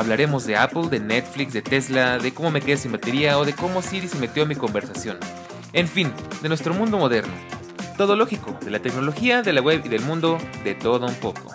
Hablaremos 0.00 0.46
de 0.46 0.56
Apple, 0.56 0.88
de 0.88 0.98
Netflix, 0.98 1.52
de 1.52 1.60
Tesla, 1.60 2.18
de 2.18 2.32
cómo 2.32 2.50
me 2.50 2.62
quedé 2.62 2.78
sin 2.78 2.90
batería 2.90 3.38
o 3.38 3.44
de 3.44 3.52
cómo 3.52 3.82
Siri 3.82 4.08
se 4.08 4.18
metió 4.18 4.44
en 4.44 4.48
mi 4.48 4.54
conversación. 4.54 5.18
En 5.74 5.86
fin, 5.86 6.10
de 6.40 6.48
nuestro 6.48 6.72
mundo 6.72 6.96
moderno. 6.96 7.34
Todo 7.98 8.16
lógico, 8.16 8.58
de 8.64 8.70
la 8.70 8.78
tecnología, 8.78 9.42
de 9.42 9.52
la 9.52 9.60
web 9.60 9.82
y 9.84 9.90
del 9.90 10.00
mundo, 10.00 10.38
de 10.64 10.74
todo 10.74 11.06
un 11.06 11.14
poco. 11.16 11.54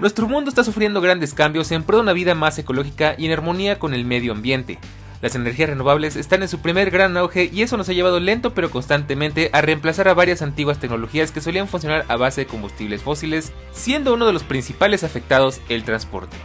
Nuestro 0.00 0.26
mundo 0.28 0.48
está 0.48 0.64
sufriendo 0.64 1.02
grandes 1.02 1.34
cambios 1.34 1.70
en 1.72 1.82
pro 1.82 1.98
de 1.98 2.04
una 2.04 2.14
vida 2.14 2.34
más 2.34 2.58
ecológica 2.58 3.16
y 3.18 3.26
en 3.26 3.32
armonía 3.32 3.78
con 3.78 3.92
el 3.92 4.06
medio 4.06 4.32
ambiente. 4.32 4.78
Las 5.22 5.36
energías 5.36 5.70
renovables 5.70 6.16
están 6.16 6.42
en 6.42 6.48
su 6.48 6.58
primer 6.58 6.90
gran 6.90 7.16
auge 7.16 7.48
y 7.52 7.62
eso 7.62 7.76
nos 7.76 7.88
ha 7.88 7.92
llevado 7.92 8.18
lento 8.18 8.54
pero 8.54 8.72
constantemente 8.72 9.50
a 9.52 9.60
reemplazar 9.60 10.08
a 10.08 10.14
varias 10.14 10.42
antiguas 10.42 10.80
tecnologías 10.80 11.30
que 11.30 11.40
solían 11.40 11.68
funcionar 11.68 12.04
a 12.08 12.16
base 12.16 12.40
de 12.40 12.48
combustibles 12.48 13.02
fósiles, 13.02 13.52
siendo 13.70 14.14
uno 14.14 14.26
de 14.26 14.32
los 14.32 14.42
principales 14.42 15.04
afectados 15.04 15.60
el 15.68 15.84
transporte. 15.84 16.36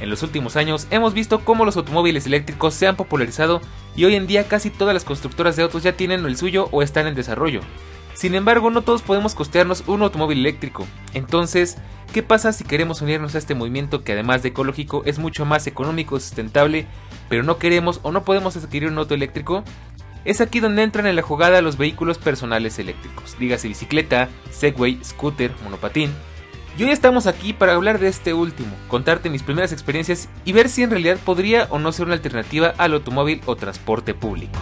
En 0.00 0.08
los 0.08 0.22
últimos 0.22 0.54
años 0.54 0.86
hemos 0.92 1.14
visto 1.14 1.44
cómo 1.44 1.64
los 1.64 1.76
automóviles 1.76 2.24
eléctricos 2.26 2.74
se 2.74 2.86
han 2.86 2.94
popularizado 2.94 3.60
y 3.96 4.04
hoy 4.04 4.14
en 4.14 4.28
día 4.28 4.46
casi 4.46 4.70
todas 4.70 4.94
las 4.94 5.02
constructoras 5.02 5.56
de 5.56 5.64
autos 5.64 5.82
ya 5.82 5.96
tienen 5.96 6.24
el 6.24 6.36
suyo 6.36 6.68
o 6.70 6.82
están 6.82 7.08
en 7.08 7.16
desarrollo. 7.16 7.60
Sin 8.14 8.36
embargo, 8.36 8.70
no 8.70 8.82
todos 8.82 9.02
podemos 9.02 9.34
costearnos 9.34 9.82
un 9.88 10.02
automóvil 10.02 10.38
eléctrico. 10.38 10.86
Entonces, 11.12 11.78
¿qué 12.12 12.22
pasa 12.22 12.52
si 12.52 12.62
queremos 12.62 13.02
unirnos 13.02 13.34
a 13.34 13.38
este 13.38 13.56
movimiento 13.56 14.04
que 14.04 14.12
además 14.12 14.42
de 14.42 14.50
ecológico 14.50 15.02
es 15.06 15.18
mucho 15.18 15.44
más 15.44 15.66
económico 15.66 16.16
y 16.16 16.20
sustentable, 16.20 16.86
pero 17.32 17.44
no 17.44 17.56
queremos 17.56 17.98
o 18.02 18.12
no 18.12 18.24
podemos 18.24 18.58
adquirir 18.58 18.90
un 18.90 18.98
auto 18.98 19.14
eléctrico? 19.14 19.64
Es 20.26 20.42
aquí 20.42 20.60
donde 20.60 20.82
entran 20.82 21.06
en 21.06 21.16
la 21.16 21.22
jugada 21.22 21.62
los 21.62 21.78
vehículos 21.78 22.18
personales 22.18 22.78
eléctricos, 22.78 23.38
dígase 23.38 23.68
bicicleta, 23.68 24.28
Segway, 24.50 25.02
scooter, 25.02 25.50
monopatín. 25.64 26.10
Y 26.76 26.84
hoy 26.84 26.90
estamos 26.90 27.26
aquí 27.26 27.54
para 27.54 27.72
hablar 27.72 27.98
de 27.98 28.08
este 28.08 28.34
último, 28.34 28.76
contarte 28.86 29.30
mis 29.30 29.42
primeras 29.42 29.72
experiencias 29.72 30.28
y 30.44 30.52
ver 30.52 30.68
si 30.68 30.82
en 30.82 30.90
realidad 30.90 31.16
podría 31.24 31.68
o 31.70 31.78
no 31.78 31.90
ser 31.92 32.04
una 32.04 32.16
alternativa 32.16 32.74
al 32.76 32.92
automóvil 32.92 33.40
o 33.46 33.56
transporte 33.56 34.12
público. 34.12 34.58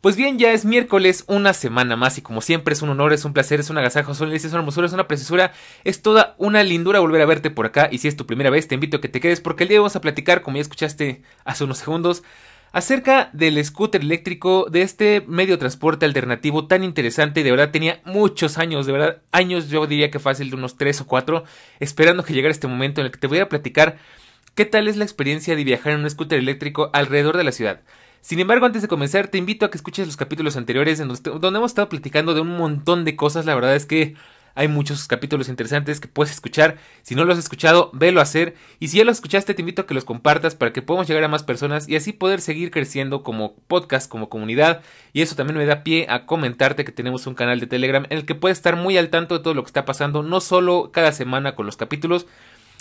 Pues 0.00 0.16
bien, 0.16 0.38
ya 0.38 0.52
es 0.52 0.64
miércoles, 0.64 1.24
una 1.26 1.52
semana 1.52 1.94
más 1.94 2.16
y 2.16 2.22
como 2.22 2.40
siempre 2.40 2.72
es 2.72 2.80
un 2.80 2.88
honor, 2.88 3.12
es 3.12 3.26
un 3.26 3.34
placer, 3.34 3.60
es 3.60 3.68
un 3.68 3.76
agasajo, 3.76 4.12
es 4.12 4.20
una 4.22 4.34
es 4.34 4.44
una 4.46 4.60
hermosura, 4.60 4.86
es 4.86 4.94
una 4.94 5.06
preciosura, 5.06 5.52
es 5.84 6.00
toda 6.00 6.36
una 6.38 6.62
lindura 6.62 7.00
volver 7.00 7.20
a 7.20 7.26
verte 7.26 7.50
por 7.50 7.66
acá 7.66 7.90
y 7.92 7.98
si 7.98 8.08
es 8.08 8.16
tu 8.16 8.24
primera 8.24 8.48
vez 8.48 8.66
te 8.66 8.76
invito 8.76 8.96
a 8.96 9.00
que 9.02 9.10
te 9.10 9.20
quedes 9.20 9.42
porque 9.42 9.64
el 9.64 9.68
día 9.68 9.78
vamos 9.78 9.96
a 9.96 10.00
platicar, 10.00 10.40
como 10.40 10.56
ya 10.56 10.62
escuchaste 10.62 11.20
hace 11.44 11.64
unos 11.64 11.76
segundos, 11.76 12.22
acerca 12.72 13.28
del 13.34 13.62
scooter 13.62 14.00
eléctrico, 14.00 14.68
de 14.70 14.80
este 14.80 15.22
medio 15.26 15.56
de 15.56 15.58
transporte 15.58 16.06
alternativo 16.06 16.66
tan 16.66 16.82
interesante, 16.82 17.42
de 17.42 17.50
verdad 17.50 17.70
tenía 17.70 18.00
muchos 18.06 18.56
años, 18.56 18.86
de 18.86 18.92
verdad 18.92 19.18
años 19.32 19.68
yo 19.68 19.86
diría 19.86 20.10
que 20.10 20.18
fácil 20.18 20.48
de 20.48 20.56
unos 20.56 20.78
3 20.78 21.02
o 21.02 21.06
4, 21.06 21.44
esperando 21.78 22.24
que 22.24 22.32
llegara 22.32 22.52
este 22.52 22.68
momento 22.68 23.02
en 23.02 23.08
el 23.08 23.12
que 23.12 23.18
te 23.18 23.26
voy 23.26 23.40
a 23.40 23.50
platicar 23.50 23.98
qué 24.54 24.64
tal 24.64 24.88
es 24.88 24.96
la 24.96 25.04
experiencia 25.04 25.56
de 25.56 25.64
viajar 25.64 25.92
en 25.92 26.00
un 26.00 26.08
scooter 26.08 26.38
eléctrico 26.38 26.88
alrededor 26.94 27.36
de 27.36 27.44
la 27.44 27.52
ciudad. 27.52 27.82
Sin 28.20 28.38
embargo, 28.38 28.66
antes 28.66 28.82
de 28.82 28.88
comenzar, 28.88 29.28
te 29.28 29.38
invito 29.38 29.64
a 29.64 29.70
que 29.70 29.78
escuches 29.78 30.06
los 30.06 30.16
capítulos 30.16 30.56
anteriores 30.56 30.98
donde 30.98 31.58
hemos 31.58 31.70
estado 31.70 31.88
platicando 31.88 32.34
de 32.34 32.42
un 32.42 32.56
montón 32.56 33.04
de 33.04 33.16
cosas. 33.16 33.46
La 33.46 33.54
verdad 33.54 33.74
es 33.74 33.86
que 33.86 34.14
hay 34.54 34.68
muchos 34.68 35.06
capítulos 35.06 35.48
interesantes 35.48 36.00
que 36.00 36.08
puedes 36.08 36.32
escuchar. 36.32 36.76
Si 37.02 37.14
no 37.14 37.24
los 37.24 37.38
has 37.38 37.44
escuchado, 37.44 37.90
velo 37.94 38.20
a 38.20 38.24
hacer. 38.24 38.56
Y 38.78 38.88
si 38.88 38.98
ya 38.98 39.04
los 39.04 39.16
escuchaste, 39.16 39.54
te 39.54 39.62
invito 39.62 39.82
a 39.82 39.86
que 39.86 39.94
los 39.94 40.04
compartas 40.04 40.54
para 40.54 40.72
que 40.72 40.82
podamos 40.82 41.08
llegar 41.08 41.24
a 41.24 41.28
más 41.28 41.42
personas 41.42 41.88
y 41.88 41.96
así 41.96 42.12
poder 42.12 42.40
seguir 42.40 42.70
creciendo 42.70 43.22
como 43.22 43.54
podcast, 43.68 44.10
como 44.10 44.28
comunidad. 44.28 44.82
Y 45.12 45.22
eso 45.22 45.34
también 45.34 45.56
me 45.56 45.66
da 45.66 45.82
pie 45.82 46.06
a 46.08 46.26
comentarte 46.26 46.84
que 46.84 46.92
tenemos 46.92 47.26
un 47.26 47.34
canal 47.34 47.58
de 47.58 47.66
Telegram 47.66 48.04
en 48.10 48.18
el 48.18 48.26
que 48.26 48.34
puedes 48.34 48.58
estar 48.58 48.76
muy 48.76 48.98
al 48.98 49.08
tanto 49.08 49.38
de 49.38 49.42
todo 49.42 49.54
lo 49.54 49.62
que 49.62 49.68
está 49.68 49.84
pasando, 49.84 50.22
no 50.22 50.40
solo 50.40 50.90
cada 50.92 51.12
semana 51.12 51.54
con 51.54 51.66
los 51.66 51.76
capítulos, 51.76 52.26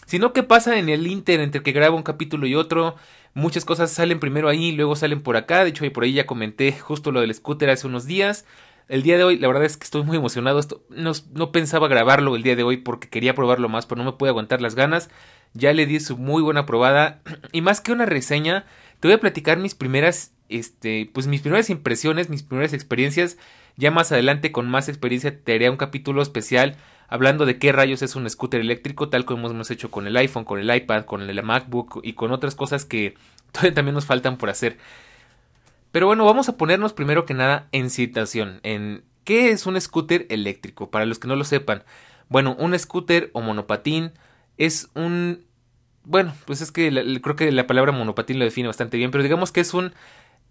sino 0.05 0.33
que 0.33 0.43
pasa 0.43 0.77
en 0.79 0.89
el 0.89 1.05
inter 1.07 1.39
entre 1.39 1.61
que 1.61 1.71
grabo 1.71 1.95
un 1.95 2.03
capítulo 2.03 2.47
y 2.47 2.55
otro. 2.55 2.95
Muchas 3.33 3.65
cosas 3.65 3.91
salen 3.91 4.19
primero 4.19 4.49
ahí, 4.49 4.71
luego 4.71 4.95
salen 4.95 5.21
por 5.21 5.37
acá. 5.37 5.63
De 5.63 5.69
hecho, 5.69 5.85
y 5.85 5.89
por 5.89 6.03
ahí 6.03 6.13
ya 6.13 6.25
comenté 6.25 6.71
justo 6.71 7.11
lo 7.11 7.21
del 7.21 7.33
scooter 7.33 7.69
hace 7.69 7.87
unos 7.87 8.05
días. 8.05 8.45
El 8.87 9.03
día 9.03 9.17
de 9.17 9.23
hoy, 9.23 9.37
la 9.37 9.47
verdad 9.47 9.65
es 9.65 9.77
que 9.77 9.83
estoy 9.83 10.03
muy 10.03 10.17
emocionado. 10.17 10.59
Esto, 10.59 10.83
no, 10.89 11.11
no, 11.33 11.51
pensaba 11.51 11.87
grabarlo 11.87 12.35
el 12.35 12.43
día 12.43 12.55
de 12.55 12.63
hoy 12.63 12.77
porque 12.77 13.07
quería 13.07 13.35
probarlo 13.35 13.69
más, 13.69 13.85
pero 13.85 14.03
no 14.03 14.11
me 14.11 14.17
pude 14.17 14.29
aguantar 14.29 14.61
las 14.61 14.75
ganas. 14.75 15.09
Ya 15.53 15.73
le 15.73 15.85
di 15.85 15.99
su 15.99 16.17
muy 16.17 16.41
buena 16.41 16.65
probada. 16.65 17.21
Y 17.51 17.61
más 17.61 17.81
que 17.81 17.91
una 17.91 18.05
reseña, 18.05 18.65
te 18.99 19.07
voy 19.07 19.15
a 19.15 19.19
platicar 19.19 19.59
mis 19.59 19.75
primeras, 19.75 20.33
este, 20.49 21.09
pues 21.13 21.27
mis 21.27 21.41
primeras 21.41 21.69
impresiones, 21.69 22.29
mis 22.29 22.43
primeras 22.43 22.73
experiencias. 22.73 23.37
Ya 23.77 23.91
más 23.91 24.11
adelante, 24.11 24.51
con 24.51 24.67
más 24.67 24.89
experiencia, 24.89 25.39
te 25.39 25.53
haré 25.53 25.69
un 25.69 25.77
capítulo 25.77 26.21
especial 26.21 26.75
hablando 27.09 27.45
de 27.45 27.57
qué 27.57 27.71
rayos 27.71 28.01
es 28.01 28.15
un 28.15 28.29
scooter 28.29 28.61
eléctrico, 28.61 29.09
tal 29.09 29.25
como 29.25 29.49
hemos 29.49 29.71
hecho 29.71 29.91
con 29.91 30.07
el 30.07 30.15
iPhone, 30.17 30.45
con 30.45 30.59
el 30.59 30.73
iPad, 30.73 31.05
con 31.05 31.21
el 31.21 31.43
MacBook 31.43 32.01
y 32.03 32.13
con 32.13 32.31
otras 32.31 32.55
cosas 32.55 32.85
que 32.85 33.15
todavía 33.51 33.73
también 33.73 33.95
nos 33.95 34.05
faltan 34.05 34.37
por 34.37 34.49
hacer. 34.49 34.77
Pero 35.91 36.05
bueno, 36.05 36.25
vamos 36.25 36.49
a 36.49 36.57
ponernos 36.57 36.93
primero 36.93 37.25
que 37.25 37.33
nada 37.33 37.67
en 37.71 37.89
situación, 37.89 38.59
en 38.63 39.03
qué 39.23 39.49
es 39.49 39.65
un 39.65 39.79
scooter 39.79 40.27
eléctrico, 40.29 40.91
para 40.91 41.05
los 41.05 41.17
que 41.19 41.27
no 41.27 41.35
lo 41.35 41.43
sepan. 41.43 41.83
Bueno, 42.29 42.55
un 42.59 42.77
scooter 42.77 43.31
o 43.33 43.41
monopatín 43.41 44.11
es 44.57 44.89
un... 44.93 45.45
Bueno, 46.03 46.33
pues 46.45 46.61
es 46.61 46.71
que 46.71 46.91
creo 47.21 47.35
que 47.35 47.51
la 47.51 47.67
palabra 47.67 47.91
monopatín 47.91 48.39
lo 48.39 48.45
define 48.45 48.67
bastante 48.67 48.97
bien, 48.97 49.11
pero 49.11 49.23
digamos 49.23 49.51
que 49.51 49.61
es 49.61 49.73
un 49.73 49.93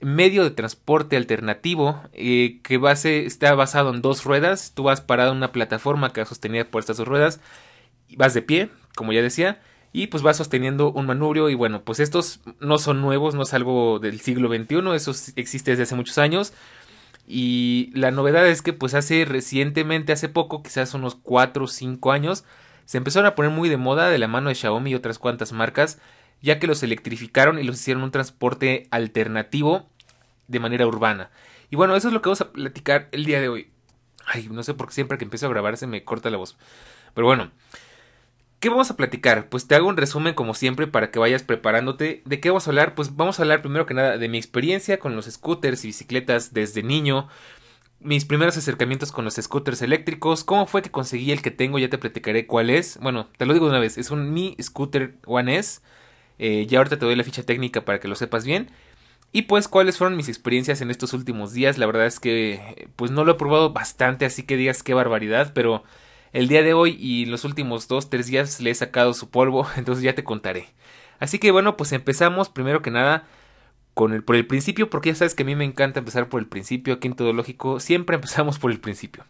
medio 0.00 0.44
de 0.44 0.50
transporte 0.50 1.16
alternativo 1.16 2.00
eh, 2.12 2.60
que 2.62 2.78
base, 2.78 3.26
está 3.26 3.54
basado 3.54 3.92
en 3.92 4.02
dos 4.02 4.24
ruedas. 4.24 4.72
Tú 4.74 4.84
vas 4.84 5.00
parado 5.00 5.32
en 5.32 5.38
una 5.38 5.52
plataforma 5.52 6.12
que 6.12 6.20
va 6.20 6.26
sostenida 6.26 6.64
por 6.64 6.80
estas 6.80 6.98
dos 6.98 7.08
ruedas. 7.08 7.40
Vas 8.16 8.34
de 8.34 8.42
pie, 8.42 8.70
como 8.94 9.12
ya 9.12 9.22
decía. 9.22 9.60
Y 9.92 10.08
pues 10.08 10.22
vas 10.22 10.36
sosteniendo 10.36 10.92
un 10.92 11.06
manubrio. 11.06 11.50
Y 11.50 11.54
bueno, 11.54 11.82
pues 11.82 12.00
estos 12.00 12.40
no 12.60 12.78
son 12.78 13.00
nuevos, 13.00 13.34
no 13.34 13.42
es 13.42 13.54
algo 13.54 13.98
del 13.98 14.20
siglo 14.20 14.48
XXI. 14.48 14.94
Eso 14.94 15.12
existe 15.36 15.72
desde 15.72 15.84
hace 15.84 15.94
muchos 15.94 16.18
años. 16.18 16.52
Y 17.26 17.90
la 17.94 18.10
novedad 18.10 18.46
es 18.46 18.62
que 18.62 18.72
pues 18.72 18.94
hace 18.94 19.24
recientemente, 19.24 20.12
hace 20.12 20.28
poco, 20.28 20.62
quizás 20.62 20.94
unos 20.94 21.14
4 21.16 21.64
o 21.64 21.68
5 21.68 22.12
años, 22.12 22.44
se 22.86 22.96
empezaron 22.96 23.26
a 23.26 23.34
poner 23.34 23.50
muy 23.50 23.68
de 23.68 23.76
moda 23.76 24.08
de 24.08 24.16
la 24.16 24.28
mano 24.28 24.48
de 24.48 24.54
Xiaomi 24.54 24.92
y 24.92 24.94
otras 24.94 25.18
cuantas 25.18 25.52
marcas 25.52 25.98
ya 26.40 26.58
que 26.58 26.66
los 26.66 26.82
electrificaron 26.82 27.58
y 27.58 27.64
los 27.64 27.76
hicieron 27.80 28.02
un 28.02 28.10
transporte 28.10 28.86
alternativo 28.90 29.88
de 30.46 30.60
manera 30.60 30.86
urbana. 30.86 31.30
Y 31.70 31.76
bueno, 31.76 31.96
eso 31.96 32.08
es 32.08 32.14
lo 32.14 32.22
que 32.22 32.28
vamos 32.28 32.40
a 32.40 32.52
platicar 32.52 33.08
el 33.12 33.24
día 33.24 33.40
de 33.40 33.48
hoy. 33.48 33.70
Ay, 34.26 34.48
no 34.50 34.62
sé 34.62 34.74
por 34.74 34.88
qué 34.88 34.94
siempre 34.94 35.18
que 35.18 35.24
empiezo 35.24 35.46
a 35.46 35.50
grabar 35.50 35.76
se 35.76 35.86
me 35.86 36.04
corta 36.04 36.30
la 36.30 36.36
voz. 36.36 36.56
Pero 37.14 37.26
bueno, 37.26 37.50
¿qué 38.60 38.68
vamos 38.68 38.90
a 38.90 38.96
platicar? 38.96 39.48
Pues 39.48 39.66
te 39.66 39.74
hago 39.74 39.88
un 39.88 39.96
resumen 39.96 40.34
como 40.34 40.54
siempre 40.54 40.86
para 40.86 41.10
que 41.10 41.18
vayas 41.18 41.42
preparándote. 41.42 42.22
¿De 42.24 42.40
qué 42.40 42.50
vamos 42.50 42.66
a 42.66 42.70
hablar? 42.70 42.94
Pues 42.94 43.16
vamos 43.16 43.38
a 43.38 43.42
hablar 43.42 43.62
primero 43.62 43.86
que 43.86 43.94
nada 43.94 44.18
de 44.18 44.28
mi 44.28 44.38
experiencia 44.38 44.98
con 44.98 45.16
los 45.16 45.26
scooters 45.26 45.84
y 45.84 45.88
bicicletas 45.88 46.52
desde 46.52 46.82
niño. 46.82 47.28
Mis 48.00 48.24
primeros 48.24 48.56
acercamientos 48.56 49.10
con 49.10 49.24
los 49.24 49.34
scooters 49.34 49.82
eléctricos, 49.82 50.44
cómo 50.44 50.66
fue 50.66 50.82
que 50.82 50.90
conseguí 50.90 51.32
el 51.32 51.42
que 51.42 51.50
tengo, 51.50 51.80
ya 51.80 51.90
te 51.90 51.98
platicaré 51.98 52.46
cuál 52.46 52.70
es. 52.70 52.98
Bueno, 53.02 53.28
te 53.36 53.44
lo 53.44 53.54
digo 53.54 53.66
de 53.66 53.70
una 53.70 53.80
vez, 53.80 53.98
es 53.98 54.12
un 54.12 54.32
Mi 54.32 54.56
Scooter 54.62 55.18
One 55.26 55.56
S 55.56 55.80
eh, 56.38 56.66
ya 56.66 56.78
ahorita 56.78 56.98
te 56.98 57.06
doy 57.06 57.16
la 57.16 57.24
ficha 57.24 57.42
técnica 57.42 57.84
para 57.84 58.00
que 58.00 58.08
lo 58.08 58.14
sepas 58.14 58.44
bien. 58.44 58.70
Y 59.32 59.42
pues 59.42 59.68
cuáles 59.68 59.98
fueron 59.98 60.16
mis 60.16 60.28
experiencias 60.28 60.80
en 60.80 60.90
estos 60.90 61.12
últimos 61.12 61.52
días. 61.52 61.78
La 61.78 61.86
verdad 61.86 62.06
es 62.06 62.18
que 62.20 62.88
pues 62.96 63.10
no 63.10 63.24
lo 63.24 63.32
he 63.32 63.34
probado 63.36 63.72
bastante, 63.72 64.24
así 64.24 64.42
que 64.44 64.56
digas 64.56 64.82
qué 64.82 64.94
barbaridad, 64.94 65.52
pero 65.54 65.84
el 66.32 66.48
día 66.48 66.62
de 66.62 66.74
hoy 66.74 66.96
y 66.98 67.26
los 67.26 67.44
últimos 67.44 67.88
dos, 67.88 68.10
tres 68.10 68.26
días 68.26 68.60
le 68.60 68.70
he 68.70 68.74
sacado 68.74 69.14
su 69.14 69.30
polvo, 69.30 69.66
entonces 69.76 70.02
ya 70.02 70.14
te 70.14 70.24
contaré. 70.24 70.68
Así 71.18 71.38
que 71.38 71.50
bueno, 71.50 71.76
pues 71.76 71.92
empezamos 71.92 72.48
primero 72.48 72.80
que 72.82 72.90
nada 72.90 73.26
con 73.94 74.12
el, 74.12 74.22
por 74.22 74.36
el 74.36 74.46
principio, 74.46 74.88
porque 74.88 75.10
ya 75.10 75.16
sabes 75.16 75.34
que 75.34 75.42
a 75.42 75.46
mí 75.46 75.56
me 75.56 75.64
encanta 75.64 75.98
empezar 75.98 76.28
por 76.28 76.40
el 76.40 76.46
principio, 76.46 76.94
aquí 76.94 77.08
en 77.08 77.14
Todo 77.14 77.32
Lógico, 77.32 77.80
siempre 77.80 78.14
empezamos 78.16 78.58
por 78.58 78.70
el 78.70 78.80
principio. 78.80 79.24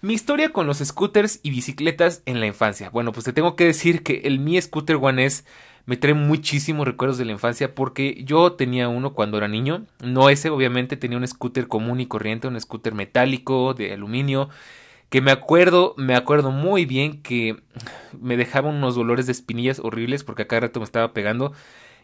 Mi 0.00 0.14
historia 0.14 0.50
con 0.50 0.66
los 0.68 0.78
scooters 0.78 1.40
y 1.42 1.50
bicicletas 1.50 2.22
en 2.24 2.38
la 2.38 2.46
infancia. 2.46 2.88
Bueno, 2.90 3.10
pues 3.10 3.24
te 3.24 3.32
tengo 3.32 3.56
que 3.56 3.64
decir 3.64 4.04
que 4.04 4.20
el 4.24 4.38
Mi 4.38 4.60
Scooter 4.60 4.96
One 5.00 5.24
S 5.24 5.42
me 5.88 5.96
trae 5.96 6.12
muchísimos 6.12 6.86
recuerdos 6.86 7.16
de 7.16 7.24
la 7.24 7.32
infancia 7.32 7.74
porque 7.74 8.22
yo 8.22 8.52
tenía 8.52 8.90
uno 8.90 9.14
cuando 9.14 9.38
era 9.38 9.48
niño. 9.48 9.86
No 10.02 10.28
ese, 10.28 10.50
obviamente, 10.50 10.98
tenía 10.98 11.16
un 11.16 11.26
scooter 11.26 11.66
común 11.66 11.98
y 11.98 12.04
corriente, 12.04 12.46
un 12.46 12.60
scooter 12.60 12.92
metálico 12.92 13.72
de 13.72 13.94
aluminio. 13.94 14.50
Que 15.08 15.22
me 15.22 15.30
acuerdo, 15.30 15.94
me 15.96 16.14
acuerdo 16.14 16.50
muy 16.50 16.84
bien 16.84 17.22
que 17.22 17.56
me 18.20 18.36
dejaban 18.36 18.74
unos 18.74 18.96
dolores 18.96 19.24
de 19.24 19.32
espinillas 19.32 19.78
horribles 19.78 20.24
porque 20.24 20.42
a 20.42 20.46
cada 20.46 20.60
rato 20.60 20.78
me 20.78 20.84
estaba 20.84 21.14
pegando. 21.14 21.54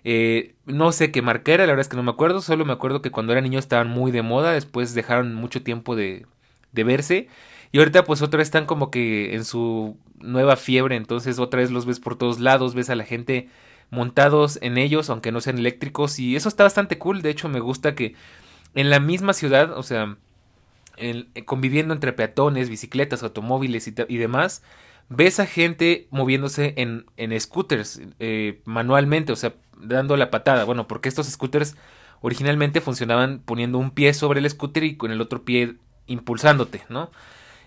Eh, 0.03 0.55
no 0.65 0.91
sé 0.91 1.13
qué 1.13 1.21
marca 1.21 1.53
era, 1.53 1.67
la 1.67 1.73
verdad 1.73 1.83
es 1.83 1.89
que 1.89 1.99
no 1.99 2.03
me 2.03 2.11
acuerdo. 2.11 2.41
Solo 2.41 2.65
me 2.65 2.73
acuerdo 2.73 3.03
que 3.03 3.11
cuando 3.11 3.33
era 3.33 3.43
niño 3.43 3.59
estaban 3.59 3.89
muy 3.89 4.13
de 4.13 4.23
moda. 4.23 4.55
Después 4.55 4.95
dejaron 4.95 5.35
mucho 5.35 5.63
tiempo 5.63 5.95
de, 5.95 6.25
de 6.73 6.85
verse. 6.85 7.29
Y 7.71 7.81
ahorita 7.81 8.05
pues 8.05 8.23
otra 8.23 8.39
vez 8.39 8.49
están 8.49 8.65
como 8.65 8.91
que 8.91 9.35
en 9.35 9.45
su 9.45 9.99
nueva 10.21 10.57
fiebre, 10.57 10.97
entonces 10.97 11.39
otra 11.39 11.61
vez 11.61 11.71
los 11.71 11.85
ves 11.85 12.01
por 12.01 12.17
todos 12.17 12.41
lados, 12.41 12.75
ves 12.75 12.89
a 12.89 12.95
la 12.95 13.05
gente 13.05 13.51
montados 13.91 14.59
en 14.63 14.79
ellos, 14.79 15.11
aunque 15.11 15.33
no 15.33 15.41
sean 15.41 15.59
eléctricos, 15.59 16.19
y 16.19 16.37
eso 16.37 16.49
está 16.49 16.65
bastante 16.65 16.99
cool, 16.99 17.23
de 17.23 17.31
hecho 17.31 17.49
me 17.49 17.61
gusta 17.61 17.95
que 17.95 18.15
en 18.75 18.91
la 18.91 19.01
misma 19.01 19.33
ciudad, 19.33 19.77
o 19.77 19.83
sea, 19.83 20.17
conviviendo 21.45 21.95
entre 21.95 22.13
peatones, 22.13 22.69
bicicletas, 22.69 23.23
automóviles 23.23 23.87
y, 23.87 24.17
demás, 24.17 24.63
ves 25.09 25.41
a 25.41 25.47
gente 25.47 26.09
moviéndose 26.11 26.75
en, 26.77 27.07
en 27.17 27.39
scooters 27.41 28.01
eh, 28.19 28.61
manualmente, 28.65 29.33
o 29.33 29.37
sea, 29.37 29.55
dando 29.77 30.17
la 30.17 30.31
patada, 30.31 30.65
bueno, 30.65 30.87
porque 30.87 31.09
estos 31.09 31.27
scooters 31.27 31.77
originalmente 32.21 32.81
funcionaban 32.81 33.43
poniendo 33.45 33.79
un 33.79 33.91
pie 33.91 34.15
sobre 34.15 34.41
el 34.41 34.49
scooter 34.49 34.85
y 34.85 34.97
con 34.97 35.11
el 35.11 35.21
otro 35.21 35.45
pie 35.45 35.77
impulsándote, 36.07 36.83
¿no? 36.89 37.11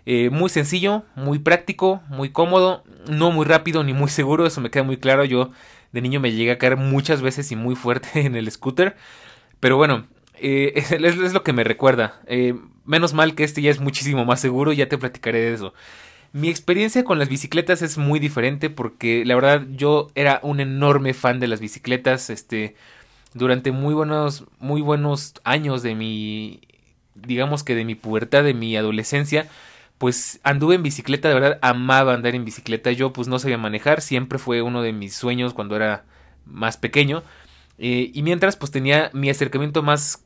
Eh, 0.10 0.30
muy 0.30 0.50
sencillo, 0.50 1.04
muy 1.16 1.38
práctico, 1.38 2.02
muy 2.08 2.30
cómodo, 2.30 2.84
no 3.10 3.32
muy 3.32 3.46
rápido 3.46 3.84
ni 3.84 3.92
muy 3.92 4.10
seguro, 4.10 4.46
eso 4.46 4.62
me 4.62 4.72
queda 4.72 4.84
muy 4.84 4.96
claro. 4.96 5.26
Yo 5.26 5.52
de 5.92 6.02
niño 6.02 6.20
me 6.20 6.32
llegué 6.32 6.52
a 6.52 6.58
caer 6.58 6.78
muchas 6.78 7.22
veces 7.22 7.52
y 7.52 7.56
muy 7.56 7.76
fuerte 7.76 8.10
en 8.26 8.36
el 8.36 8.50
scooter. 8.52 8.96
Pero 9.60 9.78
bueno, 9.78 10.08
eh, 10.36 10.74
es, 10.92 11.34
lo 11.34 11.44
que 11.44 11.54
me 11.54 11.64
recuerda. 11.64 12.22
Eh, 12.28 12.56
menos 12.86 13.14
mal 13.14 13.36
que 13.36 13.44
este 13.44 13.62
ya 13.62 13.72
es 13.72 13.80
muchísimo 13.80 14.26
más 14.26 14.40
seguro, 14.40 14.74
ya 14.74 14.90
te 14.90 14.98
platicaré 14.98 15.40
de 15.40 15.54
eso. 15.54 15.74
Mi 16.34 16.50
experiencia 16.50 17.04
con 17.04 17.20
las 17.20 17.30
bicicletas 17.30 17.82
es 17.82 17.98
muy 17.98 18.20
diferente 18.20 18.70
porque 18.70 19.26
la 19.26 19.36
verdad 19.36 19.66
yo 19.72 20.10
era 20.14 20.40
un 20.44 20.60
enorme 20.60 21.14
fan 21.14 21.40
de 21.40 21.48
las 21.48 21.60
bicicletas. 21.60 22.30
Este, 22.30 22.76
durante 23.34 23.72
muy 23.72 23.94
buenos, 23.94 24.46
muy 24.60 24.82
buenos 24.82 25.36
años 25.44 25.84
de 25.84 25.96
mi, 25.96 26.62
digamos 27.16 27.64
que 27.64 27.76
de 27.76 27.86
mi 27.86 27.96
pubertad, 27.96 28.44
de 28.44 28.54
mi 28.54 28.76
adolescencia 28.76 29.48
pues 29.98 30.40
anduve 30.44 30.76
en 30.76 30.84
bicicleta, 30.84 31.28
de 31.28 31.34
verdad 31.34 31.60
amaba 31.62 32.14
andar 32.14 32.36
en 32.36 32.46
bicicleta. 32.46 32.92
Yo 32.92 33.14
pues 33.14 33.28
no 33.28 33.40
sabía 33.40 33.58
manejar, 33.58 34.02
siempre 34.02 34.40
fue 34.40 34.62
uno 34.62 34.82
de 34.82 34.94
mis 34.94 35.16
sueños 35.16 35.54
cuando 35.54 35.76
era 35.76 36.06
más 36.46 36.78
pequeño. 36.78 37.24
Eh, 37.80 38.12
y 38.14 38.24
mientras 38.24 38.56
pues 38.56 38.72
tenía 38.72 39.10
mi 39.14 39.30
acercamiento 39.30 39.84
más 39.84 40.24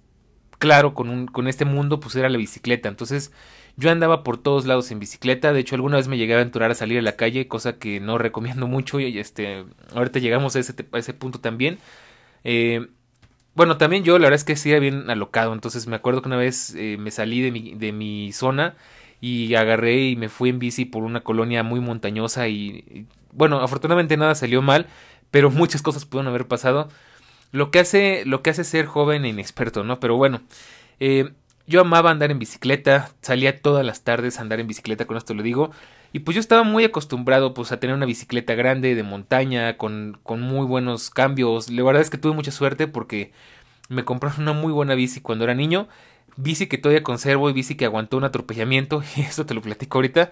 claro 0.59 0.93
con, 0.93 1.09
un, 1.09 1.27
con 1.27 1.47
este 1.47 1.65
mundo, 1.65 1.99
pues 1.99 2.15
era 2.15 2.29
la 2.29 2.37
bicicleta. 2.37 2.89
Entonces 2.89 3.31
yo 3.77 3.89
andaba 3.89 4.23
por 4.23 4.37
todos 4.37 4.65
lados 4.65 4.91
en 4.91 4.99
bicicleta. 4.99 5.53
De 5.53 5.61
hecho 5.61 5.75
alguna 5.75 5.97
vez 5.97 6.07
me 6.07 6.17
llegué 6.17 6.33
a 6.33 6.37
aventurar 6.37 6.71
a 6.71 6.75
salir 6.75 6.99
a 6.99 7.01
la 7.01 7.15
calle, 7.15 7.47
cosa 7.47 7.77
que 7.77 7.99
no 7.99 8.17
recomiendo 8.17 8.67
mucho. 8.67 8.99
Y 8.99 9.17
este, 9.19 9.65
ahorita 9.93 10.19
llegamos 10.19 10.55
a 10.55 10.59
ese, 10.59 10.73
a 10.91 10.97
ese 10.97 11.13
punto 11.13 11.39
también. 11.39 11.79
Eh, 12.43 12.87
bueno, 13.55 13.77
también 13.77 14.03
yo 14.03 14.17
la 14.17 14.25
verdad 14.25 14.35
es 14.35 14.43
que 14.43 14.55
sí 14.55 14.71
era 14.71 14.79
bien 14.79 15.09
alocado. 15.09 15.53
Entonces 15.53 15.87
me 15.87 15.95
acuerdo 15.95 16.21
que 16.21 16.29
una 16.29 16.37
vez 16.37 16.75
eh, 16.75 16.97
me 16.99 17.11
salí 17.11 17.41
de 17.41 17.51
mi, 17.51 17.73
de 17.75 17.91
mi 17.91 18.31
zona 18.33 18.75
y 19.21 19.53
agarré 19.55 20.07
y 20.07 20.15
me 20.15 20.27
fui 20.27 20.49
en 20.49 20.59
bici 20.59 20.83
por 20.83 21.03
una 21.03 21.21
colonia 21.21 21.63
muy 21.63 21.79
montañosa 21.79 22.47
y, 22.47 23.05
bueno, 23.31 23.61
afortunadamente 23.61 24.17
nada 24.17 24.35
salió 24.35 24.61
mal, 24.63 24.87
pero 25.29 25.49
muchas 25.51 25.81
cosas 25.81 26.05
pudieron 26.05 26.27
haber 26.27 26.47
pasado. 26.47 26.89
Lo 27.51 27.69
que 27.69 27.79
hace, 27.79 28.25
lo 28.25 28.41
que 28.41 28.49
hace 28.49 28.63
ser 28.63 28.85
joven 28.87 29.23
e 29.25 29.29
inexperto, 29.29 29.83
¿no? 29.83 29.99
Pero 29.99 30.17
bueno, 30.17 30.41
eh, 30.99 31.31
yo 31.67 31.81
amaba 31.81 32.09
andar 32.09 32.31
en 32.31 32.39
bicicleta, 32.39 33.11
salía 33.21 33.61
todas 33.61 33.85
las 33.85 34.03
tardes 34.03 34.39
a 34.39 34.41
andar 34.41 34.59
en 34.59 34.67
bicicleta, 34.67 35.05
con 35.05 35.17
esto 35.17 35.33
lo 35.33 35.43
digo, 35.43 35.71
y 36.13 36.19
pues 36.19 36.35
yo 36.35 36.41
estaba 36.41 36.63
muy 36.63 36.83
acostumbrado 36.83 37.53
pues 37.53 37.71
a 37.71 37.79
tener 37.79 37.95
una 37.95 38.05
bicicleta 38.05 38.55
grande 38.55 38.95
de 38.95 39.03
montaña 39.03 39.77
con, 39.77 40.19
con 40.23 40.41
muy 40.41 40.65
buenos 40.65 41.09
cambios. 41.09 41.69
La 41.69 41.83
verdad 41.83 42.01
es 42.01 42.09
que 42.09 42.17
tuve 42.17 42.33
mucha 42.33 42.51
suerte 42.51 42.87
porque 42.87 43.31
me 43.87 44.03
compraron 44.03 44.41
una 44.41 44.53
muy 44.53 44.73
buena 44.73 44.95
bici 44.95 45.21
cuando 45.21 45.43
era 45.43 45.53
niño 45.53 45.87
bici 46.37 46.67
que 46.67 46.77
todavía 46.77 47.03
conservo 47.03 47.49
y 47.49 47.53
bici 47.53 47.75
que 47.75 47.85
aguantó 47.85 48.17
un 48.17 48.23
atropellamiento 48.23 49.03
y 49.15 49.21
eso 49.21 49.45
te 49.45 49.53
lo 49.53 49.61
platico 49.61 49.97
ahorita. 49.97 50.31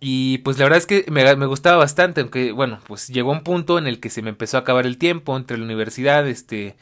Y 0.00 0.38
pues 0.38 0.58
la 0.58 0.64
verdad 0.64 0.78
es 0.78 0.86
que 0.86 1.04
me, 1.10 1.46
gustaba 1.46 1.76
bastante, 1.76 2.22
aunque 2.22 2.52
bueno, 2.52 2.80
pues 2.86 3.08
llegó 3.08 3.32
un 3.32 3.42
punto 3.42 3.78
en 3.78 3.86
el 3.86 4.00
que 4.00 4.08
se 4.08 4.22
me 4.22 4.30
empezó 4.30 4.56
a 4.56 4.60
acabar 4.60 4.86
el 4.86 4.96
tiempo 4.96 5.36
entre 5.36 5.58
la 5.58 5.64
universidad, 5.64 6.26
este, 6.26 6.74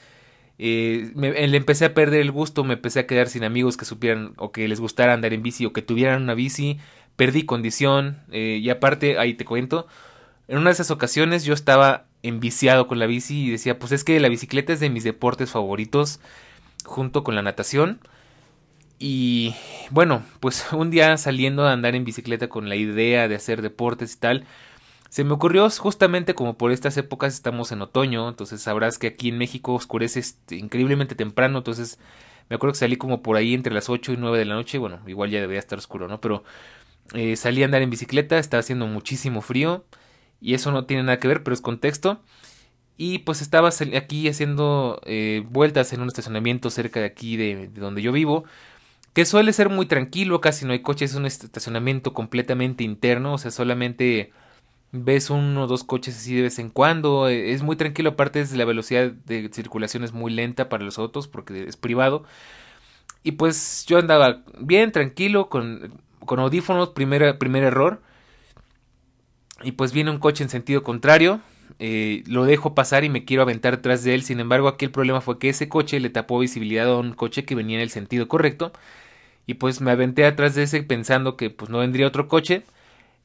eh, 0.58 1.10
le 1.16 1.56
empecé 1.56 1.84
a 1.84 1.94
perder 1.94 2.20
el 2.20 2.30
gusto, 2.30 2.62
me 2.62 2.74
empecé 2.74 3.00
a 3.00 3.06
quedar 3.06 3.28
sin 3.28 3.42
amigos 3.42 3.76
que 3.76 3.84
supieran 3.84 4.34
o 4.36 4.52
que 4.52 4.68
les 4.68 4.80
gustara 4.80 5.14
andar 5.14 5.32
en 5.32 5.42
bici 5.42 5.66
o 5.66 5.72
que 5.72 5.82
tuvieran 5.82 6.22
una 6.22 6.34
bici, 6.34 6.78
perdí 7.16 7.44
condición 7.44 8.20
eh, 8.30 8.60
y 8.62 8.70
aparte, 8.70 9.18
ahí 9.18 9.34
te 9.34 9.44
cuento, 9.44 9.88
en 10.46 10.58
una 10.58 10.70
de 10.70 10.74
esas 10.74 10.92
ocasiones 10.92 11.44
yo 11.44 11.54
estaba 11.54 12.04
enviciado 12.22 12.86
con 12.86 13.00
la 13.00 13.06
bici 13.06 13.46
y 13.46 13.50
decía, 13.50 13.78
pues 13.80 13.92
es 13.92 14.04
que 14.04 14.20
la 14.20 14.28
bicicleta 14.28 14.72
es 14.72 14.80
de 14.80 14.90
mis 14.90 15.04
deportes 15.04 15.50
favoritos, 15.50 16.20
junto 16.84 17.24
con 17.24 17.34
la 17.34 17.42
natación. 17.42 18.00
Y 18.98 19.54
bueno, 19.90 20.22
pues 20.40 20.66
un 20.72 20.90
día 20.90 21.16
saliendo 21.16 21.64
a 21.66 21.72
andar 21.72 21.94
en 21.94 22.04
bicicleta 22.04 22.48
con 22.48 22.68
la 22.68 22.76
idea 22.76 23.28
de 23.28 23.36
hacer 23.36 23.62
deportes 23.62 24.14
y 24.14 24.18
tal, 24.18 24.46
se 25.08 25.24
me 25.24 25.32
ocurrió 25.32 25.68
justamente 25.70 26.34
como 26.34 26.58
por 26.58 26.70
estas 26.70 26.96
épocas 26.96 27.34
estamos 27.34 27.72
en 27.72 27.80
otoño, 27.80 28.28
entonces 28.28 28.60
sabrás 28.60 28.98
que 28.98 29.06
aquí 29.06 29.30
en 29.30 29.38
México 29.38 29.72
oscurece 29.74 30.20
este, 30.20 30.56
increíblemente 30.56 31.14
temprano, 31.14 31.58
entonces 31.58 31.98
me 32.50 32.56
acuerdo 32.56 32.72
que 32.72 32.80
salí 32.80 32.96
como 32.96 33.22
por 33.22 33.36
ahí 33.36 33.54
entre 33.54 33.72
las 33.72 33.88
8 33.88 34.12
y 34.12 34.16
9 34.18 34.38
de 34.38 34.44
la 34.44 34.54
noche, 34.54 34.78
bueno, 34.78 35.00
igual 35.06 35.30
ya 35.30 35.40
debería 35.40 35.60
estar 35.60 35.78
oscuro, 35.78 36.08
¿no? 36.08 36.20
Pero 36.20 36.44
eh, 37.14 37.36
salí 37.36 37.62
a 37.62 37.66
andar 37.66 37.82
en 37.82 37.90
bicicleta, 37.90 38.38
estaba 38.38 38.60
haciendo 38.60 38.86
muchísimo 38.86 39.40
frío 39.40 39.84
y 40.40 40.54
eso 40.54 40.72
no 40.72 40.84
tiene 40.84 41.02
nada 41.04 41.18
que 41.18 41.28
ver, 41.28 41.42
pero 41.42 41.54
es 41.54 41.60
contexto. 41.60 42.20
Y 42.98 43.20
pues 43.20 43.40
estaba 43.42 43.70
aquí 43.96 44.28
haciendo 44.28 45.00
eh, 45.06 45.44
vueltas 45.48 45.92
en 45.92 46.00
un 46.02 46.08
estacionamiento 46.08 46.68
cerca 46.68 47.00
de 47.00 47.06
aquí 47.06 47.36
de, 47.36 47.68
donde 47.68 48.02
yo 48.02 48.12
vivo. 48.12 48.44
Que 49.14 49.24
suele 49.24 49.52
ser 49.52 49.70
muy 49.70 49.86
tranquilo, 49.86 50.40
casi 50.40 50.66
no 50.66 50.72
hay 50.72 50.80
coches, 50.82 51.12
es 51.12 51.16
un 51.16 51.26
estacionamiento 51.26 52.12
completamente 52.12 52.84
interno, 52.84 53.34
o 53.34 53.38
sea, 53.38 53.50
solamente 53.52 54.32
ves 54.92 55.30
uno 55.30 55.64
o 55.64 55.66
dos 55.66 55.84
coches 55.84 56.16
así 56.16 56.34
de 56.34 56.42
vez 56.42 56.58
en 56.58 56.70
cuando, 56.70 57.28
e, 57.28 57.52
es 57.52 57.62
muy 57.62 57.76
tranquilo, 57.76 58.10
aparte 58.10 58.40
es 58.40 58.52
la 58.54 58.64
velocidad 58.64 59.10
de 59.12 59.50
circulación 59.52 60.04
es 60.04 60.12
muy 60.12 60.32
lenta 60.32 60.68
para 60.68 60.84
los 60.84 60.98
autos 60.98 61.28
porque 61.28 61.64
es 61.68 61.76
privado. 61.76 62.24
Y 63.22 63.32
pues 63.32 63.84
yo 63.86 63.98
andaba 63.98 64.42
bien 64.58 64.92
tranquilo 64.92 65.48
con, 65.48 66.00
con 66.24 66.40
audífonos, 66.40 66.90
primer, 66.90 67.38
primer 67.38 67.64
error. 67.64 68.02
Y 69.62 69.72
pues 69.72 69.92
viene 69.92 70.10
un 70.10 70.18
coche 70.18 70.44
en 70.44 70.50
sentido 70.50 70.82
contrario, 70.84 71.40
eh, 71.78 72.22
lo 72.26 72.44
dejo 72.44 72.74
pasar 72.74 73.04
y 73.04 73.08
me 73.08 73.24
quiero 73.24 73.42
aventar 73.42 73.76
detrás 73.76 74.04
de 74.04 74.14
él. 74.14 74.22
Sin 74.22 74.40
embargo, 74.40 74.68
aquí 74.68 74.84
el 74.84 74.90
problema 74.90 75.20
fue 75.20 75.38
que 75.38 75.48
ese 75.48 75.68
coche 75.68 76.00
le 76.00 76.10
tapó 76.10 76.38
visibilidad 76.38 76.88
a 76.88 76.98
un 76.98 77.12
coche 77.14 77.44
que 77.44 77.54
venía 77.54 77.76
en 77.76 77.82
el 77.82 77.90
sentido 77.90 78.28
correcto. 78.28 78.72
Y 79.46 79.54
pues 79.54 79.80
me 79.80 79.90
aventé 79.90 80.26
atrás 80.26 80.54
de 80.54 80.64
ese 80.64 80.82
pensando 80.82 81.36
que 81.36 81.50
pues 81.50 81.70
no 81.70 81.78
vendría 81.78 82.06
otro 82.06 82.28
coche. 82.28 82.64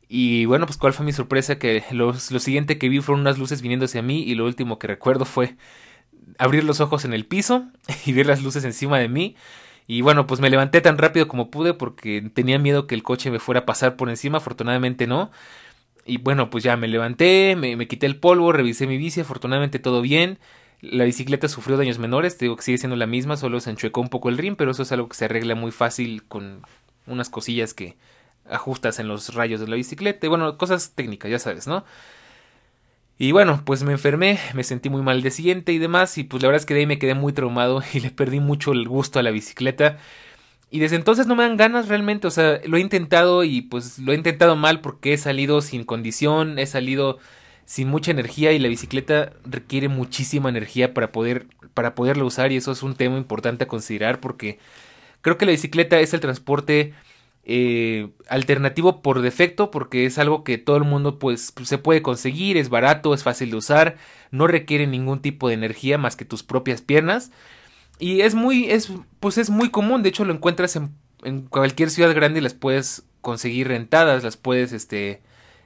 Y 0.09 0.45
bueno, 0.45 0.65
pues 0.67 0.77
cuál 0.77 0.93
fue 0.93 1.05
mi 1.05 1.13
sorpresa 1.13 1.59
que 1.59 1.83
lo, 1.91 2.13
siguiente 2.13 2.77
que 2.77 2.89
vi 2.89 3.01
fueron 3.01 3.21
unas 3.21 3.39
luces 3.39 3.62
viniendo 3.62 3.85
hacia 3.85 4.01
mí 4.01 4.23
y 4.23 4.35
lo 4.35 4.45
último 4.45 4.79
que 4.79 4.88
recuerdo 4.88 5.25
fue 5.25 5.55
abrir 6.38 6.63
los 6.63 6.81
ojos 6.81 7.05
en 7.05 7.13
el 7.13 7.25
piso 7.25 7.65
y 8.05 8.13
ver 8.13 8.27
las 8.27 8.43
luces 8.43 8.63
encima 8.65 9.00
de 9.00 9.09
mí. 9.09 9.35
Y 9.88 10.01
bueno, 10.01 10.27
pues 10.27 10.39
me 10.39 10.50
levanté 10.50 10.81
tan 10.81 10.97
rápido 10.97 11.27
como 11.27 11.51
pude 11.51 11.73
porque 11.73 12.29
tenía 12.33 12.59
miedo 12.59 12.88
que 12.88 12.95
el 12.95 13.03
coche 13.03 13.31
me 13.31 13.39
fuera 13.39 13.62
a 13.62 13.65
pasar 13.65 13.95
por 13.97 14.09
encima, 14.09 14.38
afortunadamente 14.38 15.07
no. 15.07 15.31
Y 16.05 16.17
bueno, 16.17 16.50
pues 16.50 16.63
ya 16.63 16.75
me 16.77 16.88
levanté, 16.88 17.55
me, 17.55 17.88
quité 17.88 18.05
el 18.05 18.17
polvo, 18.17 18.51
revisé 18.51 18.88
mi 18.88 18.98
bici, 18.98 19.22
afortunadamente 19.22 19.79
todo 19.79 20.01
bien. 20.01 20.39
La 20.81 21.05
bicicleta 21.05 21.48
sufrió 21.48 21.77
daños 21.77 21.98
menores, 21.98 22.38
te 22.38 22.45
digo 22.45 22.57
que 22.57 22.63
sigue 22.63 22.77
siendo 22.77 22.98
la 22.98 23.07
misma, 23.07 23.38
solo 23.38 23.60
se 23.62 23.69
enchuecó 23.69 24.01
un 24.01 24.10
poco 24.10 24.27
el 24.29 24.38
rim, 24.38 24.55
pero 24.57 24.72
eso 24.72 24.83
es 24.83 24.91
algo 24.91 25.07
que 25.07 25.15
se 25.15 25.25
arregla 25.25 25.55
muy 25.55 25.72
fácil 25.72 26.24
con 26.24 26.62
unas 27.07 27.29
cosillas 27.29 27.74
que 27.74 27.95
ajustas 28.50 29.00
en 29.00 29.07
los 29.07 29.33
rayos 29.33 29.62
de 29.62 29.67
la 29.67 29.77
bicicleta. 29.77 30.27
Bueno, 30.27 30.57
cosas 30.57 30.91
técnicas, 30.93 31.31
ya 31.31 31.39
sabes, 31.39 31.67
¿no? 31.67 31.86
Y 33.17 33.31
bueno, 33.31 33.62
pues 33.63 33.83
me 33.83 33.93
enfermé, 33.93 34.39
me 34.53 34.63
sentí 34.63 34.89
muy 34.89 35.01
mal 35.01 35.22
de 35.22 35.31
siguiente 35.31 35.72
y 35.72 35.77
demás, 35.77 36.17
y 36.17 36.24
pues 36.24 36.41
la 36.41 36.50
verdad 36.50 36.62
es 36.62 36.65
que 36.65 36.74
de 36.74 36.81
ahí 36.81 36.86
me 36.86 37.00
quedé 37.00 37.13
muy 37.13 37.31
traumado 37.31 37.81
y 37.93 38.00
le 38.00 38.10
perdí 38.12 38.39
mucho 38.39 38.72
el 38.74 38.88
gusto 38.88 39.19
a 39.19 39.24
la 39.24 39.31
bicicleta. 39.31 40.00
Y 40.74 40.80
desde 40.80 40.96
entonces 40.96 41.27
no 41.27 41.36
me 41.36 41.44
dan 41.44 41.56
ganas 41.56 41.88
realmente, 41.88 42.25
o 42.25 42.32
sea, 42.32 42.60
lo 42.65 42.77
he 42.77 42.80
intentado 42.80 43.44
y 43.44 43.62
pues 43.62 44.00
lo 44.00 44.12
he 44.12 44.15
intentado 44.15 44.56
mal 44.56 44.82
porque 44.82 45.13
he 45.13 45.18
salido 45.20 45.62
sin 45.62 45.84
condición, 45.84 46.58
he 46.58 46.65
salido 46.65 47.20
sin 47.65 47.89
mucha 47.89 48.10
energía 48.10 48.53
y 48.53 48.58
la 48.58 48.70
bicicleta 48.70 49.34
requiere 49.46 49.88
muchísima 49.88 50.50
energía 50.50 50.96
para 50.96 51.12
poder 51.12 51.46
para 51.75 51.94
poderla 51.94 52.24
usar 52.24 52.51
y 52.51 52.56
eso 52.58 52.72
es 52.72 52.82
un 52.82 52.96
tema 52.96 53.20
importante 53.20 53.65
a 53.65 53.68
considerar 53.68 54.20
porque 54.20 54.58
creo 55.22 55.38
que 55.38 55.46
la 55.46 55.51
bicicleta 55.51 56.00
es 56.00 56.12
el 56.15 56.22
transporte 56.22 56.96
eh, 57.44 58.10
alternativo 58.27 59.03
por 59.03 59.22
defecto 59.22 59.70
porque 59.70 60.08
es 60.08 60.18
algo 60.18 60.44
que 60.44 60.58
todo 60.58 60.77
el 60.77 60.86
mundo 60.86 61.20
pues 61.20 61.53
se 61.65 61.77
puede 61.77 62.01
conseguir, 62.01 62.58
es 62.58 62.70
barato, 62.70 63.13
es 63.13 63.22
fácil 63.22 63.51
de 63.51 63.58
usar, 63.58 63.98
no 64.32 64.48
requiere 64.48 64.88
ningún 64.88 65.22
tipo 65.22 65.50
de 65.50 65.53
energía 65.53 66.00
más 66.00 66.15
que 66.15 66.25
tus 66.25 66.42
propias 66.42 66.82
piernas 66.82 67.32
y 68.00 68.21
es 68.21 68.35
muy 68.35 68.69
es 68.69 68.91
pues 69.19 69.38
es 69.38 69.50
muy 69.50 69.69
común, 69.69 70.03
de 70.03 70.09
hecho 70.09 70.25
lo 70.25 70.33
encuentras 70.33 70.75
en, 70.75 70.91
en 71.23 71.43
cualquier 71.43 71.89
ciudad 71.89 72.13
grande 72.13 72.39
y 72.39 72.43
las 72.43 72.53
puedes 72.53 73.03
conseguir 73.21 73.67
rentadas, 73.69 74.23
las 74.23 74.38
puedes 74.38 74.73
este 74.73 75.21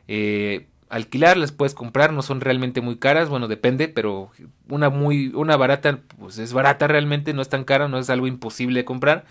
eh, 0.08 0.68
alquilar, 0.90 1.38
las 1.38 1.52
puedes 1.52 1.74
comprar, 1.74 2.14
no 2.14 2.22
son 2.22 2.42
realmente 2.42 2.82
muy 2.82 2.98
caras, 2.98 3.30
bueno, 3.30 3.48
depende, 3.48 3.88
pero 3.88 4.32
una 4.70 4.90
muy 4.90 5.30
una 5.30 5.58
barata 5.58 6.00
pues 6.20 6.38
es 6.38 6.54
barata 6.54 6.88
realmente, 6.88 7.34
no 7.34 7.42
es 7.42 7.50
tan 7.50 7.64
cara, 7.64 7.88
no 7.88 7.98
es 7.98 8.10
algo 8.10 8.28
imposible 8.28 8.80
de 8.80 8.86
comprar. 8.86 9.26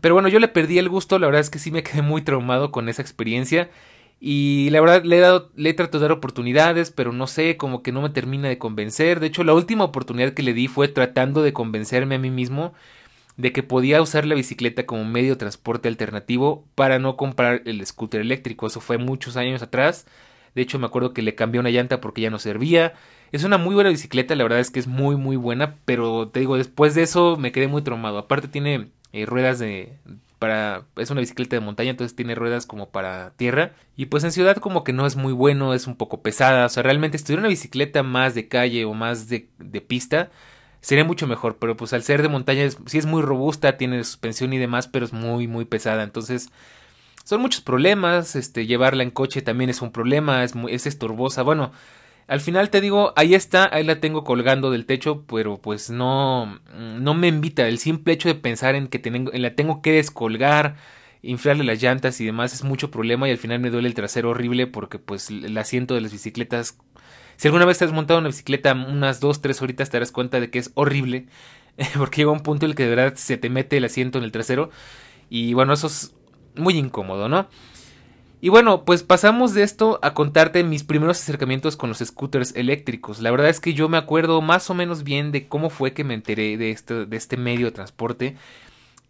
Pero 0.00 0.14
bueno, 0.14 0.28
yo 0.28 0.38
le 0.38 0.48
perdí 0.48 0.78
el 0.78 0.88
gusto, 0.88 1.18
la 1.18 1.26
verdad 1.26 1.40
es 1.40 1.50
que 1.50 1.58
sí 1.58 1.70
me 1.70 1.82
quedé 1.82 2.02
muy 2.02 2.22
traumado 2.22 2.70
con 2.70 2.88
esa 2.88 3.02
experiencia. 3.02 3.70
Y 4.20 4.70
la 4.70 4.80
verdad 4.80 5.04
le 5.04 5.18
he 5.18 5.20
dado, 5.20 5.50
le 5.54 5.70
he 5.70 5.74
tratado 5.74 6.00
de 6.00 6.08
dar 6.08 6.12
oportunidades, 6.12 6.90
pero 6.90 7.12
no 7.12 7.26
sé, 7.26 7.56
como 7.56 7.82
que 7.82 7.92
no 7.92 8.02
me 8.02 8.10
termina 8.10 8.48
de 8.48 8.58
convencer. 8.58 9.20
De 9.20 9.28
hecho, 9.28 9.44
la 9.44 9.54
última 9.54 9.84
oportunidad 9.84 10.32
que 10.32 10.42
le 10.42 10.54
di 10.54 10.66
fue 10.68 10.88
tratando 10.88 11.42
de 11.42 11.52
convencerme 11.52 12.16
a 12.16 12.18
mí 12.18 12.30
mismo 12.30 12.74
de 13.36 13.52
que 13.52 13.62
podía 13.62 14.02
usar 14.02 14.26
la 14.26 14.34
bicicleta 14.34 14.84
como 14.84 15.04
medio 15.04 15.30
de 15.30 15.36
transporte 15.36 15.88
alternativo 15.88 16.64
para 16.74 16.98
no 16.98 17.16
comprar 17.16 17.62
el 17.66 17.86
scooter 17.86 18.20
eléctrico. 18.20 18.66
Eso 18.66 18.80
fue 18.80 18.98
muchos 18.98 19.36
años 19.36 19.62
atrás. 19.62 20.06
De 20.56 20.62
hecho, 20.62 20.78
me 20.80 20.86
acuerdo 20.86 21.14
que 21.14 21.22
le 21.22 21.36
cambié 21.36 21.60
una 21.60 21.70
llanta 21.70 22.00
porque 22.00 22.22
ya 22.22 22.30
no 22.30 22.40
servía. 22.40 22.94
Es 23.30 23.44
una 23.44 23.56
muy 23.58 23.74
buena 23.74 23.90
bicicleta, 23.90 24.34
la 24.34 24.42
verdad 24.42 24.58
es 24.58 24.70
que 24.70 24.80
es 24.80 24.88
muy 24.88 25.16
muy 25.16 25.36
buena, 25.36 25.76
pero 25.84 26.28
te 26.28 26.40
digo, 26.40 26.56
después 26.56 26.94
de 26.96 27.02
eso 27.02 27.36
me 27.36 27.52
quedé 27.52 27.68
muy 27.68 27.82
traumado. 27.82 28.18
Aparte 28.18 28.48
tiene 28.48 28.88
eh, 29.12 29.26
ruedas 29.26 29.60
de 29.60 29.96
para 30.38 30.86
es 30.96 31.10
una 31.10 31.20
bicicleta 31.20 31.56
de 31.56 31.60
montaña 31.60 31.90
entonces 31.90 32.16
tiene 32.16 32.34
ruedas 32.34 32.66
como 32.66 32.90
para 32.90 33.30
tierra. 33.36 33.72
Y 33.96 34.06
pues 34.06 34.24
en 34.24 34.32
ciudad 34.32 34.56
como 34.56 34.84
que 34.84 34.92
no 34.92 35.06
es 35.06 35.16
muy 35.16 35.32
bueno 35.32 35.74
es 35.74 35.86
un 35.86 35.96
poco 35.96 36.22
pesada. 36.22 36.66
O 36.66 36.68
sea 36.68 36.82
realmente 36.82 37.18
si 37.18 37.24
tuviera 37.24 37.40
una 37.40 37.48
bicicleta 37.48 38.02
más 38.02 38.34
de 38.34 38.48
calle 38.48 38.84
o 38.84 38.94
más 38.94 39.28
de, 39.28 39.48
pista 39.86 40.30
sería 40.80 41.04
mucho 41.04 41.26
mejor. 41.26 41.56
Pero 41.58 41.76
pues 41.76 41.92
al 41.92 42.02
ser 42.02 42.22
de 42.22 42.28
montaña 42.28 42.62
es, 42.64 42.78
sí 42.86 42.98
es 42.98 43.06
muy 43.06 43.22
robusta 43.22 43.76
tiene 43.76 44.02
suspensión 44.04 44.52
y 44.52 44.58
demás 44.58 44.88
pero 44.88 45.04
es 45.04 45.12
muy 45.12 45.46
muy 45.48 45.64
pesada. 45.64 46.02
Entonces 46.02 46.50
son 47.24 47.40
muchos 47.40 47.60
problemas 47.60 48.36
este 48.36 48.66
llevarla 48.66 49.02
en 49.02 49.10
coche 49.10 49.42
también 49.42 49.70
es 49.70 49.82
un 49.82 49.92
problema 49.92 50.44
es 50.44 50.54
muy, 50.54 50.72
es 50.72 50.86
estorbosa. 50.86 51.42
Bueno 51.42 51.72
al 52.28 52.40
final 52.40 52.68
te 52.68 52.82
digo, 52.82 53.14
ahí 53.16 53.34
está, 53.34 53.74
ahí 53.74 53.84
la 53.84 54.00
tengo 54.00 54.22
colgando 54.22 54.70
del 54.70 54.84
techo, 54.84 55.24
pero 55.26 55.56
pues 55.56 55.88
no, 55.88 56.60
no 56.76 57.14
me 57.14 57.28
invita. 57.28 57.66
El 57.66 57.78
simple 57.78 58.12
hecho 58.12 58.28
de 58.28 58.34
pensar 58.34 58.74
en 58.74 58.88
que 58.88 58.98
tengo, 58.98 59.32
en 59.32 59.40
la 59.40 59.54
tengo 59.54 59.80
que 59.80 59.92
descolgar, 59.92 60.76
inflarle 61.22 61.64
las 61.64 61.80
llantas 61.82 62.20
y 62.20 62.26
demás 62.26 62.52
es 62.52 62.64
mucho 62.64 62.90
problema 62.90 63.26
y 63.26 63.30
al 63.32 63.38
final 63.38 63.60
me 63.60 63.70
duele 63.70 63.88
el 63.88 63.94
trasero 63.94 64.30
horrible 64.30 64.66
porque 64.66 64.98
pues 64.98 65.30
el 65.30 65.56
asiento 65.56 65.94
de 65.94 66.02
las 66.02 66.12
bicicletas, 66.12 66.78
si 67.36 67.48
alguna 67.48 67.64
vez 67.64 67.78
te 67.78 67.86
has 67.86 67.92
montado 67.92 68.20
una 68.20 68.28
bicicleta 68.28 68.74
unas 68.74 69.20
dos, 69.20 69.40
tres 69.40 69.62
horitas 69.62 69.88
te 69.88 69.96
darás 69.96 70.12
cuenta 70.12 70.38
de 70.38 70.50
que 70.50 70.58
es 70.58 70.70
horrible 70.74 71.26
porque 71.96 72.18
llega 72.18 72.30
un 72.30 72.40
punto 72.40 72.66
en 72.66 72.70
el 72.70 72.76
que 72.76 72.84
de 72.84 72.94
verdad 72.94 73.14
se 73.16 73.38
te 73.38 73.48
mete 73.48 73.78
el 73.78 73.84
asiento 73.84 74.18
en 74.18 74.24
el 74.24 74.32
trasero 74.32 74.70
y 75.30 75.54
bueno, 75.54 75.72
eso 75.72 75.86
es 75.86 76.14
muy 76.56 76.74
incómodo, 76.76 77.28
¿no? 77.28 77.48
Y 78.40 78.50
bueno, 78.50 78.84
pues 78.84 79.02
pasamos 79.02 79.52
de 79.52 79.64
esto 79.64 79.98
a 80.00 80.14
contarte 80.14 80.62
mis 80.62 80.84
primeros 80.84 81.20
acercamientos 81.20 81.76
con 81.76 81.88
los 81.88 81.98
scooters 81.98 82.54
eléctricos. 82.54 83.20
La 83.20 83.32
verdad 83.32 83.48
es 83.48 83.58
que 83.58 83.74
yo 83.74 83.88
me 83.88 83.96
acuerdo 83.96 84.40
más 84.42 84.70
o 84.70 84.74
menos 84.74 85.02
bien 85.02 85.32
de 85.32 85.48
cómo 85.48 85.70
fue 85.70 85.92
que 85.92 86.04
me 86.04 86.14
enteré 86.14 86.56
de 86.56 86.70
este, 86.70 87.06
de 87.06 87.16
este 87.16 87.36
medio 87.36 87.66
de 87.66 87.72
transporte. 87.72 88.36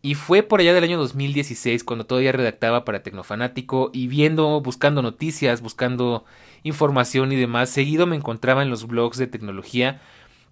Y 0.00 0.14
fue 0.14 0.42
por 0.42 0.60
allá 0.60 0.72
del 0.72 0.84
año 0.84 0.96
2016 0.96 1.84
cuando 1.84 2.06
todavía 2.06 2.32
redactaba 2.32 2.84
para 2.84 3.02
Tecnofanático 3.02 3.90
y 3.92 4.06
viendo, 4.06 4.60
buscando 4.62 5.02
noticias, 5.02 5.60
buscando 5.60 6.24
información 6.62 7.32
y 7.32 7.36
demás, 7.36 7.68
seguido 7.68 8.06
me 8.06 8.16
encontraba 8.16 8.62
en 8.62 8.70
los 8.70 8.86
blogs 8.86 9.18
de 9.18 9.26
tecnología 9.26 10.00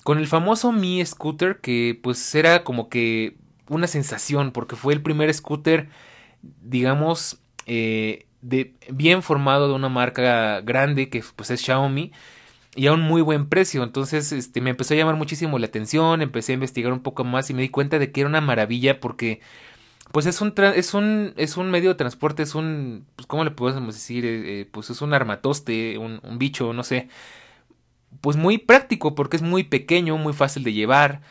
con 0.03 0.19
el 0.19 0.27
famoso 0.27 0.73
Mi 0.73 1.05
Scooter 1.05 1.59
que 1.61 1.99
pues 2.01 2.35
era 2.35 2.63
como 2.63 2.89
que 2.89 3.37
una 3.69 3.87
sensación 3.87 4.53
porque 4.53 4.77
fue 4.77 4.95
el 4.95 5.03
primer 5.03 5.33
scooter, 5.33 5.89
digamos, 6.63 7.41
eh, 7.67 8.26
de, 8.47 8.75
bien 8.91 9.23
formado 9.23 9.69
de 9.69 9.75
una 9.75 9.89
marca 9.89 10.61
grande 10.61 11.09
que 11.09 11.23
pues 11.35 11.51
es 11.51 11.61
Xiaomi 11.61 12.13
y 12.77 12.87
a 12.87 12.93
un 12.93 13.01
muy 13.01 13.23
buen 13.23 13.49
precio. 13.49 13.83
Entonces, 13.83 14.33
este, 14.33 14.61
me 14.61 14.71
empezó 14.71 14.95
a 14.95 14.97
llamar 14.97 15.17
muchísimo 15.17 15.59
la 15.59 15.67
atención, 15.67 16.23
empecé 16.23 16.53
a 16.53 16.55
investigar 16.55 16.93
un 16.93 17.01
poco 17.01 17.25
más 17.25 17.51
y 17.51 17.55
me 17.55 17.63
di 17.63 17.71
cuenta 17.71 17.99
de 17.99 18.13
que 18.13 18.21
era 18.21 18.29
una 18.29 18.41
maravilla 18.41 19.01
porque 19.01 19.41
pues 20.13 20.27
es 20.27 20.41
un 20.41 20.55
es 20.77 20.95
un 20.95 21.35
es 21.37 21.57
un 21.57 21.71
medio 21.71 21.91
de 21.91 21.97
transporte, 21.97 22.43
es 22.45 22.55
un 22.55 23.07
pues 23.17 23.27
cómo 23.27 23.45
le 23.45 23.51
podemos 23.51 23.95
decir, 23.95 24.25
eh, 24.25 24.61
eh, 24.61 24.69
pues 24.71 24.91
es 24.91 25.03
un 25.03 25.15
armatoste, 25.15 25.99
un, 25.99 26.21
un 26.23 26.39
bicho, 26.39 26.73
no 26.73 26.85
sé. 26.85 27.09
Pues 28.21 28.37
muy 28.37 28.59
práctico 28.59 29.15
porque 29.15 29.37
es 29.37 29.43
muy 29.43 29.65
pequeño, 29.65 30.17
muy 30.19 30.33
fácil 30.33 30.65
de 30.65 30.73
llevar 30.73 31.23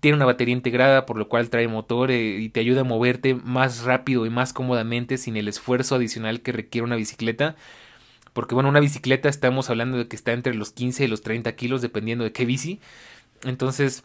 tiene 0.00 0.16
una 0.16 0.26
batería 0.26 0.54
integrada 0.54 1.06
por 1.06 1.16
lo 1.16 1.28
cual 1.28 1.50
trae 1.50 1.68
motor 1.68 2.10
eh, 2.10 2.38
y 2.38 2.48
te 2.50 2.60
ayuda 2.60 2.82
a 2.82 2.84
moverte 2.84 3.34
más 3.34 3.84
rápido 3.84 4.26
y 4.26 4.30
más 4.30 4.52
cómodamente 4.52 5.18
sin 5.18 5.36
el 5.36 5.48
esfuerzo 5.48 5.96
adicional 5.96 6.42
que 6.42 6.52
requiere 6.52 6.84
una 6.84 6.96
bicicleta. 6.96 7.56
Porque 8.32 8.54
bueno, 8.54 8.68
una 8.68 8.80
bicicleta 8.80 9.28
estamos 9.28 9.70
hablando 9.70 9.98
de 9.98 10.08
que 10.08 10.16
está 10.16 10.32
entre 10.32 10.54
los 10.54 10.70
15 10.72 11.04
y 11.04 11.08
los 11.08 11.22
30 11.22 11.52
kilos 11.56 11.82
dependiendo 11.82 12.24
de 12.24 12.32
qué 12.32 12.44
bici. 12.44 12.80
Entonces, 13.42 14.04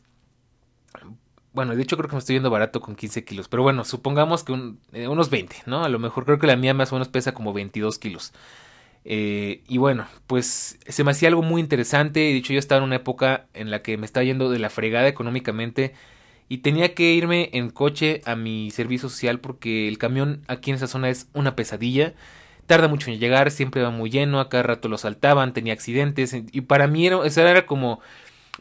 bueno, 1.54 1.76
de 1.76 1.84
hecho 1.84 1.98
creo 1.98 2.10
que 2.10 2.16
me 2.16 2.20
estoy 2.20 2.36
yendo 2.36 2.50
barato 2.50 2.82
con 2.82 2.96
15 2.96 3.24
kilos. 3.24 3.48
Pero 3.48 3.64
bueno, 3.64 3.86
supongamos 3.86 4.44
que 4.44 4.74
eh, 4.94 5.08
unos 5.08 5.30
20, 5.30 5.56
¿no? 5.68 5.84
A 5.84 5.90
lo 5.90 6.00
mejor 6.00 6.26
creo 6.26 6.40
que 6.40 6.48
la 6.48 6.56
mía 6.56 6.74
más 6.74 6.92
o 6.92 6.96
menos 6.96 7.10
pesa 7.10 7.34
como 7.34 7.54
22 7.54 8.00
kilos. 8.00 8.34
Eh, 9.06 9.62
y 9.68 9.78
bueno, 9.78 10.08
pues 10.28 10.80
se 10.88 11.04
me 11.04 11.12
hacía 11.12 11.30
algo 11.30 11.44
muy 11.44 11.62
interesante. 11.62 12.20
De 12.20 12.36
hecho, 12.36 12.54
yo 12.54 12.60
estaba 12.60 12.80
en 12.80 12.86
una 12.86 12.96
época 12.98 13.46
en 13.54 13.72
la 13.72 13.82
que 13.82 13.98
me 13.98 14.06
estaba 14.06 14.24
yendo 14.24 14.50
de 14.50 14.60
la 14.60 14.70
fregada 14.70 15.08
económicamente 15.08 15.94
y 16.50 16.60
tenía 16.60 16.94
que 16.94 17.14
irme 17.14 17.50
en 17.54 17.70
coche 17.70 18.22
a 18.26 18.36
mi 18.36 18.72
servicio 18.72 19.10
social 19.10 19.40
porque 19.40 19.88
el 19.88 19.98
camión 19.98 20.42
aquí 20.48 20.72
en 20.72 20.78
esa 20.78 20.88
zona 20.88 21.10
es 21.10 21.28
una 21.34 21.56
pesadilla. 21.56 22.14
Tarda 22.68 22.88
mucho 22.88 23.12
en 23.12 23.20
llegar, 23.20 23.52
siempre 23.52 23.84
va 23.84 23.92
muy 23.92 24.10
lleno, 24.10 24.40
a 24.40 24.50
cada 24.50 24.64
rato 24.64 24.90
lo 24.90 24.98
saltaban, 24.98 25.54
tenía 25.54 25.74
accidentes 25.74 26.34
y 26.34 26.62
para 26.62 26.88
mí 26.88 27.06
era, 27.06 27.20
era 27.24 27.66
como 27.68 28.02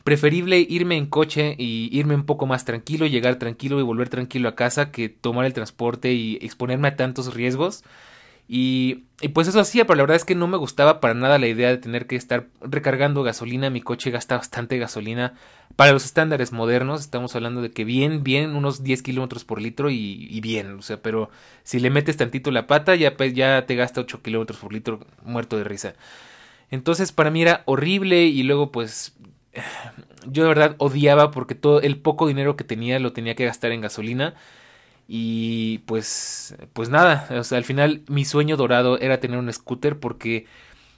preferible 0.05 0.59
irme 0.69 0.97
en 0.99 1.07
coche 1.07 1.55
y 1.59 1.89
irme 1.93 2.15
un 2.15 2.27
poco 2.27 2.47
más 2.47 2.67
tranquilo, 2.67 3.07
llegar 3.07 3.37
tranquilo 3.37 3.81
y 3.81 3.83
volver 3.83 4.11
tranquilo 4.11 4.51
a 4.51 4.55
casa 4.55 4.91
que 4.91 5.09
tomar 5.09 5.47
el 5.47 5.55
transporte 5.55 6.13
y 6.13 6.39
exponerme 6.43 6.89
a 6.89 6.97
tantos 6.97 7.35
riesgos. 7.35 7.83
Y, 8.47 9.05
pues 9.33 9.49
eso 9.49 9.61
hacía, 9.61 9.87
pero 9.87 9.97
la 9.97 10.03
verdad 10.03 10.17
es 10.17 10.25
que 10.25 10.35
no 10.35 10.47
me 10.47 10.59
gustaba 10.59 11.01
para 11.01 11.15
nada 11.15 11.39
la 11.39 11.47
idea 11.47 11.71
de 11.71 11.79
tener 11.79 12.07
que 12.07 12.17
estar 12.17 12.47
recargando 12.61 13.23
gasolina. 13.23 13.71
Mi 13.71 13.81
coche 13.81 14.11
gasta 14.11 14.37
bastante 14.37 14.79
gasolina 14.79 15.35
para 15.77 15.93
los 15.93 16.05
estándares 16.05 16.53
modernos. 16.53 17.01
Estamos 17.01 17.35
hablando 17.35 17.63
de 17.63 17.71
que 17.71 17.85
bien, 17.85 18.23
bien, 18.23 18.55
unos 18.55 18.83
10 18.83 19.03
kilómetros 19.03 19.45
por 19.45 19.63
litro 19.63 19.91
y, 19.91 20.41
bien. 20.41 20.79
O 20.79 20.83
sea, 20.83 21.01
pero 21.01 21.31
si 21.63 21.81
le 21.81 21.91
metes 21.91 22.19
tantito 22.19 22.51
la 22.51 22.67
pata, 22.67 22.95
ya, 22.97 23.17
ya 23.17 23.65
te 23.67 23.77
gasta 23.77 24.03
8 24.03 24.23
kilómetros 24.23 24.59
por 24.59 24.73
litro 24.73 25.01
muerto 25.23 25.57
de 25.57 25.65
risa. 25.65 25.95
Entonces 26.71 27.13
para 27.13 27.31
mí 27.31 27.43
era 27.43 27.63
horrible 27.67 28.25
y 28.25 28.43
luego 28.43 28.73
pues 28.73 29.15
yo 30.27 30.43
de 30.43 30.49
verdad 30.49 30.75
odiaba 30.79 31.31
porque 31.31 31.55
todo 31.55 31.81
el 31.81 31.99
poco 31.99 32.27
dinero 32.27 32.57
que 32.57 32.65
tenía 32.65 32.99
lo 32.99 33.13
tenía 33.13 33.35
que 33.35 33.45
gastar 33.45 33.73
en 33.73 33.81
gasolina 33.81 34.35
y 35.07 35.79
pues, 35.87 36.57
pues 36.73 36.89
nada, 36.89 37.29
al 37.29 37.65
final 37.65 38.03
mi 38.09 38.25
sueño 38.25 38.57
dorado 38.57 38.99
era 38.99 39.21
tener 39.21 39.39
un 39.39 39.53
scooter 39.53 39.99
porque 39.99 40.47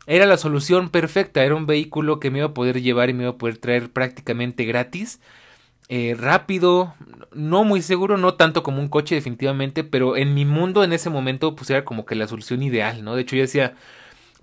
era 0.07 0.27
la 0.27 0.37
solución 0.37 0.91
perfecta, 0.91 1.43
era 1.45 1.57
un 1.57 1.67
vehículo 1.67 2.21
que 2.21 2.31
me 2.31 2.39
iba 2.39 2.49
a 2.49 2.55
poder 2.55 2.81
llevar 2.81 3.11
y 3.11 3.15
me 3.15 3.25
iba 3.25 3.33
a 3.33 3.39
poder 3.39 3.59
traer 3.59 3.91
prácticamente 3.91 4.65
gratis, 4.65 5.21
eh, 5.89 6.17
rápido, 6.19 6.95
no 7.33 7.65
muy 7.65 7.83
seguro, 7.83 8.17
no 8.17 8.35
tanto 8.35 8.63
como 8.63 8.81
un 8.81 8.89
coche 8.89 9.15
definitivamente, 9.17 9.85
pero 9.85 10.17
en 10.17 10.35
mi 10.35 10.45
mundo 10.45 10.85
en 10.85 10.93
ese 10.93 11.11
momento 11.11 11.57
pues 11.57 11.71
era 11.71 11.85
como 11.85 12.07
que 12.07 12.15
la 12.15 12.29
solución 12.29 12.63
ideal, 12.63 13.05
¿no? 13.05 13.17
De 13.17 13.23
hecho 13.23 13.37
yo 13.37 13.43
decía, 13.43 13.75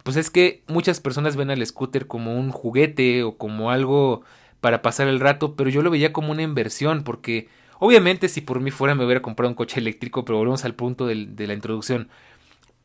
pues 0.03 0.17
es 0.17 0.29
que 0.29 0.63
muchas 0.67 1.00
personas 1.00 1.36
ven 1.36 1.51
al 1.51 1.65
scooter 1.65 2.08
como 2.08 2.38
un 2.38 2.51
juguete 2.51 3.24
o 3.24 3.38
como 3.38 3.72
algo 3.72 4.24
para 4.62 4.82
pasar 4.82 5.08
el 5.08 5.20
rato, 5.20 5.55
pero 5.55 5.70
yo 5.70 5.82
lo 5.82 5.91
veía 5.91 6.13
como 6.13 6.32
una 6.32 6.43
inversión 6.43 7.03
porque 7.03 7.48
Obviamente, 7.85 8.29
si 8.29 8.39
por 8.39 8.61
mí 8.61 8.71
fuera, 8.71 8.95
me 8.95 9.03
hubiera 9.03 9.21
comprado 9.21 9.49
un 9.49 9.55
coche 9.55 9.77
eléctrico, 9.77 10.23
pero 10.23 10.37
volvemos 10.37 10.63
al 10.63 10.73
punto 10.73 11.05
de 11.05 11.47
la 11.47 11.53
introducción. 11.53 12.07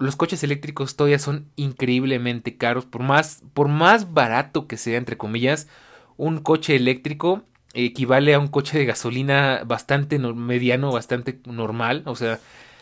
Los 0.01 0.17
coches 0.17 0.43
eléctricos 0.43 0.97
todavía 0.97 1.21
son 1.21 1.47
increíblemente 1.55 2.57
caros. 2.57 2.85
Por 2.85 3.05
más, 3.05 4.13
barato 4.13 4.67
que 4.67 4.77
sea, 4.77 4.99
entre 4.99 5.17
comillas, 5.17 5.69
un 6.17 6.41
coche 6.41 6.75
eléctrico 6.75 7.45
equivale 7.75 8.35
a 8.35 8.41
un 8.41 8.49
coche 8.49 8.77
de 8.77 8.87
gasolina 8.87 9.63
bastante 9.65 10.19
mediano, 10.19 10.91
bastante 10.91 11.39
normal. 11.45 12.03
O 12.05 12.17
sea, 12.17 12.41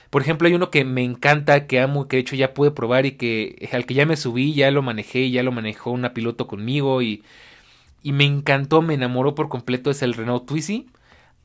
por 0.09 0.23
ejemplo, 0.23 0.49
hay 0.49 0.55
uno 0.55 0.71
que 0.71 0.87
me 0.87 1.05
encanta, 1.05 1.67
que 1.67 1.81
amo, 1.81 2.09
que 2.09 2.17
de 2.17 2.23
hecho 2.23 2.35
ya 2.35 2.55
pude 2.55 2.71
probar 2.71 3.05
y 3.05 3.13
que 3.13 3.69
al 3.73 3.85
que 3.85 3.93
ya 3.93 4.07
me 4.07 4.17
subí, 4.17 4.55
ya 4.55 4.71
lo 4.71 4.81
manejé, 4.81 5.31
ya 5.31 5.43
lo 5.43 5.53
manejó 5.53 5.91
una 5.91 6.15
piloto 6.15 6.47
conmigo 6.47 7.03
y, 7.03 7.23
y 8.03 8.13
me 8.13 8.25
encantó, 8.25 8.81
me 8.81 8.95
enamoró 8.95 9.35
por 9.35 9.51
completo, 9.51 9.91
es 9.91 10.01
el 10.01 10.15
Renault 10.15 10.47
Twizy 10.47 10.87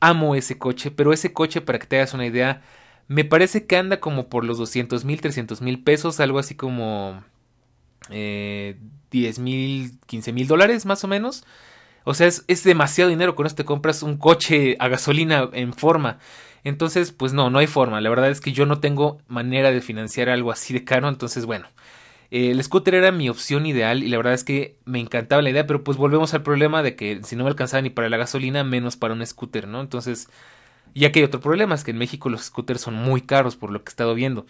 amo 0.02 0.34
ese 0.34 0.58
coche, 0.58 0.90
pero 0.90 1.12
ese 1.12 1.32
coche, 1.32 1.60
para 1.62 1.78
que 1.78 1.86
te 1.86 1.96
hagas 1.96 2.14
una 2.14 2.26
idea, 2.26 2.62
Me 3.08 3.24
parece 3.24 3.66
que 3.66 3.76
anda 3.76 4.00
como 4.00 4.28
por 4.28 4.44
los 4.44 4.58
200 4.58 5.04
mil, 5.04 5.20
300 5.20 5.60
mil 5.62 5.82
pesos, 5.82 6.20
algo 6.20 6.38
así 6.38 6.54
como 6.54 7.22
eh, 8.10 8.76
10 9.10 9.38
mil, 9.40 9.98
15 10.06 10.32
mil 10.32 10.46
dólares 10.48 10.86
más 10.86 11.04
o 11.04 11.08
menos. 11.08 11.44
O 12.04 12.14
sea, 12.14 12.26
es, 12.26 12.44
es, 12.48 12.64
demasiado 12.64 13.10
dinero. 13.10 13.34
Con 13.34 13.46
esto 13.46 13.56
te 13.56 13.64
compras 13.66 14.02
un 14.02 14.16
coche 14.18 14.76
a 14.80 14.88
gasolina 14.88 15.48
en 15.52 15.72
forma. 15.74 16.18
Entonces, 16.64 17.12
pues 17.12 17.32
no, 17.32 17.50
no 17.50 17.58
hay 17.58 17.66
forma. 17.66 18.00
La 18.00 18.10
verdad 18.10 18.30
es 18.30 18.40
que 18.40 18.52
yo 18.52 18.66
no 18.66 18.80
tengo 18.80 19.18
manera 19.28 19.70
de 19.72 19.80
financiar 19.80 20.28
algo 20.28 20.52
así 20.52 20.72
de 20.74 20.84
caro. 20.84 21.08
Entonces, 21.08 21.46
bueno, 21.46 21.66
el 22.32 22.64
scooter 22.64 22.94
era 22.94 23.12
mi 23.12 23.28
opción 23.28 23.66
ideal 23.66 24.02
y 24.02 24.08
la 24.08 24.16
verdad 24.16 24.32
es 24.32 24.42
que 24.42 24.76
me 24.86 24.98
encantaba 24.98 25.42
la 25.42 25.50
idea. 25.50 25.66
Pero 25.66 25.84
pues 25.84 25.98
volvemos 25.98 26.32
al 26.32 26.42
problema 26.42 26.82
de 26.82 26.96
que 26.96 27.20
si 27.24 27.36
no 27.36 27.44
me 27.44 27.50
alcanzaba 27.50 27.82
ni 27.82 27.90
para 27.90 28.08
la 28.08 28.16
gasolina, 28.16 28.64
menos 28.64 28.96
para 28.96 29.12
un 29.12 29.24
scooter, 29.26 29.68
¿no? 29.68 29.82
Entonces, 29.82 30.28
ya 30.94 31.12
que 31.12 31.20
hay 31.20 31.24
otro 31.26 31.40
problema, 31.40 31.74
es 31.74 31.84
que 31.84 31.90
en 31.92 31.98
México 31.98 32.30
los 32.30 32.44
scooters 32.44 32.80
son 32.80 32.94
muy 32.94 33.20
caros 33.20 33.56
por 33.56 33.70
lo 33.70 33.84
que 33.84 33.90
he 33.90 33.92
estado 33.92 34.14
viendo. 34.14 34.46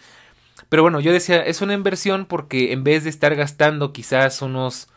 Pero 0.69 0.83
bueno, 0.83 1.01
yo 1.01 1.11
decía, 1.11 1.45
es 1.45 1.61
una 1.61 1.73
inversión 1.73 2.25
porque 2.25 2.71
en 2.73 2.83
vez 2.83 3.03
de 3.03 3.09
estar 3.09 3.35
gastando 3.35 3.93
quizás 3.93 4.41
unos 4.41 4.87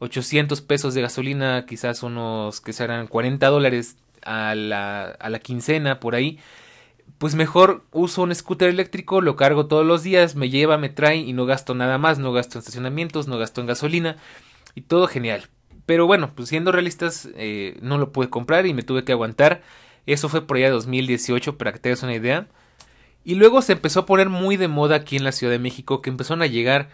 800 0.00 0.60
pesos 0.60 0.94
de 0.94 1.02
gasolina, 1.02 1.64
quizás 1.66 2.02
unos 2.02 2.60
que 2.60 2.72
serán 2.74 3.06
40 3.06 3.46
dólares 3.48 3.96
a 4.22 4.54
la, 4.54 5.04
a 5.06 5.30
la 5.30 5.38
quincena 5.38 6.00
por 6.00 6.14
ahí, 6.14 6.38
pues 7.18 7.34
mejor 7.34 7.84
uso 7.92 8.22
un 8.22 8.34
scooter 8.34 8.68
eléctrico, 8.68 9.20
lo 9.20 9.36
cargo 9.36 9.66
todos 9.66 9.86
los 9.86 10.02
días, 10.02 10.34
me 10.34 10.50
lleva, 10.50 10.78
me 10.78 10.88
trae 10.88 11.16
y 11.16 11.32
no 11.32 11.46
gasto 11.46 11.74
nada 11.74 11.98
más, 11.98 12.18
no 12.18 12.32
gasto 12.32 12.58
en 12.58 12.60
estacionamientos, 12.60 13.28
no 13.28 13.38
gasto 13.38 13.60
en 13.60 13.66
gasolina 13.66 14.16
y 14.74 14.82
todo 14.82 15.06
genial. 15.06 15.48
Pero 15.86 16.06
bueno, 16.06 16.32
pues 16.34 16.48
siendo 16.48 16.72
realistas, 16.72 17.28
eh, 17.36 17.78
no 17.82 17.98
lo 17.98 18.12
pude 18.12 18.30
comprar 18.30 18.66
y 18.66 18.74
me 18.74 18.82
tuve 18.82 19.04
que 19.04 19.12
aguantar. 19.12 19.62
Eso 20.06 20.28
fue 20.28 20.46
por 20.46 20.56
allá 20.56 20.66
de 20.66 20.72
2018, 20.72 21.56
para 21.58 21.72
que 21.72 21.78
te 21.78 21.88
hagas 21.90 22.02
una 22.02 22.14
idea. 22.14 22.48
Y 23.24 23.36
luego 23.36 23.62
se 23.62 23.72
empezó 23.72 24.00
a 24.00 24.06
poner 24.06 24.28
muy 24.28 24.56
de 24.56 24.68
moda 24.68 24.96
aquí 24.96 25.16
en 25.16 25.24
la 25.24 25.32
Ciudad 25.32 25.52
de 25.52 25.58
México, 25.58 26.02
que 26.02 26.10
empezaron 26.10 26.42
a 26.42 26.46
llegar 26.46 26.88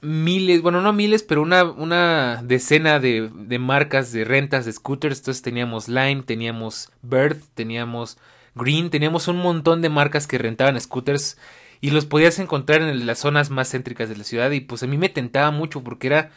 miles, 0.00 0.62
bueno, 0.62 0.80
no 0.80 0.92
miles, 0.92 1.22
pero 1.22 1.42
una, 1.42 1.64
una 1.64 2.42
decena 2.42 3.00
de, 3.00 3.30
de 3.34 3.58
marcas 3.58 4.12
de 4.12 4.24
rentas 4.24 4.64
de 4.64 4.72
scooters. 4.72 5.18
Entonces 5.18 5.42
teníamos 5.42 5.88
Lime, 5.88 6.22
teníamos 6.22 6.90
Bird, 7.02 7.38
teníamos 7.54 8.18
Green, 8.58 8.90
teníamos 8.90 9.28
un 9.28 9.38
montón 9.38 9.80
de 9.80 9.88
marcas 9.88 10.26
que 10.26 10.38
rentaban 10.38 10.80
scooters 10.80 11.38
y 11.80 11.90
los 11.90 12.06
podías 12.06 12.38
encontrar 12.38 12.82
en 12.82 13.06
las 13.06 13.20
zonas 13.20 13.50
más 13.50 13.70
céntricas 13.70 14.08
de 14.08 14.16
la 14.16 14.24
ciudad 14.24 14.50
y 14.50 14.60
pues 14.60 14.82
a 14.82 14.86
mí 14.86 14.98
me 14.98 15.08
tentaba 15.08 15.50
mucho 15.50 15.82
porque 15.82 16.08
era 16.08 16.30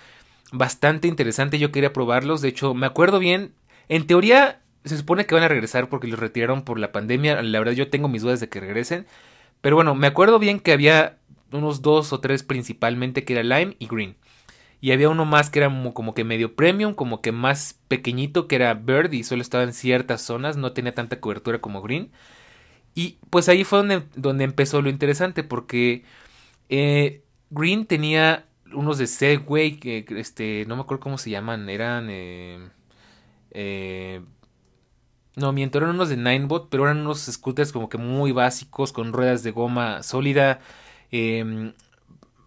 bastante 0.51 1.07
interesante, 1.07 1.59
yo 1.59 1.71
quería 1.71 1.93
probarlos, 1.93 2.41
de 2.41 2.49
hecho 2.49 2.73
me 2.73 2.85
acuerdo 2.85 3.19
bien, 3.19 3.53
en 3.89 4.07
teoría 4.07 4.61
se 4.85 4.97
supone 4.97 5.25
que 5.25 5.35
van 5.35 5.43
a 5.43 5.47
regresar 5.47 5.89
porque 5.89 6.07
los 6.07 6.19
retiraron 6.19 6.63
por 6.63 6.79
la 6.79 6.91
pandemia. 6.91 7.41
La 7.41 7.59
verdad 7.59 7.73
yo 7.73 7.89
tengo 7.89 8.07
mis 8.07 8.23
dudas 8.23 8.39
de 8.39 8.49
que 8.49 8.59
regresen. 8.59 9.05
Pero 9.61 9.75
bueno, 9.75 9.95
me 9.95 10.07
acuerdo 10.07 10.39
bien 10.39 10.59
que 10.59 10.71
había 10.71 11.17
unos 11.51 11.81
dos 11.81 12.13
o 12.13 12.19
tres 12.19 12.43
principalmente 12.43 13.23
que 13.23 13.33
era 13.33 13.43
Lime 13.43 13.75
y 13.79 13.87
Green. 13.87 14.15
Y 14.81 14.91
había 14.91 15.09
uno 15.09 15.25
más 15.25 15.49
que 15.51 15.59
era 15.59 15.93
como 15.93 16.13
que 16.15 16.23
medio 16.23 16.55
premium, 16.55 16.95
como 16.95 17.21
que 17.21 17.31
más 17.31 17.79
pequeñito, 17.87 18.47
que 18.47 18.55
era 18.55 18.73
Bird 18.73 19.13
y 19.13 19.23
solo 19.23 19.43
estaba 19.43 19.63
en 19.63 19.73
ciertas 19.73 20.21
zonas, 20.23 20.57
no 20.57 20.73
tenía 20.73 20.93
tanta 20.93 21.19
cobertura 21.19 21.61
como 21.61 21.81
Green. 21.81 22.11
Y 22.95 23.19
pues 23.29 23.47
ahí 23.49 23.63
fue 23.63 23.79
donde, 23.79 24.03
donde 24.15 24.43
empezó 24.43 24.81
lo 24.81 24.89
interesante, 24.89 25.43
porque 25.43 26.03
eh, 26.69 27.23
Green 27.51 27.85
tenía 27.85 28.45
unos 28.73 28.97
de 28.97 29.07
Segway, 29.07 29.77
que 29.79 30.05
este, 30.09 30.65
no 30.67 30.75
me 30.75 30.81
acuerdo 30.81 31.01
cómo 31.01 31.17
se 31.17 31.29
llaman, 31.29 31.69
eran... 31.69 32.07
Eh, 32.09 32.59
eh, 33.51 34.21
no, 35.35 35.53
miento, 35.53 35.77
eran 35.77 35.91
unos 35.91 36.09
de 36.09 36.17
Ninebot, 36.17 36.69
pero 36.69 36.83
eran 36.83 36.99
unos 36.99 37.21
scooters 37.21 37.71
como 37.71 37.87
que 37.87 37.97
muy 37.97 38.31
básicos, 38.31 38.91
con 38.91 39.13
ruedas 39.13 39.43
de 39.43 39.51
goma 39.51 40.03
sólida. 40.03 40.59
Em, 41.11 41.73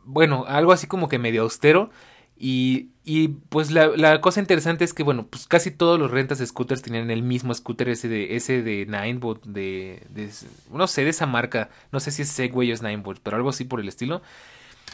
bueno, 0.05 0.45
algo 0.49 0.73
así 0.73 0.87
como 0.87 1.09
que 1.09 1.19
medio 1.19 1.43
austero. 1.43 1.91
Y, 2.37 2.91
y 3.05 3.29
pues 3.29 3.71
la, 3.71 4.21
cosa 4.21 4.41
interesante 4.41 4.85
es 4.85 4.93
que, 4.93 5.03
bueno, 5.03 5.27
pues 5.27 5.47
casi 5.47 5.71
todos 5.71 5.99
los 5.99 6.11
rentas 6.11 6.39
de 6.39 6.47
scooters 6.47 6.83
tenían 6.83 7.11
el 7.11 7.23
mismo 7.23 7.55
scooter, 7.55 7.89
ese 7.89 8.09
de, 8.09 8.37
ese 8.37 8.63
de 8.63 8.87
Ninebot, 8.87 9.45
de, 9.45 10.03
de, 10.11 10.31
no 10.73 10.87
sé, 10.87 11.05
de 11.05 11.11
esa 11.11 11.27
marca. 11.27 11.71
No 11.93 12.01
sé 12.01 12.11
si 12.11 12.23
es 12.23 12.29
Segway 12.29 12.71
o 12.71 12.75
es 12.75 12.83
Ninebot, 12.83 13.21
pero 13.23 13.37
algo 13.37 13.51
así 13.51 13.65
por 13.65 13.81
el 13.81 13.89
estilo. 13.89 14.23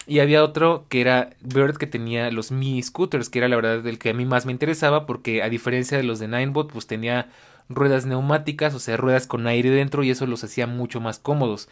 Y 0.06 0.20
había 0.20 0.42
otro 0.44 0.86
que 0.88 1.00
era 1.00 1.30
Bird 1.40 1.76
que 1.76 1.86
tenía 1.86 2.30
los 2.30 2.50
Mi 2.50 2.82
Scooters, 2.82 3.28
que 3.28 3.38
era 3.38 3.48
la 3.48 3.56
verdad 3.56 3.86
el 3.86 3.98
que 3.98 4.10
a 4.10 4.14
mí 4.14 4.24
más 4.24 4.46
me 4.46 4.52
interesaba 4.52 5.06
porque 5.06 5.42
a 5.42 5.48
diferencia 5.48 5.96
de 5.96 6.04
los 6.04 6.18
de 6.18 6.28
Ninebot, 6.28 6.72
pues 6.72 6.86
tenía 6.86 7.28
ruedas 7.68 8.06
neumáticas, 8.06 8.74
o 8.74 8.80
sea, 8.80 8.96
ruedas 8.96 9.26
con 9.26 9.46
aire 9.46 9.70
dentro 9.70 10.02
y 10.02 10.10
eso 10.10 10.26
los 10.26 10.42
hacía 10.44 10.66
mucho 10.66 11.00
más 11.00 11.18
cómodos. 11.18 11.68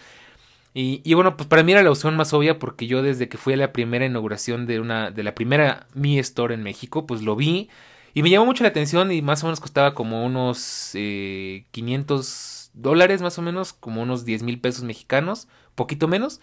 Y, 0.81 1.12
bueno, 1.14 1.37
pues 1.37 1.49
para 1.49 1.64
mí 1.64 1.73
era 1.73 1.83
la 1.83 1.91
opción 1.91 2.17
más 2.17 2.33
obvia 2.33 2.61
porque 2.61 2.87
yo 2.87 3.03
desde 3.03 3.29
que 3.29 3.37
fui 3.37 3.55
a 3.55 3.57
la 3.57 3.73
primera 3.73 4.07
inauguración 4.07 4.64
de 4.64 4.79
una 4.79 5.11
de 5.11 5.25
la 5.25 5.35
primera 5.35 5.88
Mi 5.93 6.21
Store 6.21 6.55
en 6.55 6.62
México, 6.62 7.05
pues 7.05 7.21
lo 7.23 7.35
vi 7.35 7.69
y 8.14 8.23
me 8.23 8.31
llamó 8.31 8.47
mucho 8.47 8.62
la 8.62 8.69
atención 8.71 9.11
y 9.11 9.21
más 9.21 9.43
o 9.43 9.47
menos 9.47 9.59
costaba 9.59 9.95
como 9.95 10.25
unos 10.25 10.93
eh, 10.95 11.64
500 11.73 12.71
dólares 12.75 13.23
más 13.23 13.37
o 13.41 13.43
menos, 13.43 13.73
como 13.73 14.03
unos 14.03 14.25
10 14.25 14.45
mil 14.45 14.61
pesos 14.61 14.85
mexicanos, 14.85 15.49
poquito 15.75 16.07
menos. 16.07 16.41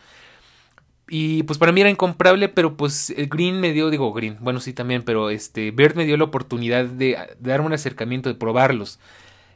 Y 1.07 1.43
pues 1.43 1.57
para 1.57 1.71
mí 1.71 1.79
era 1.79 1.89
incomparable, 1.89 2.49
pero 2.49 2.75
pues 2.75 3.11
el 3.11 3.27
Green 3.29 3.61
me 3.61 3.71
dio, 3.71 3.89
digo 3.89 4.11
Green, 4.11 4.37
bueno 4.41 4.59
sí 4.59 4.73
también, 4.73 5.03
pero 5.03 5.29
este 5.29 5.71
Bird 5.71 5.95
me 5.95 6.03
dio 6.05 6.17
la 6.17 6.25
oportunidad 6.25 6.83
de, 6.83 7.17
de 7.39 7.49
darme 7.51 7.67
un 7.67 7.73
acercamiento, 7.73 8.27
de 8.27 8.35
probarlos. 8.35 8.99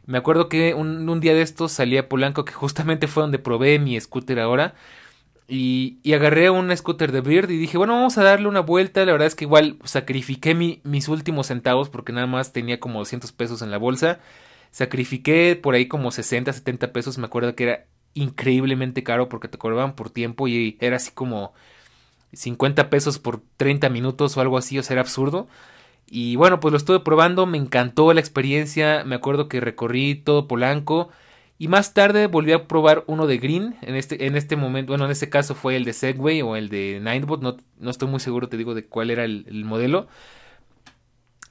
Me 0.09 0.17
acuerdo 0.17 0.49
que 0.49 0.73
un, 0.73 1.19
día 1.19 1.35
de 1.35 1.43
estos 1.43 1.71
salí 1.71 1.95
a 1.95 2.09
Polanco, 2.09 2.43
que 2.43 2.51
justamente 2.51 3.05
fue 3.07 3.21
donde 3.21 3.37
probé 3.37 3.77
mi 3.77 3.99
scooter 4.01 4.39
ahora. 4.39 4.73
Y, 5.47 5.99
y, 6.01 6.13
agarré 6.13 6.49
un 6.49 6.75
scooter 6.75 7.11
de 7.11 7.21
Bird 7.21 7.51
y 7.51 7.57
dije, 7.57 7.77
bueno, 7.77 7.93
vamos 7.93 8.17
a 8.17 8.23
darle 8.23 8.47
una 8.47 8.61
vuelta. 8.61 9.05
La 9.05 9.11
verdad 9.11 9.27
es 9.27 9.35
que 9.35 9.45
igual 9.45 9.77
sacrifiqué 9.83 10.55
mi, 10.55 10.81
mis 10.83 11.09
últimos 11.09 11.47
centavos 11.47 11.89
porque 11.89 12.11
nada 12.11 12.25
más 12.25 12.53
tenía 12.53 12.79
como 12.79 12.97
200 12.97 13.31
pesos 13.33 13.61
en 13.61 13.69
la 13.69 13.77
bolsa. 13.77 14.19
Sacrifiqué 14.71 15.55
por 15.55 15.75
ahí 15.75 15.87
como 15.87 16.09
60, 16.09 16.53
70 16.53 16.91
pesos. 16.91 17.19
Me 17.19 17.27
acuerdo 17.27 17.55
que 17.55 17.65
era 17.65 17.85
increíblemente 18.15 19.03
caro 19.03 19.29
porque 19.29 19.47
te 19.47 19.59
cobraban 19.59 19.93
por 19.93 20.09
tiempo 20.09 20.47
y 20.47 20.75
era 20.81 20.95
así 20.95 21.11
como 21.11 21.53
50 22.33 22.89
pesos 22.89 23.19
por 23.19 23.43
30 23.57 23.89
minutos 23.89 24.35
o 24.37 24.41
algo 24.41 24.57
así, 24.57 24.79
o 24.79 24.83
sea, 24.83 24.95
era 24.95 25.01
absurdo. 25.01 25.47
Y 26.11 26.35
bueno, 26.35 26.59
pues 26.59 26.71
lo 26.71 26.77
estuve 26.77 26.99
probando, 27.01 27.45
me 27.45 27.57
encantó 27.57 28.13
la 28.13 28.19
experiencia, 28.19 29.03
me 29.05 29.15
acuerdo 29.15 29.47
que 29.47 29.59
recorrí 29.59 30.15
todo 30.15 30.47
Polanco 30.47 31.09
y 31.61 31.67
más 31.67 31.93
tarde 31.93 32.27
volví 32.27 32.53
a 32.53 32.67
probar 32.67 33.03
uno 33.07 33.27
de 33.27 33.37
Green, 33.37 33.75
en 33.81 33.95
este, 33.95 34.25
en 34.25 34.37
este 34.37 34.55
momento, 34.55 34.93
bueno, 34.93 35.05
en 35.05 35.11
este 35.11 35.29
caso 35.29 35.55
fue 35.55 35.75
el 35.75 35.83
de 35.83 35.91
Segway 35.91 36.41
o 36.41 36.55
el 36.55 36.69
de 36.69 37.01
Ninebot, 37.03 37.41
no, 37.41 37.57
no 37.77 37.89
estoy 37.91 38.07
muy 38.07 38.21
seguro, 38.21 38.47
te 38.47 38.55
digo, 38.55 38.73
de 38.75 38.85
cuál 38.85 39.11
era 39.11 39.25
el, 39.25 39.45
el, 39.49 39.65
modelo. 39.65 40.07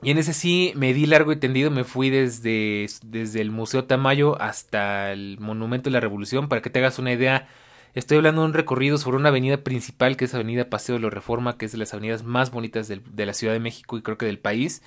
Y 0.01 0.11
en 0.11 0.17
ese 0.19 0.33
sí 0.33 0.73
me 0.77 0.95
di 0.95 1.05
largo 1.05 1.31
y 1.33 1.37
tendido, 1.37 1.71
me 1.71 1.85
fui 1.85 2.09
desde, 2.09 2.87
desde 3.05 3.43
el 3.43 3.51
Museo 3.51 3.85
Tamayo 3.85 4.41
hasta 4.41 5.13
el 5.13 5.39
Monumento 5.41 5.91
de 5.91 5.95
la 5.95 6.01
Revolución, 6.01 6.49
para 6.49 6.63
que 6.63 6.71
te 6.71 6.79
hagas 6.79 6.99
una 6.99 7.13
idea 7.13 7.47
Estoy 7.95 8.19
hablando 8.19 8.43
de 8.43 8.49
un 8.49 8.55
recorrido 8.55 8.99
sobre 8.99 9.17
una 9.17 9.31
avenida 9.31 9.59
principal 9.59 10.17
que 10.17 10.27
es 10.27 10.35
Avenida 10.35 10.69
Paseo 10.69 10.97
de 10.97 11.03
la 11.03 11.11
Reforma, 11.11 11.57
que 11.57 11.67
es 11.67 11.73
de 11.73 11.79
las 11.79 11.95
avenidas 11.95 12.23
más 12.23 12.51
bonitas 12.51 12.89
de 12.89 13.27
la 13.27 13.35
Ciudad 13.35 13.55
de 13.55 13.61
México 13.61 13.97
y 13.97 14.03
creo 14.03 14.19
que 14.19 14.27
del 14.27 14.39
país. 14.39 14.83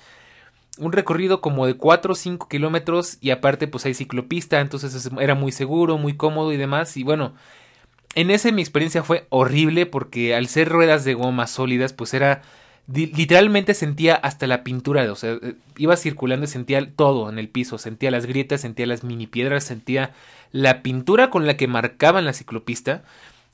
Un 0.78 0.92
recorrido 0.92 1.40
como 1.40 1.66
de 1.66 1.74
4 1.74 2.12
o 2.12 2.16
5 2.16 2.48
kilómetros 2.48 3.18
y 3.20 3.30
aparte 3.30 3.68
pues 3.68 3.84
hay 3.84 3.94
ciclopista, 3.94 4.60
entonces 4.60 5.10
era 5.20 5.34
muy 5.34 5.52
seguro, 5.52 5.98
muy 5.98 6.16
cómodo 6.16 6.52
y 6.52 6.56
demás. 6.56 6.96
Y 6.96 7.02
bueno, 7.02 7.34
en 8.14 8.30
ese 8.30 8.52
mi 8.52 8.62
experiencia 8.62 9.02
fue 9.02 9.26
horrible 9.30 9.84
porque 9.84 10.34
al 10.34 10.46
ser 10.46 10.68
ruedas 10.68 11.04
de 11.04 11.14
goma 11.14 11.46
sólidas 11.46 11.92
pues 11.92 12.14
era 12.14 12.42
literalmente 12.88 13.74
sentía 13.74 14.14
hasta 14.14 14.46
la 14.46 14.64
pintura, 14.64 15.10
o 15.10 15.14
sea, 15.14 15.38
eh, 15.42 15.54
iba 15.76 15.96
circulando 15.96 16.44
y 16.44 16.48
sentía 16.48 16.90
todo 16.94 17.30
en 17.30 17.38
el 17.38 17.48
piso, 17.48 17.78
sentía 17.78 18.10
las 18.10 18.26
grietas, 18.26 18.60
sentía 18.60 18.86
las 18.86 19.04
mini 19.04 19.26
piedras, 19.26 19.64
sentía 19.64 20.12
la 20.50 20.82
pintura 20.82 21.30
con 21.30 21.46
la 21.46 21.56
que 21.56 21.68
marcaban 21.68 22.24
la 22.24 22.32
ciclopista. 22.32 23.04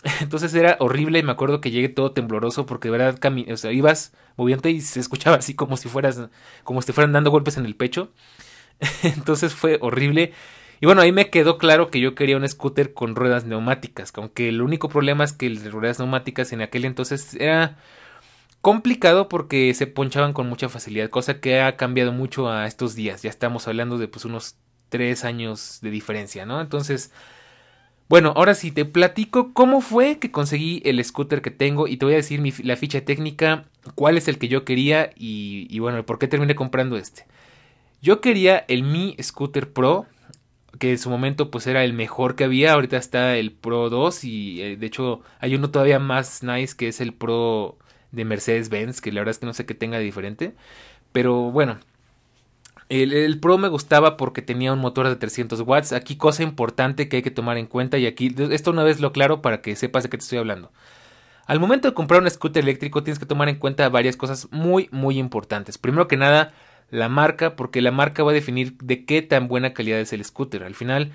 Entonces 0.20 0.54
era 0.54 0.76
horrible 0.80 1.18
y 1.18 1.22
me 1.22 1.32
acuerdo 1.32 1.60
que 1.60 1.70
llegué 1.70 1.88
todo 1.88 2.12
tembloroso 2.12 2.66
porque 2.66 2.88
de 2.88 2.98
verdad 2.98 3.18
o 3.52 3.56
sea, 3.56 3.72
ibas 3.72 4.12
moviendo 4.36 4.68
y 4.68 4.80
se 4.80 5.00
escuchaba 5.00 5.36
así 5.36 5.54
como 5.54 5.76
si 5.76 5.88
fueras 5.88 6.20
como 6.62 6.80
si 6.80 6.86
te 6.86 6.92
fueran 6.92 7.12
dando 7.12 7.30
golpes 7.30 7.56
en 7.56 7.66
el 7.66 7.74
pecho. 7.74 8.12
Entonces 9.02 9.54
fue 9.54 9.78
horrible. 9.80 10.32
Y 10.80 10.86
bueno, 10.86 11.02
ahí 11.02 11.10
me 11.12 11.28
quedó 11.30 11.58
claro 11.58 11.90
que 11.90 12.00
yo 12.00 12.14
quería 12.14 12.36
un 12.36 12.48
scooter 12.48 12.94
con 12.94 13.16
ruedas 13.16 13.44
neumáticas, 13.44 14.12
aunque 14.14 14.48
el 14.48 14.62
único 14.62 14.88
problema 14.88 15.24
es 15.24 15.32
que 15.32 15.50
de 15.50 15.70
ruedas 15.70 15.98
neumáticas 15.98 16.52
en 16.52 16.62
aquel 16.62 16.84
entonces 16.84 17.34
era 17.34 17.78
complicado 18.60 19.28
porque 19.28 19.72
se 19.74 19.86
ponchaban 19.86 20.32
con 20.32 20.48
mucha 20.48 20.68
facilidad, 20.68 21.10
cosa 21.10 21.40
que 21.40 21.60
ha 21.60 21.76
cambiado 21.76 22.12
mucho 22.12 22.50
a 22.50 22.66
estos 22.66 22.94
días. 22.94 23.22
Ya 23.22 23.30
estamos 23.30 23.68
hablando 23.68 23.98
de 23.98 24.08
pues 24.08 24.24
unos 24.24 24.56
tres 24.88 25.24
años 25.24 25.78
de 25.82 25.90
diferencia, 25.90 26.46
¿no? 26.46 26.60
Entonces, 26.60 27.12
bueno, 28.08 28.32
ahora 28.36 28.54
sí 28.54 28.72
te 28.72 28.84
platico 28.84 29.52
cómo 29.52 29.80
fue 29.80 30.18
que 30.18 30.30
conseguí 30.30 30.82
el 30.84 31.02
scooter 31.04 31.42
que 31.42 31.50
tengo 31.50 31.88
y 31.88 31.96
te 31.98 32.06
voy 32.06 32.14
a 32.14 32.18
decir 32.18 32.42
la 32.64 32.76
ficha 32.76 33.04
técnica, 33.04 33.66
cuál 33.94 34.16
es 34.16 34.28
el 34.28 34.38
que 34.38 34.48
yo 34.48 34.64
quería 34.64 35.10
y, 35.16 35.66
y 35.70 35.78
bueno, 35.78 36.04
por 36.06 36.18
qué 36.18 36.28
terminé 36.28 36.54
comprando 36.54 36.96
este. 36.96 37.26
Yo 38.00 38.20
quería 38.20 38.64
el 38.68 38.84
Mi 38.84 39.16
Scooter 39.20 39.72
Pro 39.72 40.06
que 40.78 40.92
en 40.92 40.98
su 40.98 41.10
momento 41.10 41.50
pues 41.50 41.66
era 41.66 41.84
el 41.84 41.92
mejor 41.92 42.36
que 42.36 42.44
había, 42.44 42.72
ahorita 42.72 42.96
está 42.96 43.36
el 43.36 43.52
Pro 43.52 43.90
2 43.90 44.24
y 44.24 44.62
eh, 44.62 44.76
de 44.76 44.86
hecho 44.86 45.20
hay 45.40 45.54
uno 45.54 45.70
todavía 45.70 45.98
más 45.98 46.42
nice 46.42 46.76
que 46.76 46.88
es 46.88 47.00
el 47.00 47.12
Pro 47.12 47.78
de 48.12 48.24
Mercedes-Benz, 48.24 49.00
que 49.00 49.12
la 49.12 49.20
verdad 49.20 49.32
es 49.32 49.38
que 49.38 49.46
no 49.46 49.54
sé 49.54 49.66
qué 49.66 49.74
tenga 49.74 49.98
de 49.98 50.04
diferente, 50.04 50.54
pero 51.12 51.50
bueno, 51.50 51.78
el, 52.88 53.38
Pro 53.40 53.58
me 53.58 53.68
gustaba 53.68 54.16
porque 54.16 54.42
tenía 54.42 54.72
un 54.72 54.78
motor 54.78 55.08
de 55.08 55.16
300 55.16 55.60
watts. 55.60 55.92
Aquí 55.92 56.16
cosa 56.16 56.42
importante 56.42 57.08
que 57.08 57.16
hay 57.16 57.22
que 57.22 57.30
tomar 57.30 57.58
en 57.58 57.66
cuenta 57.66 57.98
y 57.98 58.06
aquí 58.06 58.34
esto 58.50 58.70
una 58.70 58.82
vez 58.82 59.00
lo 59.00 59.12
claro 59.12 59.42
para 59.42 59.60
que 59.60 59.76
sepas 59.76 60.04
de 60.04 60.08
qué 60.10 60.16
te 60.16 60.22
estoy 60.22 60.38
hablando. 60.38 60.72
Al 61.46 61.60
momento 61.60 61.88
de 61.88 61.94
comprar 61.94 62.22
un 62.22 62.30
scooter 62.30 62.62
eléctrico 62.62 63.02
tienes 63.02 63.18
que 63.18 63.26
tomar 63.26 63.48
en 63.48 63.56
cuenta 63.56 63.88
varias 63.88 64.16
cosas 64.16 64.48
muy 64.50 64.88
muy 64.90 65.18
importantes. 65.18 65.78
Primero 65.78 66.08
que 66.08 66.16
nada, 66.16 66.52
la 66.90 67.08
marca, 67.08 67.56
porque 67.56 67.82
la 67.82 67.90
marca 67.90 68.22
va 68.22 68.30
a 68.32 68.34
definir 68.34 68.76
de 68.78 69.04
qué 69.04 69.22
tan 69.22 69.48
buena 69.48 69.74
calidad 69.74 70.00
es 70.00 70.12
el 70.12 70.24
scooter. 70.24 70.64
Al 70.64 70.74
final, 70.74 71.12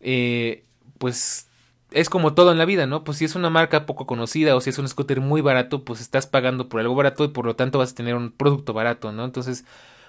eh, 0.00 0.64
pues 0.98 1.48
es 1.94 2.10
como 2.10 2.34
todo 2.34 2.52
en 2.52 2.58
la 2.58 2.64
vida, 2.64 2.86
¿no? 2.86 3.04
Pues 3.04 3.18
si 3.18 3.24
es 3.24 3.34
una 3.34 3.50
marca 3.50 3.86
poco 3.86 4.06
conocida 4.06 4.56
o 4.56 4.60
si 4.60 4.70
es 4.70 4.78
un 4.78 4.88
scooter 4.88 5.20
muy 5.20 5.40
barato, 5.40 5.84
pues 5.84 6.00
estás 6.00 6.26
pagando 6.26 6.68
por 6.68 6.80
algo 6.80 6.94
barato 6.94 7.24
y 7.24 7.28
por 7.28 7.46
lo 7.46 7.56
tanto 7.56 7.78
vas 7.78 7.92
a 7.92 7.94
tener 7.94 8.14
un 8.14 8.32
producto 8.32 8.72
barato, 8.72 9.12
¿no? 9.12 9.24
Entonces 9.24 9.64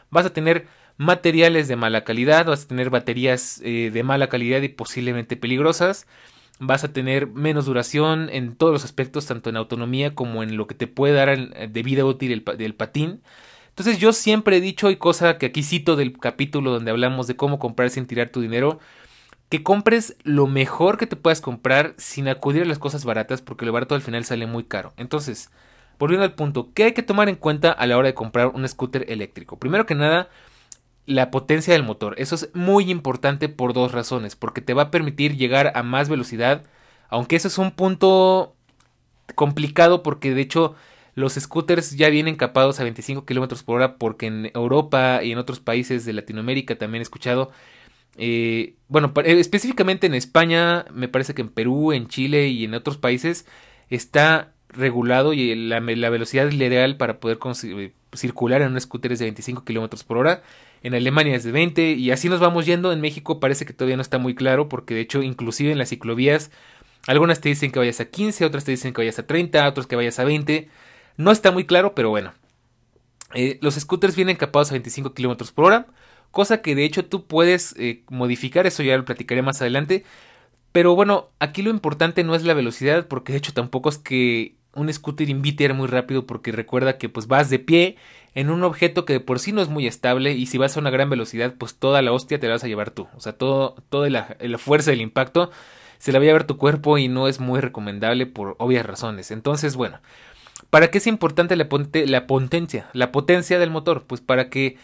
vas 0.10 0.26
a 0.26 0.34
tener 0.34 0.68
materiales 0.98 1.68
de 1.68 1.76
mala 1.76 2.04
calidad, 2.04 2.46
vas 2.46 2.66
a 2.66 2.68
tener 2.68 2.90
baterías 2.90 3.62
eh, 3.64 3.92
de 3.94 4.04
mala 4.04 4.30
calidad 4.30 4.62
y 4.62 4.70
posiblemente 4.70 5.38
peligrosas, 5.38 6.08
vas 6.60 6.84
a 6.84 6.94
tener 6.94 7.28
menos 7.28 7.66
duración 7.66 8.30
en 8.32 8.56
todos 8.56 8.74
los 8.74 8.86
aspectos, 8.86 9.26
tanto 9.26 9.50
en 9.50 9.58
autonomía 9.58 10.16
como 10.16 10.44
en 10.44 10.58
lo 10.58 10.68
que 10.68 10.76
te 10.76 10.88
puede 10.88 11.14
dar 11.14 11.70
de 11.70 11.84
vida 11.84 12.06
útil 12.06 12.44
del 12.58 12.76
patín. 12.76 13.22
Entonces 13.70 13.98
yo 13.98 14.14
siempre 14.14 14.58
he 14.58 14.62
dicho, 14.62 14.92
y 14.92 14.98
cosa 14.98 15.40
que 15.40 15.48
aquí 15.48 15.64
cito 15.64 15.96
del 15.96 16.18
capítulo 16.20 16.72
donde 16.72 16.92
hablamos 16.92 17.26
de 17.26 17.36
cómo 17.36 17.58
comprar 17.58 17.90
sin 17.90 18.06
tirar 18.06 18.30
tu 18.30 18.40
dinero, 18.40 18.80
que 19.54 19.62
compres 19.62 20.18
lo 20.24 20.48
mejor 20.48 20.98
que 20.98 21.06
te 21.06 21.16
puedas 21.16 21.40
comprar 21.40 21.94
sin 22.00 22.28
acudir 22.28 22.64
a 22.64 22.66
las 22.66 22.80
cosas 22.80 23.06
baratas, 23.06 23.44
porque 23.44 23.68
lo 23.68 23.72
barato 23.72 23.94
al 23.94 24.02
final 24.02 24.26
sale 24.26 24.48
muy 24.48 24.64
caro. 24.64 24.94
Entonces, 24.98 25.52
volviendo 26.00 26.26
al 26.26 26.34
punto, 26.34 26.72
¿qué 26.74 26.86
hay 26.86 26.94
que 26.94 27.04
tomar 27.04 27.30
en 27.30 27.36
cuenta 27.36 27.72
a 27.72 27.86
la 27.86 27.96
hora 27.96 28.08
de 28.08 28.16
comprar 28.16 28.48
un 28.48 28.68
scooter 28.68 29.06
eléctrico? 29.10 29.60
Primero 29.60 29.86
que 29.86 29.94
nada, 29.94 30.28
la 31.06 31.30
potencia 31.30 31.72
del 31.72 31.84
motor. 31.84 32.16
Eso 32.18 32.34
es 32.34 32.50
muy 32.56 32.90
importante 32.90 33.48
por 33.48 33.74
dos 33.74 33.92
razones. 33.92 34.36
Porque 34.36 34.62
te 34.62 34.74
va 34.74 34.82
a 34.82 34.90
permitir 34.90 35.38
llegar 35.38 35.72
a 35.76 35.84
más 35.84 36.10
velocidad. 36.10 36.64
Aunque 37.08 37.36
eso 37.36 37.48
es 37.48 37.60
un 37.60 37.70
punto 37.70 38.56
complicado 39.36 40.02
porque 40.02 40.34
de 40.34 40.42
hecho 40.42 40.74
los 41.14 41.36
scooters 41.36 41.92
ya 41.96 42.10
vienen 42.10 42.38
capados 42.38 42.80
a 42.80 42.84
25 42.84 43.24
km 43.28 43.64
por 43.64 43.76
hora 43.76 43.98
porque 43.98 44.26
en 44.26 44.50
Europa 44.56 45.20
y 45.22 45.32
en 45.32 45.38
otros 45.38 45.60
países 45.60 46.06
de 46.06 46.14
Latinoamérica 46.14 46.76
también 46.76 47.02
he 47.02 47.04
escuchado. 47.04 47.52
Eh, 48.18 48.76
bueno, 48.88 49.12
eh, 49.24 49.40
específicamente 49.40 50.08
en 50.08 50.14
España, 50.14 50.86
me 50.94 51.08
parece 51.08 51.34
que 51.34 51.42
en 51.42 51.50
Perú, 51.50 51.94
en 51.94 52.08
Chile 52.08 52.50
y 52.50 52.66
en 52.66 52.74
otros 52.74 52.98
países 52.98 53.46
está 53.90 54.54
regulado 54.70 55.34
y 55.34 55.54
la, 55.56 55.80
velocidad 55.80 56.52
ideal 56.52 56.98
para 56.98 57.20
poder 57.20 57.38
circular 58.14 58.62
en 58.62 58.72
un 58.72 58.82
scooter 58.82 59.12
es 59.12 59.20
de 59.20 59.26
25 59.26 59.64
km 59.66 60.04
por 60.04 60.18
hora 60.18 60.42
en 60.84 60.94
Alemania 60.94 61.36
es 61.36 61.44
de 61.44 61.52
20 61.52 61.94
y 61.94 62.12
así 62.12 62.30
nos 62.30 62.42
vamos 62.42 62.66
yendo. 62.66 62.92
En 62.92 63.02
México 63.02 63.40
parece 63.40 63.66
que 63.66 63.74
todavía 63.74 63.96
no 63.96 64.02
está 64.02 64.18
muy 64.18 64.36
claro 64.36 64.70
porque 64.70 64.94
de 64.94 65.02
hecho 65.02 65.24
inclusive 65.24 65.72
en 65.72 65.78
las 65.78 65.90
ciclovías 65.90 66.52
algunas 67.08 67.42
te 67.42 67.50
dicen 67.50 67.72
que 67.72 67.80
vayas 67.80 68.00
a 68.00 68.06
15, 68.06 68.46
otras 68.46 68.66
te 68.66 68.72
dicen 68.72 68.94
que 68.94 69.02
vayas 69.02 69.18
a 69.20 69.26
30, 69.26 69.68
otras 69.68 69.88
que 69.88 69.96
vayas 69.96 70.20
a 70.20 70.26
20. 70.26 70.70
No 71.18 71.32
está 71.32 71.52
muy 71.52 71.66
claro, 71.66 71.96
pero 71.96 72.10
bueno. 72.10 72.34
Eh, 73.34 73.60
los 73.62 73.76
scooters 73.76 74.16
vienen 74.16 74.36
capados 74.36 74.70
a 74.70 74.74
25 74.74 75.14
km 75.14 75.52
por 75.54 75.66
hora, 75.66 75.88
cosa 76.34 76.64
que 76.64 76.74
de 76.76 76.84
hecho 76.84 77.06
tú 77.06 77.28
puedes 77.28 77.76
eh, 77.78 78.04
modificar, 78.10 78.66
eso 78.66 78.82
ya 78.84 78.98
lo 78.98 79.06
platicaré 79.06 79.44
más 79.44 79.62
adelante. 79.62 80.04
Pero 80.74 80.96
bueno, 80.96 81.30
aquí 81.40 81.62
lo 81.62 81.70
importante 81.70 82.24
no 82.24 82.34
es 82.34 82.44
la 82.44 82.56
velocidad, 82.56 83.08
porque 83.08 83.34
de 83.34 83.38
hecho 83.38 83.54
tampoco 83.54 83.90
es 83.90 84.00
que 84.00 84.56
un 84.74 84.92
scooter 84.92 85.30
invite 85.30 85.64
a 85.64 85.68
ir 85.68 85.74
muy 85.76 85.88
rápido, 85.88 86.26
porque 86.26 86.52
recuerda 86.52 86.98
que 86.98 87.08
pues 87.08 87.28
vas 87.28 87.52
de 87.52 87.60
pie 87.60 87.98
en 88.34 88.50
un 88.50 88.64
objeto 88.64 89.06
que 89.06 89.14
de 89.14 89.20
por 89.20 89.38
sí 89.38 89.52
no 89.52 89.62
es 89.62 89.70
muy 89.70 89.86
estable 89.86 90.32
y 90.34 90.48
si 90.48 90.58
vas 90.58 90.76
a 90.76 90.80
una 90.80 90.90
gran 90.90 91.12
velocidad, 91.12 91.54
pues 91.56 91.76
toda 91.76 92.02
la 92.02 92.12
hostia 92.12 92.40
te 92.40 92.48
la 92.48 92.54
vas 92.54 92.64
a 92.64 92.68
llevar 92.68 92.90
tú. 92.90 93.08
O 93.16 93.20
sea, 93.20 93.34
todo, 93.34 93.76
toda 93.90 94.10
la, 94.10 94.36
fuerza 94.58 94.90
del 94.90 95.02
impacto 95.02 95.52
se 96.00 96.12
la 96.12 96.18
va 96.18 96.24
a 96.24 96.26
llevar 96.26 96.48
tu 96.48 96.58
cuerpo 96.58 96.98
y 96.98 97.10
no 97.10 97.28
es 97.28 97.40
muy 97.40 97.60
recomendable 97.60 98.26
por 98.26 98.56
obvias 98.58 98.88
razones. 98.88 99.30
Entonces, 99.30 99.76
bueno, 99.76 100.00
¿para 100.72 100.90
qué 100.90 100.98
es 100.98 101.06
importante 101.06 101.56
la, 101.56 101.68
la 102.08 102.26
potencia? 102.26 102.90
La 102.94 103.12
potencia 103.12 103.60
del 103.60 103.70
motor, 103.70 104.06
pues 104.08 104.22
para 104.22 104.50
que 104.50 104.78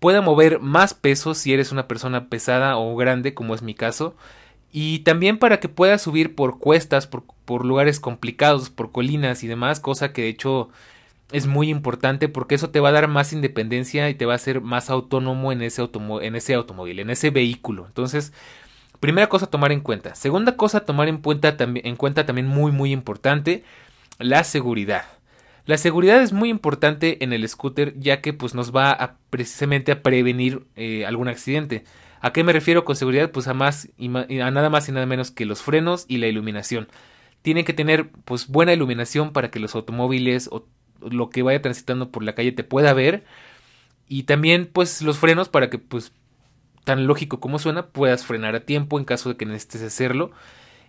pueda 0.00 0.20
mover 0.20 0.60
más 0.60 0.94
peso 0.94 1.34
si 1.34 1.52
eres 1.52 1.72
una 1.72 1.88
persona 1.88 2.28
pesada 2.28 2.76
o 2.76 2.94
grande, 2.96 3.34
como 3.34 3.54
es 3.54 3.62
mi 3.62 3.74
caso. 3.74 4.14
Y 4.72 5.00
también 5.00 5.38
para 5.38 5.60
que 5.60 5.68
pueda 5.68 5.98
subir 5.98 6.34
por 6.34 6.58
cuestas, 6.58 7.06
por, 7.06 7.24
por 7.44 7.64
lugares 7.64 8.00
complicados, 8.00 8.70
por 8.70 8.92
colinas 8.92 9.44
y 9.44 9.46
demás, 9.46 9.80
cosa 9.80 10.12
que 10.12 10.22
de 10.22 10.28
hecho 10.28 10.70
es 11.32 11.46
muy 11.46 11.68
importante 11.70 12.28
porque 12.28 12.54
eso 12.54 12.70
te 12.70 12.80
va 12.80 12.90
a 12.90 12.92
dar 12.92 13.08
más 13.08 13.32
independencia 13.32 14.08
y 14.10 14.14
te 14.14 14.26
va 14.26 14.34
a 14.34 14.36
hacer 14.36 14.60
más 14.60 14.90
autónomo 14.90 15.52
en 15.52 15.62
ese, 15.62 15.88
en 16.22 16.36
ese 16.36 16.54
automóvil, 16.54 17.00
en 17.00 17.10
ese 17.10 17.30
vehículo. 17.30 17.86
Entonces, 17.86 18.32
primera 19.00 19.28
cosa 19.28 19.46
a 19.46 19.50
tomar 19.50 19.72
en 19.72 19.80
cuenta. 19.80 20.14
Segunda 20.14 20.56
cosa 20.56 20.78
a 20.78 20.84
tomar 20.84 21.08
en 21.08 21.18
cuenta, 21.18 21.56
en 21.58 21.96
cuenta 21.96 22.26
también 22.26 22.46
muy 22.46 22.72
muy 22.72 22.92
importante, 22.92 23.64
la 24.18 24.44
seguridad. 24.44 25.04
La 25.66 25.78
seguridad 25.78 26.22
es 26.22 26.32
muy 26.32 26.50
importante 26.50 27.24
en 27.24 27.32
el 27.32 27.48
scooter 27.48 27.98
ya 27.98 28.20
que 28.20 28.32
pues 28.34 28.54
nos 28.54 28.74
va 28.74 29.16
precisamente 29.30 29.92
a 29.92 30.02
prevenir 30.02 30.66
eh, 30.76 31.06
algún 31.06 31.28
accidente. 31.28 31.84
¿A 32.20 32.32
qué 32.32 32.44
me 32.44 32.52
refiero 32.52 32.84
con 32.84 32.96
seguridad? 32.96 33.30
Pues 33.30 33.48
a, 33.48 33.54
más 33.54 33.88
a 33.98 34.50
nada 34.50 34.70
más 34.70 34.88
y 34.88 34.92
nada 34.92 35.06
menos 35.06 35.30
que 35.30 35.46
los 35.46 35.62
frenos 35.62 36.04
y 36.08 36.18
la 36.18 36.26
iluminación. 36.26 36.88
Tienen 37.42 37.64
que 37.64 37.72
tener 37.72 38.10
pues 38.24 38.48
buena 38.48 38.72
iluminación 38.74 39.32
para 39.32 39.50
que 39.50 39.58
los 39.58 39.74
automóviles 39.74 40.48
o 40.52 40.66
lo 41.00 41.30
que 41.30 41.42
vaya 41.42 41.62
transitando 41.62 42.10
por 42.10 42.24
la 42.24 42.34
calle 42.34 42.52
te 42.52 42.64
pueda 42.64 42.92
ver. 42.92 43.24
Y 44.06 44.24
también 44.24 44.68
pues 44.70 45.00
los 45.00 45.18
frenos 45.18 45.48
para 45.48 45.70
que 45.70 45.78
pues 45.78 46.12
tan 46.84 47.06
lógico 47.06 47.40
como 47.40 47.58
suena 47.58 47.86
puedas 47.86 48.26
frenar 48.26 48.54
a 48.54 48.60
tiempo 48.60 48.98
en 48.98 49.06
caso 49.06 49.30
de 49.30 49.36
que 49.36 49.46
necesites 49.46 49.82
hacerlo. 49.82 50.32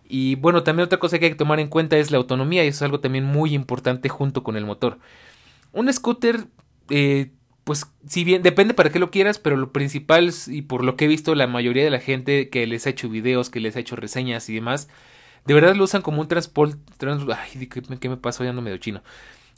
Y 0.08 0.36
bueno, 0.36 0.64
también 0.64 0.86
otra 0.86 1.00
cosa 1.00 1.20
que 1.20 1.26
hay 1.26 1.32
que 1.32 1.38
tomar 1.38 1.60
en 1.60 1.68
cuenta 1.68 1.98
es 1.98 2.12
la 2.12 2.18
autonomía 2.18 2.64
y 2.64 2.68
eso 2.68 2.78
es 2.78 2.82
algo 2.84 3.00
también 3.00 3.26
muy 3.26 3.54
importante 3.54 4.10
junto 4.10 4.44
con 4.44 4.56
el 4.56 4.66
motor. 4.66 5.00
Un 5.72 5.92
scooter, 5.92 6.46
eh, 6.90 7.32
pues 7.64 7.88
si 8.08 8.24
bien 8.24 8.44
depende 8.44 8.74
para 8.74 8.92
qué 8.92 9.00
lo 9.00 9.12
quieras, 9.12 9.40
pero 9.40 9.58
lo 9.58 9.72
principal 9.72 10.32
y 10.48 10.62
por 10.62 10.84
lo 10.84 10.96
que 10.96 11.06
he 11.06 11.08
visto 11.08 11.34
la 11.34 11.48
mayoría 11.48 11.84
de 11.84 11.90
la 11.90 12.00
gente 12.00 12.50
que 12.50 12.68
les 12.68 12.86
ha 12.86 12.92
hecho 12.92 13.10
videos, 13.10 13.50
que 13.50 13.60
les 13.60 13.76
ha 13.76 13.80
hecho 13.80 13.96
reseñas 13.96 14.48
y 14.50 14.56
demás, 14.56 14.88
de 15.46 15.54
verdad 15.54 15.76
lo 15.76 15.84
usan 15.84 16.02
como 16.02 16.22
un 16.22 16.28
transporte... 16.28 16.78
ay, 17.36 17.68
¿qué, 17.68 18.10
me 18.10 18.18
pasó? 18.18 18.44
Ya 18.44 18.54
no 18.54 18.62
medio 18.62 18.78
chino. 18.78 19.02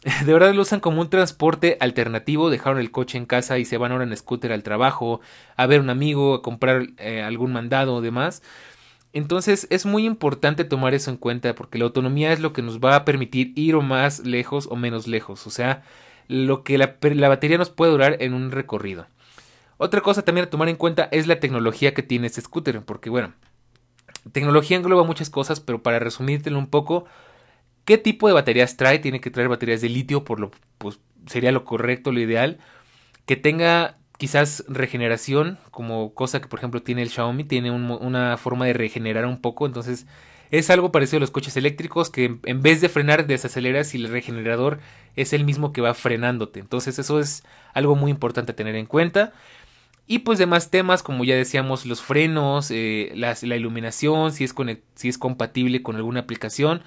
De 0.26 0.32
verdad 0.32 0.54
lo 0.54 0.62
usan 0.62 0.80
como 0.80 1.02
un 1.02 1.10
transporte 1.10 1.78
alternativo, 1.80 2.50
dejaron 2.50 2.80
el 2.80 2.92
coche 2.92 3.18
en 3.18 3.26
casa 3.26 3.58
y 3.58 3.66
se 3.66 3.78
van 3.78 3.92
ahora 3.92 4.04
en 4.04 4.16
scooter 4.16 4.54
al 4.54 4.64
trabajo, 4.64 5.22
a 5.56 5.66
ver 5.66 5.82
un 5.82 5.90
amigo, 5.90 6.36
a 6.36 6.42
comprar 6.42 6.88
eh, 6.98 7.24
algún 7.24 7.52
mandado 7.52 7.96
o 7.96 8.02
demás. 8.02 8.44
Entonces 9.18 9.66
es 9.72 9.88
muy 9.88 10.06
importante 10.06 10.64
tomar 10.64 10.94
eso 10.94 11.10
en 11.10 11.18
cuenta 11.18 11.56
porque 11.56 11.80
la 11.80 11.86
autonomía 11.86 12.32
es 12.34 12.40
lo 12.40 12.54
que 12.54 12.62
nos 12.62 12.80
va 12.80 12.96
a 12.96 13.04
permitir 13.04 13.52
ir 13.56 13.74
o 13.74 13.82
más 13.82 14.20
lejos 14.20 14.68
o 14.68 14.76
menos 14.76 15.08
lejos, 15.08 15.48
o 15.48 15.50
sea, 15.50 15.82
lo 16.28 16.64
que 16.64 16.78
la, 16.78 16.98
batería 17.28 17.58
nos 17.58 17.72
puede 17.72 17.92
durar 17.94 18.18
en 18.20 18.36
un 18.36 18.52
recorrido. 18.52 19.08
Otra 19.78 20.02
cosa 20.02 20.22
también 20.22 20.46
a 20.46 20.50
tomar 20.52 20.70
en 20.70 20.76
cuenta 20.76 21.10
es 21.12 21.26
la 21.26 21.40
tecnología 21.40 21.96
que 21.96 22.04
tiene 22.04 22.28
este 22.28 22.42
scooter, 22.42 22.84
porque 22.84 23.10
bueno, 23.10 23.34
tecnología 24.34 24.78
engloba 24.78 25.04
muchas 25.04 25.32
cosas, 25.32 25.62
pero 25.62 25.82
para 25.82 25.98
resumírtelo 25.98 26.60
un 26.60 26.68
poco, 26.68 27.06
¿Qué 27.86 27.98
tipo 27.98 28.28
de 28.28 28.34
baterías 28.34 28.76
trae? 28.76 29.00
Tiene 29.00 29.22
que 29.22 29.32
traer 29.32 29.48
baterías 29.48 29.80
de 29.80 29.88
litio, 29.88 30.26
por 30.26 30.42
lo 30.42 30.52
pues 30.78 31.00
sería 31.26 31.54
lo 31.54 31.64
correcto, 31.64 32.12
lo 32.12 32.20
ideal. 32.20 32.60
Que 33.26 33.38
tenga 33.38 33.96
quizás 34.18 34.64
regeneración, 34.68 35.60
como 35.72 36.14
cosa 36.14 36.42
que 36.42 36.48
por 36.48 36.60
ejemplo 36.60 36.82
tiene 36.82 37.04
el 37.04 37.10
Xiaomi, 37.10 37.44
tiene 37.44 37.72
una 37.72 38.38
forma 38.38 38.66
de 38.66 38.74
regenerar 38.74 39.26
un 39.26 39.40
poco, 39.40 39.66
entonces 39.66 40.08
es 40.50 40.70
algo 40.70 40.92
parecido 40.92 41.18
a 41.18 41.22
los 41.22 41.32
coches 41.32 41.58
eléctricos 41.58 42.10
que 42.10 42.38
en 42.44 42.62
vez 42.62 42.82
de 42.82 42.90
frenar 42.90 43.28
desaceleras 43.28 43.94
y 43.94 43.98
el 43.98 44.10
regenerador 44.10 44.80
es 45.16 45.34
el 45.34 45.44
mismo 45.44 45.72
que 45.72 45.82
va 45.82 45.94
frenándote, 45.94 46.60
entonces 46.60 46.98
eso 47.00 47.20
es 47.20 47.44
algo 47.74 47.96
muy 47.96 48.12
importante 48.12 48.52
a 48.52 48.56
tener 48.56 48.76
en 48.76 48.86
cuenta. 48.86 49.34
Y 50.10 50.20
pues 50.20 50.40
demás 50.40 50.72
temas 50.72 51.04
como 51.04 51.26
ya 51.26 51.36
decíamos 51.36 51.86
los 51.86 52.02
frenos, 52.02 52.72
eh, 52.72 53.12
la 53.14 53.56
iluminación, 53.58 54.32
si 54.32 54.46
es, 54.46 54.56
si 54.96 55.10
es 55.10 55.18
compatible 55.18 55.84
con 55.84 55.98
alguna 55.98 56.22
aplicación. 56.22 56.82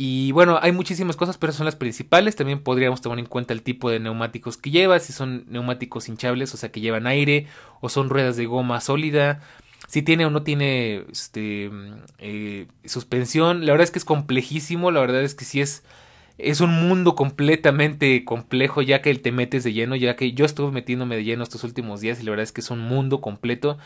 Y 0.00 0.30
bueno, 0.30 0.60
hay 0.62 0.70
muchísimas 0.70 1.16
cosas, 1.16 1.38
pero 1.38 1.52
son 1.52 1.64
las 1.64 1.74
principales. 1.74 2.36
También 2.36 2.60
podríamos 2.60 3.00
tomar 3.00 3.18
en 3.18 3.26
cuenta 3.26 3.52
el 3.52 3.62
tipo 3.62 3.90
de 3.90 3.98
neumáticos 3.98 4.56
que 4.56 4.70
lleva, 4.70 5.00
si 5.00 5.12
son 5.12 5.44
neumáticos 5.48 6.08
hinchables, 6.08 6.54
o 6.54 6.56
sea, 6.56 6.70
que 6.70 6.80
llevan 6.80 7.08
aire, 7.08 7.48
o 7.80 7.88
son 7.88 8.08
ruedas 8.08 8.36
de 8.36 8.46
goma 8.46 8.80
sólida, 8.80 9.40
si 9.88 10.02
tiene 10.02 10.24
o 10.24 10.30
no 10.30 10.44
tiene 10.44 11.04
este, 11.10 11.72
eh, 12.20 12.68
suspensión. 12.84 13.66
La 13.66 13.72
verdad 13.72 13.86
es 13.86 13.90
que 13.90 13.98
es 13.98 14.04
complejísimo, 14.04 14.92
la 14.92 15.00
verdad 15.00 15.20
es 15.20 15.34
que 15.34 15.44
sí 15.44 15.60
es, 15.60 15.82
es 16.38 16.60
un 16.60 16.70
mundo 16.70 17.16
completamente 17.16 18.24
complejo, 18.24 18.82
ya 18.82 19.02
que 19.02 19.12
te 19.16 19.32
metes 19.32 19.64
de 19.64 19.72
lleno, 19.72 19.96
ya 19.96 20.14
que 20.14 20.32
yo 20.32 20.44
estuve 20.44 20.70
metiéndome 20.70 21.16
de 21.16 21.24
lleno 21.24 21.42
estos 21.42 21.64
últimos 21.64 22.00
días 22.00 22.20
y 22.20 22.22
la 22.22 22.30
verdad 22.30 22.44
es 22.44 22.52
que 22.52 22.60
es 22.60 22.70
un 22.70 22.82
mundo 22.82 23.20
completo. 23.20 23.78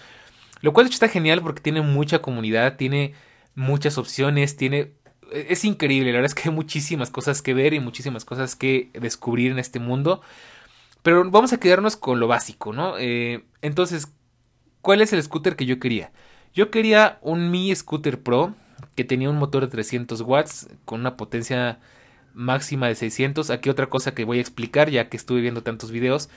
Lo 0.60 0.74
cual 0.74 0.84
de 0.84 0.88
hecho 0.88 0.96
está 0.96 1.08
genial 1.08 1.40
porque 1.40 1.62
tiene 1.62 1.80
mucha 1.80 2.18
comunidad, 2.20 2.76
tiene 2.76 3.14
muchas 3.54 3.96
opciones, 3.96 4.58
tiene... 4.58 4.92
Es 5.32 5.64
increíble, 5.64 6.12
la 6.12 6.18
verdad 6.18 6.30
es 6.30 6.34
que 6.34 6.48
hay 6.48 6.54
muchísimas 6.54 7.10
cosas 7.10 7.42
que 7.42 7.54
ver 7.54 7.74
y 7.74 7.80
muchísimas 7.80 8.24
cosas 8.24 8.56
que 8.56 8.90
descubrir 8.94 9.52
en 9.52 9.58
este 9.58 9.78
mundo. 9.78 10.20
Pero 11.02 11.28
vamos 11.30 11.52
a 11.52 11.58
quedarnos 11.58 11.96
con 11.96 12.20
lo 12.20 12.28
básico, 12.28 12.72
¿no? 12.72 12.96
Eh, 12.98 13.44
entonces, 13.60 14.12
¿cuál 14.80 15.00
es 15.00 15.12
el 15.12 15.22
scooter 15.22 15.56
que 15.56 15.66
yo 15.66 15.80
quería? 15.80 16.12
Yo 16.54 16.70
quería 16.70 17.18
un 17.22 17.50
Mi 17.50 17.74
Scooter 17.74 18.22
Pro 18.22 18.54
que 18.94 19.04
tenía 19.04 19.30
un 19.30 19.38
motor 19.38 19.62
de 19.62 19.68
300 19.68 20.20
watts 20.20 20.68
con 20.84 21.00
una 21.00 21.16
potencia 21.16 21.80
máxima 22.34 22.88
de 22.88 22.94
600. 22.94 23.50
Aquí 23.50 23.70
otra 23.70 23.86
cosa 23.86 24.14
que 24.14 24.24
voy 24.24 24.38
a 24.38 24.40
explicar 24.40 24.90
ya 24.90 25.08
que 25.08 25.16
estuve 25.16 25.40
viendo 25.40 25.62
tantos 25.62 25.90
videos. 25.90 26.28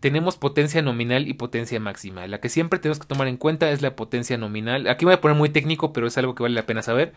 Tenemos 0.00 0.36
potencia 0.36 0.82
nominal 0.82 1.28
y 1.28 1.34
potencia 1.34 1.80
máxima. 1.80 2.26
La 2.26 2.40
que 2.40 2.48
siempre 2.48 2.78
tenemos 2.78 2.98
que 2.98 3.06
tomar 3.06 3.28
en 3.28 3.36
cuenta 3.36 3.70
es 3.70 3.80
la 3.80 3.96
potencia 3.96 4.36
nominal. 4.36 4.86
Aquí 4.88 5.04
voy 5.04 5.14
a 5.14 5.20
poner 5.20 5.36
muy 5.36 5.48
técnico, 5.48 5.92
pero 5.92 6.06
es 6.06 6.18
algo 6.18 6.34
que 6.34 6.42
vale 6.42 6.54
la 6.54 6.66
pena 6.66 6.82
saber. 6.82 7.14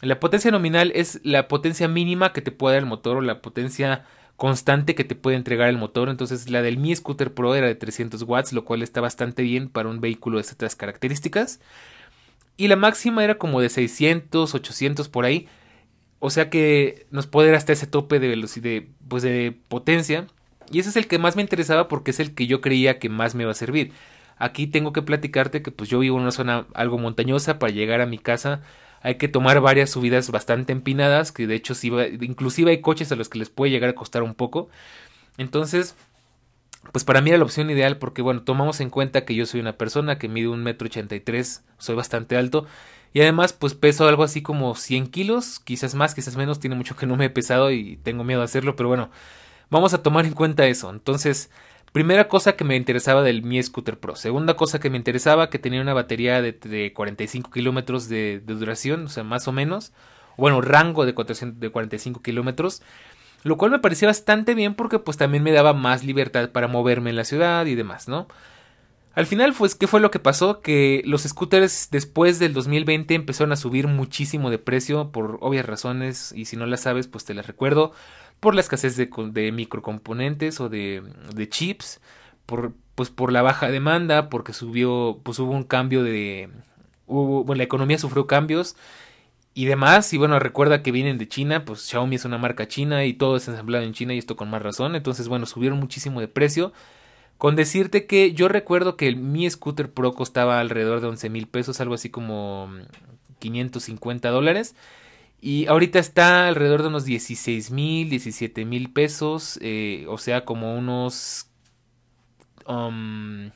La 0.00 0.18
potencia 0.18 0.50
nominal 0.50 0.90
es 0.94 1.20
la 1.22 1.46
potencia 1.46 1.86
mínima 1.86 2.32
que 2.32 2.40
te 2.40 2.50
puede 2.50 2.76
dar 2.76 2.82
el 2.82 2.88
motor 2.88 3.18
o 3.18 3.20
la 3.20 3.42
potencia 3.42 4.04
constante 4.36 4.94
que 4.96 5.04
te 5.04 5.14
puede 5.14 5.36
entregar 5.36 5.68
el 5.68 5.78
motor. 5.78 6.08
Entonces 6.08 6.50
la 6.50 6.62
del 6.62 6.78
Mi 6.78 6.94
Scooter 6.94 7.32
Pro 7.32 7.54
era 7.54 7.66
de 7.66 7.74
300 7.74 8.22
watts, 8.22 8.52
lo 8.52 8.64
cual 8.64 8.82
está 8.82 9.00
bastante 9.00 9.42
bien 9.42 9.68
para 9.68 9.88
un 9.88 10.00
vehículo 10.00 10.38
de 10.38 10.42
estas 10.42 10.74
características. 10.74 11.60
Y 12.56 12.68
la 12.68 12.76
máxima 12.76 13.24
era 13.24 13.38
como 13.38 13.60
de 13.60 13.68
600, 13.68 14.54
800 14.54 15.08
por 15.08 15.24
ahí. 15.24 15.48
O 16.18 16.30
sea 16.30 16.50
que 16.50 17.06
nos 17.10 17.26
puede 17.26 17.48
dar 17.48 17.56
hasta 17.56 17.72
ese 17.72 17.86
tope 17.86 18.20
de 18.20 18.28
velocidad, 18.28 18.82
pues 19.08 19.22
de 19.22 19.56
potencia. 19.68 20.26
Y 20.70 20.80
ese 20.80 20.90
es 20.90 20.96
el 20.96 21.06
que 21.06 21.18
más 21.18 21.36
me 21.36 21.42
interesaba 21.42 21.88
porque 21.88 22.10
es 22.12 22.20
el 22.20 22.34
que 22.34 22.46
yo 22.46 22.60
creía 22.60 22.98
que 22.98 23.08
más 23.08 23.34
me 23.34 23.42
iba 23.44 23.52
a 23.52 23.54
servir. 23.54 23.92
Aquí 24.38 24.66
tengo 24.66 24.92
que 24.92 25.02
platicarte 25.02 25.62
que 25.62 25.70
pues 25.70 25.88
yo 25.90 26.00
vivo 26.00 26.16
en 26.16 26.22
una 26.22 26.32
zona 26.32 26.66
algo 26.74 26.98
montañosa 26.98 27.58
para 27.58 27.72
llegar 27.72 28.00
a 28.00 28.06
mi 28.06 28.18
casa 28.18 28.62
hay 29.02 29.16
que 29.16 29.28
tomar 29.28 29.60
varias 29.60 29.90
subidas 29.90 30.30
bastante 30.30 30.72
empinadas, 30.72 31.32
que 31.32 31.46
de 31.46 31.54
hecho 31.54 31.74
sí 31.74 31.90
inclusive 32.20 32.70
hay 32.70 32.80
coches 32.80 33.12
a 33.12 33.16
los 33.16 33.28
que 33.28 33.38
les 33.38 33.50
puede 33.50 33.70
llegar 33.70 33.90
a 33.90 33.94
costar 33.94 34.22
un 34.22 34.34
poco. 34.34 34.68
Entonces, 35.38 35.94
pues 36.92 37.04
para 37.04 37.20
mí 37.20 37.30
era 37.30 37.38
la 37.38 37.44
opción 37.44 37.70
ideal 37.70 37.98
porque 37.98 38.22
bueno, 38.22 38.42
tomamos 38.42 38.80
en 38.80 38.90
cuenta 38.90 39.24
que 39.24 39.34
yo 39.34 39.46
soy 39.46 39.60
una 39.60 39.76
persona 39.76 40.18
que 40.18 40.28
mide 40.28 40.48
un 40.48 40.62
metro 40.62 40.86
ochenta 40.86 41.14
y 41.14 41.20
tres, 41.20 41.62
soy 41.78 41.96
bastante 41.96 42.36
alto 42.36 42.66
y 43.14 43.20
además, 43.20 43.52
pues 43.52 43.74
peso 43.74 44.08
algo 44.08 44.24
así 44.24 44.40
como 44.40 44.74
100 44.74 45.08
kilos, 45.08 45.60
quizás 45.60 45.94
más, 45.94 46.14
quizás 46.14 46.36
menos, 46.36 46.60
tiene 46.60 46.76
mucho 46.76 46.96
que 46.96 47.06
no 47.06 47.16
me 47.16 47.26
he 47.26 47.30
pesado 47.30 47.70
y 47.70 47.98
tengo 48.02 48.24
miedo 48.24 48.40
de 48.40 48.46
hacerlo, 48.46 48.74
pero 48.74 48.88
bueno, 48.88 49.10
vamos 49.68 49.92
a 49.92 50.02
tomar 50.02 50.24
en 50.24 50.32
cuenta 50.32 50.66
eso. 50.66 50.90
Entonces, 50.90 51.50
primera 51.92 52.28
cosa 52.28 52.56
que 52.56 52.64
me 52.64 52.76
interesaba 52.76 53.22
del 53.22 53.42
Mi 53.42 53.62
Scooter 53.62 53.98
Pro. 53.98 54.16
Segunda 54.16 54.54
cosa 54.54 54.80
que 54.80 54.90
me 54.90 54.96
interesaba, 54.96 55.50
que 55.50 55.58
tenía 55.58 55.80
una 55.80 55.94
batería 55.94 56.42
de, 56.42 56.52
de 56.52 56.92
45 56.92 57.50
kilómetros 57.50 58.08
de, 58.08 58.40
duración, 58.40 59.04
o 59.04 59.08
sea, 59.08 59.24
más 59.24 59.46
o 59.46 59.52
menos. 59.52 59.92
Bueno, 60.38 60.60
rango 60.62 61.04
de, 61.04 61.14
400, 61.14 61.60
de 61.60 61.70
45 61.70 62.22
kilómetros. 62.22 62.82
Lo 63.44 63.56
cual 63.56 63.70
me 63.70 63.80
parecía 63.80 64.08
bastante 64.08 64.54
bien 64.54 64.74
porque 64.74 64.98
pues 64.98 65.16
también 65.16 65.42
me 65.42 65.52
daba 65.52 65.72
más 65.74 66.04
libertad 66.04 66.50
para 66.50 66.68
moverme 66.68 67.10
en 67.10 67.16
la 67.16 67.24
ciudad 67.24 67.66
y 67.66 67.74
demás, 67.74 68.08
¿no? 68.08 68.28
Al 69.14 69.26
final, 69.26 69.52
pues, 69.52 69.74
¿qué 69.74 69.86
fue 69.86 70.00
lo 70.00 70.10
que 70.10 70.18
pasó? 70.18 70.62
Que 70.62 71.02
los 71.04 71.22
scooters 71.22 71.88
después 71.90 72.38
del 72.38 72.54
2020 72.54 73.14
empezaron 73.14 73.52
a 73.52 73.56
subir 73.56 73.86
muchísimo 73.86 74.48
de 74.48 74.58
precio 74.58 75.10
por 75.12 75.36
obvias 75.42 75.66
razones 75.66 76.32
y 76.34 76.46
si 76.46 76.56
no 76.56 76.64
las 76.64 76.80
sabes, 76.80 77.08
pues 77.08 77.26
te 77.26 77.34
las 77.34 77.46
recuerdo, 77.46 77.92
por 78.42 78.56
la 78.56 78.60
escasez 78.60 78.96
de, 78.96 79.08
de 79.30 79.52
microcomponentes 79.52 80.60
o 80.60 80.68
de, 80.68 81.00
chips, 81.48 82.00
por, 82.44 82.72
pues 82.96 83.08
por 83.08 83.30
la 83.30 83.40
baja 83.40 83.70
demanda, 83.70 84.28
porque 84.30 84.52
subió, 84.52 85.20
pues 85.22 85.38
hubo 85.38 85.52
un 85.52 85.62
cambio 85.62 86.02
de... 86.02 86.50
Hubo, 87.06 87.44
bueno, 87.44 87.58
la 87.58 87.62
economía 87.62 87.98
sufrió 87.98 88.26
cambios 88.26 88.74
y 89.54 89.66
demás. 89.66 90.12
Y 90.12 90.18
bueno, 90.18 90.40
recuerda 90.40 90.82
que 90.82 90.90
vienen 90.90 91.18
de 91.18 91.28
China, 91.28 91.64
pues 91.64 91.82
Xiaomi 91.82 92.16
es 92.16 92.24
una 92.24 92.36
marca 92.36 92.66
china 92.66 93.04
y 93.04 93.12
todo 93.12 93.36
es 93.36 93.46
ensamblado 93.46 93.84
en 93.84 93.92
China 93.92 94.12
y 94.12 94.18
esto 94.18 94.34
con 94.34 94.50
más 94.50 94.60
razón. 94.60 94.96
Entonces, 94.96 95.28
bueno, 95.28 95.46
subieron 95.46 95.78
muchísimo 95.78 96.18
de 96.18 96.26
precio. 96.26 96.72
Con 97.38 97.54
decirte 97.54 98.08
que 98.08 98.32
yo 98.32 98.48
recuerdo 98.48 98.96
que 98.96 99.06
el 99.06 99.14
Mi 99.14 99.48
Scooter 99.48 99.88
Pro 99.88 100.14
costaba 100.14 100.58
alrededor 100.58 101.00
de 101.00 101.06
11 101.06 101.30
mil 101.30 101.46
pesos, 101.46 101.80
algo 101.80 101.94
así 101.94 102.10
como 102.10 102.68
550 103.38 104.30
dólares. 104.30 104.74
Y 105.44 105.66
ahorita 105.66 105.98
está 105.98 106.46
alrededor 106.46 106.82
de 106.82 106.88
unos 106.88 107.04
16 107.04 107.72
mil, 107.72 108.08
17 108.08 108.64
mil 108.64 108.92
pesos. 108.92 109.58
Eh, 109.60 110.06
o 110.08 110.16
sea, 110.16 110.44
como 110.44 110.78
unos... 110.78 111.48
Um, 112.64 113.50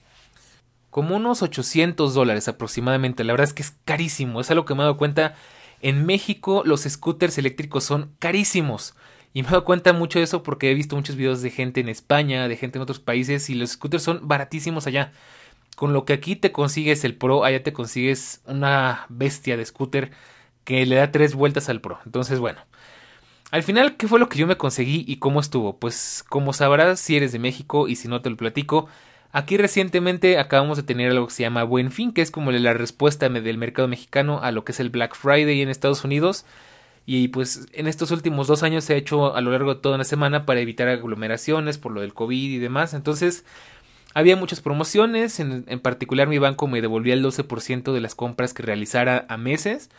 como 0.90 1.14
unos 1.14 1.42
800 1.42 2.12
dólares 2.12 2.49
aproximadamente. 2.49 3.22
La 3.22 3.33
verdad 3.33 3.46
es 3.46 3.53
que 3.55 3.62
es 3.62 3.77
carísimo. 3.85 4.40
Es 4.40 4.51
algo 4.51 4.64
que 4.64 4.75
me 4.75 4.81
he 4.81 4.83
dado 4.83 4.96
cuenta. 4.96 5.37
En 5.81 6.05
México 6.05 6.62
los 6.64 6.83
scooters 6.83 7.38
eléctricos 7.38 7.85
son 7.85 8.16
carísimos. 8.18 8.96
Y 9.33 9.42
me 9.42 9.49
he 9.49 9.53
dado 9.53 9.64
cuenta 9.64 9.92
mucho 9.92 10.18
de 10.18 10.25
eso 10.25 10.42
porque 10.42 10.72
he 10.72 10.75
visto 10.75 10.96
muchos 10.96 11.14
videos 11.14 11.40
de 11.40 11.51
gente 11.51 11.81
en 11.81 11.88
España, 11.88 12.49
de 12.49 12.57
gente 12.57 12.79
en 12.79 12.83
otros 12.83 12.99
países 12.99 13.49
y 13.49 13.55
los 13.55 13.70
scooters 13.70 14.03
son 14.03 14.27
baratísimos 14.27 14.88
allá. 14.88 15.12
Con 15.77 15.92
lo 15.92 16.05
que 16.05 16.14
aquí 16.14 16.35
te 16.35 16.51
consigues 16.51 17.05
el 17.05 17.14
Pro, 17.14 17.44
allá 17.44 17.62
te 17.62 17.72
consigues 17.72 18.40
una 18.46 19.07
bestia 19.09 19.57
de 19.57 19.64
scooter 19.64 20.11
que 20.66 20.85
le 20.85 20.96
da 20.96 21.11
tres 21.11 21.35
vueltas 21.35 21.70
al 21.70 21.81
Pro. 21.81 21.98
Entonces, 22.05 22.38
bueno. 22.38 22.61
Al 23.52 23.62
final, 23.62 23.96
¿qué 23.96 24.09
fue 24.09 24.18
lo 24.18 24.29
que 24.29 24.38
yo 24.38 24.46
me 24.46 24.57
conseguí 24.57 25.05
y 25.07 25.16
cómo 25.16 25.40
estuvo? 25.40 25.79
Pues 25.79 26.24
como 26.29 26.52
sabrás 26.52 26.98
si 27.00 27.16
eres 27.16 27.33
de 27.33 27.38
México 27.38 27.88
y 27.88 27.94
si 27.94 28.09
no 28.09 28.20
te 28.20 28.29
lo 28.29 28.37
platico, 28.37 28.88
aquí 29.31 29.57
recientemente 29.57 30.38
acabamos 30.38 30.76
de 30.76 30.83
tener 30.83 31.12
algo 31.12 31.29
que 31.29 31.35
se 31.35 31.44
llama 31.44 31.62
Buen 31.62 31.92
Fin, 31.92 32.12
que 32.12 32.22
es 32.22 32.33
como 32.33 32.50
la 32.50 32.72
respuesta 32.74 33.29
del 33.29 33.57
mercado 33.57 33.87
mexicano 33.87 34.40
a 34.42 34.50
lo 34.50 34.64
que 34.64 34.72
es 34.72 34.81
el 34.81 34.90
Black 34.90 35.14
Friday 35.14 35.62
en 35.62 35.68
Estados 35.68 36.05
Unidos. 36.05 36.44
Y 37.07 37.29
pues 37.29 37.68
en 37.72 37.87
estos 37.87 38.11
últimos 38.11 38.48
dos 38.48 38.64
años 38.64 38.85
se 38.85 38.94
ha 38.94 38.96
hecho 38.96 39.37
a 39.37 39.40
lo 39.40 39.52
largo 39.52 39.76
de 39.76 39.81
toda 39.81 39.94
una 39.94 40.05
semana 40.05 40.44
para 40.44 40.59
evitar 40.59 40.88
aglomeraciones 40.88 41.79
por 41.79 41.92
lo 41.92 42.00
del 42.00 42.12
COVID 42.12 42.50
y 42.50 42.59
demás. 42.59 42.94
Entonces 42.94 43.44
había 44.12 44.35
muchas 44.35 44.61
promociones, 44.61 45.38
en, 45.38 45.62
particular 45.81 46.26
mi 46.26 46.38
banco 46.38 46.66
me 46.66 46.81
devolvía 46.81 47.14
el 47.14 47.22
12% 47.24 47.92
de 47.92 48.00
las 48.00 48.16
compras 48.16 48.55
que 48.55 48.64
realizara 48.64 49.24
a 49.29 49.37
meses. 49.37 49.90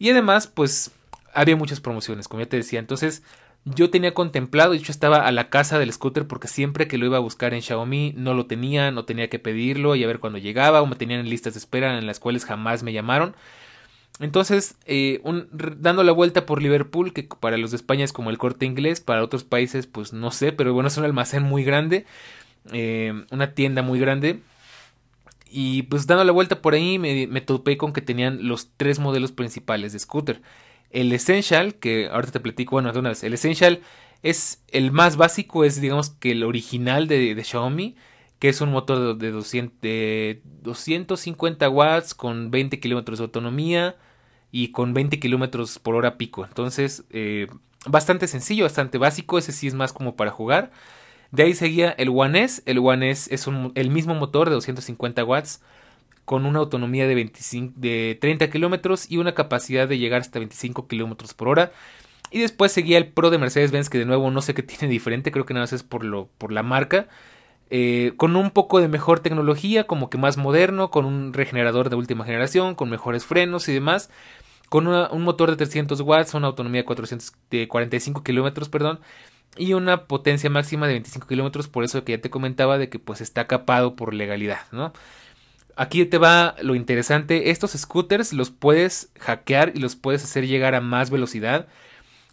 Y 0.00 0.10
además 0.10 0.48
pues 0.48 0.90
había 1.32 1.54
muchas 1.54 1.80
promociones, 1.80 2.26
como 2.26 2.42
ya 2.42 2.48
te 2.48 2.56
decía. 2.56 2.80
Entonces 2.80 3.22
yo 3.64 3.90
tenía 3.90 4.14
contemplado, 4.14 4.72
hecho 4.72 4.90
estaba 4.90 5.26
a 5.26 5.30
la 5.30 5.50
casa 5.50 5.78
del 5.78 5.92
scooter 5.92 6.26
porque 6.26 6.48
siempre 6.48 6.88
que 6.88 6.96
lo 6.98 7.06
iba 7.06 7.18
a 7.18 7.20
buscar 7.20 7.52
en 7.52 7.60
Xiaomi 7.60 8.14
no 8.16 8.32
lo 8.32 8.46
tenía, 8.46 8.90
no 8.90 9.04
tenía 9.04 9.28
que 9.28 9.38
pedirlo 9.38 9.94
y 9.94 10.02
a 10.02 10.06
ver 10.06 10.18
cuando 10.18 10.38
llegaba 10.38 10.80
o 10.80 10.86
me 10.86 10.96
tenían 10.96 11.20
en 11.20 11.28
listas 11.28 11.52
de 11.52 11.60
espera 11.60 11.98
en 11.98 12.06
las 12.06 12.18
cuales 12.18 12.46
jamás 12.46 12.82
me 12.82 12.94
llamaron. 12.94 13.36
Entonces, 14.20 14.76
eh, 14.86 15.22
dando 15.52 16.02
la 16.02 16.12
vuelta 16.12 16.44
por 16.44 16.62
Liverpool, 16.62 17.12
que 17.12 17.22
para 17.22 17.56
los 17.58 17.70
de 17.70 17.76
España 17.76 18.04
es 18.04 18.12
como 18.12 18.30
el 18.30 18.38
corte 18.38 18.66
inglés, 18.66 19.00
para 19.00 19.22
otros 19.22 19.44
países 19.44 19.86
pues 19.86 20.12
no 20.12 20.30
sé, 20.30 20.52
pero 20.52 20.74
bueno, 20.74 20.88
es 20.88 20.96
un 20.96 21.04
almacén 21.04 21.42
muy 21.42 21.62
grande, 21.62 22.06
eh, 22.72 23.24
una 23.30 23.52
tienda 23.52 23.82
muy 23.82 24.00
grande. 24.00 24.40
Y 25.50 25.82
pues 25.82 26.06
dando 26.06 26.24
la 26.24 26.32
vuelta 26.32 26.62
por 26.62 26.74
ahí 26.74 26.98
me, 26.98 27.40
topé 27.40 27.76
con 27.76 27.92
que 27.92 28.00
tenían 28.00 28.46
los 28.46 28.70
tres 28.76 28.98
modelos 28.98 29.32
principales 29.32 29.92
de 29.92 29.98
scooter. 29.98 30.42
El 30.90 31.12
Essential, 31.12 31.74
que 31.74 32.08
ahorita 32.08 32.32
te 32.32 32.40
platico, 32.40 32.72
bueno, 32.72 32.92
de 32.92 32.98
una 32.98 33.10
vez, 33.10 33.24
el 33.24 33.34
Essential 33.34 33.80
es 34.22 34.62
el 34.68 34.92
más 34.92 35.16
básico, 35.16 35.64
es 35.64 35.80
digamos 35.80 36.10
que 36.10 36.32
el 36.32 36.44
original 36.44 37.08
de, 37.08 37.40
Xiaomi 37.42 37.96
que 38.38 38.48
es 38.48 38.60
un 38.62 38.70
motor 38.70 39.18
de, 39.18 39.30
200, 39.30 39.80
de 39.82 40.40
250 40.62 41.68
watts 41.68 42.14
con 42.14 42.50
20 42.50 42.80
kilómetros 42.80 43.18
de 43.18 43.24
autonomía 43.24 43.96
y 44.50 44.72
con 44.72 44.94
20 44.94 45.20
kilómetros 45.20 45.78
por 45.78 45.94
hora 45.94 46.16
pico. 46.16 46.44
Entonces, 46.46 47.04
eh, 47.10 47.48
bastante 47.86 48.26
sencillo, 48.28 48.64
bastante 48.64 48.98
básico. 48.98 49.38
Ese 49.38 49.52
sí 49.52 49.66
es 49.66 49.74
más 49.74 49.92
como 49.92 50.16
para 50.16 50.30
jugar. 50.30 50.70
De 51.30 51.44
ahí 51.44 51.54
seguía 51.54 51.90
el 51.90 52.08
One 52.08 52.42
S. 52.42 52.62
El 52.66 52.78
One 52.78 53.10
S 53.10 53.32
es 53.34 53.46
el 53.74 53.90
mismo 53.90 54.14
motor 54.14 54.48
de 54.48 54.54
250 54.54 55.24
watts 55.24 55.62
con 56.24 56.46
una 56.46 56.60
autonomía 56.60 57.08
de, 57.08 57.14
25, 57.14 57.74
de 57.76 58.16
30 58.20 58.50
kilómetros 58.50 59.10
y 59.10 59.16
una 59.16 59.34
capacidad 59.34 59.88
de 59.88 59.98
llegar 59.98 60.20
hasta 60.20 60.38
25 60.38 60.86
kilómetros 60.86 61.34
por 61.34 61.48
hora. 61.48 61.72
Y 62.30 62.40
después 62.40 62.70
seguía 62.70 62.98
el 62.98 63.08
Pro 63.08 63.30
de 63.30 63.38
Mercedes-Benz, 63.38 63.90
que 63.90 63.98
de 63.98 64.04
nuevo 64.04 64.30
no 64.30 64.40
sé 64.42 64.54
qué 64.54 64.62
tiene 64.62 64.92
diferente, 64.92 65.32
creo 65.32 65.44
que 65.44 65.54
nada 65.54 65.64
más 65.64 65.72
es 65.72 65.82
por, 65.82 66.04
lo, 66.04 66.28
por 66.38 66.52
la 66.52 66.62
marca. 66.62 67.08
Eh, 67.72 68.14
con 68.16 68.34
un 68.34 68.50
poco 68.50 68.80
de 68.80 68.88
mejor 68.88 69.20
tecnología, 69.20 69.86
como 69.86 70.10
que 70.10 70.18
más 70.18 70.36
moderno, 70.36 70.90
con 70.90 71.04
un 71.04 71.32
regenerador 71.32 71.88
de 71.88 71.96
última 71.96 72.24
generación, 72.24 72.74
con 72.74 72.90
mejores 72.90 73.24
frenos 73.24 73.68
y 73.68 73.72
demás, 73.72 74.10
con 74.68 74.86
un 74.86 75.22
motor 75.22 75.50
de 75.50 75.56
300 75.56 76.00
watts, 76.00 76.34
una 76.34 76.48
autonomía 76.48 76.82
de, 76.82 76.86
445 76.86 78.22
kilómetros, 78.22 78.68
perdón, 78.68 79.00
y 79.56 79.74
una 79.74 80.04
potencia 80.04 80.50
máxima 80.50 80.86
de 80.86 80.94
25 80.94 81.26
kilómetros, 81.26 81.68
por 81.68 81.84
eso 81.84 82.04
que 82.04 82.12
ya 82.12 82.20
te 82.20 82.30
comentaba 82.30 82.78
de 82.78 82.88
que 82.88 82.98
pues 82.98 83.20
está 83.20 83.46
capado 83.46 83.96
por 83.96 84.14
legalidad, 84.14 84.60
¿no? 84.72 84.92
Aquí 85.76 86.04
te 86.04 86.18
va 86.18 86.56
lo 86.62 86.74
interesante, 86.74 87.50
estos 87.50 87.72
scooters 87.72 88.32
los 88.32 88.50
puedes 88.50 89.10
hackear 89.18 89.72
y 89.74 89.80
los 89.80 89.96
puedes 89.96 90.24
hacer 90.24 90.46
llegar 90.46 90.74
a 90.74 90.80
más 90.80 91.10
velocidad 91.10 91.68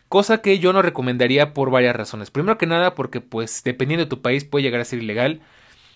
cosa 0.10 0.42
que 0.42 0.60
yo 0.60 0.74
no 0.74 0.82
recomendaría 0.82 1.54
por 1.54 1.72
varias 1.72 1.96
razones. 1.96 2.32
Primero 2.32 2.58
que 2.58 2.66
nada 2.66 2.96
porque 2.96 3.22
pues 3.22 3.64
dependiendo 3.64 4.06
de 4.06 4.10
tu 4.10 4.22
país 4.22 4.46
puede 4.46 4.64
llegar 4.64 4.82
a 4.82 4.86
ser 4.86 5.00
ilegal. 5.02 5.42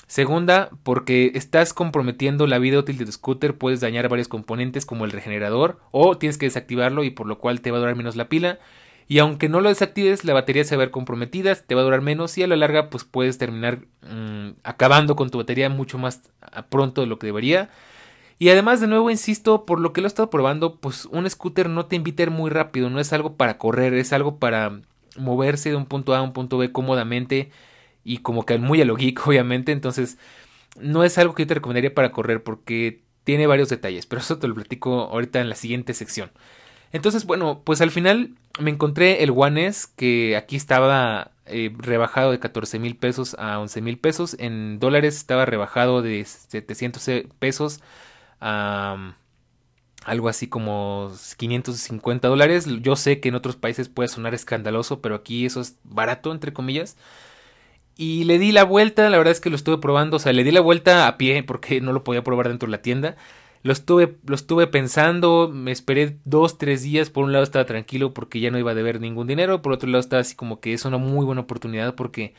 Segunda, 0.07 0.71
porque 0.83 1.31
estás 1.35 1.73
comprometiendo 1.73 2.45
la 2.45 2.59
vida 2.59 2.79
útil 2.79 2.97
de 2.97 3.05
tu 3.05 3.11
scooter, 3.13 3.57
puedes 3.57 3.79
dañar 3.79 4.09
varios 4.09 4.27
componentes 4.27 4.85
como 4.85 5.05
el 5.05 5.11
regenerador 5.11 5.79
o 5.91 6.17
tienes 6.17 6.37
que 6.37 6.47
desactivarlo 6.47 7.05
y 7.05 7.11
por 7.11 7.27
lo 7.27 7.39
cual 7.39 7.61
te 7.61 7.71
va 7.71 7.77
a 7.77 7.79
durar 7.79 7.95
menos 7.95 8.17
la 8.17 8.27
pila. 8.27 8.59
Y 9.11 9.19
aunque 9.19 9.49
no 9.49 9.59
lo 9.59 9.67
desactives, 9.67 10.23
la 10.23 10.33
batería 10.33 10.63
se 10.63 10.77
va 10.77 10.83
a 10.83 10.85
ver 10.85 10.91
comprometida, 10.91 11.53
te 11.53 11.75
va 11.75 11.81
a 11.81 11.83
durar 11.83 11.99
menos 11.99 12.37
y 12.37 12.43
a 12.43 12.47
la 12.47 12.55
larga 12.55 12.89
pues 12.89 13.03
puedes 13.03 13.37
terminar 13.37 13.79
mm, 14.09 14.51
acabando 14.63 15.17
con 15.17 15.29
tu 15.29 15.37
batería 15.37 15.67
mucho 15.67 15.97
más 15.97 16.21
pronto 16.69 17.01
de 17.01 17.07
lo 17.07 17.19
que 17.19 17.27
debería. 17.27 17.69
Y 18.39 18.47
además, 18.47 18.79
de 18.79 18.87
nuevo, 18.87 19.11
insisto, 19.11 19.65
por 19.65 19.81
lo 19.81 19.91
que 19.91 19.99
lo 19.99 20.07
he 20.07 20.09
estado 20.09 20.29
probando, 20.29 20.77
pues 20.79 21.07
un 21.07 21.29
scooter 21.29 21.67
no 21.67 21.87
te 21.87 21.97
invita 21.97 22.23
a 22.23 22.27
ir 22.27 22.31
muy 22.31 22.49
rápido, 22.49 22.89
no 22.89 23.01
es 23.01 23.11
algo 23.11 23.35
para 23.35 23.57
correr, 23.57 23.95
es 23.95 24.13
algo 24.13 24.39
para 24.39 24.79
moverse 25.17 25.71
de 25.71 25.75
un 25.75 25.87
punto 25.87 26.13
A 26.13 26.19
a 26.19 26.21
un 26.21 26.31
punto 26.31 26.57
B 26.57 26.71
cómodamente 26.71 27.51
y 28.05 28.19
como 28.19 28.45
que 28.45 28.59
muy 28.59 28.79
a 28.81 28.85
lo 28.85 28.95
geek, 28.95 29.27
obviamente. 29.27 29.73
Entonces, 29.73 30.19
no 30.79 31.03
es 31.03 31.17
algo 31.17 31.35
que 31.35 31.43
yo 31.43 31.47
te 31.47 31.55
recomendaría 31.55 31.93
para 31.93 32.13
correr 32.13 32.43
porque 32.43 33.03
tiene 33.25 33.45
varios 33.45 33.67
detalles, 33.67 34.05
pero 34.05 34.21
eso 34.21 34.39
te 34.39 34.47
lo 34.47 34.55
platico 34.55 35.01
ahorita 35.01 35.41
en 35.41 35.49
la 35.49 35.55
siguiente 35.55 35.93
sección. 35.93 36.31
Entonces, 36.91 37.25
bueno, 37.25 37.61
pues 37.63 37.81
al 37.81 37.91
final 37.91 38.31
me 38.59 38.71
encontré 38.71 39.23
el 39.23 39.31
One 39.35 39.67
S 39.67 39.87
que 39.95 40.35
aquí 40.35 40.55
estaba 40.55 41.31
eh, 41.45 41.73
rebajado 41.77 42.31
de 42.31 42.39
14 42.39 42.79
mil 42.79 42.95
pesos 42.95 43.35
a 43.39 43.59
11 43.59 43.81
mil 43.81 43.97
pesos. 43.97 44.35
En 44.39 44.79
dólares 44.79 45.15
estaba 45.17 45.45
rebajado 45.45 46.01
de 46.01 46.23
700 46.25 47.25
pesos 47.39 47.81
a 48.39 49.15
algo 50.05 50.29
así 50.29 50.47
como 50.47 51.11
550 51.37 52.27
dólares. 52.27 52.67
Yo 52.81 52.95
sé 52.95 53.19
que 53.19 53.29
en 53.29 53.35
otros 53.35 53.55
países 53.55 53.89
puede 53.89 54.09
sonar 54.09 54.33
escandaloso, 54.33 55.01
pero 55.01 55.15
aquí 55.15 55.45
eso 55.45 55.61
es 55.61 55.77
barato, 55.83 56.31
entre 56.31 56.53
comillas. 56.53 56.97
Y 57.97 58.23
le 58.23 58.39
di 58.39 58.51
la 58.51 58.63
vuelta, 58.63 59.09
la 59.09 59.17
verdad 59.17 59.31
es 59.31 59.39
que 59.41 59.49
lo 59.49 59.55
estuve 59.55 59.77
probando, 59.77 60.17
o 60.17 60.19
sea, 60.19 60.33
le 60.33 60.43
di 60.43 60.51
la 60.51 60.61
vuelta 60.61 61.07
a 61.07 61.17
pie 61.17 61.43
porque 61.43 61.81
no 61.81 61.93
lo 61.93 62.03
podía 62.03 62.23
probar 62.23 62.47
dentro 62.47 62.67
de 62.67 62.71
la 62.71 62.81
tienda. 62.81 63.15
Lo 63.63 63.73
estuve, 63.73 64.17
lo 64.25 64.35
estuve 64.35 64.67
pensando, 64.67 65.49
me 65.53 65.71
esperé 65.71 66.17
dos, 66.25 66.57
tres 66.57 66.81
días, 66.81 67.09
por 67.09 67.25
un 67.25 67.31
lado 67.31 67.43
estaba 67.43 67.65
tranquilo 67.65 68.13
porque 68.13 68.39
ya 68.39 68.49
no 68.49 68.57
iba 68.57 68.71
a 68.71 68.75
deber 68.75 68.99
ningún 68.99 69.27
dinero, 69.27 69.61
por 69.61 69.73
otro 69.73 69.89
lado 69.89 69.99
estaba 69.99 70.21
así 70.21 70.35
como 70.35 70.59
que 70.59 70.73
es 70.73 70.85
una 70.85 70.97
muy 70.97 71.25
buena 71.25 71.41
oportunidad 71.41 71.93
porque 71.95 72.33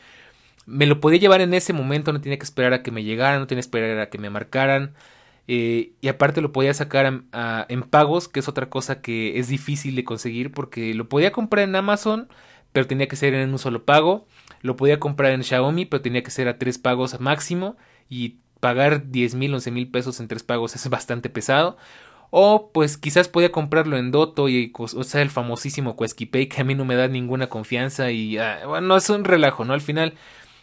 me 0.65 0.85
lo 0.85 0.99
podía 0.99 1.19
llevar 1.19 1.41
en 1.41 1.53
ese 1.53 1.73
momento, 1.73 2.13
no 2.13 2.21
tenía 2.21 2.37
que 2.37 2.43
esperar 2.45 2.73
a 2.73 2.83
que 2.83 2.91
me 2.91 3.03
llegara, 3.03 3.39
no 3.39 3.47
tenía 3.47 3.59
que 3.59 3.65
esperar 3.65 3.99
a 3.99 4.09
que 4.09 4.17
me 4.17 4.29
marcaran. 4.29 4.93
Eh, 5.47 5.93
y 5.99 6.07
aparte 6.07 6.41
lo 6.41 6.53
podía 6.53 6.73
sacar 6.73 7.23
en 7.67 7.83
pagos, 7.83 8.27
que 8.29 8.39
es 8.39 8.47
otra 8.47 8.69
cosa 8.69 9.01
que 9.01 9.39
es 9.39 9.49
difícil 9.49 9.95
de 9.95 10.05
conseguir 10.05 10.51
porque 10.51 10.93
lo 10.93 11.09
podía 11.09 11.31
comprar 11.33 11.67
en 11.67 11.75
Amazon, 11.75 12.29
pero 12.71 12.87
tenía 12.87 13.07
que 13.07 13.15
ser 13.17 13.33
en 13.33 13.51
un 13.51 13.59
solo 13.59 13.85
pago. 13.85 14.27
Lo 14.61 14.75
podía 14.77 14.99
comprar 14.99 15.33
en 15.33 15.43
Xiaomi, 15.43 15.85
pero 15.85 16.01
tenía 16.01 16.23
que 16.23 16.31
ser 16.31 16.47
a 16.47 16.57
tres 16.57 16.77
pagos 16.77 17.19
máximo. 17.19 17.77
Y 18.09 18.37
pagar 18.63 19.11
10 19.11 19.35
mil, 19.35 19.53
11 19.53 19.71
mil 19.71 19.89
pesos 19.89 20.21
en 20.21 20.29
tres 20.29 20.41
pagos 20.41 20.73
es 20.73 20.89
bastante 20.89 21.29
pesado. 21.29 21.75
O 22.31 22.71
pues 22.73 22.97
quizás 22.97 23.27
podía 23.27 23.51
comprarlo 23.51 23.97
en 23.97 24.11
Doto 24.11 24.47
y 24.47 24.71
o 24.73 25.03
sea 25.03 25.21
el 25.21 25.29
famosísimo 25.29 25.97
Pay 25.97 26.47
que 26.47 26.61
a 26.61 26.63
mí 26.63 26.73
no 26.73 26.85
me 26.85 26.95
da 26.95 27.09
ninguna 27.09 27.49
confianza 27.49 28.09
y 28.09 28.37
ah, 28.37 28.61
bueno, 28.65 28.95
es 28.95 29.09
un 29.09 29.25
relajo, 29.25 29.65
¿no? 29.65 29.73
Al 29.73 29.81
final 29.81 30.13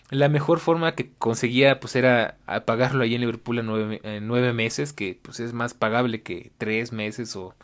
la 0.08 0.30
mejor 0.30 0.60
forma 0.60 0.94
que 0.94 1.12
conseguía 1.18 1.78
pues 1.78 1.94
era 1.94 2.38
pagarlo 2.64 3.04
ahí 3.04 3.14
en 3.14 3.20
Liverpool 3.20 3.58
en 3.58 4.26
nueve, 4.26 4.52
meses, 4.54 4.94
que 4.94 5.20
pues 5.22 5.38
es 5.38 5.52
más 5.52 5.74
pagable 5.74 6.22
que 6.22 6.52
tres 6.58 6.92
meses 6.92 7.36
o, 7.36 7.54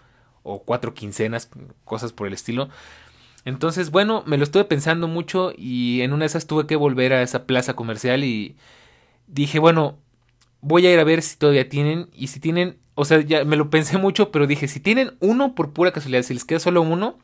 o 0.43 0.63
cuatro 0.65 0.93
quincenas, 0.95 1.51
cosas 1.85 2.13
por 2.13 2.27
el 2.29 2.35
estilo. 2.35 2.69
Entonces, 3.47 3.91
bueno, 3.91 4.23
me 4.27 4.37
lo 4.37 4.45
estuve 4.45 4.65
pensando 4.65 5.09
mucho 5.09 5.53
y 5.57 6.03
en 6.03 6.13
una 6.13 6.25
de 6.25 6.27
esas 6.27 6.47
tuve 6.47 6.67
que 6.67 6.77
volver 6.77 7.13
a 7.13 7.23
esa 7.23 7.47
plaza 7.47 7.75
comercial 7.75 8.23
y 8.25 8.57
dije, 9.27 9.59
bueno, 9.59 9.99
voy 10.67 10.87
a 10.87 10.93
ir 10.93 10.99
a 10.99 11.05
ver 11.05 11.23
si 11.23 11.37
todavía 11.37 11.69
tienen 11.69 12.09
y 12.13 12.29
si 12.29 12.41
tienen, 12.41 12.77
o 12.95 13.05
sea, 13.05 13.21
ya 13.21 13.45
me 13.45 13.57
lo 13.57 13.71
pensé 13.71 13.99
mucho, 13.99 14.31
pero 14.31 14.47
dije, 14.47 14.69
si 14.69 14.81
tienen 14.81 15.13
uno 15.21 15.55
por 15.55 15.73
pura 15.73 15.93
casualidad, 15.93 16.23
si 16.23 16.35
les 16.35 16.45
queda 16.45 16.61
solo 16.61 16.83
uno, 16.83 17.19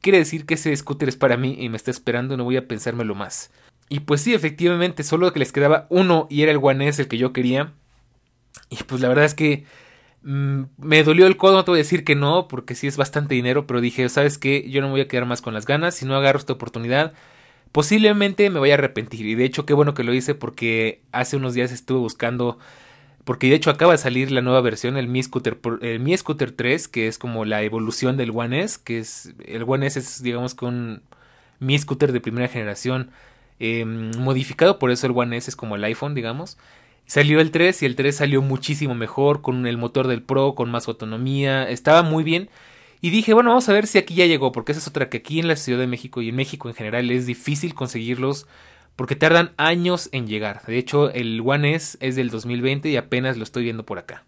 quiere 0.00 0.18
decir 0.18 0.46
que 0.46 0.54
ese 0.54 0.74
scooter 0.76 1.08
es 1.08 1.16
para 1.16 1.36
mí 1.36 1.56
y 1.58 1.68
me 1.68 1.76
está 1.76 1.90
esperando 1.90 2.36
no 2.36 2.44
voy 2.44 2.56
a 2.56 2.66
pensármelo 2.66 3.14
más. 3.14 3.50
Y 3.88 4.00
pues 4.00 4.20
sí, 4.20 4.34
efectivamente, 4.34 5.02
solo 5.02 5.32
que 5.32 5.38
les 5.38 5.52
quedaba 5.52 5.86
uno 5.90 6.26
y 6.30 6.42
era 6.42 6.52
el 6.52 6.58
One 6.60 6.88
el 6.88 7.08
que 7.08 7.18
yo 7.18 7.32
quería. 7.32 7.72
Y 8.70 8.76
pues 8.84 9.00
la 9.00 9.08
verdad 9.08 9.24
es 9.24 9.34
que 9.34 9.64
Mm, 10.22 10.64
me 10.78 11.04
dolió 11.04 11.26
el 11.26 11.36
codo, 11.36 11.56
no 11.56 11.64
te 11.64 11.70
voy 11.70 11.78
a 11.78 11.84
decir 11.84 12.04
que 12.04 12.14
no, 12.14 12.48
porque 12.48 12.74
sí 12.74 12.86
es 12.86 12.96
bastante 12.96 13.34
dinero, 13.34 13.66
pero 13.66 13.80
dije, 13.80 14.08
¿sabes 14.08 14.38
qué? 14.38 14.68
Yo 14.68 14.80
no 14.80 14.88
me 14.88 14.92
voy 14.92 15.00
a 15.02 15.08
quedar 15.08 15.26
más 15.26 15.42
con 15.42 15.54
las 15.54 15.64
ganas, 15.66 15.94
si 15.94 16.06
no 16.06 16.16
agarro 16.16 16.38
esta 16.38 16.52
oportunidad, 16.52 17.12
posiblemente 17.72 18.50
me 18.50 18.58
voy 18.58 18.70
a 18.70 18.74
arrepentir. 18.74 19.26
Y 19.26 19.34
de 19.34 19.44
hecho, 19.44 19.66
qué 19.66 19.74
bueno 19.74 19.94
que 19.94 20.04
lo 20.04 20.14
hice 20.14 20.34
porque 20.34 21.02
hace 21.12 21.36
unos 21.36 21.54
días 21.54 21.72
estuve 21.72 21.98
buscando, 21.98 22.58
porque 23.24 23.48
de 23.48 23.56
hecho 23.56 23.70
acaba 23.70 23.92
de 23.92 23.98
salir 23.98 24.30
la 24.30 24.40
nueva 24.40 24.60
versión, 24.60 24.96
el 24.96 25.08
Mi 25.08 25.22
Scooter, 25.22 25.58
el 25.82 26.00
Mi 26.00 26.16
Scooter 26.16 26.52
3, 26.52 26.88
que 26.88 27.08
es 27.08 27.18
como 27.18 27.44
la 27.44 27.62
evolución 27.62 28.16
del 28.16 28.32
One 28.34 28.60
S, 28.62 28.78
que 28.82 28.98
es, 28.98 29.34
el 29.46 29.64
One 29.66 29.86
S 29.86 29.98
es 29.98 30.22
digamos 30.22 30.54
que 30.54 30.64
un 30.64 31.02
Mi 31.60 31.78
Scooter 31.78 32.12
de 32.12 32.20
primera 32.20 32.48
generación. 32.48 33.10
Em, 33.60 34.12
modificado, 34.18 34.78
por 34.78 34.90
eso 34.90 35.06
el 35.06 35.12
One 35.16 35.36
S 35.36 35.50
es 35.50 35.56
como 35.56 35.76
el 35.76 35.84
iPhone, 35.84 36.14
digamos. 36.14 36.58
Salió 37.06 37.40
el 37.40 37.50
3 37.50 37.82
y 37.82 37.86
el 37.86 37.96
3 37.96 38.16
salió 38.16 38.42
muchísimo 38.42 38.94
mejor, 38.94 39.40
con 39.42 39.66
el 39.66 39.78
motor 39.78 40.06
del 40.08 40.22
Pro, 40.22 40.54
con 40.54 40.70
más 40.70 40.88
autonomía, 40.88 41.68
estaba 41.68 42.02
muy 42.02 42.22
bien. 42.22 42.50
Y 43.00 43.10
dije, 43.10 43.32
bueno, 43.34 43.50
vamos 43.50 43.68
a 43.68 43.72
ver 43.72 43.86
si 43.86 43.98
aquí 43.98 44.14
ya 44.14 44.26
llegó, 44.26 44.52
porque 44.52 44.72
esa 44.72 44.80
es 44.80 44.88
otra 44.88 45.08
que 45.08 45.18
aquí 45.18 45.38
en 45.38 45.48
la 45.48 45.56
Ciudad 45.56 45.78
de 45.78 45.86
México 45.86 46.20
y 46.20 46.30
en 46.30 46.36
México 46.36 46.68
en 46.68 46.74
general 46.74 47.10
es 47.10 47.26
difícil 47.26 47.74
conseguirlos 47.74 48.46
porque 48.96 49.14
tardan 49.14 49.52
años 49.56 50.08
en 50.10 50.26
llegar. 50.26 50.62
De 50.66 50.76
hecho, 50.76 51.10
el 51.10 51.40
One 51.44 51.74
S 51.74 51.96
es 52.00 52.16
del 52.16 52.30
2020 52.30 52.88
y 52.88 52.96
apenas 52.96 53.36
lo 53.36 53.44
estoy 53.44 53.62
viendo 53.62 53.86
por 53.86 53.98
acá. 53.98 54.24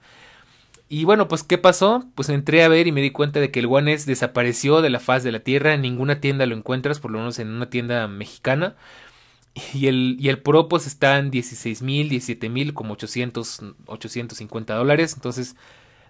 Y 0.88 1.04
bueno, 1.04 1.26
pues 1.26 1.42
¿qué 1.42 1.58
pasó? 1.58 2.04
Pues 2.14 2.28
entré 2.28 2.62
a 2.62 2.68
ver 2.68 2.86
y 2.86 2.92
me 2.92 3.02
di 3.02 3.10
cuenta 3.10 3.40
de 3.40 3.50
que 3.50 3.60
el 3.60 3.66
One 3.66 3.92
S 3.92 4.06
desapareció 4.06 4.80
de 4.80 4.90
la 4.90 5.00
faz 5.00 5.24
de 5.24 5.32
la 5.32 5.40
Tierra, 5.40 5.74
en 5.74 5.82
ninguna 5.82 6.20
tienda 6.20 6.46
lo 6.46 6.56
encuentras, 6.56 7.00
por 7.00 7.10
lo 7.10 7.18
menos 7.18 7.38
en 7.40 7.48
una 7.48 7.70
tienda 7.70 8.06
mexicana. 8.06 8.76
Y 9.74 9.88
el, 9.88 10.16
y 10.20 10.28
el 10.28 10.38
Pro 10.38 10.68
pues 10.68 10.86
está 10.86 11.18
en 11.18 11.30
16 11.30 11.82
mil, 11.82 12.08
17 12.08 12.48
mil, 12.48 12.72
como 12.72 12.92
800, 12.92 13.62
850 13.86 14.74
dólares. 14.74 15.14
Entonces, 15.14 15.56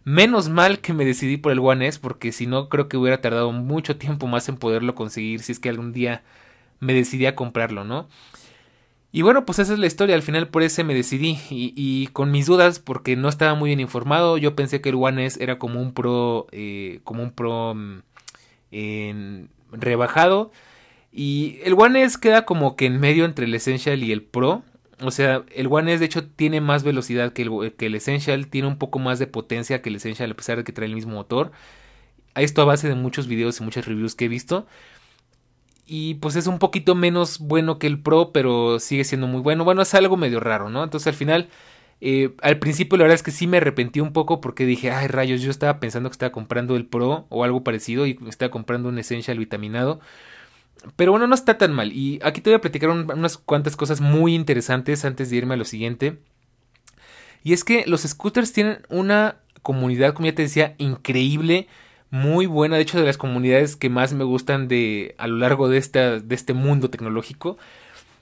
menos 0.05 0.49
mal 0.49 0.81
que 0.81 0.93
me 0.93 1.05
decidí 1.05 1.37
por 1.37 1.53
el 1.53 1.59
One 1.61 1.87
S, 1.87 1.99
porque 2.01 2.33
si 2.33 2.47
no, 2.47 2.69
creo 2.69 2.89
que 2.89 2.97
hubiera 2.97 3.21
tardado 3.21 3.53
mucho 3.53 3.97
tiempo 3.97 4.27
más 4.27 4.49
en 4.49 4.57
poderlo 4.57 4.95
conseguir 4.95 5.41
si 5.43 5.53
es 5.53 5.59
que 5.59 5.69
algún 5.69 5.93
día 5.93 6.23
me 6.81 6.95
decidí 6.95 7.27
a 7.27 7.37
comprarlo, 7.37 7.85
¿no? 7.85 8.09
Y 9.13 9.23
bueno, 9.23 9.45
pues 9.45 9.59
esa 9.59 9.73
es 9.73 9.79
la 9.79 9.87
historia. 9.87 10.15
Al 10.15 10.23
final 10.23 10.49
por 10.49 10.63
ese 10.63 10.85
me 10.85 10.95
decidí. 10.95 11.39
Y, 11.51 12.09
con 12.09 12.31
mis 12.31 12.47
dudas, 12.47 12.79
porque 12.79 13.17
no 13.17 13.29
estaba 13.29 13.55
muy 13.55 13.71
bien 13.71 13.81
informado. 13.81 14.39
Yo 14.39 14.55
pensé 14.55 14.81
que 14.81 14.91
el 14.91 14.95
One 14.97 15.27
S 15.27 15.43
era 15.43 15.59
como 15.59 15.81
un 15.81 15.93
Pro. 15.93 16.47
Eh, 16.53 17.01
como 17.05 17.23
un 17.23 17.33
Pro. 17.33 17.75
Mm, 17.75 19.45
rebajado. 19.73 20.53
Y 21.13 21.59
el 21.65 21.75
One 21.75 22.03
S 22.03 22.19
queda 22.21 22.45
como 22.45 22.77
que 22.77 22.87
en 22.87 23.01
medio 23.01 23.25
entre 23.25 23.47
el 23.47 23.55
Essential 23.55 24.03
y 24.03 24.13
el 24.13 24.23
Pro. 24.23 24.63
O 25.03 25.11
sea, 25.11 25.45
el 25.55 25.69
One 25.69 25.93
S 25.93 26.01
de 26.01 26.07
hecho 26.07 26.27
tiene 26.29 26.61
más 26.61 26.83
velocidad 26.83 27.33
que 27.33 27.43
el, 27.43 27.75
que 27.77 27.87
el 27.87 27.95
Essential, 27.95 28.49
tiene 28.49 28.69
un 28.69 28.79
poco 28.79 28.99
más 28.99 29.19
de 29.19 29.27
potencia 29.27 29.83
que 29.83 29.89
el 29.89 29.97
Essential 29.97 30.31
a 30.31 30.35
pesar 30.35 30.59
de 30.59 30.65
que 30.65 30.73
trae 30.73 30.89
el 30.89 30.95
mismo 30.95 31.15
motor. 31.15 31.53
Esto 32.35 32.63
a 32.63 32.65
base 32.67 32.89
de 32.89 32.95
muchos 32.95 33.27
videos 33.27 33.61
y 33.61 33.65
muchas 33.65 33.87
reviews 33.87 34.15
que 34.15 34.27
he 34.27 34.29
visto. 34.29 34.67
Y 35.87 36.15
pues 36.15 36.37
es 36.37 36.47
un 36.47 36.59
poquito 36.61 36.95
menos 36.95 37.41
bueno 37.41 37.79
que 37.79 37.87
el 37.89 38.01
Pro, 38.01 38.31
pero 38.33 38.79
sigue 38.79 39.05
siendo 39.05 39.27
muy 39.27 39.41
bueno. 39.41 39.65
Bueno, 39.65 39.83
es 39.83 39.93
algo 39.95 40.17
medio 40.17 40.39
raro, 40.39 40.71
¿no? 40.71 40.85
Entonces 40.85 41.09
al 41.09 41.15
final, 41.15 41.49
eh, 42.01 42.35
al 42.43 42.59
principio 42.61 42.97
la 42.97 43.05
verdad 43.05 43.17
es 43.17 43.23
que 43.25 43.33
sí 43.33 43.47
me 43.47 43.57
arrepentí 43.57 44.01
un 44.01 44.13
poco 44.13 44.41
porque 44.41 44.67
dije, 44.67 44.91
ay 44.93 45.09
rayos, 45.09 45.43
yo 45.43 45.51
estaba 45.51 45.81
pensando 45.81 46.09
que 46.09 46.15
estaba 46.15 46.33
comprando 46.33 46.77
el 46.77 46.87
Pro 46.87 47.27
o 47.31 47.43
algo 47.45 47.65
parecido 47.65 48.07
y 48.07 48.19
estaba 48.29 48.51
comprando 48.51 48.89
un 48.89 48.99
Essential 48.99 49.39
vitaminado. 49.39 50.01
Pero 50.97 51.12
bueno, 51.12 51.27
no 51.27 51.35
está 51.35 51.59
tan 51.59 51.73
mal. 51.73 51.93
Y 51.93 52.21
aquí 52.23 52.40
te 52.40 52.51
voy 52.51 52.57
a 52.57 52.61
platicar 52.61 52.90
unas 52.90 53.37
cuantas 53.37 53.77
cosas 53.77 54.01
muy 54.01 54.35
interesantes 54.35 55.05
antes 55.05 55.31
de 55.31 55.37
irme 55.37 55.55
a 55.55 55.59
lo 55.59 55.64
siguiente. 55.64 56.19
Y 57.43 57.53
es 57.53 57.64
que 57.64 57.85
los 57.87 58.03
scooters 58.03 58.53
tienen 58.53 58.81
una 58.88 59.37
comunidad, 59.62 60.14
como 60.14 60.27
ya 60.27 60.35
te 60.35 60.43
decía, 60.43 60.75
increíble, 60.79 61.69
muy 62.11 62.46
buena. 62.46 62.77
De 62.77 62.83
hecho, 62.83 62.98
de 62.98 63.07
las 63.07 63.19
comunidades 63.19 63.77
que 63.77 63.90
más 63.90 64.13
me 64.13 64.25
gustan 64.25 64.69
de 64.69 65.15
a 65.19 65.27
lo 65.27 65.37
largo 65.37 65.69
de, 65.69 65.79
esta, 65.79 66.19
de 66.19 66.35
este 66.35 66.54
mundo 66.54 66.90
tecnológico. 66.90 67.59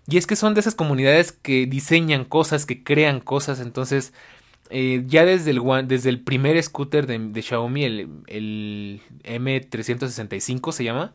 Y 0.08 0.16
es 0.16 0.26
que 0.26 0.36
son 0.36 0.54
de 0.54 0.60
esas 0.60 0.74
comunidades 0.74 1.32
que 1.32 1.66
diseñan 1.66 2.24
cosas, 2.24 2.66
que 2.66 2.82
crean 2.82 3.20
cosas. 3.20 3.60
Entonces, 3.60 4.12
eh, 4.70 5.04
ya 5.06 5.24
desde 5.24 5.50
el, 5.52 5.62
desde 5.86 6.08
el 6.10 6.20
primer 6.20 6.60
scooter 6.62 7.06
de, 7.06 7.18
de 7.18 7.42
Xiaomi, 7.42 7.84
el, 7.84 8.08
el 8.26 9.00
M365 9.24 10.72
se 10.72 10.84
llama 10.84 11.12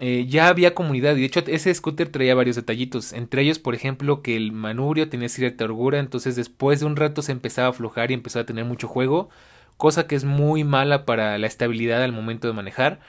eh, 0.00 0.26
ya 0.28 0.48
había 0.48 0.74
comunidad 0.74 1.16
y 1.16 1.20
de 1.20 1.26
hecho 1.26 1.42
ese 1.46 1.74
scooter 1.74 2.08
traía 2.08 2.34
varios 2.34 2.56
detallitos, 2.56 3.12
entre 3.12 3.42
ellos 3.42 3.58
por 3.58 3.74
ejemplo 3.74 4.22
que 4.22 4.36
el 4.36 4.52
manubrio 4.52 5.08
tenía 5.08 5.28
cierta 5.28 5.64
orgura, 5.64 5.98
entonces 5.98 6.36
después 6.36 6.80
de 6.80 6.86
un 6.86 6.96
rato 6.96 7.20
se 7.22 7.32
empezaba 7.32 7.66
a 7.66 7.70
aflojar 7.70 8.10
y 8.10 8.14
empezaba 8.14 8.44
a 8.44 8.46
tener 8.46 8.64
mucho 8.64 8.86
juego, 8.86 9.28
cosa 9.76 10.06
que 10.06 10.14
es 10.14 10.24
muy 10.24 10.64
mala 10.64 11.04
para 11.04 11.36
la 11.38 11.46
estabilidad 11.46 12.02
al 12.02 12.12
momento 12.12 12.46
de 12.46 12.54
manejar. 12.54 13.00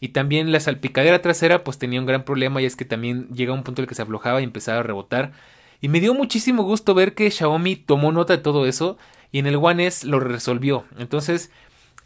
Y 0.00 0.08
también 0.08 0.50
la 0.50 0.58
salpicadera 0.58 1.22
trasera 1.22 1.62
pues 1.62 1.78
tenía 1.78 2.00
un 2.00 2.06
gran 2.06 2.24
problema 2.24 2.60
y 2.60 2.64
es 2.64 2.76
que 2.76 2.84
también 2.84 3.28
llega 3.28 3.52
un 3.52 3.62
punto 3.62 3.80
en 3.80 3.84
el 3.84 3.88
que 3.88 3.94
se 3.94 4.02
aflojaba 4.02 4.40
y 4.40 4.44
empezaba 4.44 4.80
a 4.80 4.82
rebotar. 4.82 5.32
Y 5.80 5.88
me 5.88 6.00
dio 6.00 6.12
muchísimo 6.12 6.64
gusto 6.64 6.94
ver 6.94 7.14
que 7.14 7.30
Xiaomi 7.30 7.76
tomó 7.76 8.10
nota 8.10 8.36
de 8.36 8.42
todo 8.42 8.66
eso 8.66 8.98
y 9.30 9.38
en 9.38 9.46
el 9.46 9.56
One 9.56 9.86
S 9.86 10.06
lo 10.06 10.18
resolvió. 10.18 10.84
Entonces, 10.98 11.52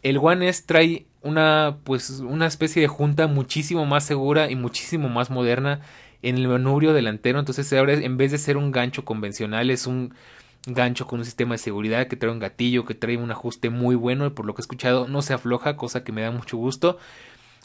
el 0.03 0.19
One 0.19 0.47
S 0.47 0.63
trae 0.65 1.07
una 1.27 1.77
pues 1.83 2.21
una 2.21 2.47
especie 2.47 2.81
de 2.81 2.87
junta 2.87 3.27
muchísimo 3.27 3.85
más 3.85 4.05
segura 4.05 4.49
y 4.49 4.55
muchísimo 4.55 5.09
más 5.09 5.29
moderna 5.29 5.81
en 6.21 6.35
el 6.35 6.47
manubrio 6.47 6.93
delantero. 6.93 7.39
Entonces, 7.39 7.71
ahora 7.73 7.93
en 7.93 8.17
vez 8.17 8.31
de 8.31 8.37
ser 8.37 8.57
un 8.57 8.71
gancho 8.71 9.05
convencional, 9.05 9.69
es 9.69 9.87
un 9.87 10.13
gancho 10.65 11.07
con 11.07 11.19
un 11.19 11.25
sistema 11.25 11.55
de 11.55 11.59
seguridad 11.59 12.07
que 12.07 12.15
trae 12.15 12.31
un 12.31 12.39
gatillo, 12.39 12.85
que 12.85 12.95
trae 12.95 13.17
un 13.17 13.31
ajuste 13.31 13.69
muy 13.69 13.95
bueno 13.95 14.25
y 14.25 14.31
por 14.31 14.45
lo 14.45 14.53
que 14.53 14.61
he 14.61 14.63
escuchado 14.63 15.07
no 15.07 15.21
se 15.21 15.33
afloja, 15.33 15.77
cosa 15.77 16.03
que 16.03 16.11
me 16.11 16.21
da 16.21 16.31
mucho 16.31 16.57
gusto. 16.57 16.97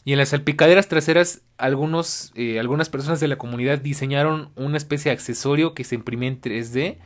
Y 0.05 0.11
en 0.13 0.17
las 0.17 0.29
salpicaderas 0.29 0.89
traseras, 0.89 1.41
algunos, 1.57 2.31
eh, 2.35 2.59
algunas 2.59 2.89
personas 2.89 3.19
de 3.19 3.27
la 3.27 3.37
comunidad 3.37 3.79
diseñaron 3.79 4.49
una 4.55 4.77
especie 4.77 5.09
de 5.09 5.13
accesorio 5.13 5.73
que 5.73 5.85
se 5.85 5.95
imprimía 5.95 6.29
en 6.29 6.41
3D 6.41 6.97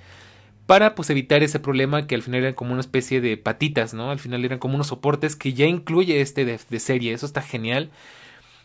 para 0.68 0.96
pues 0.96 1.10
evitar 1.10 1.42
ese 1.44 1.60
problema 1.60 2.06
que 2.06 2.16
al 2.16 2.22
final 2.22 2.42
eran 2.42 2.54
como 2.54 2.74
una 2.74 2.82
especie 2.82 3.22
de 3.22 3.38
patitas, 3.38 3.94
¿no? 3.94 4.12
Al 4.12 4.20
final 4.20 4.44
eran 4.46 4.60
como 4.60 4.76
unos 4.76 4.88
soportes 4.88 5.36
que 5.36 5.54
ya 5.54 5.66
incluye 5.66 6.22
este 6.22 6.46
de, 6.46 6.80
serie, 6.80 7.14
eso 7.14 7.26
está 7.26 7.42
genial. 7.42 7.90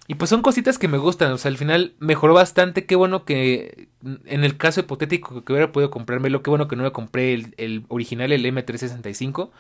Y 0.08 0.16
pues 0.16 0.28
son 0.28 0.42
cositas 0.42 0.78
que 0.78 0.88
me 0.88 0.98
gustan, 0.98 1.30
o 1.30 1.38
sea, 1.38 1.48
al 1.48 1.56
final 1.56 1.94
mejoró 2.00 2.34
bastante, 2.34 2.86
qué 2.86 2.96
bueno 2.96 3.24
que 3.24 3.88
en 4.26 4.42
el 4.42 4.56
caso 4.56 4.80
hipotético 4.80 5.44
que 5.44 5.52
hubiera 5.52 5.70
podido 5.70 5.92
comprármelo, 5.92 6.42
qué 6.42 6.50
bueno 6.50 6.66
que 6.66 6.74
no 6.74 6.82
me 6.82 6.90
compré 6.90 7.34
el, 7.34 7.54
el 7.56 7.84
original, 7.86 8.32
el 8.32 8.44
M365, 8.44 9.50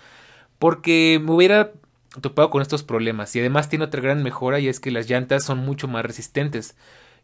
porque 0.58 1.20
me 1.22 1.30
hubiera 1.30 1.70
topado 2.20 2.50
con 2.50 2.60
estos 2.60 2.82
problemas 2.82 3.34
y 3.36 3.40
además 3.40 3.68
tiene 3.68 3.84
otra 3.84 4.02
gran 4.02 4.22
mejora 4.24 4.58
y 4.58 4.66
es 4.66 4.80
que 4.80 4.90
las 4.90 5.08
llantas 5.08 5.44
son 5.44 5.58
mucho 5.58 5.86
más 5.86 6.04
resistentes. 6.04 6.76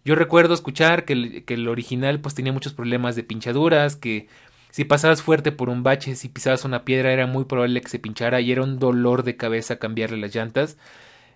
Yo 0.05 0.15
recuerdo 0.15 0.55
escuchar 0.55 1.05
que 1.05 1.13
el, 1.13 1.45
que 1.45 1.55
el 1.55 1.69
original 1.69 2.21
pues 2.21 2.37
tenía 2.37 2.53
muchos 2.53 2.73
problemas 2.73 3.17
de 3.17 3.25
pinchaduras, 3.25 3.97
que 3.97 4.29
si 4.79 4.85
pasabas 4.85 5.23
fuerte 5.23 5.51
por 5.51 5.71
un 5.71 5.83
bache, 5.83 6.15
si 6.15 6.29
pisabas 6.29 6.65
una 6.65 6.85
piedra 6.85 7.13
era 7.13 7.27
muy 7.27 7.47
probable 7.47 7.81
que 7.81 7.89
se 7.89 7.99
pinchara 7.99 8.41
y 8.41 8.53
era 8.53 8.63
un 8.63 8.79
dolor 8.79 9.25
de 9.25 9.37
cabeza 9.37 9.81
cambiarle 9.81 10.19
las 10.19 10.33
llantas. 10.33 10.77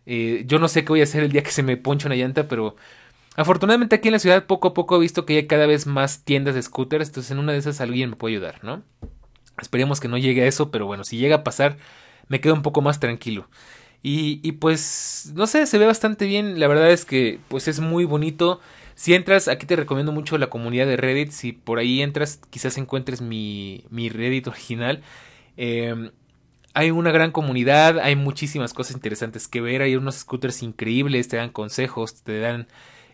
Eh, 0.07 0.45
yo 0.47 0.61
no 0.61 0.68
sé 0.68 0.84
qué 0.84 0.90
voy 0.90 1.01
a 1.01 1.03
hacer 1.03 1.24
el 1.24 1.32
día 1.32 1.43
que 1.43 1.51
se 1.51 1.64
me 1.64 1.76
ponche 1.76 2.07
una 2.07 2.14
llanta, 2.14 2.47
pero 2.47 2.76
afortunadamente 3.34 3.97
aquí 3.97 4.07
en 4.07 4.12
la 4.12 4.20
ciudad 4.20 4.47
poco 4.47 4.68
a 4.68 4.74
poco 4.74 4.95
he 4.95 5.01
visto 5.01 5.26
que 5.26 5.38
hay 5.38 5.49
cada 5.49 5.66
vez 5.66 5.88
más 5.88 6.22
tiendas 6.22 6.55
de 6.55 6.62
scooters, 6.62 7.09
entonces 7.09 7.32
en 7.32 7.40
una 7.40 7.51
de 7.51 7.59
esas 7.59 7.80
alguien 7.80 8.11
me 8.11 8.14
puede 8.14 8.36
ayudar, 8.36 8.62
¿no? 8.62 8.84
Esperemos 9.61 9.99
que 9.99 10.07
no 10.07 10.18
llegue 10.18 10.45
a 10.45 10.47
eso, 10.47 10.70
pero 10.70 10.86
bueno, 10.86 11.03
si 11.03 11.16
llega 11.16 11.34
a 11.34 11.43
pasar, 11.43 11.78
me 12.28 12.40
quedo 12.40 12.55
un 12.55 12.62
poco 12.62 12.80
más 12.80 13.01
tranquilo. 13.01 13.49
Y, 14.05 14.38
y, 14.45 14.53
pues, 14.53 15.32
no 15.34 15.49
sé, 15.49 15.66
se 15.66 15.78
ve 15.78 15.86
bastante 15.86 16.26
bien. 16.26 16.61
La 16.61 16.68
verdad 16.68 16.90
es 16.90 17.05
que, 17.05 17.40
pues 17.49 17.66
es 17.66 17.80
muy 17.80 18.05
bonito. 18.05 18.61
Si 19.03 19.15
entras, 19.15 19.49
aquí 19.49 19.67
te 19.67 19.75
recomiendo 19.75 20.13
mucho 20.13 20.39
la 20.39 20.47
comunidad 20.47 20.87
de 20.87 20.97
Reddit. 20.97 21.33
Si 21.33 21.51
por 21.51 21.81
ahí 21.81 22.03
entras, 22.03 22.39
quizás 22.51 22.79
encuentres 22.79 23.21
mi, 23.21 23.85
mi 23.91 24.09
Reddit 24.09 24.47
original. 24.47 25.03
Eh, 25.57 26.13
hay 26.73 26.93
una 26.93 27.11
gran 27.11 27.33
comunidad, 27.33 27.99
hay 27.99 28.15
muchísimas 28.15 28.73
cosas 28.73 28.95
interesantes 28.95 29.49
que 29.49 29.61
ver. 29.61 29.83
Hay 29.83 29.97
unos 29.97 30.19
scooters 30.19 30.63
increíbles, 30.63 31.27
te 31.27 31.37
dan 31.37 31.51
consejos, 31.51 32.23
te 32.23 32.39
dan 32.39 32.69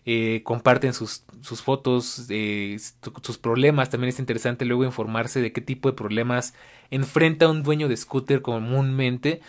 eh, 0.05 0.41
comparten 0.43 0.93
sus, 0.93 1.23
sus 1.41 1.63
fotos, 1.63 2.27
eh, 2.29 2.77
sus 3.23 3.39
problemas. 3.39 3.89
También 3.89 4.09
es 4.09 4.19
interesante 4.19 4.65
luego 4.65 4.83
informarse 4.83 5.41
de 5.41 5.51
qué 5.51 5.61
tipo 5.61 5.89
de 5.89 5.97
problemas 5.97 6.53
enfrenta 6.91 7.49
un 7.49 7.63
dueño 7.63 7.87
de 7.87 7.97
scooter 7.97 8.43
comúnmente. 8.43 9.41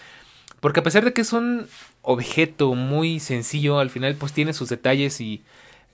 Porque 0.61 0.81
a 0.81 0.85
pesar 0.85 1.05
de 1.05 1.13
que 1.13 1.21
es 1.21 1.35
un 1.35 1.67
objeto 2.01 2.75
muy 2.75 3.21
sencillo, 3.21 3.79
al 3.79 3.91
final 3.91 4.15
pues 4.15 4.33
tiene 4.33 4.55
sus 4.55 4.71
detalles 4.71 5.21
y 5.21 5.43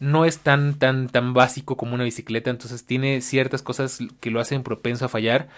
no 0.01 0.25
es 0.25 0.39
tan 0.41 0.79
tan 0.79 1.09
tan 1.09 1.35
básico 1.35 1.77
como 1.77 1.95
una 1.95 2.05
bicicleta, 2.05 2.51
entonces 2.51 2.85
tiene 2.85 3.21
ciertas 3.21 3.63
cosas 3.63 3.99
que 4.21 4.31
lo 4.31 4.41
hacen 4.41 4.63
propenso 4.63 5.05
a 5.07 5.09
fallar. 5.09 5.49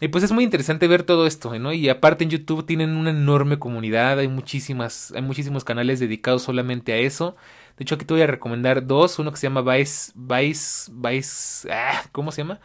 Y 0.00 0.08
pues 0.08 0.22
es 0.22 0.30
muy 0.30 0.44
interesante 0.44 0.86
ver 0.86 1.02
todo 1.02 1.26
esto, 1.26 1.58
¿no? 1.58 1.72
Y 1.72 1.88
aparte 1.88 2.22
en 2.22 2.30
YouTube 2.30 2.64
tienen 2.64 2.96
una 2.96 3.10
enorme 3.10 3.58
comunidad, 3.58 4.18
hay 4.20 4.28
muchísimas, 4.28 5.12
hay 5.12 5.22
muchísimos 5.22 5.64
canales 5.64 5.98
dedicados 5.98 6.42
solamente 6.42 6.92
a 6.92 6.98
eso. 6.98 7.36
De 7.78 7.84
hecho, 7.84 7.94
aquí 7.94 8.04
te 8.04 8.12
voy 8.12 8.22
a 8.22 8.26
recomendar 8.26 8.86
dos. 8.86 9.18
Uno 9.20 9.30
que 9.30 9.38
se 9.38 9.48
llama 9.48 9.62
Vice. 9.62 10.12
Vice. 10.16 10.90
Vice. 10.92 11.68
Ah, 11.72 12.04
¿Cómo 12.10 12.32
se 12.32 12.42
llama? 12.42 12.60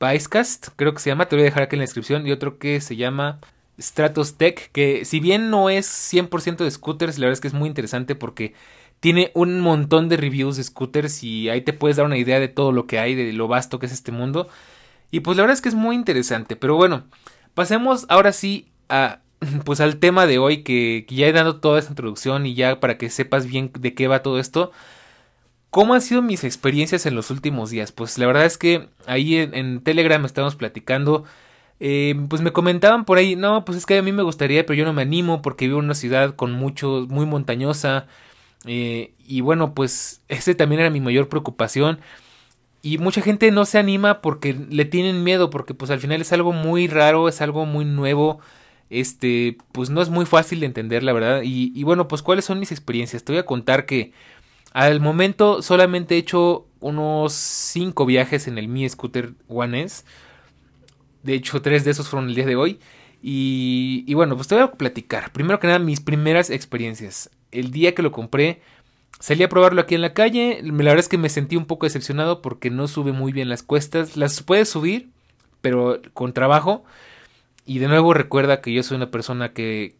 Vicecast, 0.00 0.68
creo 0.76 0.94
que 0.94 1.00
se 1.00 1.10
llama. 1.10 1.26
Te 1.28 1.34
voy 1.36 1.42
a 1.42 1.46
dejar 1.46 1.64
aquí 1.64 1.74
en 1.74 1.80
la 1.80 1.84
descripción. 1.84 2.26
Y 2.26 2.32
otro 2.32 2.58
que 2.58 2.80
se 2.80 2.94
llama 2.94 3.40
Stratos 3.78 4.36
Tech. 4.36 4.70
Que 4.70 5.04
si 5.04 5.18
bien 5.18 5.50
no 5.50 5.68
es 5.68 5.86
100% 5.86 6.58
de 6.58 6.70
scooters, 6.70 7.18
la 7.18 7.26
verdad 7.26 7.34
es 7.34 7.40
que 7.40 7.48
es 7.48 7.54
muy 7.54 7.68
interesante 7.68 8.14
porque 8.14 8.54
tiene 9.00 9.32
un 9.34 9.60
montón 9.60 10.08
de 10.08 10.16
reviews 10.16 10.56
de 10.56 10.64
scooters. 10.64 11.24
Y 11.24 11.48
ahí 11.48 11.62
te 11.62 11.72
puedes 11.72 11.96
dar 11.96 12.06
una 12.06 12.18
idea 12.18 12.40
de 12.40 12.48
todo 12.48 12.72
lo 12.72 12.86
que 12.86 12.98
hay, 12.98 13.14
de 13.14 13.32
lo 13.32 13.48
vasto 13.48 13.78
que 13.78 13.86
es 13.86 13.92
este 13.92 14.12
mundo. 14.12 14.48
Y 15.10 15.20
pues 15.20 15.36
la 15.36 15.42
verdad 15.42 15.54
es 15.54 15.62
que 15.62 15.70
es 15.70 15.74
muy 15.74 15.96
interesante. 15.96 16.56
Pero 16.56 16.76
bueno, 16.76 17.04
pasemos 17.54 18.06
ahora 18.08 18.32
sí 18.32 18.68
a 18.88 19.20
pues 19.64 19.80
al 19.80 19.98
tema 19.98 20.26
de 20.26 20.38
hoy 20.38 20.62
que, 20.62 21.06
ya 21.08 21.26
he 21.26 21.32
dado 21.32 21.60
toda 21.60 21.78
esta 21.78 21.92
introducción 21.92 22.46
y 22.46 22.54
ya 22.54 22.80
para 22.80 22.98
que 22.98 23.10
sepas 23.10 23.46
bien 23.46 23.70
de 23.78 23.94
qué 23.94 24.08
va 24.08 24.22
todo 24.22 24.38
esto. 24.38 24.72
¿Cómo 25.70 25.94
han 25.94 26.02
sido 26.02 26.20
mis 26.22 26.44
experiencias 26.44 27.06
en 27.06 27.14
los 27.14 27.30
últimos 27.30 27.70
días? 27.70 27.92
Pues 27.92 28.18
la 28.18 28.26
verdad 28.26 28.44
es 28.44 28.58
que 28.58 28.88
ahí 29.06 29.36
en, 29.36 29.82
Telegram 29.82 30.24
estábamos 30.24 30.56
platicando. 30.56 31.24
Eh, 31.78 32.14
pues 32.28 32.42
me 32.42 32.52
comentaban 32.52 33.04
por 33.04 33.18
ahí, 33.18 33.36
no, 33.36 33.64
pues 33.64 33.78
es 33.78 33.86
que 33.86 33.98
a 33.98 34.02
mí 34.02 34.12
me 34.12 34.22
gustaría, 34.22 34.66
pero 34.66 34.76
yo 34.76 34.84
no 34.84 34.92
me 34.92 35.02
animo 35.02 35.42
porque 35.42 35.66
vivo 35.66 35.78
en 35.78 35.86
una 35.86 35.94
ciudad 35.94 36.34
con 36.34 36.52
mucho, 36.52 37.06
muy 37.08 37.24
montañosa. 37.26 38.06
Eh, 38.66 39.14
y 39.26 39.40
bueno, 39.40 39.74
pues 39.74 40.22
ese 40.28 40.54
también 40.54 40.80
era 40.80 40.90
mi 40.90 41.00
mayor 41.00 41.28
preocupación. 41.28 42.00
Y 42.82 42.98
mucha 42.98 43.20
gente 43.22 43.50
no 43.50 43.64
se 43.66 43.78
anima 43.78 44.22
porque 44.22 44.54
le 44.54 44.84
tienen 44.84 45.22
miedo, 45.24 45.50
porque 45.50 45.74
pues 45.74 45.90
al 45.90 46.00
final 46.00 46.20
es 46.20 46.32
algo 46.32 46.52
muy 46.52 46.88
raro, 46.88 47.28
es 47.28 47.40
algo 47.40 47.66
muy 47.66 47.84
nuevo 47.84 48.40
este, 48.90 49.56
pues 49.72 49.88
no 49.88 50.02
es 50.02 50.10
muy 50.10 50.26
fácil 50.26 50.60
de 50.60 50.66
entender, 50.66 51.02
la 51.04 51.12
verdad. 51.12 51.42
Y, 51.44 51.82
bueno, 51.84 52.08
pues 52.08 52.22
cuáles 52.22 52.44
son 52.44 52.58
mis 52.58 52.72
experiencias. 52.72 53.24
Te 53.24 53.32
voy 53.32 53.38
a 53.38 53.46
contar 53.46 53.86
que 53.86 54.12
al 54.72 55.00
momento 55.00 55.62
solamente 55.62 56.16
he 56.16 56.18
hecho 56.18 56.66
unos 56.80 57.32
5 57.32 58.04
viajes 58.04 58.48
en 58.48 58.58
el 58.58 58.68
Mi 58.68 58.88
Scooter 58.88 59.34
One 59.48 59.82
S. 59.82 60.04
De 61.22 61.34
hecho, 61.34 61.62
tres 61.62 61.84
de 61.84 61.92
esos 61.92 62.08
fueron 62.08 62.28
el 62.28 62.34
día 62.34 62.46
de 62.46 62.56
hoy. 62.56 62.80
Y, 63.22 64.04
y 64.06 64.14
bueno, 64.14 64.36
pues 64.36 64.48
te 64.48 64.54
voy 64.54 64.64
a 64.64 64.72
platicar. 64.72 65.32
Primero 65.32 65.60
que 65.60 65.66
nada, 65.66 65.78
mis 65.78 66.00
primeras 66.00 66.50
experiencias. 66.50 67.30
El 67.52 67.70
día 67.70 67.94
que 67.94 68.02
lo 68.02 68.12
compré, 68.12 68.62
salí 69.18 69.42
a 69.42 69.48
probarlo 69.48 69.82
aquí 69.82 69.94
en 69.94 70.00
la 70.00 70.14
calle. 70.14 70.60
La 70.62 70.72
verdad 70.72 70.98
es 70.98 71.08
que 71.08 71.18
me 71.18 71.28
sentí 71.28 71.56
un 71.56 71.66
poco 71.66 71.86
decepcionado 71.86 72.42
porque 72.42 72.70
no 72.70 72.88
sube 72.88 73.12
muy 73.12 73.32
bien 73.32 73.48
las 73.48 73.62
cuestas. 73.62 74.16
Las 74.16 74.42
puedes 74.42 74.68
subir, 74.68 75.10
pero 75.60 76.00
con 76.14 76.32
trabajo. 76.32 76.84
Y 77.66 77.78
de 77.78 77.88
nuevo 77.88 78.14
recuerda 78.14 78.60
que 78.60 78.72
yo 78.72 78.82
soy 78.82 78.96
una 78.96 79.10
persona 79.10 79.52
que 79.52 79.96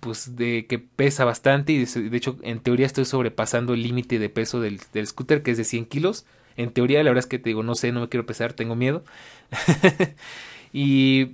pues 0.00 0.34
de 0.36 0.66
que 0.66 0.78
pesa 0.78 1.24
bastante 1.24 1.72
y 1.72 1.84
de, 1.84 2.16
hecho 2.16 2.38
en 2.42 2.60
teoría 2.60 2.86
estoy 2.86 3.04
sobrepasando 3.04 3.74
el 3.74 3.82
límite 3.82 4.18
de 4.18 4.30
peso 4.30 4.60
del, 4.60 4.80
del, 4.92 5.06
scooter 5.06 5.42
que 5.42 5.52
es 5.52 5.56
de 5.56 5.64
100 5.64 5.86
kilos. 5.86 6.26
En 6.56 6.70
teoría 6.70 7.02
la 7.02 7.10
verdad 7.10 7.24
es 7.24 7.26
que 7.26 7.38
te 7.38 7.50
digo 7.50 7.62
no 7.62 7.74
sé, 7.74 7.92
no 7.92 8.00
me 8.00 8.08
quiero 8.08 8.26
pesar, 8.26 8.52
tengo 8.54 8.76
miedo. 8.76 9.04
y 10.72 11.32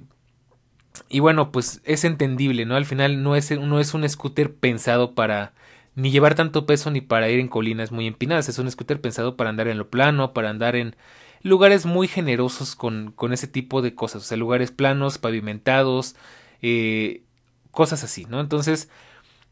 y 1.09 1.21
bueno, 1.21 1.53
pues 1.53 1.81
es 1.85 2.05
entendible, 2.05 2.67
¿no? 2.67 2.77
Al 2.77 2.85
final 2.85 3.23
no 3.23 3.37
es, 3.37 3.51
no 3.51 3.81
es 3.81 3.95
un 3.95 4.09
scooter 4.09 4.55
pensado 4.55 5.15
para 5.15 5.53
ni 5.95 6.11
llevar 6.11 6.35
tanto 6.35 6.67
peso 6.67 6.91
ni 6.91 7.01
para 7.01 7.29
ir 7.29 7.41
en 7.41 7.49
colinas 7.49 7.93
muy 7.93 8.07
empinadas. 8.07 8.49
Es 8.49 8.59
un 8.59 8.71
scooter 8.71 9.01
pensado 9.01 9.37
para 9.37 9.51
andar 9.51 9.69
en 9.69 9.79
lo 9.79 9.89
plano, 9.91 10.33
para 10.33 10.51
andar 10.51 10.77
en 10.77 10.97
lugares 11.43 11.87
muy 11.87 12.09
generosos 12.09 12.77
con, 12.77 13.13
con 13.13 13.33
ese 13.33 13.47
tipo 13.47 13.83
de 13.83 13.95
cosas, 13.95 14.23
o 14.23 14.25
sea, 14.27 14.37
lugares 14.37 14.71
planos, 14.73 15.19
pavimentados, 15.19 16.17
eh, 16.63 17.23
cosas 17.71 18.05
así, 18.05 18.27
¿no? 18.27 18.41
Entonces, 18.41 18.91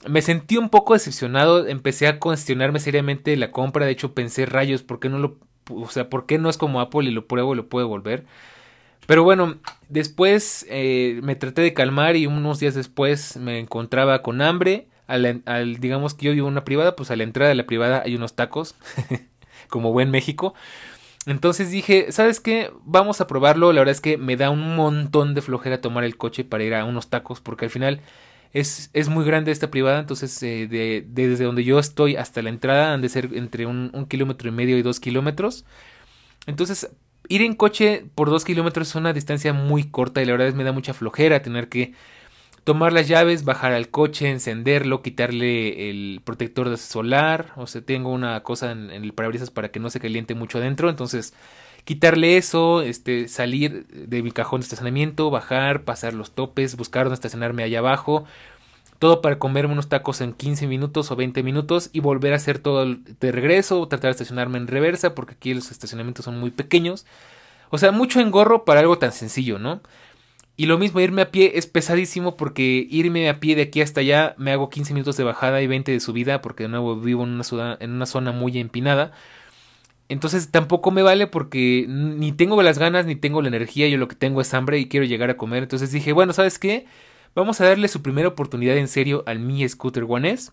me 0.06 0.22
sentí 0.22 0.56
un 0.56 0.70
poco 0.70 0.94
decepcionado, 0.94 1.66
empecé 1.66 2.06
a 2.06 2.18
cuestionarme 2.20 2.80
seriamente 2.80 3.36
la 3.36 3.50
compra, 3.52 3.86
de 3.86 3.92
hecho 3.92 4.14
pensé, 4.14 4.46
rayos, 4.46 4.82
¿por 4.82 5.00
qué 5.00 5.08
no 5.08 5.18
lo, 5.18 5.38
o 5.70 5.88
sea, 5.88 6.10
por 6.10 6.26
qué 6.26 6.38
no 6.38 6.50
es 6.50 6.58
como 6.58 6.80
Apple 6.80 7.08
y 7.08 7.12
lo 7.12 7.26
pruebo 7.26 7.54
y 7.54 7.56
lo 7.56 7.68
puedo 7.68 7.88
volver? 7.88 8.26
Pero 9.08 9.24
bueno, 9.24 9.56
después 9.88 10.66
eh, 10.68 11.20
me 11.22 11.34
traté 11.34 11.62
de 11.62 11.72
calmar 11.72 12.14
y 12.16 12.26
unos 12.26 12.60
días 12.60 12.74
después 12.74 13.38
me 13.38 13.58
encontraba 13.58 14.20
con 14.20 14.42
hambre. 14.42 14.86
Al, 15.06 15.76
digamos 15.80 16.12
que 16.12 16.26
yo 16.26 16.32
vivo 16.32 16.46
en 16.46 16.52
una 16.52 16.64
privada, 16.66 16.94
pues 16.94 17.10
a 17.10 17.16
la 17.16 17.22
entrada 17.22 17.48
de 17.48 17.54
la 17.54 17.64
privada 17.64 18.02
hay 18.04 18.16
unos 18.16 18.36
tacos, 18.36 18.74
como 19.70 19.92
buen 19.92 20.10
México. 20.10 20.52
Entonces 21.24 21.70
dije, 21.70 22.12
¿sabes 22.12 22.38
qué? 22.40 22.70
Vamos 22.84 23.22
a 23.22 23.26
probarlo. 23.26 23.72
La 23.72 23.80
verdad 23.80 23.92
es 23.92 24.02
que 24.02 24.18
me 24.18 24.36
da 24.36 24.50
un 24.50 24.76
montón 24.76 25.34
de 25.34 25.40
flojera 25.40 25.80
tomar 25.80 26.04
el 26.04 26.18
coche 26.18 26.44
para 26.44 26.64
ir 26.64 26.74
a 26.74 26.84
unos 26.84 27.08
tacos 27.08 27.40
porque 27.40 27.64
al 27.64 27.70
final 27.70 28.02
es, 28.52 28.90
es 28.92 29.08
muy 29.08 29.24
grande 29.24 29.52
esta 29.52 29.70
privada. 29.70 30.00
Entonces 30.00 30.42
eh, 30.42 30.68
de, 30.68 31.02
desde 31.08 31.44
donde 31.44 31.64
yo 31.64 31.78
estoy 31.78 32.16
hasta 32.16 32.42
la 32.42 32.50
entrada 32.50 32.92
han 32.92 33.00
de 33.00 33.08
ser 33.08 33.30
entre 33.32 33.64
un 33.64 34.06
kilómetro 34.06 34.50
y 34.50 34.52
medio 34.52 34.76
y 34.76 34.82
dos 34.82 35.00
kilómetros. 35.00 35.64
Entonces 36.46 36.90
ir 37.28 37.42
en 37.42 37.54
coche 37.54 38.06
por 38.14 38.30
dos 38.30 38.44
kilómetros 38.44 38.88
es 38.88 38.94
una 38.94 39.12
distancia 39.12 39.52
muy 39.52 39.84
corta 39.84 40.22
y 40.22 40.24
la 40.24 40.32
verdad 40.32 40.48
es 40.48 40.54
me 40.54 40.64
da 40.64 40.72
mucha 40.72 40.94
flojera 40.94 41.42
tener 41.42 41.68
que 41.68 41.92
tomar 42.64 42.92
las 42.92 43.08
llaves, 43.08 43.44
bajar 43.44 43.72
al 43.72 43.88
coche, 43.88 44.28
encenderlo, 44.28 45.00
quitarle 45.00 45.88
el 45.88 46.20
protector 46.22 46.76
solar, 46.76 47.52
o 47.56 47.66
sea, 47.66 47.80
tengo 47.80 48.10
una 48.10 48.42
cosa 48.42 48.72
en, 48.72 48.90
el 48.90 49.14
parabrisas 49.14 49.50
para 49.50 49.70
que 49.70 49.80
no 49.80 49.88
se 49.88 50.00
caliente 50.00 50.34
mucho 50.34 50.58
adentro, 50.58 50.90
entonces 50.90 51.32
quitarle 51.84 52.36
eso, 52.36 52.82
este, 52.82 53.28
salir 53.28 53.86
de 53.86 54.22
mi 54.22 54.32
cajón 54.32 54.60
de 54.60 54.64
estacionamiento, 54.64 55.30
bajar, 55.30 55.84
pasar 55.84 56.12
los 56.12 56.32
topes, 56.32 56.76
buscar 56.76 57.04
dónde 57.04 57.14
estacionarme 57.14 57.62
allá 57.62 57.78
abajo, 57.78 58.26
todo 58.98 59.22
para 59.22 59.38
comerme 59.38 59.72
unos 59.72 59.88
tacos 59.88 60.20
en 60.20 60.32
15 60.32 60.66
minutos 60.66 61.10
o 61.10 61.16
20 61.16 61.42
minutos 61.42 61.90
y 61.92 62.00
volver 62.00 62.32
a 62.32 62.36
hacer 62.36 62.58
todo 62.58 62.84
de 62.84 63.32
regreso, 63.32 63.86
tratar 63.88 64.08
de 64.08 64.12
estacionarme 64.12 64.58
en 64.58 64.66
reversa 64.66 65.14
porque 65.14 65.34
aquí 65.34 65.54
los 65.54 65.70
estacionamientos 65.70 66.24
son 66.24 66.38
muy 66.38 66.50
pequeños. 66.50 67.06
O 67.70 67.78
sea, 67.78 67.92
mucho 67.92 68.20
engorro 68.20 68.64
para 68.64 68.80
algo 68.80 68.98
tan 68.98 69.12
sencillo, 69.12 69.58
¿no? 69.58 69.80
Y 70.56 70.66
lo 70.66 70.76
mismo, 70.76 70.98
irme 70.98 71.22
a 71.22 71.30
pie 71.30 71.52
es 71.54 71.68
pesadísimo 71.68 72.36
porque 72.36 72.84
irme 72.90 73.28
a 73.28 73.38
pie 73.38 73.54
de 73.54 73.62
aquí 73.62 73.80
hasta 73.80 74.00
allá 74.00 74.34
me 74.38 74.50
hago 74.50 74.70
15 74.70 74.92
minutos 74.92 75.16
de 75.16 75.22
bajada 75.22 75.62
y 75.62 75.68
20 75.68 75.92
de 75.92 76.00
subida 76.00 76.40
porque 76.42 76.64
de 76.64 76.68
nuevo 76.68 76.96
vivo 76.96 77.22
en 77.22 77.30
una, 77.30 77.44
zona, 77.44 77.76
en 77.80 77.92
una 77.92 78.06
zona 78.06 78.32
muy 78.32 78.58
empinada. 78.58 79.12
Entonces 80.08 80.50
tampoco 80.50 80.90
me 80.90 81.02
vale 81.02 81.28
porque 81.28 81.86
ni 81.88 82.32
tengo 82.32 82.60
las 82.62 82.78
ganas 82.78 83.06
ni 83.06 83.14
tengo 83.14 83.40
la 83.42 83.48
energía, 83.48 83.88
yo 83.88 83.98
lo 83.98 84.08
que 84.08 84.16
tengo 84.16 84.40
es 84.40 84.52
hambre 84.54 84.78
y 84.80 84.88
quiero 84.88 85.06
llegar 85.06 85.30
a 85.30 85.36
comer. 85.36 85.62
Entonces 85.62 85.92
dije, 85.92 86.12
bueno, 86.12 86.32
¿sabes 86.32 86.58
qué? 86.58 86.86
Vamos 87.38 87.60
a 87.60 87.68
darle 87.68 87.86
su 87.86 88.02
primera 88.02 88.26
oportunidad 88.26 88.76
en 88.78 88.88
serio 88.88 89.22
al 89.24 89.38
Mi 89.38 89.66
Scooter 89.68 90.04
One 90.08 90.28
S. 90.28 90.50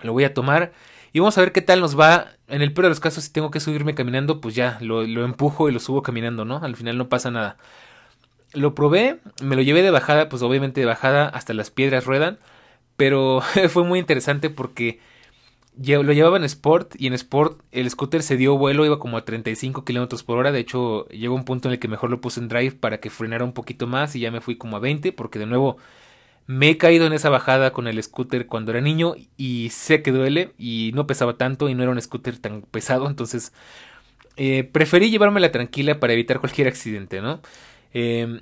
Lo 0.00 0.12
voy 0.12 0.22
a 0.22 0.32
tomar 0.32 0.70
y 1.12 1.18
vamos 1.18 1.36
a 1.36 1.40
ver 1.40 1.50
qué 1.50 1.60
tal 1.60 1.80
nos 1.80 1.98
va. 1.98 2.28
En 2.46 2.62
el 2.62 2.72
peor 2.72 2.84
de 2.84 2.90
los 2.90 3.00
casos, 3.00 3.24
si 3.24 3.32
tengo 3.32 3.50
que 3.50 3.58
subirme 3.58 3.96
caminando, 3.96 4.40
pues 4.40 4.54
ya, 4.54 4.78
lo, 4.80 5.02
lo 5.02 5.24
empujo 5.24 5.68
y 5.68 5.72
lo 5.72 5.80
subo 5.80 6.04
caminando, 6.04 6.44
¿no? 6.44 6.58
Al 6.58 6.76
final 6.76 6.98
no 6.98 7.08
pasa 7.08 7.32
nada. 7.32 7.56
Lo 8.52 8.76
probé, 8.76 9.18
me 9.42 9.56
lo 9.56 9.62
llevé 9.62 9.82
de 9.82 9.90
bajada, 9.90 10.28
pues 10.28 10.40
obviamente 10.42 10.80
de 10.80 10.86
bajada 10.86 11.28
hasta 11.30 11.52
las 11.52 11.72
piedras 11.72 12.04
ruedan. 12.04 12.38
Pero 12.96 13.42
fue 13.68 13.82
muy 13.82 13.98
interesante 13.98 14.50
porque 14.50 15.00
lo 15.78 16.12
llevaba 16.12 16.36
en 16.36 16.44
Sport 16.44 16.94
y 16.98 17.06
en 17.06 17.14
Sport 17.14 17.60
el 17.70 17.88
scooter 17.88 18.22
se 18.22 18.36
dio 18.36 18.58
vuelo, 18.58 18.84
iba 18.84 18.98
como 18.98 19.16
a 19.16 19.24
35 19.24 19.84
kilómetros 19.84 20.22
por 20.24 20.38
hora. 20.38 20.52
De 20.52 20.60
hecho, 20.60 21.06
llegó 21.08 21.34
un 21.34 21.44
punto 21.44 21.68
en 21.68 21.74
el 21.74 21.78
que 21.78 21.88
mejor 21.88 22.10
lo 22.10 22.20
puse 22.20 22.40
en 22.40 22.48
drive 22.48 22.72
para 22.72 22.98
que 22.98 23.10
frenara 23.10 23.44
un 23.44 23.52
poquito 23.52 23.86
más 23.86 24.16
y 24.16 24.20
ya 24.20 24.30
me 24.30 24.40
fui 24.40 24.56
como 24.56 24.76
a 24.76 24.80
20 24.80 25.12
porque 25.12 25.38
de 25.38 25.46
nuevo 25.46 25.76
me 26.46 26.70
he 26.70 26.78
caído 26.78 27.06
en 27.06 27.12
esa 27.12 27.28
bajada 27.30 27.72
con 27.72 27.86
el 27.86 28.02
scooter 28.02 28.46
cuando 28.46 28.72
era 28.72 28.80
niño 28.80 29.14
y 29.36 29.68
sé 29.70 30.02
que 30.02 30.12
duele 30.12 30.52
y 30.58 30.92
no 30.94 31.06
pesaba 31.06 31.36
tanto 31.36 31.68
y 31.68 31.74
no 31.74 31.82
era 31.82 31.92
un 31.92 32.00
scooter 32.00 32.38
tan 32.38 32.62
pesado. 32.62 33.06
Entonces 33.08 33.52
eh, 34.36 34.64
preferí 34.64 35.10
llevármela 35.10 35.52
tranquila 35.52 36.00
para 36.00 36.12
evitar 36.14 36.40
cualquier 36.40 36.68
accidente, 36.68 37.20
¿no? 37.20 37.40
Eh, 37.92 38.40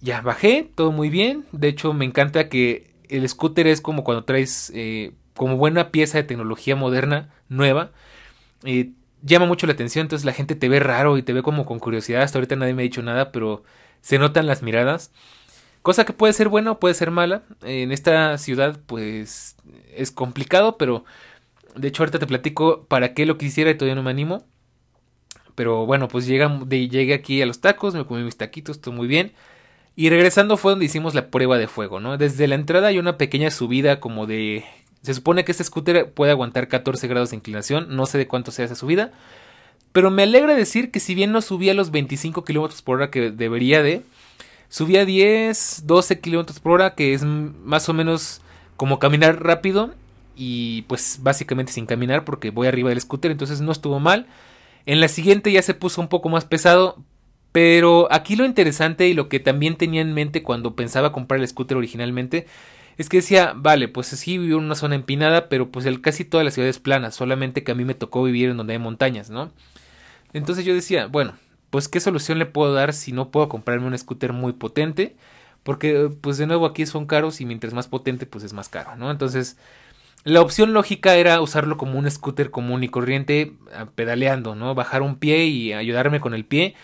ya 0.00 0.20
bajé, 0.20 0.70
todo 0.74 0.92
muy 0.92 1.10
bien. 1.10 1.46
De 1.52 1.68
hecho, 1.68 1.92
me 1.92 2.04
encanta 2.04 2.48
que 2.48 2.92
el 3.08 3.28
scooter 3.28 3.66
es 3.66 3.80
como 3.80 4.04
cuando 4.04 4.24
traes 4.24 4.72
eh, 4.74 5.12
como 5.36 5.56
buena 5.56 5.90
pieza 5.90 6.18
de 6.18 6.24
tecnología 6.24 6.76
moderna, 6.76 7.30
nueva, 7.48 7.90
eh, 8.64 8.90
llama 9.22 9.46
mucho 9.46 9.66
la 9.66 9.72
atención, 9.72 10.04
entonces 10.04 10.24
la 10.24 10.32
gente 10.32 10.54
te 10.54 10.68
ve 10.68 10.80
raro 10.80 11.16
y 11.18 11.22
te 11.22 11.32
ve 11.32 11.42
como 11.42 11.64
con 11.64 11.78
curiosidad, 11.78 12.22
hasta 12.22 12.38
ahorita 12.38 12.56
nadie 12.56 12.74
me 12.74 12.82
ha 12.82 12.84
dicho 12.84 13.02
nada, 13.02 13.32
pero 13.32 13.62
se 14.00 14.18
notan 14.18 14.46
las 14.46 14.62
miradas, 14.62 15.12
cosa 15.82 16.04
que 16.04 16.12
puede 16.12 16.32
ser 16.32 16.48
buena 16.48 16.72
o 16.72 16.80
puede 16.80 16.94
ser 16.94 17.10
mala, 17.10 17.42
en 17.62 17.92
esta 17.92 18.36
ciudad 18.38 18.78
pues 18.86 19.56
es 19.94 20.10
complicado, 20.10 20.76
pero 20.76 21.04
de 21.76 21.88
hecho 21.88 22.02
ahorita 22.02 22.18
te 22.18 22.26
platico 22.26 22.84
para 22.86 23.14
qué 23.14 23.26
lo 23.26 23.38
quisiera 23.38 23.70
y 23.70 23.76
todavía 23.76 23.94
no 23.94 24.02
me 24.02 24.10
animo, 24.10 24.44
pero 25.54 25.86
bueno, 25.86 26.08
pues 26.08 26.26
llega, 26.26 26.60
llegué 26.68 27.14
aquí 27.14 27.42
a 27.42 27.46
los 27.46 27.60
tacos, 27.60 27.94
me 27.94 28.06
comí 28.06 28.22
mis 28.22 28.36
taquitos, 28.36 28.80
todo 28.80 28.94
muy 28.94 29.06
bien. 29.06 29.32
Y 29.94 30.08
regresando 30.08 30.56
fue 30.56 30.72
donde 30.72 30.86
hicimos 30.86 31.14
la 31.14 31.30
prueba 31.30 31.58
de 31.58 31.68
fuego, 31.68 32.00
¿no? 32.00 32.16
Desde 32.16 32.48
la 32.48 32.54
entrada 32.54 32.88
hay 32.88 32.98
una 32.98 33.18
pequeña 33.18 33.50
subida 33.50 34.00
como 34.00 34.26
de 34.26 34.64
se 35.02 35.14
supone 35.14 35.44
que 35.44 35.52
este 35.52 35.64
scooter 35.64 36.10
puede 36.12 36.32
aguantar 36.32 36.68
14 36.68 37.06
grados 37.08 37.30
de 37.30 37.36
inclinación, 37.36 37.94
no 37.94 38.06
sé 38.06 38.18
de 38.18 38.28
cuánto 38.28 38.50
sea 38.50 38.64
esa 38.64 38.74
subida, 38.74 39.12
pero 39.92 40.10
me 40.10 40.22
alegra 40.22 40.54
decir 40.54 40.90
que 40.90 41.00
si 41.00 41.14
bien 41.14 41.32
no 41.32 41.42
subía 41.42 41.74
los 41.74 41.90
25 41.90 42.44
km 42.44 42.82
por 42.82 42.96
hora 42.96 43.10
que 43.10 43.30
debería 43.30 43.82
de, 43.82 44.02
subía 44.68 45.04
10, 45.04 45.82
12 45.86 46.20
km 46.20 46.60
por 46.60 46.72
hora, 46.72 46.94
que 46.94 47.14
es 47.14 47.24
más 47.24 47.88
o 47.88 47.92
menos 47.92 48.40
como 48.76 48.98
caminar 48.98 49.44
rápido 49.44 49.94
y 50.34 50.82
pues 50.82 51.18
básicamente 51.22 51.72
sin 51.72 51.86
caminar 51.86 52.24
porque 52.24 52.50
voy 52.50 52.68
arriba 52.68 52.88
del 52.88 53.00
scooter, 53.00 53.30
entonces 53.30 53.60
no 53.60 53.72
estuvo 53.72 54.00
mal. 54.00 54.26
En 54.86 55.00
la 55.00 55.08
siguiente 55.08 55.52
ya 55.52 55.62
se 55.62 55.74
puso 55.74 56.00
un 56.00 56.08
poco 56.08 56.28
más 56.28 56.44
pesado, 56.44 56.96
pero 57.52 58.08
aquí 58.10 58.34
lo 58.34 58.46
interesante 58.46 59.08
y 59.08 59.14
lo 59.14 59.28
que 59.28 59.40
también 59.40 59.76
tenía 59.76 60.00
en 60.00 60.14
mente 60.14 60.42
cuando 60.42 60.74
pensaba 60.74 61.12
comprar 61.12 61.40
el 61.40 61.48
scooter 61.48 61.76
originalmente 61.76 62.46
es 62.98 63.08
que 63.08 63.18
decía, 63.18 63.52
vale, 63.56 63.88
pues 63.88 64.08
sí 64.08 64.38
vivo 64.38 64.58
en 64.58 64.64
una 64.66 64.74
zona 64.74 64.94
empinada, 64.94 65.48
pero 65.48 65.70
pues 65.70 65.86
el, 65.86 66.00
casi 66.00 66.24
toda 66.24 66.44
la 66.44 66.50
ciudad 66.50 66.68
es 66.68 66.78
plana, 66.78 67.10
solamente 67.10 67.64
que 67.64 67.72
a 67.72 67.74
mí 67.74 67.84
me 67.84 67.94
tocó 67.94 68.22
vivir 68.22 68.50
en 68.50 68.56
donde 68.56 68.74
hay 68.74 68.78
montañas, 68.78 69.30
¿no? 69.30 69.50
Entonces 70.32 70.64
yo 70.64 70.74
decía, 70.74 71.06
bueno, 71.06 71.34
pues 71.70 71.88
qué 71.88 72.00
solución 72.00 72.38
le 72.38 72.46
puedo 72.46 72.74
dar 72.74 72.92
si 72.92 73.12
no 73.12 73.30
puedo 73.30 73.48
comprarme 73.48 73.86
un 73.86 73.98
scooter 73.98 74.32
muy 74.32 74.52
potente, 74.52 75.16
porque 75.62 76.10
pues 76.20 76.38
de 76.38 76.46
nuevo 76.46 76.66
aquí 76.66 76.86
son 76.86 77.06
caros 77.06 77.40
y 77.40 77.46
mientras 77.46 77.74
más 77.74 77.88
potente 77.88 78.26
pues 78.26 78.44
es 78.44 78.52
más 78.52 78.68
caro, 78.68 78.96
¿no? 78.96 79.10
Entonces 79.10 79.56
la 80.24 80.40
opción 80.40 80.72
lógica 80.72 81.16
era 81.16 81.40
usarlo 81.40 81.76
como 81.76 81.98
un 81.98 82.10
scooter 82.10 82.50
común 82.50 82.84
y 82.84 82.88
corriente, 82.88 83.54
pedaleando, 83.94 84.54
¿no? 84.54 84.74
Bajar 84.74 85.02
un 85.02 85.16
pie 85.16 85.46
y 85.46 85.72
ayudarme 85.72 86.20
con 86.20 86.34
el 86.34 86.44
pie 86.44 86.74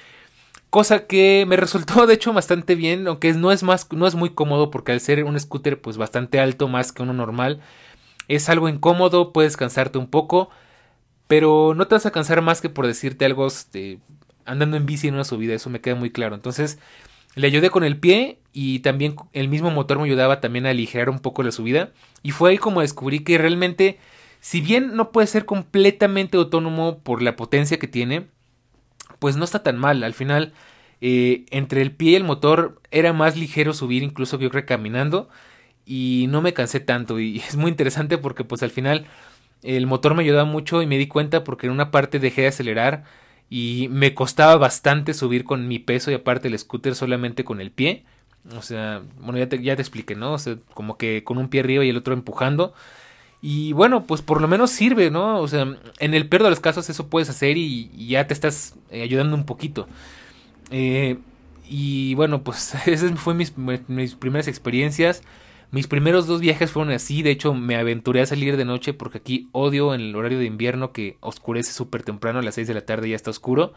Cosa 0.71 1.07
que 1.07 1.45
me 1.49 1.57
resultó 1.57 2.07
de 2.07 2.15
hecho 2.15 2.33
bastante 2.33 2.75
bien, 2.75 3.07
aunque 3.09 3.33
no 3.33 3.53
es 3.53 3.63
más, 3.63 3.91
no 3.93 4.07
es 4.07 4.15
muy 4.15 4.31
cómodo 4.31 4.71
porque 4.71 4.93
al 4.93 5.01
ser 5.01 5.25
un 5.25 5.39
scooter 5.39 5.81
pues 5.81 5.97
bastante 5.97 6.41
alto 6.41 6.69
más 6.69 6.93
que 6.93 7.03
uno 7.03 7.13
normal, 7.15 7.61
es 8.29 8.49
algo 8.49 8.69
incómodo, 8.69 9.33
puedes 9.33 9.57
cansarte 9.57 9.99
un 9.99 10.09
poco, 10.09 10.51
pero 11.27 11.75
no 11.75 11.87
te 11.89 11.95
vas 11.95 12.07
a 12.07 12.11
cansar 12.13 12.43
más 12.43 12.61
que 12.61 12.69
por 12.69 12.87
decirte 12.87 13.25
algo 13.25 13.47
este, 13.47 13.99
andando 14.45 14.77
en 14.77 14.87
bici 14.87 15.09
en 15.09 15.15
una 15.15 15.25
subida, 15.25 15.55
eso 15.55 15.71
me 15.71 15.81
queda 15.81 15.95
muy 15.95 16.11
claro. 16.11 16.35
Entonces 16.35 16.79
le 17.35 17.47
ayudé 17.47 17.71
con 17.71 17.85
el 17.85 17.99
pie 17.99 18.39
y 18.53 18.81
también 18.81 19.17
el 19.33 19.49
mismo 19.49 19.71
motor 19.71 19.99
me 19.99 20.05
ayudaba 20.05 20.41
también 20.41 20.67
a 20.67 20.71
aligerar 20.71 21.09
un 21.11 21.21
poco 21.21 21.43
la 21.43 21.53
subida 21.53 21.93
y 22.23 22.33
fue 22.33 22.51
ahí 22.51 22.59
como 22.59 22.81
descubrí 22.83 23.21
que 23.21 23.39
realmente 23.39 23.99
si 24.41 24.61
bien 24.61 24.97
no 24.97 25.13
puede 25.13 25.27
ser 25.27 25.45
completamente 25.45 26.37
autónomo 26.37 26.99
por 26.99 27.23
la 27.23 27.37
potencia 27.37 27.79
que 27.79 27.89
tiene, 27.89 28.29
pues 29.19 29.37
no 29.37 29.45
está 29.45 29.63
tan 29.63 29.79
mal. 29.79 30.03
Al 30.05 30.15
final, 30.15 30.53
eh, 31.01 31.47
entre 31.51 31.83
el 31.83 31.93
pie 31.93 32.13
y 32.13 32.15
el 32.17 32.25
motor 32.25 32.81
era 32.91 33.13
más 33.13 33.37
ligero 33.37 33.73
subir 33.73 34.03
incluso 34.03 34.39
yo 34.39 34.51
creo 34.51 34.67
caminando 34.67 35.29
y 35.87 36.27
no 36.29 36.43
me 36.43 36.55
cansé 36.55 36.81
tanto 36.81 37.21
y 37.21 37.39
es 37.49 37.57
muy 37.57 37.71
interesante 37.71 38.19
porque 38.19 38.45
pues 38.45 38.63
al 38.63 38.71
final 38.71 39.07
el 39.63 39.87
motor 39.87 40.15
me 40.15 40.23
ayudaba 40.23 40.45
mucho 40.45 40.83
y 40.83 40.87
me 40.87 40.99
di 40.99 41.09
cuenta 41.09 41.45
porque 41.45 41.67
en 41.67 41.73
una 41.73 41.91
parte 41.91 42.19
dejé 42.19 42.43
de 42.43 42.49
acelerar 42.49 43.05
y 43.51 43.89
me 43.91 44.15
costaba 44.15 44.57
bastante 44.57 45.15
subir 45.15 45.45
con 45.45 45.69
mi 45.69 45.79
peso 45.79 46.11
y 46.11 46.15
aparte 46.15 46.49
el 46.49 46.59
scooter 46.59 46.95
solamente 46.95 47.45
con 47.45 47.61
el 47.61 47.71
pie. 47.71 48.05
O 48.57 48.63
sea, 48.63 49.03
bueno, 49.19 49.39
ya 49.39 49.49
te, 49.49 49.63
ya 49.63 49.77
te 49.77 49.83
expliqué, 49.83 50.15
¿no? 50.15 50.33
O 50.35 50.39
sea, 50.39 50.57
como 50.75 50.97
que 50.99 51.25
con 51.25 51.39
un 51.39 51.49
pie 51.49 51.61
arriba 51.61 51.85
y 51.85 51.89
el 51.91 51.97
otro 51.97 52.15
empujando. 52.15 52.75
Y 53.41 53.73
bueno, 53.73 54.05
pues 54.05 54.21
por 54.21 54.41
lo 54.41 54.49
menos 54.49 54.71
sirve, 54.71 55.11
¿no? 55.11 55.39
O 55.39 55.47
sea, 55.47 55.77
en 56.01 56.15
el 56.15 56.29
peor 56.29 56.43
de 56.43 56.51
los 56.51 56.61
casos 56.61 56.91
eso 56.91 57.07
puedes 57.07 57.29
hacer 57.29 57.57
y, 57.57 57.91
ya 58.09 58.27
te 58.27 58.35
estás 58.35 58.75
eh, 58.91 59.03
ayudando 59.03 59.37
un 59.37 59.45
poquito. 59.45 59.87
Eh, 60.71 61.19
y 61.69 62.15
bueno, 62.15 62.43
pues 62.43 62.75
esas 62.87 63.19
fueron 63.19 63.39
mis, 63.39 63.57
mis, 63.89 64.15
primeras 64.17 64.49
experiencias. 64.49 65.23
Mis 65.71 65.87
primeros 65.87 66.27
dos 66.27 66.41
viajes 66.41 66.73
fueron 66.73 66.93
así. 66.93 67.23
De 67.23 67.31
hecho, 67.31 67.55
me 67.55 67.77
aventuré 67.77 68.23
a 68.23 68.27
salir 68.27 68.57
de 68.57 68.65
noche 68.65 68.93
porque 68.95 69.19
aquí 69.19 69.49
odio 69.53 69.95
en 69.95 70.01
el 70.01 70.17
horario 70.17 70.39
de 70.39 70.47
invierno 70.47 70.93
que 70.93 71.17
oscurece 71.21 71.73
súper 71.73 72.03
temprano. 72.03 72.41
A 72.41 72.43
las 72.43 72.57
6 72.57 72.67
de 72.67 72.75
la 72.75 72.87
tarde 72.87 73.11
ya 73.11 73.17
está 73.17 73.31
oscuro. 73.31 73.73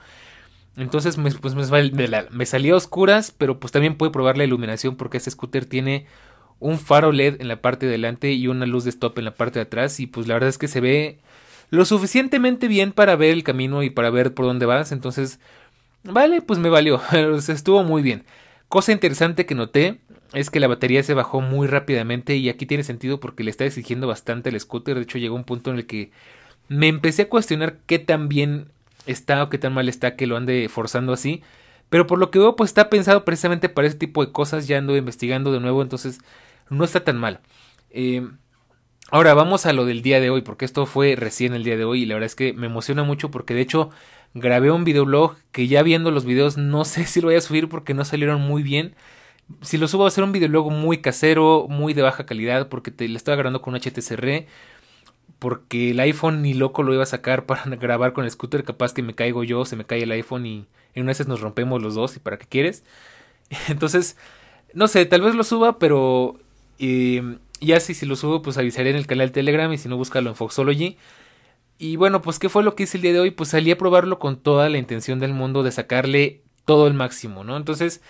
Entonces, 0.77 1.17
pues 1.41 1.53
me, 1.53 1.91
me 2.31 2.45
salía 2.45 2.73
a 2.73 2.77
oscuras, 2.77 3.35
pero 3.37 3.59
pues 3.59 3.73
también 3.73 3.95
pude 3.95 4.09
probar 4.09 4.37
la 4.37 4.45
iluminación 4.45 4.95
porque 4.95 5.17
este 5.17 5.29
scooter 5.29 5.65
tiene 5.65 6.07
un 6.61 6.79
faro 6.79 7.11
LED 7.11 7.41
en 7.41 7.49
la 7.49 7.61
parte 7.61 7.85
de 7.85 7.91
delante 7.91 8.31
y 8.31 8.47
una 8.47 8.65
luz 8.65 8.85
de 8.85 8.91
stop 8.91 9.17
en 9.19 9.25
la 9.25 9.33
parte 9.33 9.59
de 9.59 9.63
atrás 9.63 9.99
y 9.99 10.07
pues 10.07 10.27
la 10.27 10.35
verdad 10.35 10.49
es 10.49 10.57
que 10.57 10.69
se 10.69 10.79
ve 10.79 11.17
lo 11.69 11.83
suficientemente 11.85 12.67
bien 12.67 12.93
para 12.93 13.15
ver 13.15 13.31
el 13.31 13.43
camino 13.43 13.83
y 13.83 13.89
para 13.89 14.09
ver 14.09 14.33
por 14.33 14.45
dónde 14.45 14.65
vas, 14.65 14.91
entonces 14.93 15.39
vale, 16.03 16.41
pues 16.41 16.59
me 16.59 16.69
valió, 16.69 17.01
estuvo 17.49 17.83
muy 17.83 18.01
bien. 18.01 18.23
Cosa 18.69 18.93
interesante 18.93 19.45
que 19.45 19.55
noté 19.55 19.99
es 20.33 20.49
que 20.49 20.61
la 20.61 20.67
batería 20.67 21.03
se 21.03 21.13
bajó 21.13 21.41
muy 21.41 21.67
rápidamente 21.67 22.35
y 22.35 22.47
aquí 22.47 22.65
tiene 22.65 22.83
sentido 22.83 23.19
porque 23.19 23.43
le 23.43 23.51
está 23.51 23.65
exigiendo 23.65 24.07
bastante 24.07 24.49
el 24.49 24.59
scooter, 24.59 24.95
de 24.95 25.01
hecho 25.01 25.17
llegó 25.17 25.35
un 25.35 25.43
punto 25.43 25.71
en 25.71 25.77
el 25.77 25.85
que 25.87 26.11
me 26.69 26.87
empecé 26.87 27.23
a 27.23 27.29
cuestionar 27.29 27.79
qué 27.85 27.99
tan 27.99 28.29
bien 28.29 28.67
está 29.07 29.43
o 29.43 29.49
qué 29.49 29.57
tan 29.57 29.73
mal 29.73 29.89
está 29.89 30.15
que 30.15 30.27
lo 30.27 30.37
ande 30.37 30.69
forzando 30.69 31.11
así. 31.11 31.41
Pero 31.91 32.07
por 32.07 32.19
lo 32.19 32.31
que 32.31 32.39
veo, 32.39 32.55
pues 32.55 32.69
está 32.69 32.89
pensado 32.89 33.25
precisamente 33.25 33.67
para 33.67 33.85
ese 33.85 33.97
tipo 33.97 34.25
de 34.25 34.31
cosas. 34.31 34.65
Ya 34.65 34.77
ando 34.77 34.95
investigando 34.95 35.51
de 35.51 35.59
nuevo. 35.59 35.81
Entonces, 35.81 36.19
no 36.69 36.83
está 36.83 37.03
tan 37.03 37.17
mal. 37.17 37.41
Eh, 37.89 38.27
ahora 39.09 39.33
vamos 39.33 39.65
a 39.65 39.73
lo 39.73 39.85
del 39.85 40.01
día 40.01 40.19
de 40.19 40.29
hoy, 40.29 40.41
porque 40.41 40.65
esto 40.65 40.85
fue 40.85 41.15
recién 41.15 41.53
el 41.53 41.63
día 41.63 41.77
de 41.77 41.85
hoy 41.85 42.03
y 42.03 42.05
la 42.05 42.15
verdad 42.15 42.27
es 42.27 42.35
que 42.35 42.53
me 42.53 42.67
emociona 42.67 43.03
mucho 43.03 43.31
porque 43.31 43.53
de 43.53 43.61
hecho 43.61 43.89
grabé 44.33 44.71
un 44.71 44.83
videoblog 44.83 45.35
que 45.51 45.67
ya 45.67 45.83
viendo 45.83 46.11
los 46.11 46.25
videos 46.25 46.57
no 46.57 46.85
sé 46.85 47.05
si 47.05 47.21
lo 47.21 47.27
voy 47.27 47.35
a 47.35 47.41
subir 47.41 47.69
porque 47.69 47.93
no 47.93 48.05
salieron 48.05 48.41
muy 48.41 48.63
bien. 48.63 48.95
Si 49.61 49.77
lo 49.77 49.87
subo 49.87 50.03
va 50.03 50.07
a 50.07 50.11
ser 50.11 50.23
un 50.23 50.31
videoblog 50.31 50.71
muy 50.71 50.99
casero, 50.99 51.67
muy 51.69 51.93
de 51.93 52.01
baja 52.01 52.25
calidad 52.25 52.69
porque 52.69 52.91
te, 52.91 53.07
le 53.07 53.17
estaba 53.17 53.35
grabando 53.35 53.61
con 53.61 53.73
un 53.73 53.81
HTCR 53.81 54.45
porque 55.39 55.89
el 55.89 55.99
iPhone 55.99 56.43
ni 56.43 56.53
loco 56.53 56.83
lo 56.83 56.93
iba 56.93 57.03
a 57.03 57.07
sacar 57.07 57.45
para 57.47 57.63
grabar 57.75 58.13
con 58.13 58.25
el 58.25 58.31
scooter, 58.31 58.63
capaz 58.63 58.93
que 58.93 59.01
me 59.01 59.15
caigo 59.15 59.43
yo, 59.43 59.65
se 59.65 59.75
me 59.75 59.85
cae 59.85 60.03
el 60.03 60.11
iPhone 60.11 60.45
y 60.45 60.67
En 60.93 61.03
una 61.03 61.09
vez 61.11 61.27
nos 61.27 61.41
rompemos 61.41 61.81
los 61.81 61.95
dos 61.95 62.15
y 62.15 62.19
para 62.19 62.37
qué 62.37 62.45
quieres. 62.45 62.83
Entonces, 63.67 64.17
no 64.73 64.87
sé, 64.87 65.05
tal 65.05 65.21
vez 65.21 65.35
lo 65.35 65.43
suba, 65.43 65.79
pero 65.79 66.39
eh, 66.81 67.37
ya 67.61 67.79
si, 67.79 67.93
si 67.93 68.05
lo 68.05 68.15
subo, 68.15 68.41
pues 68.41 68.57
avisaré 68.57 68.89
en 68.89 68.95
el 68.95 69.07
canal 69.07 69.31
Telegram 69.31 69.71
y 69.71 69.77
si 69.77 69.87
no, 69.87 69.95
búscalo 69.95 70.29
en 70.29 70.35
Foxology. 70.35 70.97
Y 71.77 71.95
bueno, 71.95 72.21
pues 72.21 72.39
¿qué 72.39 72.49
fue 72.49 72.63
lo 72.63 72.75
que 72.75 72.83
hice 72.83 72.97
el 72.97 73.03
día 73.03 73.13
de 73.13 73.19
hoy? 73.19 73.31
Pues 73.31 73.49
salí 73.49 73.71
a 73.71 73.77
probarlo 73.77 74.19
con 74.19 74.37
toda 74.37 74.67
la 74.69 74.77
intención 74.77 75.19
del 75.19 75.33
mundo 75.33 75.63
de 75.63 75.71
sacarle 75.71 76.41
todo 76.65 76.87
el 76.87 76.93
máximo, 76.93 77.43
¿no? 77.43 77.55
Entonces 77.55 78.01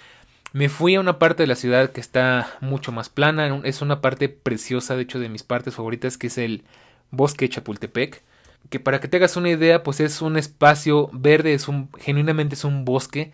me 0.53 0.69
fui 0.69 0.95
a 0.95 0.99
una 0.99 1.19
parte 1.19 1.43
de 1.43 1.47
la 1.47 1.55
ciudad 1.55 1.91
que 1.91 2.01
está 2.01 2.57
mucho 2.61 2.91
más 2.91 3.09
plana, 3.09 3.61
es 3.63 3.81
una 3.81 4.01
parte 4.01 4.29
preciosa, 4.29 4.95
de 4.95 5.03
hecho 5.03 5.19
de 5.19 5.29
mis 5.29 5.43
partes 5.43 5.75
favoritas, 5.75 6.17
que 6.17 6.27
es 6.27 6.37
el 6.37 6.63
bosque 7.11 7.47
Chapultepec, 7.47 8.23
que 8.69 8.79
para 8.79 8.99
que 8.99 9.07
te 9.07 9.17
hagas 9.17 9.37
una 9.37 9.49
idea, 9.49 9.83
pues 9.83 9.99
es 9.99 10.21
un 10.21 10.37
espacio 10.37 11.09
verde, 11.13 11.53
es 11.53 11.67
un, 11.67 11.89
genuinamente 11.99 12.55
es 12.55 12.63
un 12.63 12.85
bosque 12.85 13.31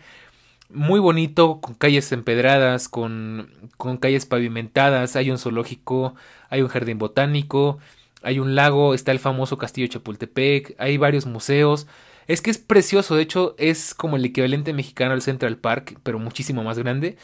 muy 0.70 1.00
bonito, 1.00 1.60
con 1.60 1.74
calles 1.74 2.12
empedradas, 2.12 2.88
con, 2.88 3.50
con 3.76 3.96
calles 3.96 4.26
pavimentadas, 4.26 5.16
hay 5.16 5.30
un 5.30 5.38
zoológico, 5.38 6.14
hay 6.50 6.62
un 6.62 6.68
jardín 6.68 6.98
botánico, 6.98 7.78
hay 8.22 8.38
un 8.38 8.54
lago, 8.54 8.94
está 8.94 9.12
el 9.12 9.18
famoso 9.18 9.58
castillo 9.58 9.86
Chapultepec, 9.88 10.74
hay 10.78 10.96
varios 10.98 11.26
museos, 11.26 11.86
es 12.26 12.42
que 12.42 12.50
es 12.50 12.58
precioso, 12.58 13.16
de 13.16 13.22
hecho 13.22 13.54
es 13.58 13.94
como 13.94 14.16
el 14.16 14.24
equivalente 14.24 14.72
mexicano 14.74 15.12
al 15.14 15.22
Central 15.22 15.56
Park, 15.56 15.98
pero 16.02 16.18
muchísimo 16.18 16.62
más 16.62 16.78
grande. 16.78 17.16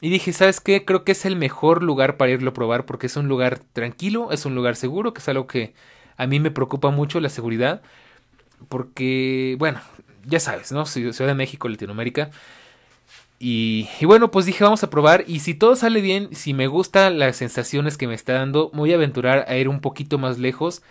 Y 0.00 0.10
dije, 0.10 0.32
¿sabes 0.32 0.60
qué? 0.60 0.84
Creo 0.84 1.04
que 1.04 1.12
es 1.12 1.24
el 1.24 1.36
mejor 1.36 1.82
lugar 1.82 2.16
para 2.16 2.30
irlo 2.30 2.50
a 2.50 2.54
probar 2.54 2.86
porque 2.86 3.06
es 3.08 3.16
un 3.16 3.28
lugar 3.28 3.58
tranquilo, 3.58 4.32
es 4.32 4.46
un 4.46 4.54
lugar 4.54 4.76
seguro, 4.76 5.12
que 5.12 5.20
es 5.20 5.28
algo 5.28 5.46
que 5.46 5.74
a 6.16 6.26
mí 6.26 6.40
me 6.40 6.50
preocupa 6.50 6.90
mucho, 6.90 7.20
la 7.20 7.28
seguridad. 7.30 7.82
Porque, 8.68 9.56
bueno, 9.58 9.80
ya 10.24 10.40
sabes, 10.40 10.72
¿no? 10.72 10.86
Ciudad 10.86 11.26
de 11.26 11.34
México, 11.34 11.68
Latinoamérica. 11.68 12.30
Y, 13.40 13.88
bueno, 14.02 14.30
pues 14.30 14.46
dije, 14.46 14.64
vamos 14.64 14.82
a 14.82 14.90
probar. 14.90 15.24
Y 15.26 15.40
si 15.40 15.54
todo 15.54 15.76
sale 15.76 16.00
bien, 16.00 16.34
si 16.34 16.54
me 16.54 16.66
gustan 16.66 17.18
las 17.18 17.36
sensaciones 17.36 17.96
que 17.96 18.08
me 18.08 18.14
está 18.14 18.34
dando, 18.34 18.70
me 18.72 18.80
voy 18.80 18.92
a 18.92 18.96
aventurar 18.96 19.44
a 19.48 19.56
ir 19.56 19.68
un 19.68 19.80
poquito 19.80 20.18
más 20.18 20.38
lejos 20.38 20.82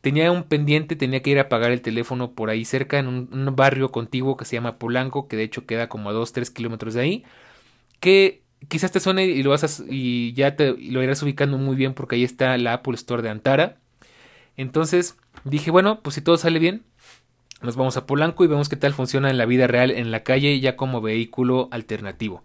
Tenía 0.00 0.30
un 0.30 0.44
pendiente, 0.44 0.94
tenía 0.94 1.22
que 1.22 1.30
ir 1.30 1.40
a 1.40 1.48
pagar 1.48 1.72
el 1.72 1.82
teléfono 1.82 2.32
por 2.32 2.50
ahí 2.50 2.64
cerca, 2.64 2.98
en 2.98 3.08
un, 3.08 3.56
barrio 3.56 3.90
contiguo 3.90 4.36
que 4.36 4.44
se 4.44 4.54
llama 4.56 4.78
Polanco, 4.78 5.26
que 5.26 5.36
de 5.36 5.42
hecho 5.42 5.66
queda 5.66 5.88
como 5.88 6.10
a 6.10 6.12
2-3 6.12 6.52
kilómetros 6.52 6.94
de 6.94 7.00
ahí. 7.00 7.24
Que 8.00 8.42
quizás 8.68 8.92
te 8.92 9.00
suene 9.00 9.26
y 9.26 9.42
lo 9.42 9.50
vas 9.50 9.82
y 9.88 10.32
ya 10.34 10.56
te 10.56 10.72
lo 10.76 11.02
irás 11.02 11.22
ubicando 11.22 11.58
muy 11.58 11.76
bien 11.76 11.94
porque 11.94 12.16
ahí 12.16 12.24
está 12.24 12.56
la 12.58 12.74
Apple 12.74 12.94
Store 12.94 13.22
de 13.22 13.30
Antara. 13.30 13.78
Entonces 14.56 15.16
dije, 15.44 15.70
bueno, 15.70 16.00
pues 16.02 16.14
si 16.14 16.22
todo 16.22 16.36
sale 16.38 16.58
bien, 16.60 16.84
nos 17.60 17.76
vamos 17.76 17.96
a 17.96 18.06
Polanco 18.06 18.44
y 18.44 18.46
vemos 18.46 18.68
qué 18.68 18.76
tal 18.76 18.94
funciona 18.94 19.30
en 19.30 19.38
la 19.38 19.46
vida 19.46 19.66
real 19.66 19.90
en 19.90 20.10
la 20.10 20.22
calle 20.22 20.60
ya 20.60 20.76
como 20.76 21.00
vehículo 21.00 21.68
alternativo. 21.70 22.44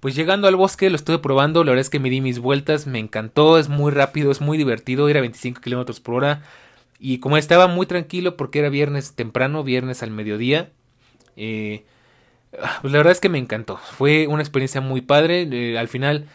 Pues 0.00 0.14
llegando 0.14 0.48
al 0.48 0.56
bosque 0.56 0.90
lo 0.90 0.96
estuve 0.96 1.18
probando, 1.18 1.64
la 1.64 1.70
verdad 1.70 1.80
es 1.80 1.90
que 1.90 2.00
me 2.00 2.10
di 2.10 2.20
mis 2.20 2.38
vueltas, 2.38 2.86
me 2.86 2.98
encantó, 2.98 3.58
es 3.58 3.68
muy 3.68 3.90
rápido, 3.90 4.30
es 4.30 4.40
muy 4.40 4.58
divertido, 4.58 5.08
ir 5.08 5.16
a 5.16 5.22
25 5.22 5.60
kilómetros 5.60 6.00
por 6.00 6.16
hora. 6.16 6.42
Y 6.98 7.18
como 7.18 7.36
estaba 7.36 7.68
muy 7.68 7.86
tranquilo 7.86 8.36
porque 8.36 8.58
era 8.58 8.68
viernes 8.68 9.14
temprano, 9.14 9.64
viernes 9.64 10.02
al 10.02 10.10
mediodía, 10.10 10.70
eh, 11.36 11.84
pues 12.82 12.92
la 12.92 12.98
verdad 12.98 13.12
es 13.12 13.20
que 13.20 13.28
me 13.28 13.38
encantó. 13.38 13.78
Fue 13.78 14.26
una 14.26 14.42
experiencia 14.42 14.80
muy 14.80 15.00
padre. 15.00 15.48
Eh, 15.50 15.78
al 15.78 15.88
final, 15.88 16.28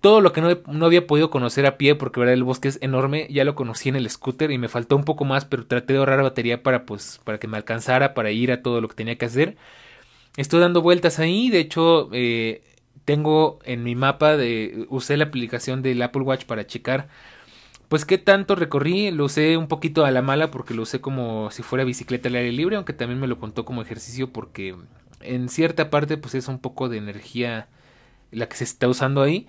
todo 0.00 0.20
lo 0.20 0.32
que 0.32 0.40
no, 0.40 0.56
no, 0.66 0.86
había 0.86 1.06
podido 1.06 1.30
conocer 1.30 1.66
a 1.66 1.76
pie, 1.78 1.94
porque 1.94 2.20
verdad 2.20 2.34
el 2.34 2.44
bosque 2.44 2.68
es 2.68 2.78
enorme, 2.82 3.26
ya 3.30 3.44
lo 3.44 3.54
conocí 3.54 3.88
en 3.88 3.96
el 3.96 4.08
scooter 4.08 4.50
y 4.50 4.58
me 4.58 4.68
faltó 4.68 4.96
un 4.96 5.04
poco 5.04 5.24
más, 5.24 5.44
pero 5.44 5.66
traté 5.66 5.94
de 5.94 5.98
ahorrar 5.98 6.22
batería 6.22 6.62
para, 6.62 6.86
pues, 6.86 7.20
para 7.24 7.38
que 7.38 7.48
me 7.48 7.56
alcanzara, 7.56 8.14
para 8.14 8.30
ir 8.30 8.52
a 8.52 8.62
todo 8.62 8.80
lo 8.80 8.88
que 8.88 8.94
tenía 8.94 9.16
que 9.16 9.26
hacer. 9.26 9.56
Estoy 10.36 10.60
dando 10.60 10.82
vueltas 10.82 11.18
ahí, 11.18 11.50
de 11.50 11.60
hecho, 11.60 12.10
eh, 12.12 12.62
tengo 13.04 13.58
en 13.64 13.82
mi 13.82 13.94
mapa 13.94 14.36
de 14.36 14.86
usé 14.90 15.16
la 15.16 15.24
aplicación 15.24 15.82
del 15.82 16.02
Apple 16.02 16.22
Watch 16.22 16.44
para 16.44 16.66
checar 16.66 17.08
pues 17.88 18.04
qué 18.04 18.18
tanto 18.18 18.56
recorrí, 18.56 19.10
lo 19.10 19.26
usé 19.26 19.56
un 19.56 19.68
poquito 19.68 20.04
a 20.04 20.10
la 20.10 20.22
mala 20.22 20.50
porque 20.50 20.74
lo 20.74 20.82
usé 20.82 21.00
como 21.00 21.50
si 21.50 21.62
fuera 21.62 21.84
bicicleta 21.84 22.28
al 22.28 22.34
aire 22.36 22.52
libre, 22.52 22.76
aunque 22.76 22.92
también 22.92 23.20
me 23.20 23.28
lo 23.28 23.38
contó 23.38 23.64
como 23.64 23.82
ejercicio 23.82 24.32
porque 24.32 24.74
en 25.20 25.48
cierta 25.48 25.90
parte 25.90 26.16
pues 26.16 26.34
es 26.34 26.48
un 26.48 26.58
poco 26.58 26.88
de 26.88 26.98
energía 26.98 27.68
la 28.32 28.48
que 28.48 28.56
se 28.56 28.64
está 28.64 28.88
usando 28.88 29.22
ahí. 29.22 29.46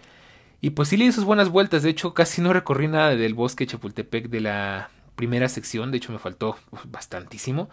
Y 0.59 0.71
pues 0.71 0.89
sí 0.89 0.97
le 0.97 1.05
di 1.05 1.11
sus 1.11 1.25
buenas 1.25 1.49
vueltas, 1.49 1.83
de 1.83 1.89
hecho 1.89 2.13
casi 2.13 2.41
no 2.41 2.51
recorrí 2.51 2.87
nada 2.87 3.15
del 3.15 3.33
bosque 3.35 3.67
Chapultepec 3.67 4.29
de 4.29 4.41
la 4.41 4.89
primera 5.15 5.49
sección, 5.49 5.91
de 5.91 5.97
hecho 5.97 6.11
me 6.11 6.19
faltó 6.19 6.57
bastantísimo. 6.85 7.69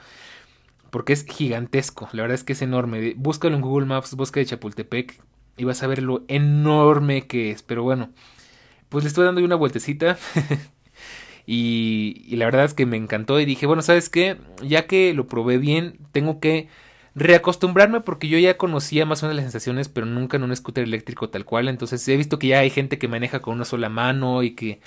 Porque 0.90 1.12
es 1.12 1.24
gigantesco, 1.26 2.08
la 2.12 2.22
verdad 2.22 2.36
es 2.36 2.44
que 2.44 2.52
es 2.52 2.62
enorme. 2.62 3.14
Búscalo 3.16 3.56
en 3.56 3.62
Google 3.62 3.86
Maps, 3.86 4.14
bosque 4.14 4.40
de 4.40 4.46
Chapultepec 4.46 5.20
y 5.56 5.64
vas 5.64 5.82
a 5.82 5.86
ver 5.86 6.02
lo 6.02 6.24
enorme 6.28 7.26
que 7.26 7.50
es. 7.50 7.62
Pero 7.62 7.82
bueno, 7.82 8.10
pues 8.88 9.04
le 9.04 9.08
estoy 9.08 9.24
dando 9.24 9.42
una 9.42 9.56
vueltecita. 9.56 10.16
y, 11.46 12.36
la 12.36 12.44
verdad 12.44 12.64
es 12.64 12.74
que 12.74 12.86
me 12.86 12.96
encantó 12.96 13.40
y 13.40 13.44
dije, 13.44 13.66
bueno, 13.66 13.82
¿sabes 13.82 14.08
qué? 14.08 14.36
Ya 14.62 14.86
que 14.86 15.14
lo 15.14 15.26
probé 15.26 15.58
bien, 15.58 15.98
tengo 16.12 16.38
que 16.38 16.68
reacostumbrarme 17.14 18.00
porque 18.00 18.28
yo 18.28 18.38
ya 18.38 18.56
conocía 18.56 19.06
más 19.06 19.22
o 19.22 19.26
menos 19.26 19.36
las 19.36 19.44
sensaciones, 19.44 19.88
pero 19.88 20.06
nunca 20.06 20.36
en 20.36 20.42
un 20.42 20.54
scooter 20.54 20.84
eléctrico 20.84 21.28
tal 21.30 21.44
cual. 21.44 21.68
Entonces 21.68 22.06
he 22.08 22.16
visto 22.16 22.38
que 22.38 22.48
ya 22.48 22.60
hay 22.60 22.70
gente 22.70 22.98
que 22.98 23.08
maneja 23.08 23.40
con 23.40 23.54
una 23.54 23.64
sola 23.64 23.88
mano 23.88 24.42
y 24.42 24.52
que, 24.52 24.80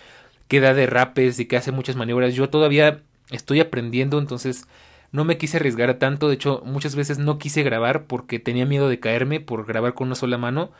que 0.47 0.59
da 0.59 0.73
derrapes 0.73 1.39
y 1.39 1.45
que 1.45 1.57
hace 1.57 1.71
muchas 1.71 1.95
maniobras. 1.95 2.35
Yo 2.35 2.49
todavía 2.49 3.01
estoy 3.31 3.59
aprendiendo, 3.59 4.19
entonces 4.19 4.67
no 5.11 5.25
me 5.25 5.37
quise 5.37 5.57
arriesgar 5.57 5.89
a 5.89 5.99
tanto. 5.99 6.27
De 6.27 6.35
hecho, 6.35 6.61
muchas 6.65 6.95
veces 6.95 7.17
no 7.17 7.37
quise 7.37 7.63
grabar 7.63 8.05
porque 8.05 8.39
tenía 8.39 8.65
miedo 8.65 8.89
de 8.89 8.99
caerme 8.99 9.39
por 9.39 9.65
grabar 9.65 9.93
con 9.93 10.07
una 10.07 10.15
sola 10.15 10.37
mano. 10.37 10.71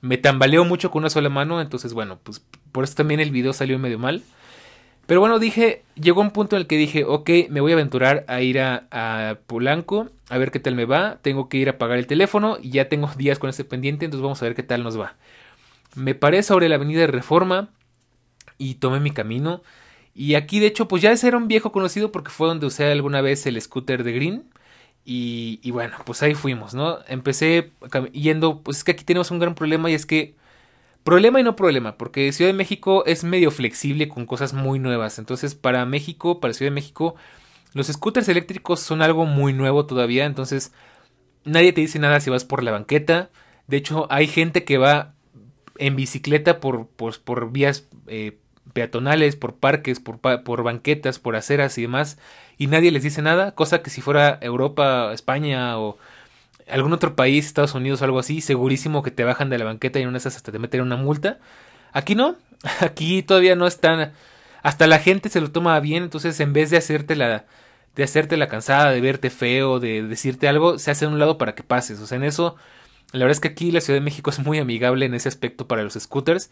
Me 0.00 0.16
tambaleo 0.18 0.64
mucho 0.64 0.90
con 0.90 1.00
una 1.02 1.10
sola 1.10 1.28
mano, 1.28 1.60
entonces 1.60 1.92
bueno, 1.92 2.18
pues 2.22 2.42
por 2.72 2.84
eso 2.84 2.94
también 2.94 3.20
el 3.20 3.30
video 3.30 3.52
salió 3.52 3.78
medio 3.78 3.98
mal. 3.98 4.22
Pero 5.10 5.18
bueno, 5.18 5.40
dije, 5.40 5.82
llegó 5.96 6.20
un 6.20 6.30
punto 6.30 6.54
en 6.54 6.60
el 6.60 6.68
que 6.68 6.76
dije, 6.76 7.02
ok, 7.04 7.28
me 7.48 7.60
voy 7.60 7.72
a 7.72 7.74
aventurar 7.74 8.24
a 8.28 8.42
ir 8.42 8.60
a, 8.60 9.40
Polanco, 9.48 10.08
a 10.28 10.38
ver 10.38 10.52
qué 10.52 10.60
tal 10.60 10.76
me 10.76 10.84
va. 10.84 11.18
Tengo 11.20 11.48
que 11.48 11.56
ir 11.56 11.68
a 11.68 11.78
pagar 11.78 11.98
el 11.98 12.06
teléfono 12.06 12.58
y 12.62 12.70
ya 12.70 12.88
tengo 12.88 13.10
días 13.16 13.40
con 13.40 13.50
ese 13.50 13.64
pendiente, 13.64 14.04
entonces 14.04 14.22
vamos 14.22 14.40
a 14.40 14.44
ver 14.44 14.54
qué 14.54 14.62
tal 14.62 14.84
nos 14.84 14.96
va. 14.96 15.16
Me 15.96 16.14
paré 16.14 16.44
sobre 16.44 16.68
la 16.68 16.76
avenida 16.76 17.00
de 17.00 17.08
Reforma 17.08 17.70
y 18.56 18.74
tomé 18.74 19.00
mi 19.00 19.10
camino. 19.10 19.62
Y 20.14 20.36
aquí, 20.36 20.60
de 20.60 20.68
hecho, 20.68 20.86
pues 20.86 21.02
ya 21.02 21.10
ese 21.10 21.26
era 21.26 21.38
un 21.38 21.48
viejo 21.48 21.72
conocido 21.72 22.12
porque 22.12 22.30
fue 22.30 22.46
donde 22.46 22.66
usé 22.66 22.92
alguna 22.92 23.20
vez 23.20 23.44
el 23.46 23.60
scooter 23.60 24.04
de 24.04 24.12
Green. 24.12 24.44
Y, 25.04 25.58
y 25.64 25.72
bueno, 25.72 25.96
pues 26.06 26.22
ahí 26.22 26.36
fuimos, 26.36 26.72
¿no? 26.72 27.00
Empecé 27.08 27.72
yendo, 28.12 28.62
pues 28.62 28.76
es 28.76 28.84
que 28.84 28.92
aquí 28.92 29.02
tenemos 29.02 29.32
un 29.32 29.40
gran 29.40 29.56
problema 29.56 29.90
y 29.90 29.94
es 29.94 30.06
que 30.06 30.36
Problema 31.04 31.40
y 31.40 31.42
no 31.42 31.56
problema, 31.56 31.96
porque 31.96 32.30
Ciudad 32.32 32.50
de 32.50 32.56
México 32.56 33.04
es 33.06 33.24
medio 33.24 33.50
flexible 33.50 34.08
con 34.08 34.26
cosas 34.26 34.52
muy 34.52 34.78
nuevas. 34.78 35.18
Entonces, 35.18 35.54
para 35.54 35.84
México, 35.86 36.40
para 36.40 36.52
Ciudad 36.52 36.70
de 36.70 36.74
México, 36.74 37.14
los 37.72 37.86
scooters 37.86 38.28
eléctricos 38.28 38.80
son 38.80 39.00
algo 39.00 39.24
muy 39.24 39.52
nuevo 39.54 39.86
todavía. 39.86 40.26
Entonces, 40.26 40.72
nadie 41.44 41.72
te 41.72 41.80
dice 41.80 41.98
nada 41.98 42.20
si 42.20 42.28
vas 42.28 42.44
por 42.44 42.62
la 42.62 42.72
banqueta. 42.72 43.30
De 43.66 43.78
hecho, 43.78 44.06
hay 44.10 44.26
gente 44.26 44.64
que 44.64 44.76
va 44.76 45.14
en 45.78 45.96
bicicleta 45.96 46.60
por, 46.60 46.86
por, 46.88 47.18
por 47.20 47.50
vías 47.50 47.88
eh, 48.06 48.38
peatonales, 48.74 49.36
por 49.36 49.54
parques, 49.54 50.00
por, 50.00 50.18
por 50.18 50.62
banquetas, 50.62 51.18
por 51.18 51.34
aceras 51.34 51.78
y 51.78 51.82
demás. 51.82 52.18
Y 52.58 52.66
nadie 52.66 52.90
les 52.90 53.02
dice 53.02 53.22
nada. 53.22 53.54
Cosa 53.54 53.82
que 53.82 53.88
si 53.88 54.02
fuera 54.02 54.38
Europa, 54.42 55.12
España 55.14 55.78
o 55.78 55.96
algún 56.72 56.92
otro 56.92 57.16
país, 57.16 57.46
Estados 57.46 57.74
Unidos 57.74 58.02
o 58.02 58.04
algo 58.04 58.18
así, 58.18 58.40
segurísimo 58.40 59.02
que 59.02 59.10
te 59.10 59.24
bajan 59.24 59.50
de 59.50 59.58
la 59.58 59.64
banqueta 59.64 59.98
y 59.98 60.02
en 60.02 60.08
una 60.08 60.18
esas 60.18 60.36
hasta 60.36 60.52
te 60.52 60.58
meten 60.58 60.80
una 60.80 60.96
multa. 60.96 61.38
Aquí 61.92 62.14
no, 62.14 62.36
aquí 62.80 63.22
todavía 63.22 63.56
no 63.56 63.66
están, 63.66 64.12
hasta 64.62 64.86
la 64.86 64.98
gente 64.98 65.28
se 65.28 65.40
lo 65.40 65.50
toma 65.50 65.78
bien, 65.80 66.04
entonces 66.04 66.38
en 66.40 66.52
vez 66.52 66.70
de 66.70 66.76
hacerte 66.76 67.16
la, 67.16 67.46
de 67.96 68.02
hacerte 68.04 68.36
la 68.36 68.48
cansada, 68.48 68.90
de 68.90 69.00
verte 69.00 69.30
feo, 69.30 69.80
de 69.80 70.02
decirte 70.02 70.48
algo, 70.48 70.78
se 70.78 70.90
hace 70.90 71.04
a 71.04 71.08
un 71.08 71.18
lado 71.18 71.38
para 71.38 71.54
que 71.54 71.62
pases, 71.62 72.00
o 72.00 72.06
sea, 72.06 72.16
en 72.16 72.24
eso, 72.24 72.56
la 73.12 73.20
verdad 73.20 73.32
es 73.32 73.40
que 73.40 73.48
aquí 73.48 73.72
la 73.72 73.80
Ciudad 73.80 73.98
de 73.98 74.04
México 74.04 74.30
es 74.30 74.38
muy 74.38 74.58
amigable 74.58 75.06
en 75.06 75.14
ese 75.14 75.28
aspecto 75.28 75.66
para 75.66 75.82
los 75.82 75.94
scooters. 75.94 76.50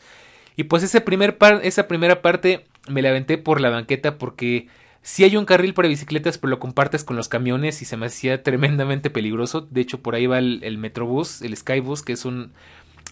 Y 0.56 0.64
pues 0.64 0.82
ese 0.82 1.00
primer 1.00 1.38
par, 1.38 1.60
esa 1.62 1.86
primera 1.86 2.20
parte 2.20 2.66
me 2.88 3.00
la 3.00 3.10
aventé 3.10 3.38
por 3.38 3.60
la 3.60 3.70
banqueta 3.70 4.18
porque 4.18 4.66
si 5.02 5.24
hay 5.24 5.36
un 5.36 5.44
carril 5.44 5.74
para 5.74 5.88
bicicletas, 5.88 6.38
pero 6.38 6.50
lo 6.50 6.58
compartes 6.58 7.04
con 7.04 7.16
los 7.16 7.28
camiones 7.28 7.82
y 7.82 7.84
se 7.84 7.96
me 7.96 8.06
hacía 8.06 8.42
tremendamente 8.42 9.10
peligroso. 9.10 9.62
De 9.70 9.80
hecho, 9.80 10.00
por 10.00 10.14
ahí 10.14 10.26
va 10.26 10.38
el, 10.38 10.78
Metrobús, 10.78 11.42
el 11.42 11.56
Skybus, 11.56 12.02
que 12.02 12.12
es 12.12 12.24
un 12.24 12.52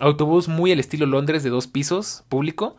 autobús 0.00 0.48
muy 0.48 0.72
al 0.72 0.80
estilo 0.80 1.06
Londres 1.06 1.42
de 1.42 1.50
dos 1.50 1.66
pisos, 1.66 2.24
público. 2.28 2.76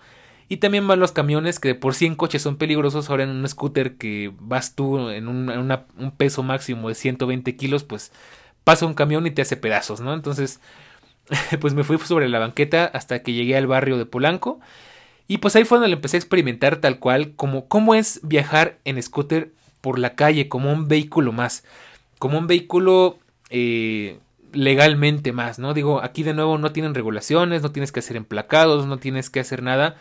Y 0.50 0.58
también 0.58 0.88
van 0.88 1.00
los 1.00 1.12
camiones 1.12 1.60
que 1.60 1.76
por 1.76 1.94
sí 1.94 2.06
en 2.06 2.16
coches 2.16 2.42
son 2.42 2.58
peligrosos. 2.58 3.10
Ahora 3.10 3.24
en 3.24 3.30
un 3.30 3.48
scooter 3.48 3.98
que 3.98 4.32
vas 4.40 4.76
tú 4.76 5.10
en, 5.10 5.28
un, 5.28 5.50
un 5.98 6.12
peso 6.12 6.44
máximo 6.44 6.88
de 6.88 6.96
120 6.96 7.56
kilos, 7.56 7.84
pues 7.84 8.12
pasa 8.64 8.86
un 8.86 8.94
camión 8.94 9.26
y 9.26 9.32
te 9.32 9.42
hace 9.42 9.58
pedazos, 9.58 10.00
¿no? 10.00 10.14
Entonces, 10.14 10.60
pues 11.60 11.74
me 11.74 11.84
fui 11.84 11.98
sobre 12.00 12.30
la 12.30 12.40
banqueta 12.40 12.86
hasta 12.86 13.24
que 13.24 13.34
llegué 13.34 13.58
al 13.58 13.68
barrio 13.68 13.98
de 13.98 14.06
Polanco. 14.06 14.60
Y 15.28 15.40
pues 15.40 15.56
ahí 15.56 15.66
fue 15.66 15.80
donde 15.80 15.94
empecé 15.94 16.18
a 16.18 16.20
experimentar 16.20 16.78
tal 16.78 17.00
cual 17.00 17.34
como 17.36 17.68
cómo 17.68 17.96
es 17.96 18.22
viajar 18.24 18.78
en 18.86 19.02
scooter 19.02 19.52
por 19.82 20.00
la 20.00 20.16
calle, 20.16 20.48
como 20.48 20.72
un 20.72 20.88
vehículo 20.88 21.32
más, 21.32 21.64
como 22.20 22.38
un 22.38 22.48
vehículo, 22.48 23.20
eh, 23.50 24.20
legalmente 24.54 25.32
más, 25.34 25.60
¿no? 25.60 25.74
Digo, 25.74 26.02
aquí 26.02 26.24
de 26.24 26.34
nuevo 26.34 26.58
no 26.58 26.72
tienen 26.72 26.96
regulaciones, 26.96 27.62
no 27.62 27.72
tienes 27.72 27.92
que 27.92 28.00
hacer 28.00 28.16
emplacados, 28.16 28.88
no 28.88 28.98
tienes 28.98 29.30
que 29.30 29.40
hacer 29.40 29.62
nada. 29.62 29.98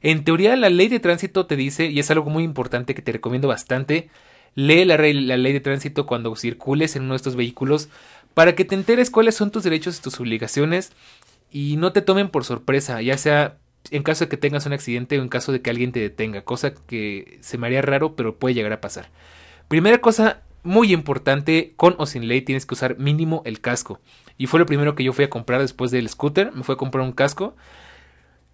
En 0.00 0.24
teoría 0.24 0.56
la 0.56 0.70
ley 0.70 0.88
de 0.88 1.00
tránsito 1.00 1.46
te 1.46 1.56
dice, 1.56 1.86
y 1.86 1.98
es 1.98 2.10
algo 2.10 2.30
muy 2.30 2.44
importante 2.44 2.94
que 2.94 3.02
te 3.02 3.12
recomiendo 3.12 3.48
bastante, 3.48 4.08
lee 4.54 4.84
la, 4.84 4.96
la 4.96 5.36
ley 5.36 5.52
de 5.52 5.60
tránsito 5.60 6.06
cuando 6.06 6.34
circules 6.36 6.96
en 6.96 7.02
uno 7.02 7.14
de 7.14 7.16
estos 7.16 7.36
vehículos 7.36 7.88
para 8.34 8.54
que 8.54 8.64
te 8.64 8.74
enteres 8.74 9.10
cuáles 9.10 9.34
son 9.34 9.50
tus 9.50 9.64
derechos 9.64 9.98
y 9.98 10.02
tus 10.02 10.20
obligaciones 10.20 10.92
y 11.50 11.76
no 11.76 11.92
te 11.92 12.02
tomen 12.02 12.28
por 12.28 12.44
sorpresa, 12.44 13.02
ya 13.02 13.18
sea 13.18 13.56
en 13.90 14.02
caso 14.02 14.24
de 14.24 14.28
que 14.28 14.36
tengas 14.36 14.66
un 14.66 14.72
accidente 14.72 15.18
o 15.18 15.22
en 15.22 15.28
caso 15.28 15.52
de 15.52 15.62
que 15.62 15.70
alguien 15.70 15.92
te 15.92 16.00
detenga, 16.00 16.42
cosa 16.42 16.74
que 16.74 17.38
se 17.40 17.58
me 17.58 17.66
haría 17.66 17.82
raro, 17.82 18.16
pero 18.16 18.36
puede 18.38 18.54
llegar 18.54 18.72
a 18.72 18.80
pasar. 18.80 19.10
Primera 19.68 19.98
cosa 19.98 20.42
muy 20.62 20.92
importante, 20.92 21.72
con 21.76 21.94
o 21.98 22.06
sin 22.06 22.28
ley 22.28 22.42
tienes 22.42 22.66
que 22.66 22.74
usar 22.74 22.98
mínimo 22.98 23.42
el 23.44 23.60
casco. 23.60 24.00
Y 24.36 24.46
fue 24.46 24.60
lo 24.60 24.66
primero 24.66 24.94
que 24.94 25.04
yo 25.04 25.12
fui 25.12 25.24
a 25.24 25.30
comprar 25.30 25.60
después 25.60 25.90
del 25.90 26.08
scooter, 26.08 26.52
me 26.52 26.62
fue 26.62 26.74
a 26.74 26.78
comprar 26.78 27.04
un 27.04 27.12
casco. 27.12 27.56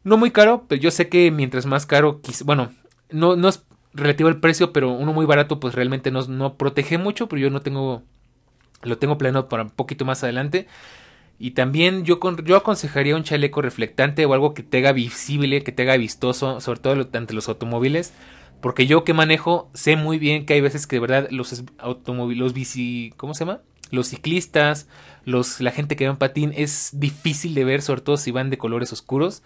No 0.03 0.17
muy 0.17 0.31
caro, 0.31 0.65
pero 0.69 0.81
yo 0.81 0.91
sé 0.91 1.09
que 1.09 1.31
mientras 1.31 1.67
más 1.67 1.87
caro, 1.87 2.21
bueno, 2.45 2.71
no, 3.11 3.37
no 3.37 3.49
es 3.49 3.65
relativo 3.95 4.29
al 4.29 4.41
precio, 4.41 4.73
pero 4.73 4.93
uno 4.93 5.13
muy 5.13 5.27
barato 5.27 5.61
pues 5.61 5.75
realmente 5.75 6.11
no, 6.11 6.27
no 6.27 6.55
protege 6.55 6.99
mucho, 6.99 7.29
pero 7.29 7.41
yo 7.41 7.51
no 7.51 7.63
tengo, 7.63 8.03
lo 8.83 8.99
tengo 8.99 9.19
planeado 9.19 9.49
para 9.49 9.63
un 9.63 9.71
poquito 9.71 10.05
más 10.05 10.23
adelante. 10.23 10.67
Y 11.39 11.53
también 11.53 12.05
yo, 12.05 12.21
yo 12.45 12.57
aconsejaría 12.57 13.17
un 13.17 13.25
chaleco 13.25 13.61
reflectante 13.61 14.25
o 14.25 14.35
algo 14.35 14.55
que 14.55 14.63
te 14.63 14.79
haga 14.79 14.93
visible, 14.93 15.63
que 15.63 15.73
te 15.73 15.83
haga 15.83 15.97
vistoso, 15.97 16.61
sobre 16.61 16.81
todo 16.81 17.09
ante 17.13 17.35
los 17.35 17.49
automóviles. 17.49 18.13
Porque 18.61 18.87
yo 18.87 19.05
que 19.05 19.13
manejo 19.13 19.71
sé 19.75 19.97
muy 19.97 20.19
bien 20.19 20.47
que 20.47 20.55
hay 20.55 20.61
veces 20.61 20.87
que 20.87 20.97
de 20.97 21.01
verdad 21.01 21.29
los 21.31 21.65
automóviles, 21.79 22.41
los 22.41 22.55
bici, 22.55 23.13
¿cómo 23.17 23.35
se 23.35 23.45
llama? 23.45 23.61
Los 23.91 24.09
ciclistas, 24.09 24.89
los, 25.25 25.61
la 25.61 25.71
gente 25.71 25.97
que 25.97 26.07
va 26.07 26.13
en 26.13 26.17
patín 26.17 26.53
es 26.57 26.91
difícil 26.95 27.55
de 27.55 27.65
ver, 27.65 27.83
sobre 27.83 28.01
todo 28.01 28.17
si 28.17 28.31
van 28.31 28.49
de 28.49 28.57
colores 28.57 28.93
oscuros. 28.93 29.43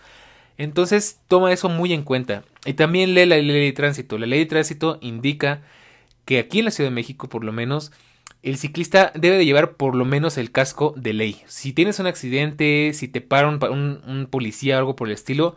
Entonces 0.56 1.20
toma 1.26 1.52
eso 1.52 1.68
muy 1.68 1.92
en 1.92 2.02
cuenta. 2.02 2.44
Y 2.64 2.74
también 2.74 3.14
lee 3.14 3.26
la 3.26 3.36
ley 3.38 3.66
de 3.66 3.72
tránsito. 3.72 4.18
La 4.18 4.26
ley 4.26 4.40
de 4.40 4.46
tránsito 4.46 4.98
indica 5.00 5.62
que 6.24 6.38
aquí 6.38 6.58
en 6.58 6.66
la 6.66 6.70
Ciudad 6.70 6.90
de 6.90 6.94
México, 6.94 7.28
por 7.28 7.42
lo 7.42 7.52
menos, 7.52 7.90
el 8.42 8.56
ciclista 8.56 9.12
debe 9.14 9.36
de 9.36 9.44
llevar 9.44 9.72
por 9.72 9.94
lo 9.94 10.04
menos 10.04 10.38
el 10.38 10.52
casco 10.52 10.94
de 10.96 11.12
ley. 11.12 11.42
Si 11.46 11.72
tienes 11.72 11.98
un 11.98 12.06
accidente, 12.06 12.92
si 12.94 13.08
te 13.08 13.20
para 13.20 13.48
un, 13.48 14.28
policía 14.30 14.76
o 14.76 14.78
algo 14.78 14.96
por 14.96 15.08
el 15.08 15.14
estilo, 15.14 15.56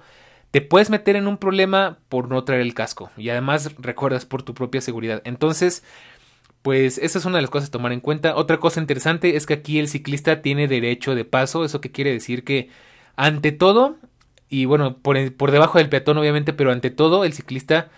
te 0.52 0.62
puedes 0.62 0.90
meter 0.90 1.16
en 1.16 1.28
un 1.28 1.38
problema 1.38 2.00
por 2.10 2.30
no 2.30 2.44
traer 2.44 2.62
el 2.62 2.74
casco. 2.74 3.12
Y 3.18 3.30
además 3.30 3.76
recuerdas 3.78 4.26
por 4.26 4.44
tu 4.44 4.54
propia 4.54 4.82
seguridad. 4.82 5.22
Entonces, 5.26 5.84
pues 6.62 6.98
esa 6.98 7.20
es 7.20 7.26
una 7.26 7.38
de 7.38 7.44
las 7.44 7.52
cosas 7.52 7.70
a 7.70 7.72
tomar 7.72 7.94
en 7.94 8.02
cuenta. 8.02 8.36
Otra 8.36 8.60
cosa 8.60 8.82
interesante 8.82 9.36
es 9.36 9.46
que 9.46 9.54
aquí 9.54 9.80
el 9.80 9.88
ciclista 9.88 10.42
tiene 10.42 10.68
derecho 10.68 11.16
de 11.16 11.26
paso. 11.26 11.64
Eso 11.64 11.82
que 11.82 11.92
quiere 11.92 12.12
decir 12.12 12.44
que 12.44 12.70
ante 13.16 13.52
todo, 13.52 13.98
y 14.50 14.66
bueno, 14.66 14.98
por, 14.98 15.34
por 15.36 15.52
debajo 15.52 15.78
del 15.78 15.90
peatón 15.90 16.18
obviamente, 16.18 16.54
pero 16.54 16.72
ante 16.72 16.90
todo 16.90 17.26
el 17.26 17.34
ciclista 17.34 17.90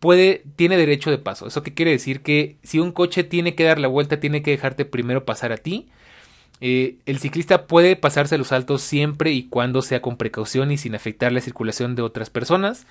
puede, 0.00 0.42
tiene 0.56 0.76
derecho 0.76 1.10
de 1.10 1.18
paso. 1.18 1.46
¿Eso 1.46 1.62
qué 1.62 1.74
quiere 1.74 1.92
decir? 1.92 2.22
Que 2.22 2.56
si 2.62 2.78
un 2.80 2.90
coche 2.92 3.22
tiene 3.22 3.54
que 3.54 3.64
dar 3.64 3.78
la 3.78 3.88
vuelta, 3.88 4.18
tiene 4.18 4.42
que 4.42 4.50
dejarte 4.50 4.84
primero 4.84 5.24
pasar 5.24 5.52
a 5.52 5.58
ti. 5.58 5.88
Eh, 6.60 6.96
el 7.06 7.18
ciclista 7.18 7.66
puede 7.66 7.96
pasarse 7.96 8.36
los 8.36 8.48
saltos 8.48 8.82
siempre 8.82 9.30
y 9.32 9.44
cuando 9.48 9.80
sea 9.82 10.02
con 10.02 10.16
precaución 10.16 10.72
y 10.72 10.78
sin 10.78 10.94
afectar 10.94 11.32
la 11.32 11.40
circulación 11.40 11.94
de 11.94 12.02
otras 12.02 12.30
personas. 12.30 12.86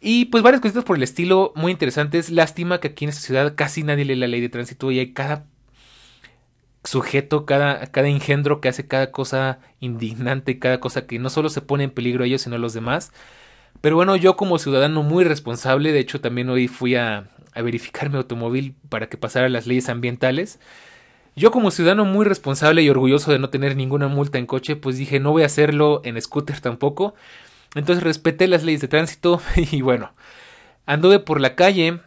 Y 0.00 0.26
pues 0.26 0.42
varias 0.44 0.62
cositas 0.62 0.84
por 0.84 0.96
el 0.96 1.02
estilo 1.02 1.52
muy 1.56 1.72
interesantes. 1.72 2.30
Lástima 2.30 2.80
que 2.80 2.88
aquí 2.88 3.04
en 3.04 3.10
esta 3.10 3.22
ciudad 3.22 3.54
casi 3.56 3.82
nadie 3.82 4.04
lee 4.04 4.16
la 4.16 4.28
ley 4.28 4.40
de 4.40 4.48
tránsito 4.48 4.90
y 4.92 5.00
hay 5.00 5.12
cada 5.12 5.44
sujeto, 6.84 7.46
cada, 7.46 7.86
cada 7.88 8.08
engendro 8.08 8.60
que 8.60 8.68
hace 8.68 8.86
cada 8.86 9.10
cosa 9.10 9.58
indignante, 9.80 10.58
cada 10.58 10.80
cosa 10.80 11.06
que 11.06 11.18
no 11.18 11.30
solo 11.30 11.50
se 11.50 11.60
pone 11.62 11.84
en 11.84 11.90
peligro 11.90 12.24
a 12.24 12.26
ellos, 12.26 12.42
sino 12.42 12.56
a 12.56 12.58
los 12.60 12.74
demás. 12.74 13.12
Pero 13.80 13.96
bueno, 13.96 14.16
yo 14.16 14.36
como 14.36 14.58
ciudadano 14.58 15.02
muy 15.02 15.24
responsable, 15.24 15.92
de 15.92 16.00
hecho 16.00 16.20
también 16.20 16.48
hoy 16.50 16.68
fui 16.68 16.96
a, 16.96 17.28
verificar 17.54 18.08
mi 18.08 18.16
automóvil 18.16 18.76
para 18.88 19.08
que 19.08 19.16
pasara 19.16 19.48
las 19.48 19.66
leyes 19.66 19.88
ambientales. 19.88 20.60
Yo 21.34 21.50
como 21.50 21.72
ciudadano 21.72 22.04
muy 22.04 22.24
responsable 22.24 22.82
y 22.82 22.88
orgulloso 22.88 23.32
de 23.32 23.40
no 23.40 23.50
tener 23.50 23.74
ninguna 23.76 24.06
multa 24.06 24.38
en 24.38 24.46
coche, 24.46 24.76
pues 24.76 24.96
dije 24.96 25.18
no 25.18 25.32
voy 25.32 25.42
a 25.42 25.46
hacerlo 25.46 26.00
en 26.04 26.20
scooter 26.20 26.60
tampoco. 26.60 27.14
Entonces 27.74 28.04
respeté 28.04 28.46
las 28.46 28.64
leyes 28.64 28.80
de 28.80 28.88
tránsito 28.88 29.40
y 29.56 29.80
bueno, 29.82 30.12
anduve 30.86 31.18
por 31.18 31.40
la 31.40 31.54
calle 31.56 32.00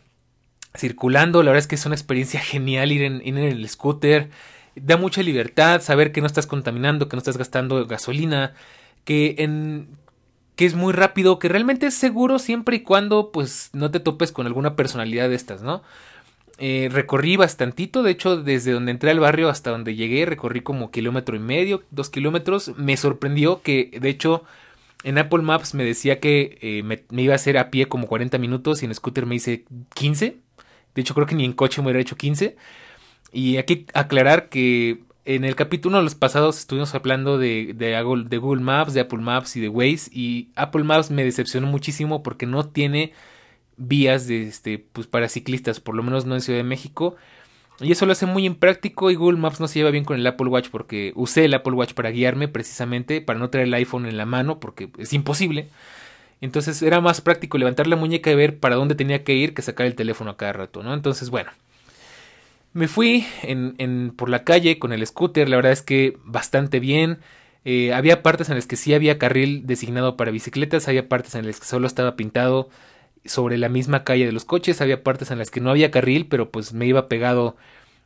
circulando, 0.76 1.44
la 1.44 1.52
verdad 1.52 1.60
es 1.60 1.68
que 1.68 1.76
es 1.76 1.86
una 1.86 1.96
experiencia 1.96 2.40
genial 2.42 2.92
ir 2.92 3.04
en, 3.04 3.16
ir 3.26 3.38
en 3.38 3.44
el 3.44 3.68
scooter, 3.68 4.30
da 4.76 4.98
mucha 4.98 5.22
libertad 5.22 5.82
saber 5.82 6.12
que 6.12 6.22
no 6.22 6.28
estás 6.28 6.48
contaminando, 6.48 7.10
que 7.10 7.16
no 7.16 7.20
estás 7.20 7.38
gastando 7.38 7.86
gasolina, 7.86 8.54
que 9.04 9.36
en 9.40 9.90
que 10.56 10.66
es 10.66 10.76
muy 10.76 10.94
rápido, 10.94 11.40
que 11.40 11.50
realmente 11.50 11.88
es 11.88 11.94
seguro 11.94 12.40
siempre 12.40 12.78
y 12.78 12.80
cuando 12.82 13.32
pues 13.32 13.70
no 13.74 13.92
te 13.92 14.00
topes 14.00 14.32
con 14.32 14.48
alguna 14.48 14.76
personalidad 14.76 15.30
de 15.30 15.36
estas, 15.36 15.62
¿no? 15.62 15.82
Eh, 16.64 16.90
recorrí 16.92 17.38
bastantito, 17.38 18.04
de 18.04 18.12
hecho 18.12 18.38
desde 18.38 18.72
donde 18.72 18.92
entré 18.92 19.10
al 19.10 19.20
barrio 19.20 19.50
hasta 19.50 19.72
donde 19.72 19.96
llegué 19.96 20.28
recorrí 20.28 20.62
como 20.62 20.92
kilómetro 20.92 21.36
y 21.36 21.40
medio, 21.40 21.82
dos 21.90 22.12
kilómetros, 22.12 22.74
me 22.78 22.98
sorprendió 22.98 23.64
que 23.64 23.98
de 24.00 24.10
hecho 24.10 24.44
en 25.04 25.18
Apple 25.18 25.42
Maps 25.42 25.74
me 25.74 25.84
decía 25.84 26.20
que 26.20 26.60
eh, 26.62 26.84
me, 26.84 27.04
iba 27.20 27.34
a 27.34 27.38
hacer 27.38 27.58
a 27.58 27.72
pie 27.72 27.88
como 27.88 28.06
40 28.06 28.38
minutos 28.38 28.84
y 28.84 28.86
en 28.86 28.94
scooter 28.94 29.26
me 29.26 29.36
hice 29.36 29.66
15, 29.96 30.38
de 30.94 31.02
hecho 31.02 31.16
creo 31.16 31.26
que 31.26 31.34
ni 31.34 31.46
en 31.46 31.54
coche 31.54 31.82
me 31.82 31.88
hubiera 31.88 32.02
hecho 32.02 32.16
15 32.16 32.56
y 33.34 33.58
aquí 33.58 33.88
aclarar 33.96 34.50
que 34.50 35.00
en 35.26 35.46
el 35.46 35.56
capítulo 35.56 35.98
de 35.98 36.04
los 36.04 36.16
pasados 36.16 36.58
estuvimos 36.60 36.96
hablando 36.96 37.38
de, 37.38 37.74
de, 37.76 38.02
Google 38.02 38.62
Maps, 38.62 38.94
de 38.94 39.02
Apple 39.02 39.20
Maps 39.20 39.56
y 39.56 39.62
de 39.62 39.70
Waze. 39.70 40.10
Y 40.12 40.50
Apple 40.56 40.84
Maps 40.84 41.12
me 41.12 41.24
decepcionó 41.24 41.68
muchísimo 41.68 42.24
porque 42.24 42.46
no 42.46 42.66
tiene 42.68 43.14
vías 43.78 44.28
de, 44.28 44.44
este, 44.44 44.80
pues, 44.80 45.08
para 45.08 45.30
ciclistas, 45.30 45.80
por 45.80 45.96
lo 45.96 46.04
menos 46.04 46.26
no 46.26 46.36
en 46.36 46.42
Ciudad 46.42 46.60
de 46.60 46.64
México. 46.64 47.16
Y 47.80 47.92
eso 47.92 48.06
lo 48.06 48.12
hace 48.12 48.26
muy 48.26 48.46
impráctico 48.46 49.10
y 49.10 49.16
Google 49.16 49.40
Maps 49.40 49.60
no 49.60 49.68
se 49.68 49.80
lleva 49.80 49.92
bien 49.92 50.06
con 50.06 50.18
el 50.18 50.28
Apple 50.28 50.48
Watch 50.48 50.70
porque 50.70 51.14
usé 51.16 51.46
el 51.46 51.54
Apple 51.54 51.74
Watch 51.74 51.94
para 51.94 52.12
guiarme 52.12 52.48
precisamente, 52.48 53.22
para 53.22 53.40
no 53.40 53.50
traer 53.50 53.68
el 53.68 53.74
iPhone 53.74 54.06
en 54.06 54.18
la 54.18 54.26
mano 54.26 54.60
porque 54.60 54.90
es 54.98 55.14
imposible. 55.14 55.70
Entonces 56.42 56.82
era 56.82 57.02
más 57.02 57.22
práctico 57.22 57.58
levantar 57.58 57.88
la 57.88 57.96
muñeca 57.96 58.32
y 58.32 58.36
ver 58.36 58.60
para 58.60 58.76
dónde 58.76 58.96
tenía 58.96 59.24
que 59.24 59.34
ir 59.34 59.54
que 59.54 59.62
sacar 59.62 59.88
el 59.88 59.96
teléfono 59.96 60.32
a 60.32 60.38
cada 60.38 60.54
rato, 60.54 60.84
¿no? 60.84 60.94
Entonces, 60.94 61.30
bueno. 61.30 61.52
Me 62.74 62.88
fui 62.88 63.26
en, 63.44 64.14
por 64.16 64.30
la 64.30 64.44
calle 64.46 64.80
con 64.80 64.94
el 64.94 65.06
scooter, 65.06 65.50
la 65.50 65.58
verdad 65.58 65.74
es 65.74 65.82
que 65.82 66.18
bastante 66.24 66.80
bien. 66.80 67.20
Eh, 67.66 67.94
había 67.94 68.24
partes 68.24 68.50
en 68.50 68.56
las 68.56 68.66
que 68.66 68.78
sí 68.78 68.94
había 68.94 69.20
carril 69.20 69.68
designado 69.68 70.16
para 70.18 70.32
bicicletas, 70.32 70.88
había 70.88 71.10
partes 71.10 71.36
en 71.36 71.46
las 71.46 71.60
que 71.60 71.66
solo 71.66 71.86
estaba 71.86 72.16
pintado 72.16 72.70
sobre 73.26 73.58
la 73.58 73.70
misma 73.70 74.04
calle 74.04 74.26
de 74.26 74.32
los 74.32 74.46
coches, 74.46 74.82
había 74.82 75.04
partes 75.04 75.32
en 75.32 75.38
las 75.38 75.52
que 75.52 75.60
no 75.62 75.70
había 75.70 75.92
carril, 75.92 76.28
pero 76.28 76.50
pues 76.50 76.74
me 76.74 76.88
iba 76.88 77.08
pegado 77.08 77.56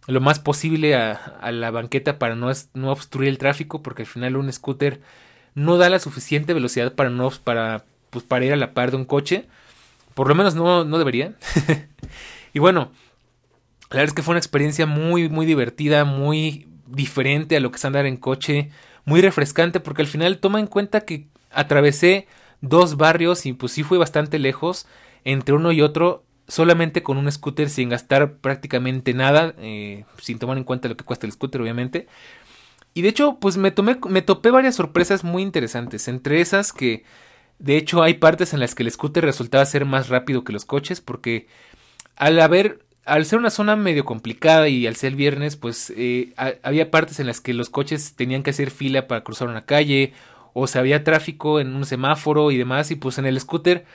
lo 0.08 0.22
más 0.22 0.40
posible 0.40 0.96
a, 0.96 1.52
la 1.52 1.72
banqueta 1.72 2.20
para 2.20 2.36
no, 2.36 2.52
obstruir 2.92 3.30
el 3.30 3.38
tráfico, 3.38 3.82
porque 3.82 4.04
al 4.04 4.08
final 4.08 4.36
un 4.36 4.52
scooter 4.52 5.00
no 5.54 5.78
da 5.78 5.90
la 5.90 6.00
suficiente 6.00 6.54
velocidad 6.54 6.94
para 6.94 7.10
no 7.10 7.30
para 7.44 7.86
pues 8.10 8.26
ir 8.44 8.54
a 8.54 8.58
la 8.58 8.74
par 8.74 8.92
de 8.92 8.98
un 8.98 9.06
coche. 9.06 9.48
Por 10.14 10.28
lo 10.28 10.36
menos 10.36 10.56
no, 10.56 10.86
no 10.86 10.98
debería. 10.98 11.34
y 12.54 12.60
bueno, 12.60 12.92
la 13.90 13.98
verdad 13.98 14.10
es 14.10 14.14
que 14.14 14.24
fue 14.24 14.34
una 14.34 14.40
experiencia 14.40 14.86
muy, 14.86 15.30
muy 15.30 15.46
divertida, 15.46 16.06
muy 16.06 16.68
diferente 16.88 17.56
a 17.56 17.60
lo 17.60 17.72
que 17.72 17.78
es 17.78 17.86
andar 17.86 18.06
en 18.06 18.18
coche, 18.18 18.72
muy 19.06 19.22
refrescante 19.22 19.80
porque 19.80 20.02
al 20.02 20.08
final 20.08 20.40
toma 20.40 20.60
en 20.60 20.68
cuenta 20.68 21.02
que 21.02 21.28
atravesé 21.52 22.28
dos 22.62 22.98
barrios 22.98 23.46
y 23.46 23.54
pues 23.54 23.72
sí 23.72 23.84
fui 23.84 23.98
bastante 23.98 24.40
lejos 24.40 24.88
entre 25.24 25.56
uno 25.56 25.72
y 25.72 25.82
otro 25.82 26.24
solamente 26.48 27.04
con 27.04 27.18
un 27.18 27.32
scooter 27.32 27.70
sin 27.70 27.90
gastar 27.90 28.38
prácticamente 28.38 29.14
nada, 29.14 29.56
eh, 29.60 30.06
sin 30.20 30.40
tomar 30.40 30.58
en 30.58 30.64
cuenta 30.64 30.88
lo 30.88 30.98
que 30.98 31.06
cuesta 31.06 31.26
el 31.26 31.32
scooter 31.32 31.62
obviamente. 31.62 32.08
Y 32.94 33.02
de 33.02 33.10
hecho 33.10 33.38
pues 33.40 33.58
me, 33.58 33.72
tomé, 33.72 34.00
me 34.10 34.22
topé 34.22 34.52
varias 34.52 34.76
sorpresas 34.76 35.24
muy 35.24 35.44
interesantes, 35.44 36.08
entre 36.08 36.42
esas 36.42 36.74
que 36.74 37.04
de 37.60 37.78
hecho 37.78 38.04
hay 38.04 38.16
partes 38.16 38.54
en 38.54 38.60
las 38.60 38.76
que 38.76 38.84
el 38.84 38.92
scooter 38.92 39.24
resultaba 39.24 39.66
ser 39.66 39.86
más 39.86 40.10
rápido 40.10 40.44
que 40.44 40.54
los 40.54 40.66
coches 40.66 41.02
porque 41.02 41.48
al 42.16 42.40
haber 42.40 42.85
al 43.06 43.26
ser 43.26 43.40
una 43.40 43.52
zona 43.52 43.76
medio 43.76 44.04
complicada 44.04 44.68
y 44.68 44.88
al 44.88 44.96
ser 44.96 45.16
viernes, 45.16 45.56
pues 45.56 45.94
eh, 45.96 46.34
había 46.64 46.90
partes 46.90 47.20
en 47.20 47.28
las 47.28 47.40
que 47.40 47.54
los 47.54 47.70
coches 47.70 48.16
tenían 48.16 48.42
que 48.44 48.50
hacer 48.50 48.72
fila 48.72 49.08
para 49.08 49.24
cruzar 49.24 49.48
una 49.48 49.62
calle, 49.62 50.14
o 50.54 50.68
se 50.68 50.80
había 50.80 51.04
tráfico 51.04 51.60
en 51.60 51.76
un 51.76 51.86
semáforo 51.86 52.50
y 52.52 52.58
demás, 52.58 52.90
y 52.90 52.96
pues 52.96 53.18
en 53.20 53.26
el 53.26 53.40
scooter 53.40 53.86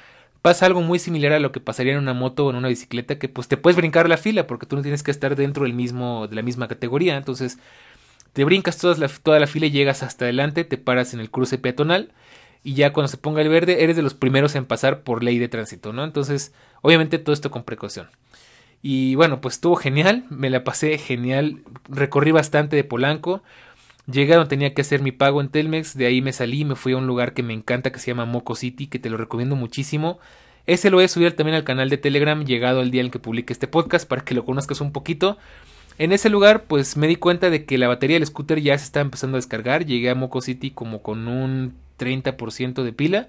pasa 0.43 0.67
algo 0.67 0.81
muy 0.81 0.99
similar 0.99 1.33
a 1.33 1.41
lo 1.41 1.53
que 1.53 1.61
pasaría 1.61 1.93
en 1.95 1.99
una 1.99 2.15
moto 2.15 2.47
o 2.47 2.51
en 2.51 2.57
una 2.57 2.69
bicicleta, 2.69 3.19
que 3.19 3.29
pues 3.29 3.49
te 3.49 3.57
puedes 3.57 3.77
brincar 3.77 4.09
la 4.09 4.17
fila 4.17 4.47
porque 4.47 4.67
tú 4.67 4.77
no 4.77 4.83
tienes 4.83 5.03
que 5.03 5.11
estar 5.11 5.37
dentro 5.37 5.65
del 5.65 5.75
mismo, 5.75 6.29
de 6.29 6.37
la 6.37 6.43
misma 6.43 6.69
categoría, 6.69 7.17
entonces 7.17 7.59
te 8.33 8.45
brincas 8.45 8.79
toda 8.79 8.97
la, 8.97 9.09
toda 9.09 9.41
la 9.41 9.47
fila 9.49 9.67
y 9.67 9.71
llegas 9.71 10.03
hasta 10.03 10.27
adelante, 10.27 10.65
te 10.65 10.79
paras 10.79 11.15
en 11.15 11.21
el 11.21 11.31
cruce 11.31 11.59
peatonal, 11.59 12.13
y 12.63 12.75
ya 12.75 12.93
cuando 12.93 13.09
se 13.09 13.17
ponga 13.17 13.43
el 13.43 13.49
verde 13.49 13.83
eres 13.83 13.97
de 13.97 14.03
los 14.03 14.15
primeros 14.15 14.55
en 14.55 14.67
pasar 14.67 15.03
por 15.03 15.25
ley 15.25 15.39
de 15.39 15.49
tránsito, 15.49 15.93
¿no? 15.93 16.05
Entonces, 16.05 16.53
obviamente 16.83 17.19
todo 17.19 17.33
esto 17.33 17.51
con 17.51 17.65
precaución. 17.65 18.09
Y 18.83 19.15
bueno, 19.15 19.41
pues 19.41 19.55
estuvo 19.55 19.77
genial, 19.77 20.25
me 20.31 20.51
la 20.51 20.65
pasé 20.65 20.97
genial, 20.99 21.63
recorrí 21.89 22.31
bastante 22.31 22.77
de 22.77 22.85
Polanco. 22.85 23.43
Donde 24.07 24.47
tenía 24.47 24.75
que 24.75 24.81
hacer 24.81 25.03
mi 25.03 25.13
pago 25.13 25.41
en 25.41 25.51
Telmex, 25.51 25.97
de 25.97 26.07
ahí 26.07 26.21
me 26.21 26.33
salí, 26.33 26.65
me 26.65 26.75
fui 26.75 26.95
a 26.95 26.97
un 26.97 27.07
lugar 27.07 27.33
que 27.33 27.45
me 27.45 27.55
encanta 27.55 27.93
que 27.93 28.01
se 28.01 28.09
llama 28.09 28.25
Moco 28.25 28.57
City, 28.57 28.89
que 28.89 28.99
te 28.99 29.09
lo 29.09 29.17
recomiendo 29.17 29.55
muchísimo. 29.55 30.19
Ese 30.67 30.91
lo 30.91 30.97
voy 30.97 31.05
a 31.05 31.09
subir 31.09 31.37
también 31.37 31.55
al 31.55 31.65
canal 31.65 31.91
de 31.91 31.97
Telegram, 31.97 32.45
llegado 32.45 32.81
el 32.81 32.91
día 32.91 33.03
en 33.03 33.11
que 33.11 33.21
publique 33.21 33.53
este 33.53 33.69
podcast, 33.69 34.09
para 34.09 34.23
que 34.25 34.35
lo 34.35 34.45
conozcas 34.45 34.81
un 34.81 34.91
poquito. 34.93 35.39
En 35.99 36.13
ese 36.13 36.29
lugar, 36.29 36.65
pues 36.65 36.97
me 36.97 37.07
di 37.07 37.17
cuenta 37.17 37.51
de 37.51 37.65
que 37.65 37.79
la 37.79 37.87
batería 37.87 38.17
del 38.17 38.27
scooter 38.27 38.61
ya 38.61 38.77
se 38.79 38.85
está 38.85 39.01
empezando 39.01 39.37
a 39.37 39.39
descargar. 39.39 39.87
Llegué 39.87 40.11
a 40.11 40.15
Moco 40.15 40.41
City 40.41 40.71
como 40.71 41.03
con 41.03 41.29
un 41.29 41.75
30% 41.99 42.83
de 42.83 42.93
pila. 42.93 43.29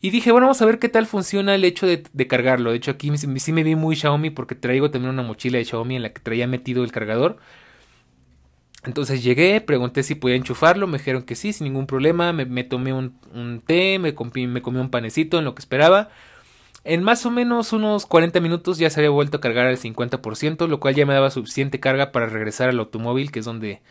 Y 0.00 0.10
dije, 0.10 0.30
bueno, 0.30 0.46
vamos 0.46 0.62
a 0.62 0.66
ver 0.66 0.78
qué 0.78 0.88
tal 0.88 1.06
funciona 1.06 1.54
el 1.54 1.64
hecho 1.64 1.86
de, 1.86 2.26
cargarlo. 2.28 2.70
De 2.70 2.76
hecho, 2.76 2.92
aquí 2.92 3.10
sí 3.16 3.52
me 3.52 3.64
vi 3.64 3.74
muy 3.74 3.96
Xiaomi 3.96 4.30
porque 4.30 4.54
traigo 4.54 4.90
también 4.90 5.12
una 5.12 5.22
mochila 5.24 5.58
de 5.58 5.64
Xiaomi 5.64 5.96
en 5.96 6.02
la 6.02 6.12
que 6.12 6.20
traía 6.20 6.46
metido 6.46 6.84
el 6.84 6.92
cargador. 6.92 7.38
Entonces 8.84 9.24
llegué, 9.24 9.60
pregunté 9.60 10.04
si 10.04 10.14
podía 10.14 10.36
enchufarlo, 10.36 10.86
me 10.86 10.98
dijeron 10.98 11.24
que 11.24 11.34
sí, 11.34 11.52
sin 11.52 11.64
ningún 11.64 11.86
problema, 11.86 12.32
me, 12.32 12.64
tomé 12.64 12.92
un, 12.92 13.62
té, 13.66 13.98
me 13.98 14.14
comí, 14.14 14.46
me 14.46 14.62
comí 14.62 14.78
un 14.78 14.88
panecito 14.88 15.38
en 15.38 15.44
lo 15.44 15.54
que 15.56 15.60
esperaba. 15.60 16.10
En 16.84 17.02
más 17.02 17.26
o 17.26 17.30
menos 17.32 17.72
unos 17.72 18.06
40 18.06 18.40
minutos 18.40 18.78
ya 18.78 18.88
se 18.90 19.00
había 19.00 19.10
vuelto 19.10 19.38
a 19.38 19.40
cargar 19.40 19.66
al 19.66 19.78
50%, 19.78 20.68
lo 20.68 20.80
cual 20.80 20.94
ya 20.94 21.06
me 21.06 21.14
daba 21.14 21.30
suficiente 21.30 21.80
carga 21.80 22.12
para 22.12 22.26
regresar 22.26 22.68
al 22.68 22.78
automóvil, 22.78 23.32
que 23.32 23.40
es 23.40 23.44
donde 23.44 23.82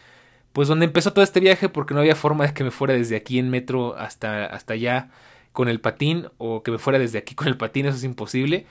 pues 0.53 0.69
donde 0.69 0.85
empezó 0.85 1.13
todo 1.13 1.23
este 1.23 1.39
viaje 1.39 1.69
porque 1.69 1.93
no 1.93 1.99
había 1.99 2.15
forma 2.15 2.47
de 2.47 2.53
que 2.53 2.63
me 2.63 2.71
fuera 2.71 2.93
desde 2.95 3.15
aquí 3.17 3.37
en 3.37 3.49
metro 3.51 3.95
hasta 3.97 4.45
hasta 4.45 4.73
allá 4.73 5.11
con 5.57 5.69
el 5.69 5.79
patín 5.79 6.27
o 6.37 6.61
que 6.61 6.69
me 6.69 6.77
fuera 6.77 6.99
desde 6.99 7.17
aquí 7.17 7.33
con 7.33 7.47
el 7.47 7.57
patín, 7.57 7.87
eso 7.87 7.97
es 7.97 8.03
imposible. 8.03 8.67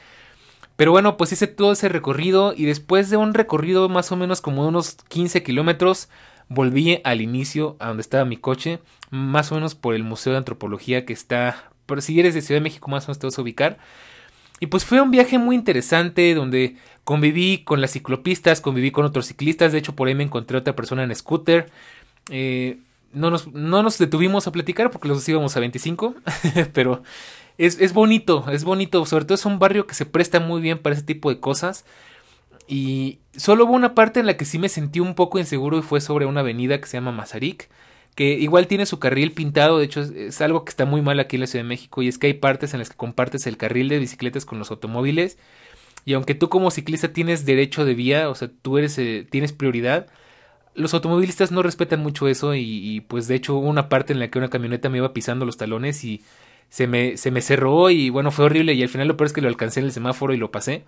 Pero 0.77 0.93
bueno, 0.93 1.17
pues 1.17 1.33
hice 1.33 1.49
todo 1.49 1.73
ese 1.73 1.89
recorrido 1.89 2.55
y 2.57 2.65
después 2.65 3.11
de 3.11 3.17
un 3.17 3.35
recorrido 3.35 3.89
más 3.89 4.13
o 4.13 4.17
menos 4.17 4.41
como 4.41 4.63
de 4.63 4.69
unos 4.69 4.95
15 5.09 5.43
kilómetros, 5.43 6.09
volví 6.49 7.01
al 7.03 7.23
inicio, 7.23 7.75
a 7.81 7.89
donde 7.89 8.03
estaba 8.03 8.25
mi 8.25 8.37
coche, 8.37 8.79
más 9.11 9.51
o 9.51 9.57
menos 9.57 9.75
por 9.75 9.97
el 9.97 10.05
Museo 10.05 10.35
de 10.35 10.39
Antropología 10.39 11.05
que 11.05 11.13
está, 11.13 11.73
por 11.87 12.03
si 12.03 12.21
eres 12.21 12.35
de 12.35 12.41
Ciudad 12.41 12.61
de 12.61 12.65
México 12.65 12.89
más 12.89 13.03
o 13.03 13.07
menos 13.09 13.19
te 13.19 13.27
vas 13.27 13.37
a 13.37 13.43
ubicar. 13.43 13.79
Y 14.61 14.67
pues 14.67 14.85
fue 14.85 15.01
un 15.01 15.11
viaje 15.11 15.39
muy 15.39 15.57
interesante 15.57 16.37
donde 16.37 16.77
conviví 17.03 17.65
con 17.65 17.81
las 17.81 17.91
ciclopistas, 17.91 18.61
conviví 18.61 18.93
con 18.93 19.05
otros 19.05 19.27
ciclistas, 19.27 19.73
de 19.73 19.79
hecho 19.79 19.97
por 19.97 20.07
ahí 20.07 20.15
me 20.15 20.23
encontré 20.23 20.57
otra 20.57 20.77
persona 20.77 21.03
en 21.03 21.13
scooter. 21.17 21.69
Eh, 22.31 22.79
no, 23.17 23.31
nos, 23.31 23.53
no 23.53 23.83
nos 23.83 23.99
detuvimos 23.99 24.47
a 24.47 24.53
platicar 24.53 24.91
porque 24.91 25.09
los 25.09 25.29
íbamos 25.29 25.57
a 25.57 25.61
25, 25.61 26.15
pero 26.73 27.03
es, 27.59 27.81
es 27.81 27.93
bonito, 27.93 28.45
es 28.51 28.65
bonito. 28.65 29.05
Sobre 29.07 29.25
todo 29.25 29.35
es 29.35 29.47
un 29.47 29.59
barrio 29.59 29.87
que 29.87 29.95
se 29.95 30.07
presta 30.07 30.39
muy 30.39 30.61
bien 30.61 30.79
para 30.79 30.95
ese 30.95 31.05
tipo 31.05 31.31
de 31.31 31.41
cosas. 31.41 31.85
Y 32.69 33.21
solo 33.37 33.65
hubo 33.65 33.73
una 33.73 33.95
parte 33.95 34.21
en 34.21 34.27
la 34.27 34.37
que 34.37 34.45
sí 34.45 34.59
me 34.59 34.69
sentí 34.69 35.01
un 35.01 35.15
poco 35.15 35.39
inseguro 35.39 35.79
y 35.79 35.83
fue 35.83 36.01
sobre 36.01 36.27
una 36.27 36.41
avenida 36.41 36.81
que 36.81 36.87
se 36.87 36.97
llama 36.97 37.13
Mazarik, 37.13 37.71
que 38.17 38.33
igual 38.33 38.67
tiene 38.67 38.87
su 38.87 38.99
carril 38.99 39.33
pintado, 39.33 39.79
de 39.79 39.85
hecho 39.85 40.01
es, 40.03 40.41
algo 40.41 40.65
que 40.65 40.71
está 40.71 40.85
muy 40.85 41.01
mal 41.01 41.21
aquí 41.21 41.37
en 41.37 41.41
la 41.41 41.47
Ciudad 41.47 41.65
de 41.65 41.69
México 41.69 42.03
y 42.03 42.09
es 42.09 42.19
que 42.19 42.27
hay 42.27 42.35
partes 42.35 42.75
en 42.75 42.81
las 42.81 42.91
que 42.91 42.97
compartes 42.97 43.47
el 43.47 43.57
carril 43.57 43.89
de 43.89 43.99
bicicletas 43.99 44.45
con 44.45 44.59
los 44.59 44.71
automóviles 44.71 45.39
y 46.05 46.15
aunque 46.15 46.35
tú 46.35 46.49
como 46.49 46.71
ciclista 46.71 47.13
tienes 47.13 47.45
derecho 47.45 47.85
de 47.85 47.95
vía, 47.95 48.31
o 48.31 48.35
sea, 48.35 48.51
tú 48.63 48.79
eres 48.79 48.99
eh, 48.99 49.27
tienes 49.31 49.53
prioridad, 49.53 50.09
los 50.77 50.95
automovilistas 50.95 51.51
no 51.53 51.63
respetan 51.63 52.01
mucho 52.01 52.29
eso 52.29 52.55
y, 52.55 53.05
pues 53.09 53.29
de 53.29 53.35
hecho 53.35 53.55
hubo 53.55 53.69
una 53.69 53.89
parte 53.89 54.13
en 54.13 54.19
la 54.19 54.29
que 54.29 54.39
una 54.39 54.51
camioneta 54.51 54.89
me 54.89 54.99
iba 54.99 55.13
pisando 55.13 55.45
los 55.45 55.57
talones 55.57 56.05
y 56.05 56.23
se 56.69 56.87
me, 56.87 57.17
se 57.17 57.31
me 57.31 57.41
cerró 57.41 57.91
y 57.91 58.11
bueno, 58.11 58.31
fue 58.31 58.45
horrible 58.45 58.75
y 58.75 58.83
al 58.83 58.89
final 58.89 59.09
lo 59.09 59.17
peor 59.17 59.27
es 59.27 59.33
que 59.33 59.41
lo 59.41 59.49
alcancé 59.49 59.81
en 59.81 59.87
el 59.87 59.93
semáforo 59.93 60.35
y 60.35 60.37
lo 60.37 60.51
pasé. 60.51 60.85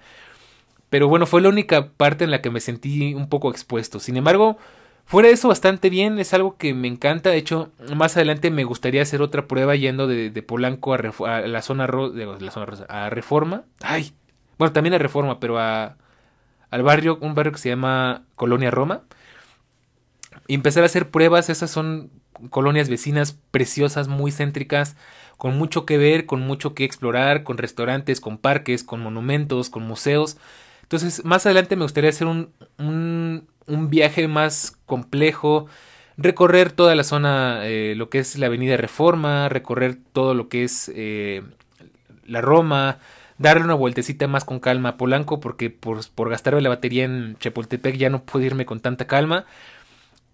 Pero 0.91 1.09
bueno, 1.09 1.26
fue 1.26 1.41
la 1.41 1.49
única 1.49 1.91
parte 1.91 2.24
en 2.24 2.30
la 2.30 2.41
que 2.41 2.51
me 2.51 2.61
sentí 2.61 3.14
un 3.14 3.28
poco 3.28 3.51
expuesto. 3.51 4.01
Sin 4.01 4.16
embargo, 4.16 4.59
fuera 5.05 5.28
de 5.28 5.34
eso 5.34 5.49
bastante 5.49 5.91
bien, 5.91 6.18
es 6.18 6.32
algo 6.32 6.57
que 6.57 6.72
me 6.74 6.89
encanta. 6.89 7.30
De 7.30 7.36
hecho, 7.36 7.70
más 7.95 8.16
adelante 8.16 8.51
me 8.51 8.64
gustaría 8.64 9.03
hacer 9.03 9.20
otra 9.20 9.47
prueba 9.47 9.76
yendo 9.76 10.07
de, 10.07 10.43
Polanco 10.43 10.95
a, 10.95 10.99
la 10.99 11.62
zona, 11.62 11.86
de 11.86 12.26
la 12.41 12.51
zona 12.51 12.66
a 12.89 13.11
Reforma. 13.11 13.64
Ay, 13.80 14.12
bueno, 14.59 14.72
también 14.72 14.95
a 14.95 14.99
Reforma, 14.99 15.41
pero 15.41 15.59
a, 15.59 15.97
al 16.70 16.82
barrio, 16.82 17.18
un 17.20 17.34
barrio 17.34 17.53
que 17.53 17.59
se 17.59 17.68
llama 17.68 18.24
Colonia 18.34 18.70
Roma. 18.70 19.03
Y 20.49 20.55
empezar 20.55 20.82
a 20.82 20.86
hacer 20.86 21.11
pruebas, 21.11 21.51
esas 21.51 21.70
son 21.70 22.11
colonias 22.51 22.88
vecinas 22.88 23.38
preciosas, 23.51 24.09
muy 24.09 24.32
céntricas, 24.32 24.96
con 25.36 25.57
mucho 25.59 25.84
que 25.84 25.99
ver, 25.99 26.24
con 26.24 26.40
mucho 26.40 26.74
que 26.74 26.84
explorar, 26.84 27.44
con 27.44 27.59
restaurantes, 27.59 28.20
con 28.20 28.38
parques, 28.38 28.82
con 28.82 29.01
monumentos, 29.01 29.68
con 29.68 29.82
museos. 29.84 30.38
Entonces, 30.82 31.22
más 31.24 31.44
adelante 31.44 31.76
me 31.76 31.82
gustaría 31.82 32.09
hacer 32.09 32.26
un, 32.26 32.51
un, 32.78 33.90
viaje 33.90 34.26
más 34.26 34.78
complejo, 34.86 35.66
recorrer 36.16 36.72
toda 36.72 36.94
la 36.94 37.05
zona, 37.05 37.61
eh, 37.66 37.94
lo 37.94 38.09
que 38.09 38.18
es 38.18 38.38
la 38.38 38.46
Avenida 38.46 38.78
Reforma, 38.78 39.51
recorrer 39.51 39.99
todo 40.14 40.32
lo 40.32 40.49
que 40.49 40.64
es 40.64 40.90
eh, 40.94 41.42
la 42.26 42.40
Roma, 42.40 43.01
darle 43.36 43.64
una 43.64 43.74
vueltecita 43.74 44.26
más 44.28 44.46
con 44.46 44.61
calma 44.61 44.90
a 44.90 44.96
Polanco, 44.96 45.40
porque 45.40 45.68
por, 45.68 46.01
por 46.14 46.30
gastarme 46.30 46.62
la 46.62 46.70
batería 46.70 47.05
en 47.05 47.36
Chapultepec 47.38 47.96
ya 47.96 48.09
no 48.09 48.22
puedo 48.22 48.46
irme 48.46 48.64
con 48.64 48.80
tanta 48.80 49.07
calma. 49.07 49.44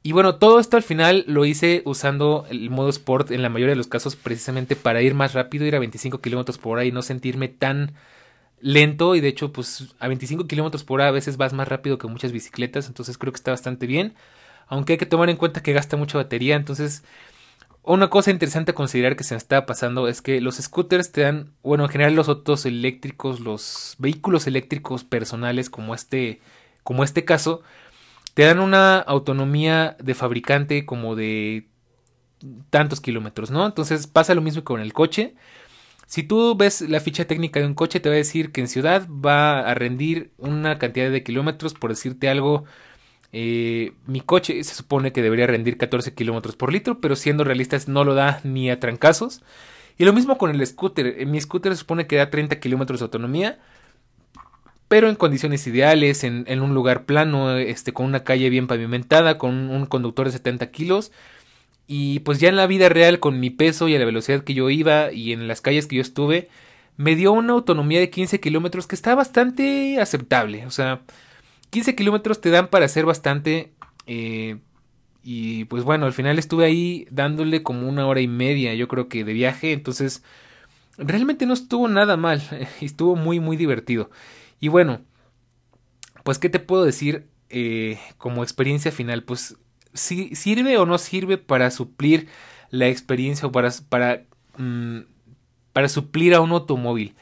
Y 0.07 0.13
bueno, 0.13 0.35
todo 0.35 0.61
esto 0.61 0.77
al 0.77 0.83
final 0.83 1.25
lo 1.27 1.47
hice 1.47 1.81
usando 1.87 2.47
el 2.51 2.69
modo 2.69 2.91
Sport 2.91 3.31
en 3.31 3.41
la 3.41 3.49
mayoría 3.49 3.73
de 3.73 3.77
los 3.77 3.87
casos 3.87 4.17
precisamente 4.17 4.77
para 4.77 5.01
ir 5.01 5.15
más 5.15 5.33
rápido, 5.33 5.65
ir 5.65 5.75
a 5.75 5.79
25 5.79 6.21
kilómetros 6.21 6.59
por 6.59 6.73
hora 6.75 6.85
y 6.85 6.93
no 6.93 7.01
sentirme 7.01 7.49
tan 7.49 7.95
lento. 8.61 9.15
Y 9.15 9.23
de 9.23 9.29
hecho, 9.29 9.51
pues 9.51 9.95
a 9.99 10.09
25 10.09 10.47
kilómetros 10.47 10.85
por 10.85 11.01
hora 11.01 11.09
a 11.09 11.11
veces 11.11 11.39
vas 11.39 11.55
más 11.55 11.69
rápido 11.69 11.97
que 11.97 12.07
muchas 12.07 12.33
bicicletas, 12.33 12.87
entonces 12.87 13.17
creo 13.17 13.33
que 13.33 13.39
está 13.39 13.53
bastante 13.53 13.87
bien. 13.87 14.15
Aunque 14.67 14.93
hay 14.93 14.99
que 14.99 15.07
tomar 15.07 15.31
en 15.31 15.39
cuenta 15.39 15.63
que 15.63 15.73
gasta 15.73 15.97
mucha 15.97 16.19
batería, 16.19 16.57
entonces 16.57 17.03
una 17.83 18.11
cosa 18.11 18.31
interesante 18.31 18.73
a 18.73 18.75
considerar 18.75 19.17
que 19.17 19.25
se 19.25 19.35
me 19.35 19.39
está 19.39 19.65
pasando 19.65 20.07
es 20.07 20.21
que 20.21 20.43
los 20.43 20.57
scooters 20.57 21.13
te 21.13 21.23
dan, 21.23 21.55
bueno, 21.63 21.85
en 21.85 21.91
general 21.91 22.15
los 22.15 22.29
autos 22.29 22.67
eléctricos, 22.67 23.41
los 23.41 23.95
vehículos 23.97 24.47
eléctricos 24.47 25.03
personales 25.03 25.71
como 25.71 25.95
este, 25.95 26.43
como 26.83 27.05
este 27.05 27.25
caso, 27.25 27.63
te 28.35 28.43
dan 28.43 28.59
una 28.61 28.99
autonomía 28.99 29.97
de 30.01 30.15
fabricante 30.15 30.85
como 30.85 31.17
de 31.17 31.69
tantos 32.71 33.01
kilómetros, 33.01 33.51
¿no? 33.51 33.65
Entonces 33.65 34.07
pasa 34.07 34.35
lo 34.35 34.43
mismo 34.43 34.65
con 34.65 34.81
el 34.81 34.93
coche. 34.93 35.35
Si 36.07 36.23
tú 36.23 36.55
ves 36.57 36.83
la 36.83 37.01
ficha 37.01 37.25
técnica 37.27 37.61
de 37.61 37.67
un 37.67 37.75
coche, 37.75 38.01
te 38.01 38.09
va 38.09 38.15
a 38.15 38.19
decir 38.19 38.53
que 38.53 38.61
en 38.61 38.69
ciudad 38.69 39.09
va 39.09 39.61
a 39.61 39.75
rendir 39.75 40.33
una 40.37 40.79
cantidad 40.79 41.11
de 41.11 41.23
kilómetros, 41.23 41.75
por 41.75 41.91
decirte 41.91 42.29
algo. 42.29 42.65
Eh, 43.33 43.95
mi 44.07 44.21
coche 44.21 44.63
se 44.63 44.75
supone 44.75 45.13
que 45.13 45.23
debería 45.23 45.47
rendir 45.47 45.77
14 45.79 46.15
kilómetros 46.15 46.57
por 46.57 46.73
litro, 46.73 47.01
pero 47.01 47.17
siendo 47.17 47.43
realistas 47.45 47.89
no 47.89 48.05
lo 48.05 48.15
da 48.15 48.41
ni 48.45 48.71
a 48.71 48.79
trancazos. 48.81 49.43
Y 49.97 50.05
lo 50.05 50.13
mismo 50.13 50.39
con 50.39 50.51
el 50.51 50.67
scooter. 50.67 51.27
Mi 51.27 51.41
scooter 51.41 51.73
se 51.73 51.81
supone 51.81 52.07
que 52.07 52.17
da 52.17 52.31
30 52.31 52.61
kilómetros 52.61 53.01
de 53.01 53.05
autonomía, 53.05 53.61
pero 54.89 55.09
en 55.09 55.17
condiciones 55.17 55.67
ideales, 55.67 56.25
en, 56.25 56.61
un 56.61 56.75
lugar 56.75 57.05
plano, 57.05 57.57
este, 57.57 57.93
con 57.93 58.07
una 58.07 58.25
calle 58.25 58.51
bien 58.51 58.67
pavimentada, 58.67 59.39
con 59.39 59.71
un 59.71 59.87
conductor 59.87 60.27
de 60.27 60.33
70 60.33 60.71
kilos. 60.71 61.13
Y 61.87 62.21
pues 62.21 62.41
ya 62.41 62.49
en 62.49 62.57
la 62.57 62.67
vida 62.67 62.89
real, 62.89 63.21
con 63.21 63.41
mi 63.41 63.51
peso 63.51 63.89
y 63.89 63.97
a 63.97 63.99
la 63.99 64.05
velocidad 64.05 64.45
que 64.45 64.55
yo 64.55 64.71
iba 64.71 65.13
y 65.13 65.33
en 65.33 65.49
las 65.49 65.61
calles 65.61 65.87
que 65.87 65.97
yo 65.97 66.03
estuve, 66.03 66.49
me 66.97 67.17
dio 67.17 67.33
una 67.33 67.55
autonomía 67.55 68.01
de 68.01 68.11
15 68.11 68.41
kilómetros 68.41 68.87
que 68.87 68.95
está 68.95 69.15
bastante 69.15 70.01
aceptable. 70.01 70.67
O 70.67 70.71
sea, 70.71 71.03
15 71.71 71.95
kilómetros 71.95 72.41
te 72.41 72.51
dan 72.51 72.69
para 72.69 72.87
hacer 72.87 73.05
bastante. 73.05 73.73
Eh, 74.07 74.59
y 75.23 75.65
pues 75.67 75.85
bueno, 75.85 76.07
al 76.07 76.13
final 76.13 76.39
estuve 76.39 76.67
ahí 76.67 77.07
dándole 77.11 77.63
como 77.63 77.89
una 77.89 78.07
hora 78.07 78.21
y 78.21 78.29
media, 78.29 78.75
yo 78.75 78.89
creo 78.89 79.09
que 79.09 79.25
de 79.25 79.33
viaje. 79.33 79.73
Entonces, 79.73 80.23
realmente 80.99 81.47
no 81.47 81.55
estuvo 81.55 81.89
nada 81.89 82.17
mal. 82.17 82.43
Estuvo 82.81 83.17
muy, 83.17 83.41
muy 83.41 83.57
divertido. 83.57 84.11
Y 84.65 84.69
bueno, 84.69 85.03
pues 86.23 86.39
¿qué 86.39 86.49
te 86.49 86.59
puedo 86.59 86.87
decir 86.87 87.29
eh, 87.51 87.99
como 88.17 88.43
experiencia 88.43 88.91
final? 88.93 89.23
Pues 89.23 89.59
si 89.93 90.35
sirve 90.35 90.79
o 90.79 90.87
no 90.87 90.97
sirve 90.97 91.37
para 91.37 91.71
suplir 91.71 92.29
la 92.71 92.89
experiencia 92.89 93.47
o 93.47 93.53
para, 93.53 93.71
para, 93.91 94.25
mm, 94.57 95.01
para 95.75 95.91
suplir 95.91 96.35
a 96.35 96.41
un 96.41 96.53
automóvil. 96.53 97.15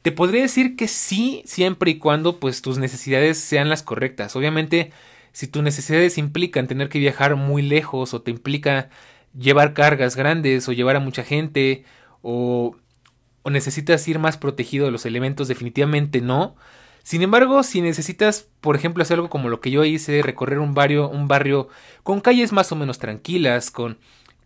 Te 0.00 0.10
podría 0.10 0.40
decir 0.40 0.74
que 0.74 0.88
sí, 0.88 1.42
siempre 1.44 1.90
y 1.90 1.98
cuando 1.98 2.40
pues 2.40 2.62
tus 2.62 2.78
necesidades 2.78 3.36
sean 3.36 3.68
las 3.68 3.82
correctas. 3.82 4.34
Obviamente, 4.34 4.90
si 5.32 5.48
tus 5.48 5.62
necesidades 5.62 6.16
implican 6.16 6.66
tener 6.66 6.88
que 6.88 6.98
viajar 6.98 7.36
muy 7.36 7.60
lejos 7.60 8.14
o 8.14 8.22
te 8.22 8.30
implica 8.30 8.88
llevar 9.38 9.74
cargas 9.74 10.16
grandes 10.16 10.66
o 10.66 10.72
llevar 10.72 10.96
a 10.96 11.00
mucha 11.00 11.24
gente 11.24 11.84
o, 12.22 12.74
o 13.42 13.50
necesitas 13.50 14.08
ir 14.08 14.18
más 14.18 14.38
protegido 14.38 14.86
de 14.86 14.92
los 14.92 15.04
elementos, 15.04 15.46
definitivamente 15.46 16.22
no. 16.22 16.56
Sin 17.06 17.22
embargo, 17.22 17.62
si 17.62 17.82
necesitas, 17.82 18.48
por 18.60 18.74
ejemplo, 18.74 19.00
hacer 19.00 19.14
algo 19.14 19.30
como 19.30 19.48
lo 19.48 19.60
que 19.60 19.70
yo 19.70 19.84
hice, 19.84 20.22
recorrer 20.22 20.58
un 20.58 20.74
barrio, 20.74 21.08
un 21.08 21.28
barrio 21.28 21.68
con 22.02 22.20
calles 22.20 22.52
más 22.52 22.72
o 22.72 22.74
menos 22.74 22.98
tranquilas, 22.98 23.70
con, 23.70 23.96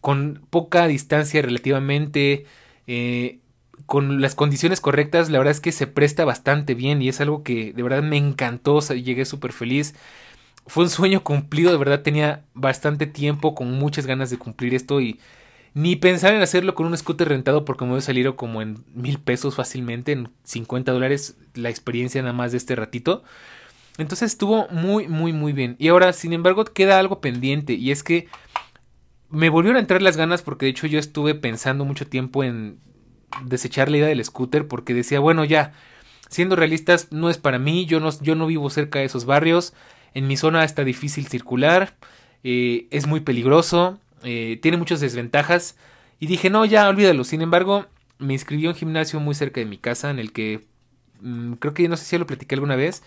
con 0.03 0.43
poca 0.51 0.87
distancia 0.87 1.41
relativamente, 1.41 2.45
eh, 2.87 3.39
con 3.87 4.21
las 4.21 4.35
condiciones 4.35 4.83
correctas, 4.83 5.31
la 5.31 5.39
verdad 5.39 5.53
es 5.53 5.61
que 5.61 5.73
se 5.73 5.87
presta 5.87 6.27
bastante 6.27 6.75
bien 6.75 7.01
y 7.01 7.09
es 7.09 7.23
algo 7.23 7.45
que 7.45 7.73
de 7.73 7.83
verdad 7.83 8.03
me 8.03 8.19
encantó, 8.19 8.81
llegué 8.81 9.25
súper 9.25 9.55
feliz. 9.55 9.95
fue 10.67 10.85
un 10.85 10.91
sueño 10.91 11.25
cumplido, 11.25 11.73
de 11.73 11.79
verdad 11.79 12.03
tenía 12.03 12.45
bastante 12.55 13.07
tiempo 13.07 13.55
con 13.55 13.73
muchas 13.73 14.07
ganas 14.07 14.29
de 14.31 14.39
cumplir 14.39 14.75
esto 14.75 15.01
y 15.01 15.19
ni 15.75 15.97
pensar 15.97 16.35
en 16.35 16.43
hacerlo 16.43 16.75
con 16.75 16.87
un 16.87 16.97
scooter 16.97 17.29
rentado 17.29 17.65
porque 17.65 17.85
me 17.85 17.91
voy 17.91 17.99
a 17.99 18.03
salir 18.03 18.35
como 18.35 18.63
en 18.63 18.85
mil 18.95 19.19
pesos 19.19 19.55
fácilmente, 19.55 20.13
en 20.13 20.31
50 20.45 20.93
dólares 20.93 21.37
la 21.55 21.71
experiencia 21.71 22.23
nada 22.23 22.33
más 22.33 22.53
de 22.53 22.59
este 22.59 22.75
ratito. 22.77 23.23
Entonces 23.99 24.33
estuvo 24.33 24.67
muy, 24.69 25.09
muy, 25.09 25.33
muy 25.33 25.53
bien. 25.53 25.77
Y 25.79 25.89
ahora, 25.89 26.13
sin 26.13 26.33
embargo, 26.33 26.65
queda 26.65 26.99
algo 26.99 27.21
pendiente 27.21 27.75
y 27.75 27.91
es 27.91 28.03
que 28.03 28.29
me 29.29 29.49
volvieron 29.49 29.77
a 29.77 29.81
entrar 29.81 30.03
las 30.03 30.17
ganas 30.17 30.43
porque 30.43 30.67
de 30.67 30.71
hecho 30.71 30.87
yo 30.87 30.99
estuve 30.99 31.35
pensando 31.35 31.85
mucho 31.85 32.07
tiempo 32.07 32.43
en 32.43 32.79
desechar 33.45 33.91
la 33.91 33.99
idea 33.99 34.09
del 34.09 34.25
scooter 34.25 34.67
porque 34.67 34.95
decía, 34.95 35.21
bueno, 35.21 35.45
ya, 35.45 35.73
siendo 36.29 36.57
realistas, 36.57 37.09
no 37.13 37.31
es 37.31 37.39
para 37.39 37.59
mí, 37.59 37.87
yo 37.87 38.01
no, 38.01 38.11
yo 38.21 38.35
no 38.35 38.47
vivo 38.47 38.71
cerca 38.71 38.99
de 38.99 39.05
esos 39.05 39.25
barrios, 39.25 39.73
en 40.15 40.27
mi 40.27 40.37
zona 40.37 40.65
está 40.65 40.83
difícil 40.83 41.27
circular, 41.29 41.97
eh, 42.43 42.89
es 42.91 43.07
muy 43.07 43.21
peligroso, 43.21 44.01
eh, 44.23 44.59
tiene 44.63 44.77
muchas 44.77 45.01
desventajas 45.01 45.77
y 46.19 46.27
dije, 46.27 46.51
no, 46.51 46.65
ya, 46.65 46.89
olvídalo. 46.89 47.25
Sin 47.25 47.43
embargo, 47.43 47.87
me 48.19 48.35
inscribí 48.35 48.67
a 48.67 48.71
un 48.71 48.75
gimnasio 48.75 49.21
muy 49.21 49.35
cerca 49.35 49.61
de 49.61 49.67
mi 49.67 49.79
casa 49.79 50.11
en 50.11 50.19
el 50.19 50.33
que 50.33 50.67
mm, 51.21 51.55
creo 51.55 51.75
que 51.75 51.89
no 51.89 51.97
sé 51.97 52.05
si 52.05 52.13
ya 52.13 52.19
lo 52.19 52.27
platiqué 52.27 52.55
alguna 52.55 52.77
vez. 52.77 53.03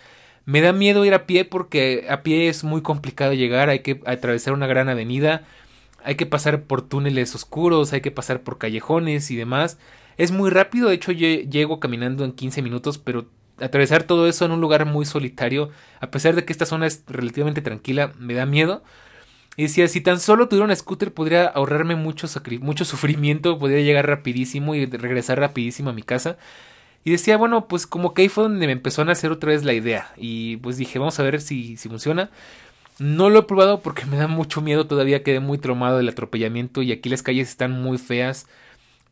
Me 0.46 0.62
da 0.62 0.74
miedo 0.74 1.06
ir 1.06 1.14
a 1.14 1.26
pie 1.26 1.46
porque 1.46 2.06
a 2.10 2.24
pie 2.24 2.50
es 2.50 2.64
muy 2.64 2.82
complicado 2.82 3.34
llegar, 3.34 3.70
hay 3.70 3.80
que 3.80 4.02
atravesar 4.06 4.54
una 4.54 4.68
gran 4.68 4.90
avenida, 4.90 5.46
hay 6.04 6.16
que 6.16 6.26
pasar 6.26 6.64
por 6.64 6.82
túneles 6.82 7.34
oscuros, 7.36 7.94
hay 7.94 8.02
que 8.02 8.12
pasar 8.12 8.42
por 8.42 8.58
callejones 8.58 9.32
y 9.32 9.36
demás. 9.38 9.78
Es 10.18 10.32
muy 10.32 10.50
rápido, 10.50 10.90
de 10.90 10.96
hecho 10.96 11.12
yo 11.12 11.28
llego 11.28 11.80
caminando 11.80 12.26
en 12.26 12.34
15 12.34 12.62
minutos, 12.62 12.98
pero 12.98 13.28
atravesar 13.60 14.04
todo 14.04 14.28
eso 14.28 14.46
en 14.46 14.52
un 14.52 14.62
lugar 14.62 14.86
muy 14.86 15.06
solitario, 15.06 15.70
a 16.02 16.12
pesar 16.12 16.36
de 16.36 16.46
que 16.46 16.54
esta 16.54 16.66
zona 16.66 16.88
es 16.88 17.04
relativamente 17.08 17.62
tranquila, 17.62 18.12
me 18.20 18.34
da 18.34 18.46
miedo. 18.46 18.84
Y 19.56 19.64
decía, 19.64 19.88
si 19.88 20.02
tan 20.02 20.20
solo 20.20 20.48
tuviera 20.48 20.66
un 20.66 20.76
scooter 20.76 21.14
podría 21.14 21.46
ahorrarme 21.46 21.96
mucho, 21.96 22.28
sufrimiento, 22.28 23.60
podría 23.60 23.82
llegar 23.82 24.08
rapidísimo 24.08 24.74
y 24.74 24.86
regresar 24.86 25.40
rapidísimo 25.40 25.92
a 25.92 25.94
mi 25.94 26.02
casa. 26.02 26.38
Y 27.04 27.12
decía, 27.12 27.38
bueno, 27.38 27.68
pues 27.68 27.86
como 27.86 28.14
que 28.14 28.24
ahí 28.24 28.30
fue 28.30 28.44
donde 28.44 28.66
me 28.66 28.72
empezó 28.72 29.02
a 29.02 29.06
nacer 29.06 29.32
otra 29.32 29.52
vez 29.52 29.64
la 29.64 29.74
idea. 29.74 30.12
Y 30.18 30.58
pues 30.58 30.78
dije, 30.78 31.00
vamos 31.00 31.20
a 31.20 31.24
ver 31.24 31.42
si, 31.42 31.78
si 31.78 31.90
funciona. 31.90 32.32
No 33.00 33.30
lo 33.30 33.40
he 33.40 33.44
probado 33.44 33.82
porque 33.82 34.06
me 34.06 34.18
da 34.18 34.28
mucho 34.28 34.62
miedo, 34.62 34.88
todavía 34.88 35.24
quedé 35.24 35.40
muy 35.40 35.58
traumado 35.58 35.98
del 35.98 36.10
atropellamiento 36.10 36.82
y 36.82 36.92
aquí 36.92 37.10
las 37.10 37.24
calles 37.24 37.50
están 37.50 37.72
muy 37.72 37.98
feas. 37.98 38.48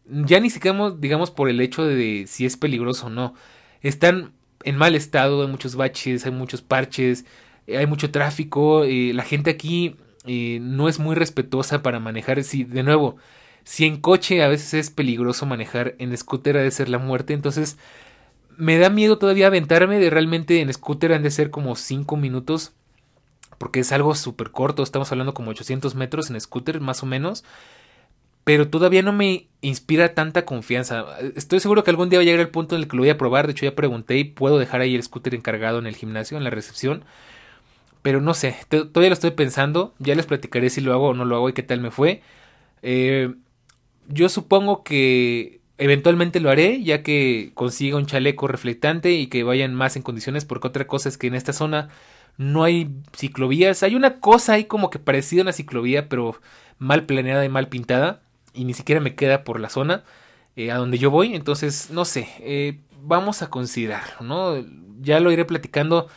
Ya 0.06 0.40
ni 0.40 0.50
siquiera 0.50 0.92
digamos 0.98 1.32
por 1.32 1.50
el 1.50 1.62
hecho 1.62 1.84
de 1.86 2.26
si 2.28 2.46
es 2.46 2.58
peligroso 2.58 3.08
o 3.08 3.10
no. 3.10 3.36
Están 3.82 4.34
en 4.64 4.78
mal 4.78 4.96
estado, 4.96 5.42
hay 5.42 5.48
muchos 5.48 5.76
baches, 5.76 6.26
hay 6.26 6.32
muchos 6.32 6.62
parches, 6.62 7.26
hay 7.68 7.88
mucho 7.88 8.12
tráfico, 8.12 8.84
eh, 8.84 9.14
la 9.14 9.24
gente 9.24 9.50
aquí 9.52 9.96
no 10.26 10.90
es 10.90 11.00
muy 11.00 11.16
respetuosa 11.16 11.82
para 11.82 12.00
manejar. 12.00 12.44
Si, 12.44 12.64
de 12.64 12.84
nuevo, 12.84 13.18
si 13.64 13.86
en 13.86 13.98
coche 14.00 14.44
a 14.44 14.48
veces 14.48 14.74
es 14.74 14.90
peligroso 14.90 15.46
manejar, 15.46 15.96
en 16.00 16.16
scooter 16.18 16.58
ha 16.58 16.62
de 16.62 16.72
ser 16.72 16.90
la 16.90 16.98
muerte, 16.98 17.34
entonces 17.34 17.78
me 18.58 18.78
da 18.78 18.90
miedo 18.90 19.18
todavía 19.18 19.48
aventarme 19.48 20.00
de 20.00 20.10
realmente 20.10 20.62
en 20.62 20.72
scooter 20.72 21.14
han 21.14 21.24
de 21.24 21.32
ser 21.32 21.50
como 21.50 21.76
5 21.76 22.18
minutos 22.18 22.74
porque 23.62 23.82
es 23.82 23.92
algo 23.92 24.16
súper 24.16 24.50
corto, 24.50 24.82
estamos 24.82 25.12
hablando 25.12 25.36
como 25.36 25.52
800 25.52 25.94
metros 25.94 26.32
en 26.32 26.42
scooter 26.42 26.82
más 26.82 27.04
o 27.04 27.06
menos, 27.06 27.44
pero 28.44 28.70
todavía 28.70 29.04
no 29.04 29.14
me 29.14 29.50
inspira 29.62 30.16
tanta 30.16 30.46
confianza. 30.46 31.06
Estoy 31.36 31.60
seguro 31.60 31.84
que 31.84 31.92
algún 31.92 32.10
día 32.10 32.18
va 32.18 32.24
a 32.24 32.26
llegar 32.26 32.40
el 32.40 32.50
punto 32.50 32.76
en 32.76 32.82
el 32.82 32.88
que 32.88 32.98
lo 32.98 33.04
voy 33.04 33.12
a 33.12 33.20
probar, 33.20 33.46
de 33.46 33.52
hecho 33.52 33.68
ya 33.68 33.76
pregunté 33.76 34.18
y 34.18 34.24
puedo 34.24 34.58
dejar 34.58 34.82
ahí 34.82 34.96
el 34.96 35.04
scooter 35.04 35.36
encargado 35.36 35.78
en 35.78 35.86
el 35.86 35.96
gimnasio, 35.96 36.38
en 36.38 36.44
la 36.44 36.50
recepción, 36.50 37.06
pero 38.02 38.22
no 38.22 38.34
sé, 38.34 38.56
todavía 38.70 39.10
lo 39.10 39.14
estoy 39.14 39.32
pensando, 39.32 39.94
ya 40.00 40.16
les 40.16 40.26
platicaré 40.26 40.70
si 40.70 40.82
lo 40.82 40.94
hago 40.94 41.10
o 41.10 41.14
no 41.14 41.26
lo 41.26 41.36
hago 41.36 41.50
y 41.50 41.54
qué 41.54 41.64
tal 41.64 41.82
me 41.82 41.92
fue. 41.92 42.22
Eh, 42.82 43.34
yo 44.08 44.30
supongo 44.30 44.84
que 44.84 45.62
eventualmente 45.78 46.40
lo 46.40 46.50
haré, 46.50 46.84
ya 46.84 47.04
que 47.04 47.52
consiga 47.54 47.98
un 47.98 48.06
chaleco 48.06 48.48
reflectante 48.48 49.12
y 49.12 49.28
que 49.28 49.44
vayan 49.44 49.74
más 49.76 49.96
en 49.96 50.04
condiciones, 50.04 50.46
porque 50.46 50.68
otra 50.68 50.88
cosa 50.88 51.10
es 51.10 51.18
que 51.18 51.28
en 51.28 51.36
esta 51.36 51.54
zona 51.54 51.90
no 52.38 52.64
hay 52.64 52.90
ciclovías. 53.16 53.84
Hay 53.84 53.96
una 53.96 54.20
cosa 54.20 54.54
ahí 54.54 54.66
como 54.66 54.90
que 54.90 55.00
parecida 55.00 55.42
a 55.42 55.44
una 55.44 55.54
ciclovía, 55.54 56.10
pero 56.10 56.36
mal 56.78 57.06
planeada 57.06 57.46
y 57.46 57.50
mal 57.50 57.68
pintada. 57.68 58.22
Y 58.54 58.66
ni 58.66 58.74
siquiera 58.74 59.02
me 59.02 59.16
queda 59.16 59.44
por 59.44 59.60
la 59.60 59.70
zona 59.70 60.04
eh, 60.56 60.72
a 60.72 60.78
donde 60.78 60.98
yo 60.98 61.12
voy. 61.12 61.36
Entonces, 61.36 61.90
no 61.92 62.06
sé, 62.06 62.28
eh, 62.40 62.80
vamos 63.02 63.42
a 63.42 63.50
considerarlo, 63.50 64.26
¿no? 64.26 64.66
Ya 65.02 65.20
lo 65.20 65.32
iré 65.32 65.46
platicando, 65.46 66.08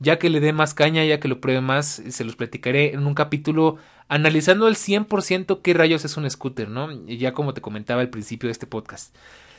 ya 0.00 0.18
que 0.18 0.30
le 0.30 0.40
dé 0.40 0.52
más 0.52 0.74
caña, 0.74 1.04
ya 1.04 1.20
que 1.20 1.28
lo 1.28 1.40
pruebe 1.40 1.60
más, 1.60 2.02
se 2.08 2.24
los 2.24 2.34
platicaré 2.34 2.94
en 2.94 3.06
un 3.06 3.14
capítulo 3.14 3.76
analizando 4.08 4.66
al 4.66 4.74
100% 4.74 5.60
qué 5.62 5.74
rayos 5.74 6.04
es 6.04 6.16
un 6.16 6.28
scooter, 6.28 6.68
¿no? 6.68 6.90
Ya 7.06 7.32
como 7.32 7.54
te 7.54 7.60
comentaba 7.60 8.00
al 8.00 8.08
principio 8.08 8.48
de 8.48 8.52
este 8.52 8.66
podcast. 8.66 9.14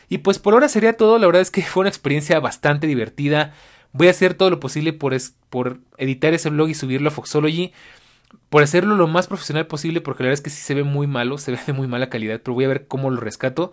Y 0.09 0.17
pues 0.17 0.39
por 0.39 0.53
ahora 0.53 0.67
sería 0.67 0.97
todo, 0.97 1.19
la 1.19 1.27
verdad 1.27 1.41
es 1.41 1.51
que 1.51 1.61
fue 1.61 1.81
una 1.81 1.89
experiencia 1.89 2.39
bastante 2.39 2.87
divertida. 2.87 3.53
Voy 3.93 4.07
a 4.07 4.11
hacer 4.11 4.33
todo 4.33 4.49
lo 4.49 4.59
posible 4.59 4.93
por, 4.93 5.15
por 5.49 5.79
editar 5.97 6.33
ese 6.33 6.49
blog 6.49 6.69
y 6.69 6.73
subirlo 6.73 7.09
a 7.09 7.11
Foxology. 7.11 7.71
Por 8.49 8.63
hacerlo 8.63 8.95
lo 8.95 9.07
más 9.07 9.27
profesional 9.27 9.67
posible, 9.67 10.01
porque 10.01 10.23
la 10.23 10.29
verdad 10.29 10.39
es 10.39 10.43
que 10.43 10.49
sí 10.49 10.61
se 10.61 10.73
ve 10.73 10.83
muy 10.83 11.05
malo, 11.07 11.37
se 11.37 11.51
ve 11.51 11.59
de 11.65 11.73
muy 11.73 11.87
mala 11.87 12.09
calidad, 12.09 12.41
pero 12.43 12.55
voy 12.55 12.65
a 12.65 12.69
ver 12.69 12.87
cómo 12.87 13.09
lo 13.09 13.21
rescato. 13.21 13.71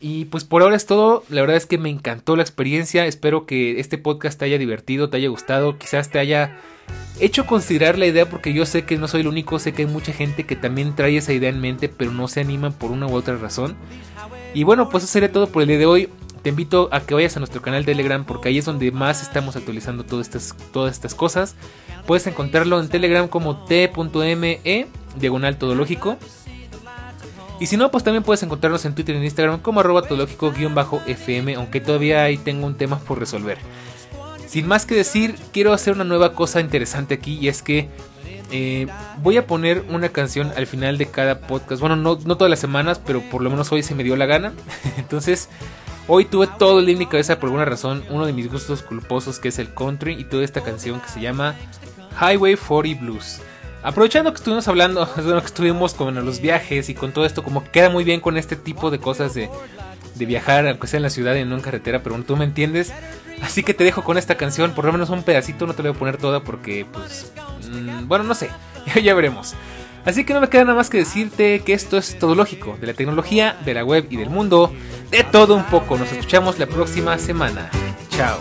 Y 0.00 0.26
pues 0.26 0.44
por 0.44 0.62
ahora 0.62 0.76
es 0.76 0.86
todo, 0.86 1.24
la 1.30 1.40
verdad 1.40 1.56
es 1.56 1.66
que 1.66 1.78
me 1.78 1.88
encantó 1.88 2.36
la 2.36 2.42
experiencia, 2.42 3.06
espero 3.06 3.46
que 3.46 3.80
este 3.80 3.96
podcast 3.96 4.38
te 4.38 4.44
haya 4.44 4.58
divertido, 4.58 5.08
te 5.08 5.16
haya 5.16 5.28
gustado, 5.28 5.78
quizás 5.78 6.10
te 6.10 6.18
haya 6.18 6.58
hecho 7.20 7.46
considerar 7.46 7.96
la 7.96 8.06
idea 8.06 8.28
porque 8.28 8.52
yo 8.52 8.66
sé 8.66 8.84
que 8.84 8.98
no 8.98 9.08
soy 9.08 9.22
el 9.22 9.28
único, 9.28 9.58
sé 9.58 9.72
que 9.72 9.82
hay 9.82 9.88
mucha 9.88 10.12
gente 10.12 10.44
que 10.44 10.56
también 10.56 10.94
trae 10.94 11.16
esa 11.16 11.32
idea 11.32 11.48
en 11.48 11.60
mente, 11.60 11.88
pero 11.88 12.12
no 12.12 12.28
se 12.28 12.40
animan 12.40 12.72
por 12.72 12.90
una 12.90 13.06
u 13.06 13.14
otra 13.14 13.36
razón. 13.36 13.76
Y 14.52 14.64
bueno, 14.64 14.90
pues 14.90 15.04
eso 15.04 15.12
sería 15.12 15.32
todo 15.32 15.48
por 15.48 15.62
el 15.62 15.68
día 15.68 15.78
de 15.78 15.86
hoy 15.86 16.08
te 16.44 16.50
invito 16.50 16.90
a 16.92 17.00
que 17.00 17.14
vayas 17.14 17.38
a 17.38 17.40
nuestro 17.40 17.62
canal 17.62 17.86
Telegram 17.86 18.22
porque 18.22 18.50
ahí 18.50 18.58
es 18.58 18.66
donde 18.66 18.92
más 18.92 19.22
estamos 19.22 19.56
actualizando 19.56 20.04
todas 20.04 20.26
estas, 20.26 20.54
todas 20.72 20.92
estas 20.92 21.14
cosas. 21.14 21.56
Puedes 22.06 22.26
encontrarlo 22.26 22.78
en 22.80 22.90
Telegram 22.90 23.26
como 23.28 23.64
t.me 23.64 24.86
diagonal 25.18 25.56
todológico. 25.56 26.18
Y 27.60 27.66
si 27.66 27.76
no, 27.76 27.90
pues 27.90 28.02
también 28.02 28.22
puedes 28.22 28.42
encontrarnos 28.42 28.84
en 28.84 28.94
Twitter 28.94 29.14
y 29.16 29.24
Instagram 29.24 29.60
como 29.60 29.80
arroba 29.80 30.02
todológico-fm, 30.02 31.54
aunque 31.54 31.80
todavía 31.80 32.24
ahí 32.24 32.36
tengo 32.36 32.66
un 32.66 32.76
tema 32.76 32.98
por 32.98 33.18
resolver. 33.18 33.58
Sin 34.46 34.66
más 34.66 34.86
que 34.86 34.94
decir, 34.94 35.36
quiero 35.52 35.72
hacer 35.72 35.94
una 35.94 36.04
nueva 36.04 36.34
cosa 36.34 36.60
interesante 36.60 37.14
aquí 37.14 37.38
y 37.38 37.48
es 37.48 37.62
que 37.62 37.88
eh, 38.50 38.86
voy 39.22 39.36
a 39.36 39.46
poner 39.46 39.84
una 39.88 40.10
canción 40.10 40.52
al 40.56 40.66
final 40.66 40.98
de 40.98 41.06
cada 41.06 41.40
podcast. 41.40 41.80
Bueno, 41.80 41.96
no, 41.96 42.18
no 42.24 42.36
todas 42.36 42.50
las 42.50 42.60
semanas, 42.60 43.00
pero 43.04 43.20
por 43.22 43.42
lo 43.42 43.50
menos 43.50 43.72
hoy 43.72 43.82
se 43.82 43.94
me 43.94 44.04
dio 44.04 44.16
la 44.16 44.26
gana. 44.26 44.52
Entonces 44.96 45.48
Hoy 46.06 46.26
tuve 46.26 46.46
todo 46.58 46.80
el 46.80 46.88
en 46.90 46.98
mi 46.98 47.06
cabeza 47.06 47.40
por 47.40 47.46
alguna 47.46 47.64
razón, 47.64 48.04
uno 48.10 48.26
de 48.26 48.34
mis 48.34 48.52
gustos 48.52 48.82
culposos 48.82 49.38
que 49.38 49.48
es 49.48 49.58
el 49.58 49.72
country 49.72 50.12
y 50.12 50.24
toda 50.24 50.44
esta 50.44 50.62
canción 50.62 51.00
que 51.00 51.08
se 51.08 51.22
llama 51.22 51.54
Highway 52.20 52.56
40 52.56 53.00
Blues. 53.00 53.40
Aprovechando 53.84 54.32
que 54.32 54.38
estuvimos 54.38 54.66
hablando, 54.66 55.06
bueno, 55.16 55.40
que 55.40 55.46
estuvimos 55.46 55.92
con 55.92 56.14
los 56.24 56.40
viajes 56.40 56.88
y 56.88 56.94
con 56.94 57.12
todo 57.12 57.26
esto, 57.26 57.44
como 57.44 57.62
queda 57.70 57.90
muy 57.90 58.02
bien 58.02 58.20
con 58.20 58.38
este 58.38 58.56
tipo 58.56 58.90
de 58.90 58.98
cosas 58.98 59.34
de, 59.34 59.50
de 60.14 60.26
viajar, 60.26 60.66
aunque 60.66 60.86
sea 60.86 60.96
en 60.96 61.02
la 61.02 61.10
ciudad 61.10 61.34
y 61.34 61.44
no 61.44 61.54
en 61.54 61.60
carretera, 61.60 62.02
pero 62.02 62.20
tú 62.22 62.34
me 62.36 62.44
entiendes. 62.44 62.92
Así 63.42 63.62
que 63.62 63.74
te 63.74 63.84
dejo 63.84 64.02
con 64.02 64.16
esta 64.16 64.36
canción, 64.36 64.72
por 64.72 64.86
lo 64.86 64.92
menos 64.92 65.10
un 65.10 65.22
pedacito, 65.22 65.66
no 65.66 65.74
te 65.74 65.82
la 65.82 65.90
voy 65.90 65.96
a 65.96 65.98
poner 65.98 66.16
toda 66.16 66.40
porque, 66.40 66.86
pues, 66.90 67.30
mm, 67.70 68.08
bueno, 68.08 68.24
no 68.24 68.34
sé, 68.34 68.48
ya 69.02 69.14
veremos. 69.14 69.54
Así 70.06 70.24
que 70.24 70.34
no 70.34 70.40
me 70.40 70.48
queda 70.48 70.64
nada 70.64 70.76
más 70.76 70.88
que 70.88 70.98
decirte 70.98 71.60
que 71.60 71.74
esto 71.74 71.98
es 71.98 72.18
todo 72.18 72.34
lógico, 72.34 72.76
de 72.80 72.86
la 72.86 72.94
tecnología, 72.94 73.58
de 73.64 73.74
la 73.74 73.84
web 73.84 74.06
y 74.10 74.16
del 74.16 74.30
mundo, 74.30 74.72
de 75.10 75.24
todo 75.24 75.54
un 75.54 75.64
poco. 75.64 75.98
Nos 75.98 76.10
escuchamos 76.12 76.58
la 76.58 76.66
próxima 76.66 77.18
semana. 77.18 77.70
Chao. 78.10 78.38